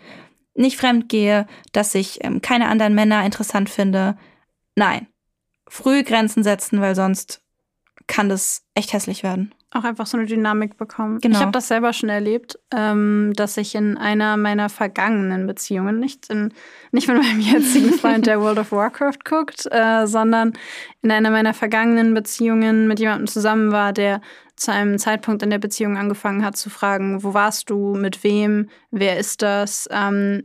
nicht 0.56 0.78
fremd 0.78 1.08
gehe, 1.08 1.48
dass 1.72 1.96
ich 1.96 2.24
ähm, 2.24 2.42
keine 2.42 2.68
anderen 2.68 2.94
Männer 2.94 3.26
interessant 3.26 3.70
finde. 3.70 4.18
Nein, 4.76 5.08
früh 5.68 6.04
Grenzen 6.04 6.44
setzen, 6.44 6.82
weil 6.82 6.96
sonst 6.96 7.43
kann 8.08 8.30
das 8.30 8.64
echt 8.76 8.94
hässlich 8.94 9.24
werden 9.24 9.54
auch 9.76 9.84
einfach 9.84 10.06
so 10.06 10.18
eine 10.18 10.26
Dynamik 10.26 10.78
bekommen. 10.78 11.20
Genau. 11.20 11.36
Ich 11.36 11.42
habe 11.42 11.52
das 11.52 11.68
selber 11.68 11.94
schon 11.94 12.10
erlebt, 12.10 12.60
ähm, 12.74 13.34
dass 13.36 13.58
ich 13.58 13.76
in 13.76 13.98
einer 13.98 14.38
meiner 14.38 14.70
vergangenen 14.70 15.48
Beziehungen, 15.48 16.00
nicht, 16.00 16.30
in, 16.30 16.54
nicht 16.92 17.08
mit 17.08 17.18
meinem 17.18 17.40
jetzigen 17.40 17.94
Freund, 17.94 18.26
der 18.28 18.40
World 18.42 18.60
of 18.60 18.72
Warcraft 18.72 19.20
guckt, 19.26 19.68
äh, 19.72 20.06
sondern 20.06 20.54
in 21.02 21.12
einer 21.12 21.32
meiner 21.32 21.54
vergangenen 21.54 22.14
Beziehungen 22.14 22.88
mit 22.88 23.00
jemandem 23.00 23.28
zusammen 23.28 23.72
war, 23.72 23.94
der 23.94 24.22
zu 24.56 24.72
einem 24.72 25.00
Zeitpunkt 25.00 25.42
in 25.42 25.50
der 25.50 25.60
Beziehung 25.60 25.98
angefangen 25.98 26.46
hat 26.46 26.56
zu 26.56 26.70
fragen, 26.70 27.24
wo 27.24 27.34
warst 27.34 27.70
du, 27.70 27.96
mit 27.96 28.24
wem, 28.24 28.70
wer 28.92 29.18
ist 29.18 29.42
das, 29.42 29.90
ähm, 29.92 30.44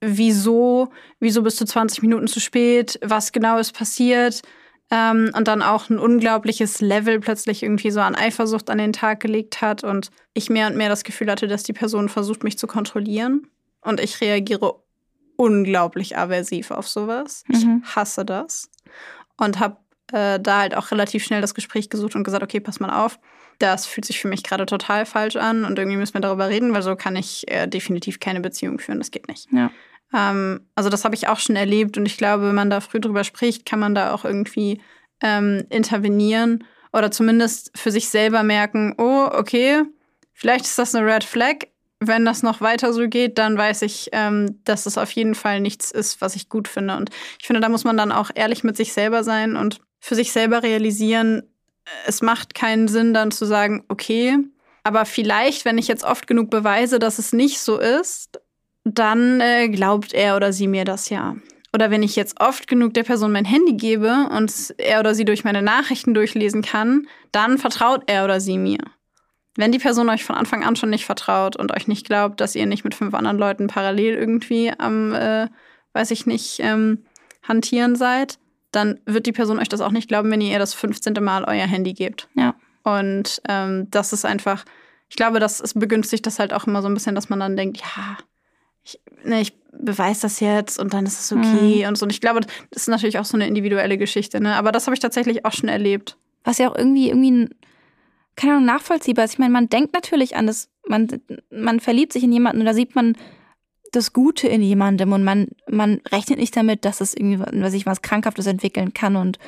wieso, 0.00 0.90
wieso 1.18 1.42
bist 1.42 1.60
du 1.60 1.64
20 1.64 2.02
Minuten 2.02 2.28
zu 2.28 2.38
spät, 2.38 3.00
was 3.02 3.32
genau 3.32 3.58
ist 3.58 3.76
passiert, 3.76 4.42
ähm, 4.90 5.30
und 5.36 5.48
dann 5.48 5.62
auch 5.62 5.90
ein 5.90 5.98
unglaubliches 5.98 6.80
Level 6.80 7.20
plötzlich 7.20 7.62
irgendwie 7.62 7.90
so 7.90 8.00
an 8.00 8.14
Eifersucht 8.14 8.70
an 8.70 8.78
den 8.78 8.92
Tag 8.92 9.20
gelegt 9.20 9.60
hat 9.60 9.84
und 9.84 10.10
ich 10.34 10.50
mehr 10.50 10.66
und 10.66 10.76
mehr 10.76 10.88
das 10.88 11.04
Gefühl 11.04 11.30
hatte, 11.30 11.48
dass 11.48 11.62
die 11.62 11.72
Person 11.72 12.08
versucht, 12.08 12.44
mich 12.44 12.58
zu 12.58 12.66
kontrollieren. 12.66 13.46
Und 13.80 14.00
ich 14.00 14.20
reagiere 14.20 14.76
unglaublich 15.36 16.16
aversiv 16.16 16.70
auf 16.70 16.88
sowas. 16.88 17.44
Mhm. 17.48 17.82
Ich 17.84 17.96
hasse 17.96 18.24
das. 18.24 18.70
Und 19.36 19.60
habe 19.60 19.76
äh, 20.12 20.40
da 20.40 20.60
halt 20.60 20.76
auch 20.76 20.90
relativ 20.90 21.24
schnell 21.24 21.40
das 21.40 21.54
Gespräch 21.54 21.90
gesucht 21.90 22.16
und 22.16 22.24
gesagt, 22.24 22.42
okay, 22.42 22.60
pass 22.60 22.80
mal 22.80 22.90
auf, 22.90 23.18
das 23.58 23.86
fühlt 23.86 24.04
sich 24.04 24.20
für 24.20 24.28
mich 24.28 24.42
gerade 24.42 24.66
total 24.66 25.04
falsch 25.04 25.36
an 25.36 25.64
und 25.64 25.78
irgendwie 25.78 25.96
müssen 25.96 26.14
wir 26.14 26.20
darüber 26.20 26.48
reden, 26.48 26.72
weil 26.72 26.82
so 26.82 26.96
kann 26.96 27.16
ich 27.16 27.48
äh, 27.48 27.66
definitiv 27.66 28.20
keine 28.20 28.40
Beziehung 28.40 28.78
führen, 28.78 28.98
das 28.98 29.10
geht 29.10 29.28
nicht. 29.28 29.48
Ja. 29.52 29.70
Ähm, 30.14 30.60
also 30.74 30.88
das 30.90 31.04
habe 31.04 31.14
ich 31.14 31.28
auch 31.28 31.38
schon 31.38 31.56
erlebt 31.56 31.96
und 31.96 32.06
ich 32.06 32.16
glaube, 32.16 32.48
wenn 32.48 32.54
man 32.54 32.70
da 32.70 32.80
früh 32.80 33.00
drüber 33.00 33.24
spricht, 33.24 33.66
kann 33.66 33.78
man 33.78 33.94
da 33.94 34.12
auch 34.12 34.24
irgendwie 34.24 34.80
ähm, 35.20 35.64
intervenieren 35.70 36.64
oder 36.92 37.10
zumindest 37.10 37.70
für 37.76 37.90
sich 37.90 38.08
selber 38.08 38.42
merken, 38.42 38.94
oh, 38.98 39.28
okay, 39.30 39.82
vielleicht 40.32 40.64
ist 40.64 40.78
das 40.78 40.94
eine 40.94 41.06
Red 41.06 41.24
Flag. 41.24 41.66
Wenn 42.00 42.24
das 42.24 42.44
noch 42.44 42.60
weiter 42.60 42.92
so 42.92 43.08
geht, 43.08 43.38
dann 43.38 43.58
weiß 43.58 43.82
ich, 43.82 44.10
ähm, 44.12 44.60
dass 44.64 44.86
es 44.86 44.96
auf 44.96 45.10
jeden 45.10 45.34
Fall 45.34 45.60
nichts 45.60 45.90
ist, 45.90 46.20
was 46.20 46.36
ich 46.36 46.48
gut 46.48 46.68
finde. 46.68 46.96
Und 46.96 47.10
ich 47.40 47.46
finde, 47.46 47.60
da 47.60 47.68
muss 47.68 47.82
man 47.82 47.96
dann 47.96 48.12
auch 48.12 48.30
ehrlich 48.34 48.62
mit 48.62 48.76
sich 48.76 48.92
selber 48.92 49.24
sein 49.24 49.56
und 49.56 49.80
für 49.98 50.14
sich 50.14 50.30
selber 50.30 50.62
realisieren, 50.62 51.42
es 52.06 52.22
macht 52.22 52.54
keinen 52.54 52.86
Sinn, 52.86 53.14
dann 53.14 53.30
zu 53.30 53.46
sagen, 53.46 53.84
okay, 53.88 54.38
aber 54.84 55.04
vielleicht, 55.04 55.64
wenn 55.64 55.78
ich 55.78 55.88
jetzt 55.88 56.04
oft 56.04 56.26
genug 56.26 56.50
beweise, 56.50 56.98
dass 56.98 57.18
es 57.18 57.32
nicht 57.32 57.60
so 57.60 57.78
ist, 57.78 58.40
dann 58.94 59.40
äh, 59.40 59.68
glaubt 59.68 60.12
er 60.12 60.36
oder 60.36 60.52
sie 60.52 60.68
mir 60.68 60.84
das 60.84 61.10
ja. 61.10 61.36
Oder 61.74 61.90
wenn 61.90 62.02
ich 62.02 62.16
jetzt 62.16 62.40
oft 62.40 62.66
genug 62.66 62.94
der 62.94 63.04
Person 63.04 63.32
mein 63.32 63.44
Handy 63.44 63.74
gebe 63.74 64.28
und 64.30 64.74
er 64.78 65.00
oder 65.00 65.14
sie 65.14 65.24
durch 65.24 65.44
meine 65.44 65.62
Nachrichten 65.62 66.14
durchlesen 66.14 66.62
kann, 66.62 67.06
dann 67.30 67.58
vertraut 67.58 68.04
er 68.06 68.24
oder 68.24 68.40
sie 68.40 68.56
mir. 68.56 68.80
Wenn 69.56 69.72
die 69.72 69.78
Person 69.78 70.08
euch 70.08 70.24
von 70.24 70.36
Anfang 70.36 70.64
an 70.64 70.76
schon 70.76 70.90
nicht 70.90 71.04
vertraut 71.04 71.56
und 71.56 71.74
euch 71.76 71.88
nicht 71.88 72.06
glaubt, 72.06 72.40
dass 72.40 72.54
ihr 72.54 72.64
nicht 72.66 72.84
mit 72.84 72.94
fünf 72.94 73.12
anderen 73.12 73.38
Leuten 73.38 73.66
parallel 73.66 74.14
irgendwie 74.14 74.72
am, 74.78 75.12
äh, 75.14 75.48
weiß 75.92 76.10
ich 76.12 76.26
nicht, 76.26 76.60
ähm, 76.60 77.04
hantieren 77.42 77.96
seid, 77.96 78.38
dann 78.70 79.00
wird 79.04 79.26
die 79.26 79.32
Person 79.32 79.58
euch 79.58 79.68
das 79.68 79.80
auch 79.80 79.90
nicht 79.90 80.08
glauben, 80.08 80.30
wenn 80.30 80.40
ihr 80.40 80.52
ihr 80.52 80.58
das 80.58 80.74
15. 80.74 81.14
Mal 81.20 81.44
euer 81.44 81.66
Handy 81.66 81.92
gebt. 81.92 82.28
Ja. 82.34 82.54
Und 82.84 83.42
ähm, 83.48 83.90
das 83.90 84.12
ist 84.12 84.24
einfach, 84.24 84.64
ich 85.08 85.16
glaube, 85.16 85.40
das 85.40 85.60
es 85.60 85.74
begünstigt 85.74 86.24
das 86.26 86.38
halt 86.38 86.52
auch 86.54 86.66
immer 86.66 86.80
so 86.80 86.88
ein 86.88 86.94
bisschen, 86.94 87.14
dass 87.14 87.28
man 87.28 87.40
dann 87.40 87.56
denkt, 87.56 87.78
ja, 87.78 88.18
ich, 88.88 89.00
ne, 89.24 89.40
ich 89.40 89.52
beweise 89.72 90.22
das 90.22 90.40
jetzt 90.40 90.78
und 90.78 90.94
dann 90.94 91.06
ist 91.06 91.20
es 91.20 91.32
okay 91.32 91.82
mhm. 91.82 91.88
und 91.88 91.98
so. 91.98 92.04
Und 92.04 92.10
ich 92.10 92.20
glaube, 92.20 92.40
das 92.40 92.82
ist 92.82 92.88
natürlich 92.88 93.18
auch 93.18 93.24
so 93.24 93.36
eine 93.36 93.46
individuelle 93.46 93.98
Geschichte, 93.98 94.40
ne? 94.40 94.56
Aber 94.56 94.72
das 94.72 94.86
habe 94.86 94.94
ich 94.94 95.00
tatsächlich 95.00 95.44
auch 95.44 95.52
schon 95.52 95.68
erlebt. 95.68 96.16
Was 96.44 96.58
ja 96.58 96.70
auch 96.70 96.76
irgendwie, 96.76 97.08
irgendwie 97.08 97.30
ein, 97.30 97.54
keine 98.36 98.54
Ahnung, 98.54 98.66
nachvollziehbar 98.66 99.24
ist. 99.24 99.34
Ich 99.34 99.38
meine, 99.38 99.52
man 99.52 99.68
denkt 99.68 99.92
natürlich 99.92 100.36
an 100.36 100.46
das, 100.46 100.70
man, 100.86 101.08
man 101.50 101.80
verliebt 101.80 102.12
sich 102.12 102.24
in 102.24 102.32
jemanden 102.32 102.60
und 102.60 102.66
da 102.66 102.74
sieht 102.74 102.94
man 102.94 103.16
das 103.92 104.12
Gute 104.12 104.48
in 104.48 104.62
jemandem 104.62 105.12
und 105.12 105.24
man, 105.24 105.48
man 105.68 106.00
rechnet 106.10 106.38
nicht 106.38 106.56
damit, 106.56 106.84
dass 106.84 107.00
es 107.00 107.14
irgendwie, 107.14 107.40
was 107.40 107.72
ich 107.72 107.86
was 107.86 108.02
Krankhaftes 108.02 108.46
entwickeln 108.46 108.92
kann 108.92 109.16
und 109.16 109.38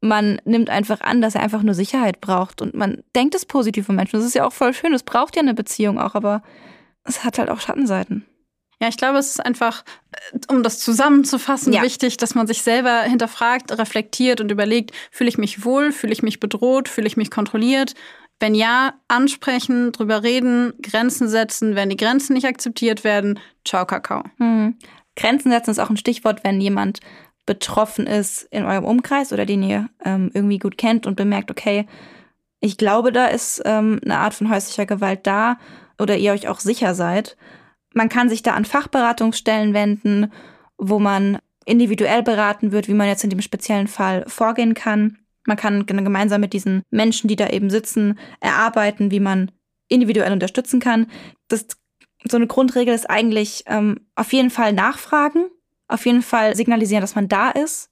man 0.00 0.40
nimmt 0.46 0.70
einfach 0.70 1.02
an, 1.02 1.20
dass 1.20 1.34
er 1.34 1.42
einfach 1.42 1.62
nur 1.62 1.74
Sicherheit 1.74 2.22
braucht 2.22 2.62
und 2.62 2.74
man 2.74 3.02
denkt 3.14 3.34
es 3.34 3.44
positiv 3.44 3.84
von 3.84 3.96
Menschen. 3.96 4.18
Das 4.18 4.24
ist 4.24 4.34
ja 4.34 4.46
auch 4.46 4.52
voll 4.52 4.72
schön, 4.72 4.94
es 4.94 5.02
braucht 5.02 5.36
ja 5.36 5.42
eine 5.42 5.52
Beziehung 5.52 5.98
auch, 5.98 6.14
aber 6.14 6.42
es 7.04 7.22
hat 7.22 7.38
halt 7.38 7.50
auch 7.50 7.60
Schattenseiten. 7.60 8.24
Ja, 8.80 8.88
ich 8.88 8.96
glaube, 8.96 9.18
es 9.18 9.30
ist 9.30 9.44
einfach, 9.44 9.84
äh, 10.12 10.38
um 10.48 10.62
das 10.62 10.78
zusammenzufassen, 10.78 11.72
ja. 11.72 11.82
wichtig, 11.82 12.16
dass 12.16 12.34
man 12.34 12.46
sich 12.46 12.62
selber 12.62 13.02
hinterfragt, 13.02 13.76
reflektiert 13.78 14.40
und 14.40 14.50
überlegt, 14.50 14.92
fühle 15.10 15.28
ich 15.28 15.38
mich 15.38 15.64
wohl, 15.64 15.92
fühle 15.92 16.12
ich 16.12 16.22
mich 16.22 16.40
bedroht, 16.40 16.88
fühle 16.88 17.06
ich 17.06 17.16
mich 17.16 17.30
kontrolliert? 17.30 17.94
Wenn 18.38 18.54
ja, 18.54 18.94
ansprechen, 19.06 19.92
drüber 19.92 20.22
reden, 20.22 20.72
Grenzen 20.80 21.28
setzen. 21.28 21.76
Wenn 21.76 21.90
die 21.90 21.98
Grenzen 21.98 22.32
nicht 22.32 22.46
akzeptiert 22.46 23.04
werden, 23.04 23.38
ciao 23.66 23.84
Kakao. 23.84 24.22
Mhm. 24.38 24.78
Grenzen 25.14 25.50
setzen 25.50 25.72
ist 25.72 25.78
auch 25.78 25.90
ein 25.90 25.98
Stichwort, 25.98 26.42
wenn 26.42 26.58
jemand 26.60 27.00
betroffen 27.44 28.06
ist 28.06 28.44
in 28.50 28.64
eurem 28.64 28.84
Umkreis 28.84 29.32
oder 29.32 29.44
den 29.44 29.62
ihr 29.62 29.90
ähm, 30.04 30.30
irgendwie 30.32 30.58
gut 30.58 30.78
kennt 30.78 31.06
und 31.06 31.16
bemerkt, 31.16 31.50
okay, 31.50 31.86
ich 32.60 32.78
glaube, 32.78 33.12
da 33.12 33.26
ist 33.26 33.60
ähm, 33.64 34.00
eine 34.04 34.18
Art 34.18 34.34
von 34.34 34.50
häuslicher 34.50 34.86
Gewalt 34.86 35.26
da 35.26 35.58
oder 35.98 36.16
ihr 36.16 36.32
euch 36.32 36.48
auch 36.48 36.60
sicher 36.60 36.94
seid. 36.94 37.36
Man 37.94 38.08
kann 38.08 38.28
sich 38.28 38.42
da 38.42 38.54
an 38.54 38.64
Fachberatungsstellen 38.64 39.74
wenden, 39.74 40.32
wo 40.78 40.98
man 40.98 41.38
individuell 41.64 42.22
beraten 42.22 42.72
wird, 42.72 42.88
wie 42.88 42.94
man 42.94 43.08
jetzt 43.08 43.24
in 43.24 43.30
dem 43.30 43.42
speziellen 43.42 43.88
Fall 43.88 44.24
vorgehen 44.26 44.74
kann. 44.74 45.18
Man 45.46 45.56
kann 45.56 45.86
gemeinsam 45.86 46.40
mit 46.40 46.52
diesen 46.52 46.82
Menschen, 46.90 47.28
die 47.28 47.36
da 47.36 47.48
eben 47.48 47.70
sitzen, 47.70 48.18
erarbeiten, 48.40 49.10
wie 49.10 49.20
man 49.20 49.50
individuell 49.88 50.32
unterstützen 50.32 50.80
kann. 50.80 51.06
Das, 51.48 51.66
so 52.24 52.36
eine 52.36 52.46
Grundregel 52.46 52.94
ist 52.94 53.08
eigentlich 53.08 53.64
ähm, 53.66 54.00
auf 54.14 54.32
jeden 54.32 54.50
Fall 54.50 54.72
nachfragen, 54.72 55.46
auf 55.88 56.06
jeden 56.06 56.22
Fall 56.22 56.54
signalisieren, 56.54 57.00
dass 57.00 57.14
man 57.14 57.28
da 57.28 57.50
ist 57.50 57.90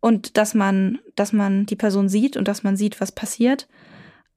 und 0.00 0.36
dass 0.36 0.54
man, 0.54 0.98
dass 1.14 1.32
man 1.32 1.66
die 1.66 1.76
Person 1.76 2.08
sieht 2.08 2.36
und 2.36 2.46
dass 2.48 2.62
man 2.62 2.76
sieht, 2.76 3.00
was 3.00 3.12
passiert. 3.12 3.68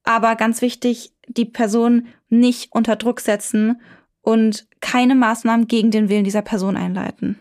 Aber 0.04 0.36
ganz 0.36 0.62
wichtig, 0.62 1.12
die 1.28 1.46
Person 1.46 2.08
nicht 2.30 2.72
unter 2.72 2.96
Druck 2.96 3.20
setzen 3.20 3.82
und 4.28 4.68
keine 4.82 5.16
Maßnahmen 5.16 5.70
gegen 5.70 5.90
den 5.90 6.10
Willen 6.10 6.26
dieser 6.26 6.42
Person 6.42 6.76
einleiten. 6.76 7.40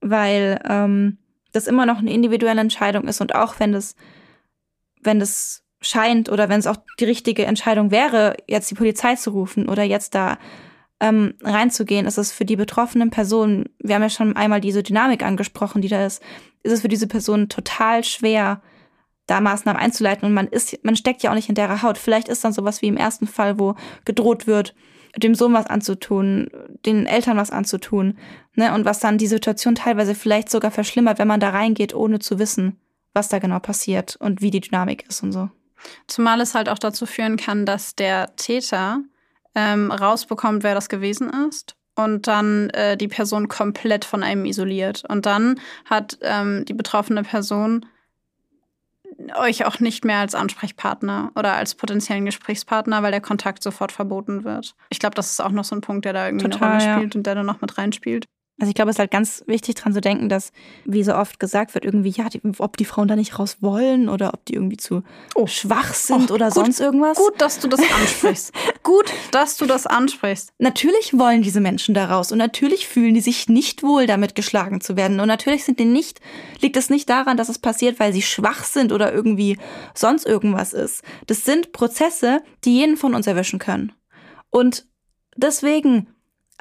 Weil 0.00 0.60
ähm, 0.68 1.18
das 1.52 1.68
immer 1.68 1.86
noch 1.86 1.98
eine 1.98 2.12
individuelle 2.12 2.60
Entscheidung 2.60 3.06
ist 3.06 3.20
und 3.20 3.36
auch 3.36 3.60
wenn 3.60 3.70
das, 3.70 3.94
wenn 5.02 5.20
das 5.20 5.62
scheint 5.80 6.28
oder 6.28 6.48
wenn 6.48 6.58
es 6.58 6.66
auch 6.66 6.78
die 6.98 7.04
richtige 7.04 7.46
Entscheidung 7.46 7.92
wäre, 7.92 8.36
jetzt 8.48 8.68
die 8.72 8.74
Polizei 8.74 9.14
zu 9.14 9.30
rufen 9.30 9.68
oder 9.68 9.84
jetzt 9.84 10.16
da 10.16 10.36
ähm, 10.98 11.34
reinzugehen, 11.42 12.06
ist 12.06 12.18
es 12.18 12.32
für 12.32 12.44
die 12.44 12.56
betroffenen 12.56 13.10
Personen, 13.10 13.68
wir 13.78 13.94
haben 13.94 14.02
ja 14.02 14.10
schon 14.10 14.34
einmal 14.34 14.60
diese 14.60 14.82
Dynamik 14.82 15.22
angesprochen, 15.22 15.80
die 15.80 15.88
da 15.88 16.04
ist, 16.04 16.20
ist 16.64 16.72
es 16.72 16.80
für 16.80 16.88
diese 16.88 17.06
Personen 17.06 17.48
total 17.48 18.02
schwer, 18.02 18.62
da 19.28 19.40
Maßnahmen 19.40 19.80
einzuleiten 19.80 20.26
und 20.26 20.34
man 20.34 20.48
ist, 20.48 20.76
man 20.84 20.96
steckt 20.96 21.22
ja 21.22 21.30
auch 21.30 21.36
nicht 21.36 21.48
in 21.48 21.54
der 21.54 21.82
Haut. 21.82 21.98
Vielleicht 21.98 22.26
ist 22.26 22.42
dann 22.42 22.52
sowas 22.52 22.82
wie 22.82 22.88
im 22.88 22.96
ersten 22.96 23.28
Fall, 23.28 23.60
wo 23.60 23.76
gedroht 24.04 24.48
wird, 24.48 24.74
dem 25.16 25.34
Sohn 25.34 25.52
was 25.52 25.66
anzutun, 25.66 26.48
den 26.84 27.06
Eltern 27.06 27.36
was 27.36 27.50
anzutun, 27.50 28.18
ne, 28.54 28.74
und 28.74 28.84
was 28.84 29.00
dann 29.00 29.18
die 29.18 29.26
Situation 29.26 29.74
teilweise 29.74 30.14
vielleicht 30.14 30.50
sogar 30.50 30.70
verschlimmert, 30.70 31.18
wenn 31.18 31.28
man 31.28 31.40
da 31.40 31.50
reingeht, 31.50 31.94
ohne 31.94 32.18
zu 32.18 32.38
wissen, 32.38 32.78
was 33.12 33.28
da 33.28 33.38
genau 33.38 33.58
passiert 33.58 34.16
und 34.16 34.40
wie 34.40 34.50
die 34.50 34.60
Dynamik 34.60 35.08
ist 35.08 35.22
und 35.22 35.32
so. 35.32 35.50
Zumal 36.06 36.40
es 36.40 36.54
halt 36.54 36.68
auch 36.68 36.78
dazu 36.78 37.06
führen 37.06 37.36
kann, 37.36 37.66
dass 37.66 37.94
der 37.94 38.34
Täter 38.36 39.00
ähm, 39.54 39.90
rausbekommt, 39.90 40.62
wer 40.62 40.74
das 40.74 40.88
gewesen 40.88 41.30
ist 41.48 41.76
und 41.94 42.26
dann 42.26 42.70
äh, 42.70 42.96
die 42.96 43.08
Person 43.08 43.48
komplett 43.48 44.04
von 44.04 44.22
einem 44.22 44.44
isoliert. 44.44 45.04
Und 45.08 45.26
dann 45.26 45.60
hat 45.84 46.18
ähm, 46.22 46.64
die 46.64 46.74
betroffene 46.74 47.22
Person 47.22 47.86
euch 49.36 49.64
auch 49.64 49.80
nicht 49.80 50.04
mehr 50.04 50.18
als 50.18 50.34
Ansprechpartner 50.34 51.32
oder 51.36 51.54
als 51.54 51.74
potenziellen 51.74 52.24
Gesprächspartner, 52.24 53.02
weil 53.02 53.10
der 53.10 53.20
Kontakt 53.20 53.62
sofort 53.62 53.92
verboten 53.92 54.44
wird. 54.44 54.74
Ich 54.90 54.98
glaube, 54.98 55.14
das 55.14 55.32
ist 55.32 55.40
auch 55.40 55.50
noch 55.50 55.64
so 55.64 55.74
ein 55.74 55.80
Punkt, 55.80 56.04
der 56.04 56.12
da 56.12 56.26
irgendwie 56.26 56.48
Total, 56.48 56.72
eine 56.72 56.82
Rolle 56.82 56.96
spielt 56.96 57.14
ja. 57.14 57.18
und 57.18 57.26
der 57.26 57.34
da 57.34 57.42
noch 57.42 57.60
mit 57.60 57.76
reinspielt. 57.78 58.26
Also 58.60 58.68
ich 58.68 58.76
glaube, 58.76 58.90
es 58.90 58.96
ist 58.96 59.00
halt 59.00 59.10
ganz 59.10 59.42
wichtig 59.48 59.74
dran 59.74 59.92
zu 59.92 60.00
denken, 60.00 60.28
dass, 60.28 60.52
wie 60.84 61.02
so 61.02 61.16
oft 61.16 61.40
gesagt 61.40 61.74
wird, 61.74 61.84
irgendwie, 61.84 62.10
ja, 62.10 62.28
die, 62.28 62.40
ob 62.58 62.76
die 62.76 62.84
Frauen 62.84 63.08
da 63.08 63.16
nicht 63.16 63.36
raus 63.36 63.56
wollen 63.60 64.08
oder 64.08 64.32
ob 64.32 64.44
die 64.44 64.54
irgendwie 64.54 64.76
zu 64.76 65.02
oh. 65.34 65.48
schwach 65.48 65.92
sind 65.92 66.30
oh, 66.30 66.34
oder 66.34 66.46
gut, 66.46 66.54
sonst 66.54 66.78
irgendwas. 66.78 67.18
Gut, 67.18 67.40
dass 67.40 67.58
du 67.58 67.66
das 67.66 67.80
ansprichst. 67.80 68.52
gut, 68.84 69.12
dass 69.32 69.56
du 69.56 69.66
das 69.66 69.88
ansprichst. 69.88 70.52
Natürlich 70.58 71.18
wollen 71.18 71.42
diese 71.42 71.60
Menschen 71.60 71.94
da 71.94 72.06
raus 72.06 72.30
und 72.30 72.38
natürlich 72.38 72.86
fühlen 72.86 73.14
die 73.14 73.20
sich 73.20 73.48
nicht 73.48 73.82
wohl, 73.82 74.06
damit 74.06 74.36
geschlagen 74.36 74.80
zu 74.80 74.96
werden. 74.96 75.18
Und 75.18 75.26
natürlich 75.26 75.64
sind 75.64 75.80
die 75.80 75.84
nicht, 75.84 76.20
liegt 76.60 76.76
es 76.76 76.90
nicht 76.90 77.10
daran, 77.10 77.36
dass 77.36 77.48
es 77.48 77.58
passiert, 77.58 77.98
weil 77.98 78.12
sie 78.12 78.22
schwach 78.22 78.62
sind 78.62 78.92
oder 78.92 79.12
irgendwie 79.12 79.58
sonst 79.94 80.26
irgendwas 80.26 80.72
ist. 80.72 81.02
Das 81.26 81.44
sind 81.44 81.72
Prozesse, 81.72 82.40
die 82.64 82.76
jeden 82.78 82.96
von 82.96 83.16
uns 83.16 83.26
erwischen 83.26 83.58
können. 83.58 83.92
Und 84.50 84.86
deswegen 85.36 86.06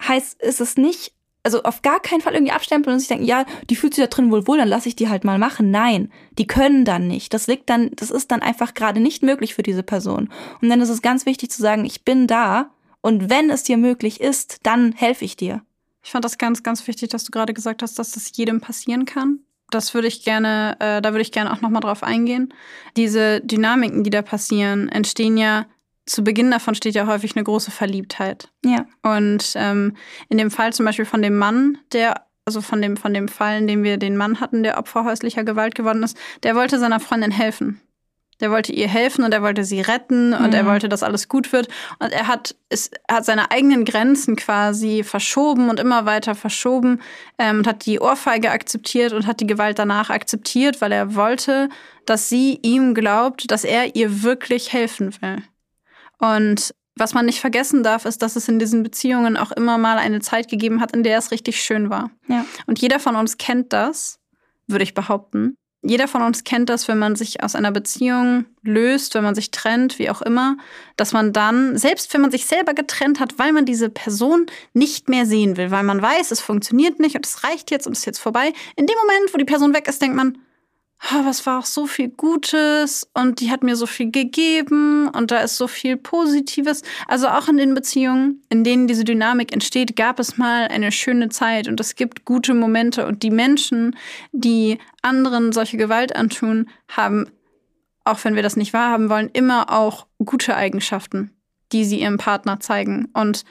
heißt, 0.01 0.41
ist 0.41 0.59
es 0.59 0.75
nicht 0.75 1.13
also 1.43 1.63
auf 1.63 1.81
gar 1.81 1.99
keinen 1.99 2.21
Fall 2.21 2.33
irgendwie 2.33 2.53
abstempeln 2.53 2.93
und 2.93 2.99
sich 2.99 3.09
denken, 3.09 3.25
ja, 3.25 3.45
die 3.69 3.75
fühlt 3.75 3.93
sich 3.93 4.03
da 4.03 4.07
drin 4.07 4.31
wohl 4.31 4.47
wohl, 4.47 4.57
dann 4.57 4.69
lasse 4.69 4.87
ich 4.87 4.95
die 4.95 5.09
halt 5.09 5.25
mal 5.25 5.37
machen. 5.37 5.71
Nein, 5.71 6.11
die 6.37 6.47
können 6.47 6.85
dann 6.85 7.07
nicht. 7.07 7.33
Das 7.33 7.47
liegt 7.47 7.69
dann, 7.69 7.91
das 7.95 8.11
ist 8.11 8.31
dann 8.31 8.41
einfach 8.41 8.73
gerade 8.73 9.01
nicht 9.01 9.23
möglich 9.23 9.53
für 9.53 9.63
diese 9.63 9.83
Person. 9.83 10.29
Und 10.61 10.69
dann 10.69 10.81
ist 10.81 10.89
es 10.89 11.01
ganz 11.01 11.25
wichtig 11.25 11.51
zu 11.51 11.61
sagen, 11.61 11.85
ich 11.85 12.05
bin 12.05 12.27
da 12.27 12.71
und 13.01 13.29
wenn 13.29 13.49
es 13.49 13.63
dir 13.63 13.77
möglich 13.77 14.21
ist, 14.21 14.59
dann 14.63 14.93
helfe 14.93 15.25
ich 15.25 15.35
dir. 15.35 15.61
Ich 16.03 16.11
fand 16.11 16.25
das 16.25 16.37
ganz, 16.37 16.63
ganz 16.63 16.87
wichtig, 16.87 17.09
dass 17.09 17.25
du 17.25 17.31
gerade 17.31 17.53
gesagt 17.53 17.81
hast, 17.81 17.99
dass 17.99 18.11
das 18.11 18.35
jedem 18.35 18.61
passieren 18.61 19.05
kann. 19.05 19.39
Das 19.69 19.93
würde 19.93 20.07
ich 20.07 20.23
gerne, 20.23 20.77
äh, 20.79 21.01
da 21.01 21.11
würde 21.11 21.21
ich 21.21 21.31
gerne 21.31 21.51
auch 21.51 21.61
nochmal 21.61 21.81
drauf 21.81 22.03
eingehen. 22.03 22.53
Diese 22.95 23.41
Dynamiken, 23.41 24.03
die 24.03 24.09
da 24.09 24.21
passieren, 24.21 24.87
entstehen 24.89 25.37
ja 25.37 25.65
zu 26.05 26.23
Beginn 26.23 26.51
davon 26.51 26.75
steht 26.75 26.95
ja 26.95 27.07
häufig 27.07 27.35
eine 27.35 27.43
große 27.43 27.71
Verliebtheit. 27.71 28.49
Ja. 28.65 28.85
Und 29.01 29.53
ähm, 29.55 29.95
in 30.29 30.37
dem 30.37 30.51
Fall 30.51 30.73
zum 30.73 30.85
Beispiel 30.85 31.05
von 31.05 31.21
dem 31.21 31.37
Mann, 31.37 31.77
der, 31.91 32.25
also 32.45 32.61
von 32.61 32.81
dem, 32.81 32.97
von 32.97 33.13
dem 33.13 33.27
Fall, 33.27 33.59
in 33.59 33.67
dem 33.67 33.83
wir 33.83 33.97
den 33.97 34.17
Mann 34.17 34.39
hatten, 34.39 34.63
der 34.63 34.77
Opfer 34.77 35.05
häuslicher 35.05 35.43
Gewalt 35.43 35.75
geworden 35.75 36.03
ist, 36.03 36.17
der 36.43 36.55
wollte 36.55 36.79
seiner 36.79 36.99
Freundin 36.99 37.31
helfen. 37.31 37.79
Der 38.41 38.51
wollte 38.51 38.73
ihr 38.73 38.89
helfen 38.89 39.23
und 39.23 39.33
er 39.33 39.43
wollte 39.43 39.63
sie 39.63 39.79
retten 39.79 40.33
und 40.33 40.47
mhm. 40.47 40.53
er 40.53 40.65
wollte, 40.65 40.89
dass 40.89 41.03
alles 41.03 41.29
gut 41.29 41.53
wird. 41.53 41.69
Und 41.99 42.11
er 42.11 42.27
hat, 42.27 42.55
es, 42.67 42.91
hat 43.09 43.23
seine 43.23 43.51
eigenen 43.51 43.85
Grenzen 43.85 44.35
quasi 44.35 45.03
verschoben 45.03 45.69
und 45.69 45.79
immer 45.79 46.05
weiter 46.05 46.35
verschoben 46.35 46.99
ähm, 47.37 47.59
und 47.59 47.67
hat 47.67 47.85
die 47.85 48.01
Ohrfeige 48.01 48.51
akzeptiert 48.51 49.13
und 49.13 49.27
hat 49.27 49.39
die 49.39 49.47
Gewalt 49.47 49.79
danach 49.79 50.09
akzeptiert, 50.09 50.81
weil 50.81 50.91
er 50.91 51.15
wollte, 51.15 51.69
dass 52.05 52.27
sie 52.27 52.59
ihm 52.63 52.93
glaubt, 52.93 53.49
dass 53.49 53.63
er 53.63 53.95
ihr 53.95 54.23
wirklich 54.23 54.73
helfen 54.73 55.13
will. 55.21 55.43
Und 56.23 56.73
was 56.95 57.13
man 57.13 57.25
nicht 57.25 57.41
vergessen 57.41 57.83
darf, 57.83 58.05
ist, 58.05 58.21
dass 58.21 58.37
es 58.37 58.47
in 58.47 58.57
diesen 58.59 58.81
Beziehungen 58.81 59.35
auch 59.35 59.51
immer 59.51 59.77
mal 59.77 59.97
eine 59.97 60.21
Zeit 60.21 60.49
gegeben 60.49 60.79
hat, 60.79 60.95
in 60.95 61.03
der 61.03 61.17
es 61.17 61.31
richtig 61.31 61.61
schön 61.61 61.89
war. 61.89 62.11
Ja. 62.27 62.45
Und 62.65 62.79
jeder 62.79 62.99
von 62.99 63.15
uns 63.15 63.37
kennt 63.37 63.73
das, 63.73 64.19
würde 64.67 64.83
ich 64.83 64.93
behaupten. 64.93 65.57
Jeder 65.85 66.07
von 66.07 66.21
uns 66.21 66.45
kennt 66.45 66.69
das, 66.69 66.87
wenn 66.87 66.97
man 66.97 67.17
sich 67.17 67.43
aus 67.43 67.55
einer 67.55 67.71
Beziehung 67.71 68.45
löst, 68.61 69.15
wenn 69.15 69.23
man 69.25 69.35
sich 69.35 69.51
trennt, 69.51 69.99
wie 69.99 70.09
auch 70.09 70.21
immer, 70.21 70.55
dass 70.95 71.11
man 71.11 71.33
dann, 71.33 71.77
selbst 71.77 72.13
wenn 72.13 72.21
man 72.21 72.31
sich 72.31 72.45
selber 72.45 72.73
getrennt 72.73 73.19
hat, 73.19 73.37
weil 73.37 73.51
man 73.51 73.65
diese 73.65 73.89
Person 73.89 74.45
nicht 74.71 75.09
mehr 75.09 75.25
sehen 75.25 75.57
will, 75.57 75.71
weil 75.71 75.83
man 75.83 76.01
weiß, 76.01 76.31
es 76.31 76.39
funktioniert 76.39 77.01
nicht 77.01 77.17
und 77.17 77.25
es 77.25 77.43
reicht 77.43 77.69
jetzt 77.69 77.85
und 77.85 77.93
es 77.93 77.99
ist 77.99 78.05
jetzt 78.05 78.19
vorbei, 78.19 78.53
in 78.77 78.87
dem 78.87 78.95
Moment, 78.97 79.33
wo 79.33 79.37
die 79.37 79.43
Person 79.43 79.73
weg 79.73 79.89
ist, 79.89 80.01
denkt 80.01 80.15
man, 80.15 80.37
oh, 81.11 81.25
was 81.25 81.45
war 81.45 81.59
auch 81.59 81.65
so 81.65 81.85
viel 81.85 82.09
Gutes 82.09 83.09
und 83.13 83.39
die 83.39 83.51
hat 83.51 83.63
mir 83.63 83.75
so 83.75 83.85
viel 83.85 84.11
gegeben 84.11 85.09
und 85.09 85.31
da 85.31 85.39
ist 85.39 85.57
so 85.57 85.67
viel 85.67 85.97
Positives. 85.97 86.81
Also 87.07 87.27
auch 87.27 87.47
in 87.47 87.57
den 87.57 87.73
Beziehungen, 87.73 88.41
in 88.49 88.63
denen 88.63 88.87
diese 88.87 89.03
Dynamik 89.03 89.51
entsteht, 89.51 89.95
gab 89.95 90.19
es 90.19 90.37
mal 90.37 90.67
eine 90.67 90.91
schöne 90.91 91.29
Zeit 91.29 91.67
und 91.67 91.79
es 91.79 91.95
gibt 91.95 92.25
gute 92.25 92.53
Momente 92.53 93.05
und 93.05 93.23
die 93.23 93.31
Menschen, 93.31 93.95
die 94.31 94.77
anderen 95.01 95.51
solche 95.51 95.77
Gewalt 95.77 96.15
antun, 96.15 96.69
haben, 96.87 97.29
auch 98.05 98.23
wenn 98.23 98.35
wir 98.35 98.43
das 98.43 98.55
nicht 98.55 98.73
wahrhaben 98.73 99.09
wollen, 99.09 99.29
immer 99.33 99.71
auch 99.71 100.07
gute 100.23 100.55
Eigenschaften, 100.55 101.31
die 101.71 101.85
sie 101.85 101.99
ihrem 102.01 102.17
Partner 102.17 102.59
zeigen 102.59 103.09
und 103.13 103.43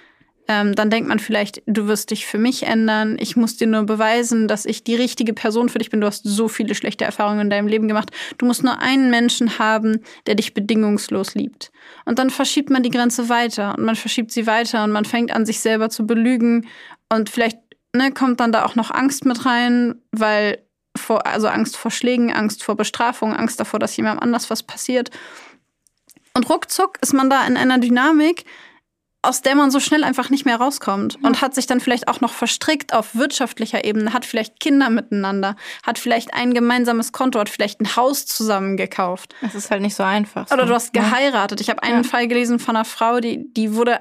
ähm, 0.48 0.74
dann 0.74 0.90
denkt 0.90 1.08
man 1.08 1.18
vielleicht, 1.18 1.62
du 1.66 1.86
wirst 1.86 2.10
dich 2.10 2.26
für 2.26 2.38
mich 2.38 2.64
ändern. 2.64 3.16
Ich 3.20 3.36
muss 3.36 3.56
dir 3.56 3.68
nur 3.68 3.84
beweisen, 3.84 4.48
dass 4.48 4.64
ich 4.64 4.82
die 4.82 4.96
richtige 4.96 5.34
Person 5.34 5.68
für 5.68 5.78
dich 5.78 5.90
bin. 5.90 6.00
Du 6.00 6.06
hast 6.06 6.24
so 6.24 6.48
viele 6.48 6.74
schlechte 6.74 7.04
Erfahrungen 7.04 7.40
in 7.40 7.50
deinem 7.50 7.68
Leben 7.68 7.86
gemacht. 7.86 8.10
Du 8.38 8.46
musst 8.46 8.64
nur 8.64 8.80
einen 8.80 9.10
Menschen 9.10 9.58
haben, 9.58 10.00
der 10.26 10.34
dich 10.34 10.52
bedingungslos 10.52 11.34
liebt. 11.34 11.70
Und 12.04 12.18
dann 12.18 12.30
verschiebt 12.30 12.70
man 12.70 12.82
die 12.82 12.90
Grenze 12.90 13.28
weiter 13.28 13.76
und 13.78 13.84
man 13.84 13.96
verschiebt 13.96 14.32
sie 14.32 14.46
weiter 14.46 14.82
und 14.82 14.90
man 14.90 15.04
fängt 15.04 15.32
an, 15.32 15.46
sich 15.46 15.60
selber 15.60 15.90
zu 15.90 16.06
belügen. 16.06 16.66
Und 17.08 17.30
vielleicht 17.30 17.58
ne, 17.94 18.10
kommt 18.10 18.40
dann 18.40 18.52
da 18.52 18.64
auch 18.64 18.74
noch 18.74 18.90
Angst 18.90 19.24
mit 19.24 19.46
rein, 19.46 19.94
weil 20.10 20.58
vor, 20.96 21.24
also 21.26 21.46
Angst 21.48 21.76
vor 21.76 21.90
Schlägen, 21.90 22.32
Angst 22.32 22.64
vor 22.64 22.76
Bestrafung, 22.76 23.32
Angst 23.32 23.60
davor, 23.60 23.78
dass 23.78 23.96
jemandem 23.96 24.22
anders 24.22 24.50
was 24.50 24.62
passiert. 24.62 25.10
Und 26.34 26.50
ruckzuck 26.50 26.98
ist 27.00 27.12
man 27.12 27.30
da 27.30 27.46
in 27.46 27.56
einer 27.56 27.78
Dynamik, 27.78 28.44
aus 29.22 29.40
der 29.40 29.54
man 29.54 29.70
so 29.70 29.78
schnell 29.78 30.02
einfach 30.02 30.30
nicht 30.30 30.44
mehr 30.44 30.56
rauskommt 30.56 31.16
und 31.22 31.40
hat 31.40 31.54
sich 31.54 31.66
dann 31.66 31.78
vielleicht 31.78 32.08
auch 32.08 32.20
noch 32.20 32.32
verstrickt 32.32 32.92
auf 32.92 33.14
wirtschaftlicher 33.14 33.84
Ebene, 33.84 34.12
hat 34.12 34.24
vielleicht 34.24 34.58
Kinder 34.58 34.90
miteinander, 34.90 35.54
hat 35.84 36.00
vielleicht 36.00 36.34
ein 36.34 36.52
gemeinsames 36.52 37.12
Konto, 37.12 37.38
hat 37.38 37.48
vielleicht 37.48 37.80
ein 37.80 37.94
Haus 37.94 38.26
zusammen 38.26 38.76
gekauft. 38.76 39.34
Es 39.40 39.54
ist 39.54 39.70
halt 39.70 39.80
nicht 39.80 39.94
so 39.94 40.02
einfach. 40.02 40.48
So. 40.48 40.54
Oder 40.54 40.66
du 40.66 40.74
hast 40.74 40.92
geheiratet. 40.92 41.60
Ich 41.60 41.70
habe 41.70 41.82
einen 41.84 42.02
ja. 42.02 42.08
Fall 42.08 42.26
gelesen 42.26 42.58
von 42.58 42.74
einer 42.74 42.84
Frau, 42.84 43.20
die, 43.20 43.52
die 43.54 43.74
wurde 43.76 44.00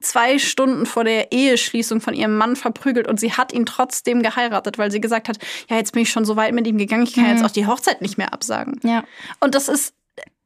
zwei 0.00 0.38
Stunden 0.40 0.86
vor 0.86 1.04
der 1.04 1.30
Eheschließung 1.30 2.00
von 2.00 2.12
ihrem 2.12 2.36
Mann 2.36 2.56
verprügelt 2.56 3.06
und 3.06 3.20
sie 3.20 3.32
hat 3.32 3.52
ihn 3.52 3.64
trotzdem 3.64 4.22
geheiratet, 4.22 4.76
weil 4.76 4.90
sie 4.90 5.00
gesagt 5.00 5.28
hat, 5.28 5.38
ja, 5.70 5.76
jetzt 5.76 5.92
bin 5.92 6.02
ich 6.02 6.10
schon 6.10 6.24
so 6.24 6.34
weit 6.34 6.52
mit 6.52 6.66
ihm 6.66 6.78
gegangen, 6.78 7.04
ich 7.04 7.14
kann 7.14 7.24
mhm. 7.24 7.30
jetzt 7.30 7.44
auch 7.44 7.50
die 7.50 7.66
Hochzeit 7.66 8.02
nicht 8.02 8.18
mehr 8.18 8.32
absagen. 8.32 8.80
Ja. 8.82 9.04
Und 9.40 9.54
das 9.54 9.68
ist 9.68 9.94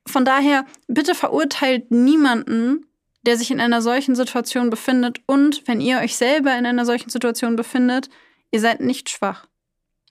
von 0.06 0.24
daher, 0.24 0.66
bitte 0.86 1.14
verurteilt 1.14 1.90
niemanden 1.90 2.86
der 3.22 3.36
sich 3.36 3.50
in 3.50 3.60
einer 3.60 3.82
solchen 3.82 4.14
Situation 4.14 4.70
befindet. 4.70 5.20
Und 5.26 5.66
wenn 5.66 5.80
ihr 5.80 5.98
euch 5.98 6.16
selber 6.16 6.56
in 6.56 6.66
einer 6.66 6.86
solchen 6.86 7.10
Situation 7.10 7.56
befindet, 7.56 8.08
ihr 8.50 8.60
seid 8.60 8.80
nicht 8.80 9.10
schwach. 9.10 9.46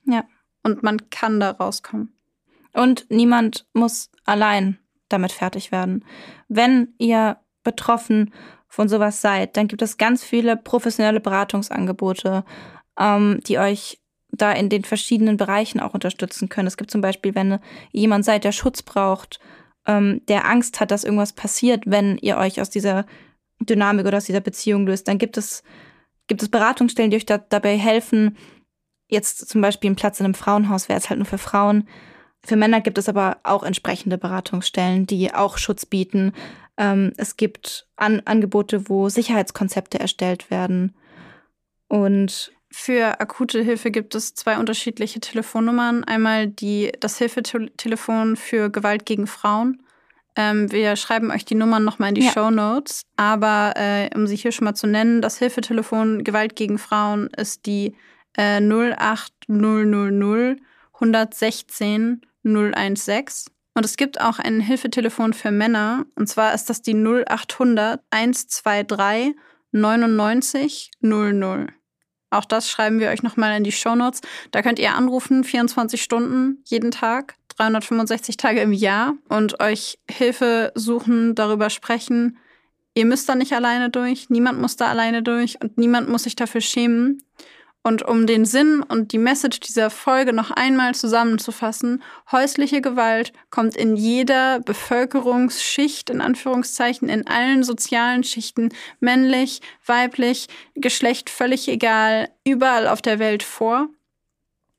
Ja. 0.04 0.24
Und 0.62 0.82
man 0.82 1.10
kann 1.10 1.40
da 1.40 1.50
rauskommen. 1.50 2.14
Und 2.72 3.06
niemand 3.08 3.66
muss 3.72 4.10
allein 4.24 4.78
damit 5.08 5.32
fertig 5.32 5.72
werden. 5.72 6.04
Wenn 6.48 6.94
ihr 6.98 7.38
betroffen 7.64 8.32
von 8.68 8.88
sowas 8.88 9.20
seid, 9.20 9.56
dann 9.56 9.68
gibt 9.68 9.82
es 9.82 9.98
ganz 9.98 10.22
viele 10.22 10.56
professionelle 10.56 11.20
Beratungsangebote, 11.20 12.44
ähm, 12.98 13.40
die 13.46 13.58
euch 13.58 14.00
da 14.30 14.52
in 14.52 14.68
den 14.68 14.84
verschiedenen 14.84 15.36
Bereichen 15.36 15.80
auch 15.80 15.94
unterstützen 15.94 16.48
können. 16.48 16.68
Es 16.68 16.76
gibt 16.76 16.90
zum 16.90 17.00
Beispiel, 17.00 17.34
wenn 17.34 17.58
jemand 17.90 18.24
seid, 18.24 18.44
der 18.44 18.52
Schutz 18.52 18.82
braucht 18.82 19.40
ähm, 19.86 20.22
der 20.28 20.48
Angst 20.48 20.80
hat, 20.80 20.90
dass 20.90 21.04
irgendwas 21.04 21.32
passiert, 21.32 21.84
wenn 21.86 22.18
ihr 22.18 22.36
euch 22.36 22.60
aus 22.60 22.70
dieser 22.70 23.06
Dynamik 23.60 24.06
oder 24.06 24.18
aus 24.18 24.24
dieser 24.24 24.40
Beziehung 24.40 24.86
löst, 24.86 25.08
dann 25.08 25.18
gibt 25.18 25.36
es, 25.36 25.62
gibt 26.26 26.42
es 26.42 26.48
Beratungsstellen, 26.48 27.10
die 27.10 27.16
euch 27.16 27.26
da, 27.26 27.38
dabei 27.38 27.76
helfen. 27.76 28.36
Jetzt 29.08 29.48
zum 29.48 29.60
Beispiel 29.60 29.90
ein 29.90 29.96
Platz 29.96 30.20
in 30.20 30.24
einem 30.24 30.34
Frauenhaus 30.34 30.88
wäre 30.88 30.98
es 30.98 31.10
halt 31.10 31.18
nur 31.18 31.26
für 31.26 31.38
Frauen. 31.38 31.88
Für 32.42 32.56
Männer 32.56 32.80
gibt 32.80 32.96
es 32.96 33.08
aber 33.08 33.38
auch 33.42 33.62
entsprechende 33.62 34.16
Beratungsstellen, 34.16 35.06
die 35.06 35.34
auch 35.34 35.58
Schutz 35.58 35.84
bieten. 35.84 36.32
Ähm, 36.76 37.12
es 37.16 37.36
gibt 37.36 37.86
An 37.96 38.22
Angebote, 38.24 38.88
wo 38.88 39.08
Sicherheitskonzepte 39.08 40.00
erstellt 40.00 40.50
werden. 40.50 40.94
Und 41.88 42.52
für 42.72 43.20
akute 43.20 43.62
Hilfe 43.62 43.90
gibt 43.90 44.14
es 44.14 44.34
zwei 44.34 44.58
unterschiedliche 44.58 45.20
Telefonnummern. 45.20 46.04
Einmal 46.04 46.46
die, 46.46 46.92
das 47.00 47.18
Hilfetelefon 47.18 48.36
für 48.36 48.70
Gewalt 48.70 49.06
gegen 49.06 49.26
Frauen. 49.26 49.82
Ähm, 50.36 50.70
wir 50.70 50.94
schreiben 50.94 51.32
euch 51.32 51.44
die 51.44 51.56
Nummern 51.56 51.82
nochmal 51.82 52.10
in 52.10 52.14
die 52.14 52.24
ja. 52.24 52.32
Show 52.32 52.50
Notes. 52.50 53.02
Aber 53.16 53.74
äh, 53.76 54.08
um 54.14 54.28
sie 54.28 54.36
hier 54.36 54.52
schon 54.52 54.66
mal 54.66 54.74
zu 54.74 54.86
nennen, 54.86 55.20
das 55.20 55.38
Hilfetelefon 55.38 56.22
Gewalt 56.22 56.54
gegen 56.54 56.78
Frauen 56.78 57.26
ist 57.36 57.66
die 57.66 57.96
äh, 58.36 58.60
08000 58.60 60.60
116 60.92 62.20
016. 62.44 63.24
Und 63.74 63.84
es 63.84 63.96
gibt 63.96 64.20
auch 64.20 64.38
ein 64.38 64.60
Hilfetelefon 64.60 65.32
für 65.32 65.50
Männer. 65.50 66.06
Und 66.14 66.28
zwar 66.28 66.54
ist 66.54 66.70
das 66.70 66.82
die 66.82 66.94
0800 66.94 68.00
123 68.10 69.34
99 69.72 70.90
00. 71.00 71.66
Auch 72.30 72.44
das 72.44 72.70
schreiben 72.70 73.00
wir 73.00 73.08
euch 73.10 73.22
nochmal 73.22 73.56
in 73.56 73.64
die 73.64 73.72
Shownotes. 73.72 74.20
Da 74.52 74.62
könnt 74.62 74.78
ihr 74.78 74.94
anrufen, 74.94 75.44
24 75.44 76.00
Stunden 76.00 76.62
jeden 76.64 76.92
Tag, 76.92 77.34
365 77.56 78.36
Tage 78.36 78.60
im 78.60 78.72
Jahr 78.72 79.14
und 79.28 79.60
euch 79.60 79.98
Hilfe 80.08 80.72
suchen, 80.74 81.34
darüber 81.34 81.70
sprechen. 81.70 82.38
Ihr 82.94 83.06
müsst 83.06 83.28
da 83.28 83.34
nicht 83.34 83.52
alleine 83.52 83.90
durch, 83.90 84.30
niemand 84.30 84.60
muss 84.60 84.76
da 84.76 84.86
alleine 84.86 85.22
durch 85.22 85.60
und 85.60 85.76
niemand 85.78 86.08
muss 86.08 86.24
sich 86.24 86.36
dafür 86.36 86.60
schämen. 86.60 87.22
Und 87.82 88.02
um 88.02 88.26
den 88.26 88.44
Sinn 88.44 88.82
und 88.82 89.12
die 89.12 89.18
Message 89.18 89.60
dieser 89.60 89.88
Folge 89.88 90.34
noch 90.34 90.50
einmal 90.50 90.94
zusammenzufassen, 90.94 92.02
häusliche 92.30 92.82
Gewalt 92.82 93.32
kommt 93.48 93.74
in 93.74 93.96
jeder 93.96 94.60
Bevölkerungsschicht, 94.60 96.10
in 96.10 96.20
Anführungszeichen, 96.20 97.08
in 97.08 97.26
allen 97.26 97.62
sozialen 97.62 98.22
Schichten, 98.22 98.68
männlich, 99.00 99.62
weiblich, 99.86 100.48
Geschlecht 100.74 101.30
völlig 101.30 101.68
egal, 101.68 102.28
überall 102.44 102.86
auf 102.86 103.00
der 103.00 103.18
Welt 103.18 103.42
vor. 103.42 103.88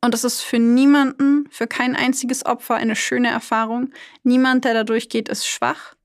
Und 0.03 0.13
es 0.13 0.23
ist 0.23 0.41
für 0.41 0.59
niemanden, 0.59 1.47
für 1.49 1.67
kein 1.67 1.95
einziges 1.95 2.45
Opfer 2.45 2.75
eine 2.75 2.95
schöne 2.95 3.29
Erfahrung. 3.29 3.91
Niemand, 4.23 4.63
der 4.63 4.75
da 4.75 4.83
durchgeht, 4.83 5.27
ist 5.27 5.47
schwach. 5.47 5.95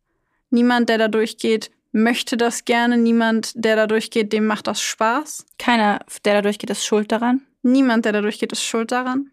Niemand, 0.49 0.89
der 0.89 0.99
da 0.99 1.09
durchgeht, 1.09 1.71
möchte 1.97 2.37
das 2.37 2.67
gerne. 2.67 2.99
Niemand, 2.99 3.53
der 3.55 3.75
da 3.75 3.87
durchgeht, 3.87 4.33
dem 4.33 4.47
macht 4.47 4.67
das 4.67 4.83
Spaß. 4.83 5.47
Keiner, 5.59 6.05
der 6.25 6.35
da 6.35 6.43
durchgeht, 6.43 6.71
ist 6.71 6.85
schuld 6.85 7.11
daran. 7.11 7.41
Niemand, 7.63 8.05
der 8.05 8.13
da 8.13 8.21
durchgeht, 8.21 8.53
ist 8.53 8.63
schuld 8.63 8.93
daran. 8.93 9.31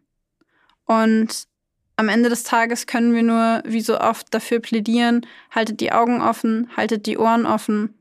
Und 0.85 1.48
am 1.98 2.10
Ende 2.10 2.30
des 2.30 2.44
Tages 2.44 2.88
können 2.88 3.14
wir 3.14 3.23
nur, 3.23 3.61
wie 3.65 3.81
so 3.81 3.99
oft, 3.99 4.34
dafür 4.34 4.60
plädieren, 4.60 5.26
haltet 5.52 5.81
die 5.81 5.91
Augen 5.91 6.22
offen, 6.22 6.69
haltet 6.76 7.06
die 7.06 7.18
Ohren 7.18 7.45
offen, 7.45 7.94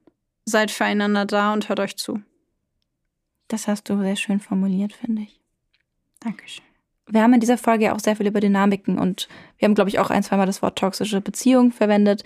seid 0.44 0.70
füreinander 0.70 1.26
da 1.26 1.52
und 1.52 1.68
hört 1.68 1.80
euch 1.80 1.96
zu. 1.96 2.22
Das 3.48 3.66
hast 3.66 3.90
du 3.90 4.00
sehr 4.00 4.16
schön 4.16 4.40
formuliert, 4.40 4.92
finde 4.92 5.22
ich. 5.22 5.40
Dankeschön. 6.20 6.64
Wir 7.08 7.22
haben 7.22 7.34
in 7.34 7.40
dieser 7.40 7.58
Folge 7.58 7.92
auch 7.92 7.98
sehr 7.98 8.16
viel 8.16 8.28
über 8.28 8.40
Dynamiken 8.40 8.98
und 8.98 9.28
wir 9.58 9.66
haben, 9.66 9.74
glaube 9.74 9.90
ich, 9.90 9.98
auch 9.98 10.10
ein, 10.10 10.22
zweimal 10.22 10.46
das 10.46 10.62
Wort 10.62 10.78
toxische 10.78 11.20
Beziehung 11.20 11.72
verwendet. 11.72 12.22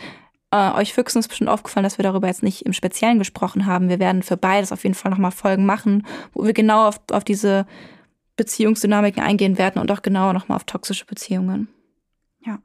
Äh, 0.57 0.73
euch 0.79 0.95
Füchsen 0.95 1.19
ist 1.19 1.29
bestimmt 1.29 1.51
aufgefallen, 1.51 1.85
dass 1.85 1.99
wir 1.99 2.03
darüber 2.03 2.29
jetzt 2.29 2.43
nicht 2.43 2.63
im 2.63 2.73
Speziellen 2.73 3.19
gesprochen 3.19 3.67
haben. 3.67 3.89
Wir 3.89 3.99
werden 3.99 4.23
für 4.23 4.37
beides 4.37 4.73
auf 4.73 4.85
jeden 4.85 4.95
Fall 4.95 5.11
nochmal 5.11 5.31
Folgen 5.31 5.67
machen, 5.67 6.07
wo 6.33 6.45
wir 6.45 6.55
genau 6.55 6.89
auf, 6.89 7.01
auf 7.11 7.25
diese 7.25 7.67
Beziehungsdynamiken 8.37 9.23
eingehen 9.23 9.59
werden 9.59 9.81
und 9.81 9.91
auch 9.91 10.03
genauer 10.03 10.33
nochmal 10.33 10.57
auf 10.57 10.65
toxische 10.65 11.05
Beziehungen. 11.05 11.69
Ja. 12.45 12.59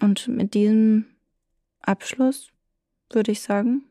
Und 0.00 0.26
mit 0.28 0.54
diesem 0.54 1.06
Abschluss 1.82 2.48
würde 3.10 3.30
ich 3.30 3.42
sagen, 3.42 3.84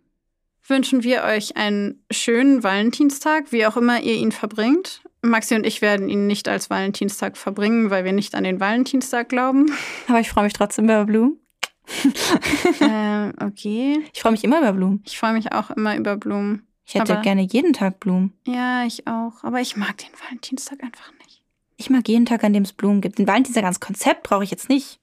wünschen 0.67 1.03
wir 1.03 1.23
euch 1.23 1.55
einen 1.55 2.03
schönen 2.11 2.63
Valentinstag, 2.63 3.51
wie 3.51 3.65
auch 3.65 3.77
immer 3.77 4.01
ihr 4.01 4.15
ihn 4.15 4.31
verbringt. 4.31 5.01
Maxi 5.21 5.55
und 5.55 5.65
ich 5.65 5.81
werden 5.81 6.09
ihn 6.09 6.27
nicht 6.27 6.47
als 6.47 6.69
Valentinstag 6.69 7.37
verbringen, 7.37 7.89
weil 7.89 8.03
wir 8.03 8.11
nicht 8.13 8.35
an 8.35 8.43
den 8.43 8.59
Valentinstag 8.59 9.29
glauben. 9.29 9.71
Aber 10.07 10.19
ich 10.19 10.29
freue 10.29 10.45
mich 10.45 10.53
trotzdem 10.53 10.85
über 10.85 11.05
Blumen. 11.05 11.41
ähm, 12.81 13.33
okay. 13.41 14.03
Ich 14.13 14.21
freue 14.21 14.31
mich 14.31 14.43
immer 14.43 14.59
über 14.59 14.73
Blumen. 14.73 15.03
Ich 15.05 15.17
freue 15.17 15.33
mich 15.33 15.51
auch 15.51 15.71
immer 15.71 15.97
über 15.97 16.17
Blumen. 16.17 16.67
Ich 16.85 16.95
hätte 16.95 17.13
aber, 17.13 17.21
gerne 17.21 17.41
jeden 17.41 17.73
Tag 17.73 17.99
Blumen. 17.99 18.33
Ja, 18.45 18.85
ich 18.85 19.07
auch. 19.07 19.43
Aber 19.43 19.61
ich 19.61 19.77
mag 19.77 19.97
den 19.97 20.09
Valentinstag 20.25 20.83
einfach 20.83 21.11
nicht. 21.19 21.41
Ich 21.77 21.89
mag 21.89 22.07
jeden 22.07 22.25
Tag, 22.25 22.43
an 22.43 22.53
dem 22.53 22.63
es 22.63 22.73
Blumen 22.73 23.01
gibt. 23.01 23.17
Den 23.17 23.27
Valentinstag 23.27 23.63
als 23.63 23.79
Konzept 23.79 24.23
brauche 24.23 24.43
ich 24.43 24.51
jetzt 24.51 24.69
nicht. 24.69 24.99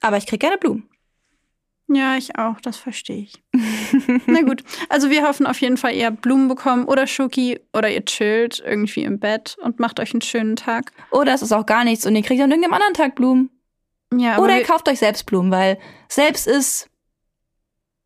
Aber 0.00 0.16
ich 0.16 0.26
kriege 0.26 0.38
gerne 0.38 0.58
Blumen. 0.58 0.88
Ja, 1.88 2.16
ich 2.16 2.36
auch, 2.36 2.60
das 2.60 2.76
verstehe 2.76 3.22
ich. 3.22 3.42
Na 4.26 4.42
gut, 4.42 4.64
also 4.88 5.08
wir 5.08 5.22
hoffen 5.22 5.46
auf 5.46 5.60
jeden 5.60 5.76
Fall, 5.76 5.94
ihr 5.94 6.06
habt 6.06 6.20
Blumen 6.20 6.48
bekommen 6.48 6.84
oder 6.84 7.06
Schoki 7.06 7.60
oder 7.72 7.88
ihr 7.90 8.04
chillt 8.04 8.62
irgendwie 8.64 9.04
im 9.04 9.20
Bett 9.20 9.56
und 9.62 9.78
macht 9.78 10.00
euch 10.00 10.12
einen 10.12 10.20
schönen 10.20 10.56
Tag. 10.56 10.92
Oder 11.12 11.32
es 11.32 11.42
ist 11.42 11.52
auch 11.52 11.64
gar 11.64 11.84
nichts 11.84 12.04
und 12.04 12.16
ihr 12.16 12.22
kriegt 12.22 12.42
an 12.42 12.50
irgendeinem 12.50 12.74
anderen 12.74 12.94
Tag 12.94 13.14
Blumen. 13.14 13.50
Ja, 14.14 14.38
Oder 14.38 14.58
ihr 14.58 14.64
kauft 14.64 14.88
euch 14.88 14.98
selbst 14.98 15.26
Blumen, 15.26 15.50
weil 15.50 15.78
selbst 16.08 16.46
ist 16.46 16.88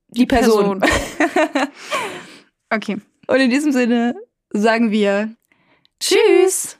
die, 0.09 0.21
die 0.21 0.27
Person. 0.27 0.81
Person. 0.81 1.71
okay. 2.71 2.97
Und 3.27 3.41
in 3.41 3.51
diesem 3.51 3.73
Sinne 3.73 4.17
sagen 4.51 4.91
wir 4.91 5.35
Tschüss. 6.01 6.80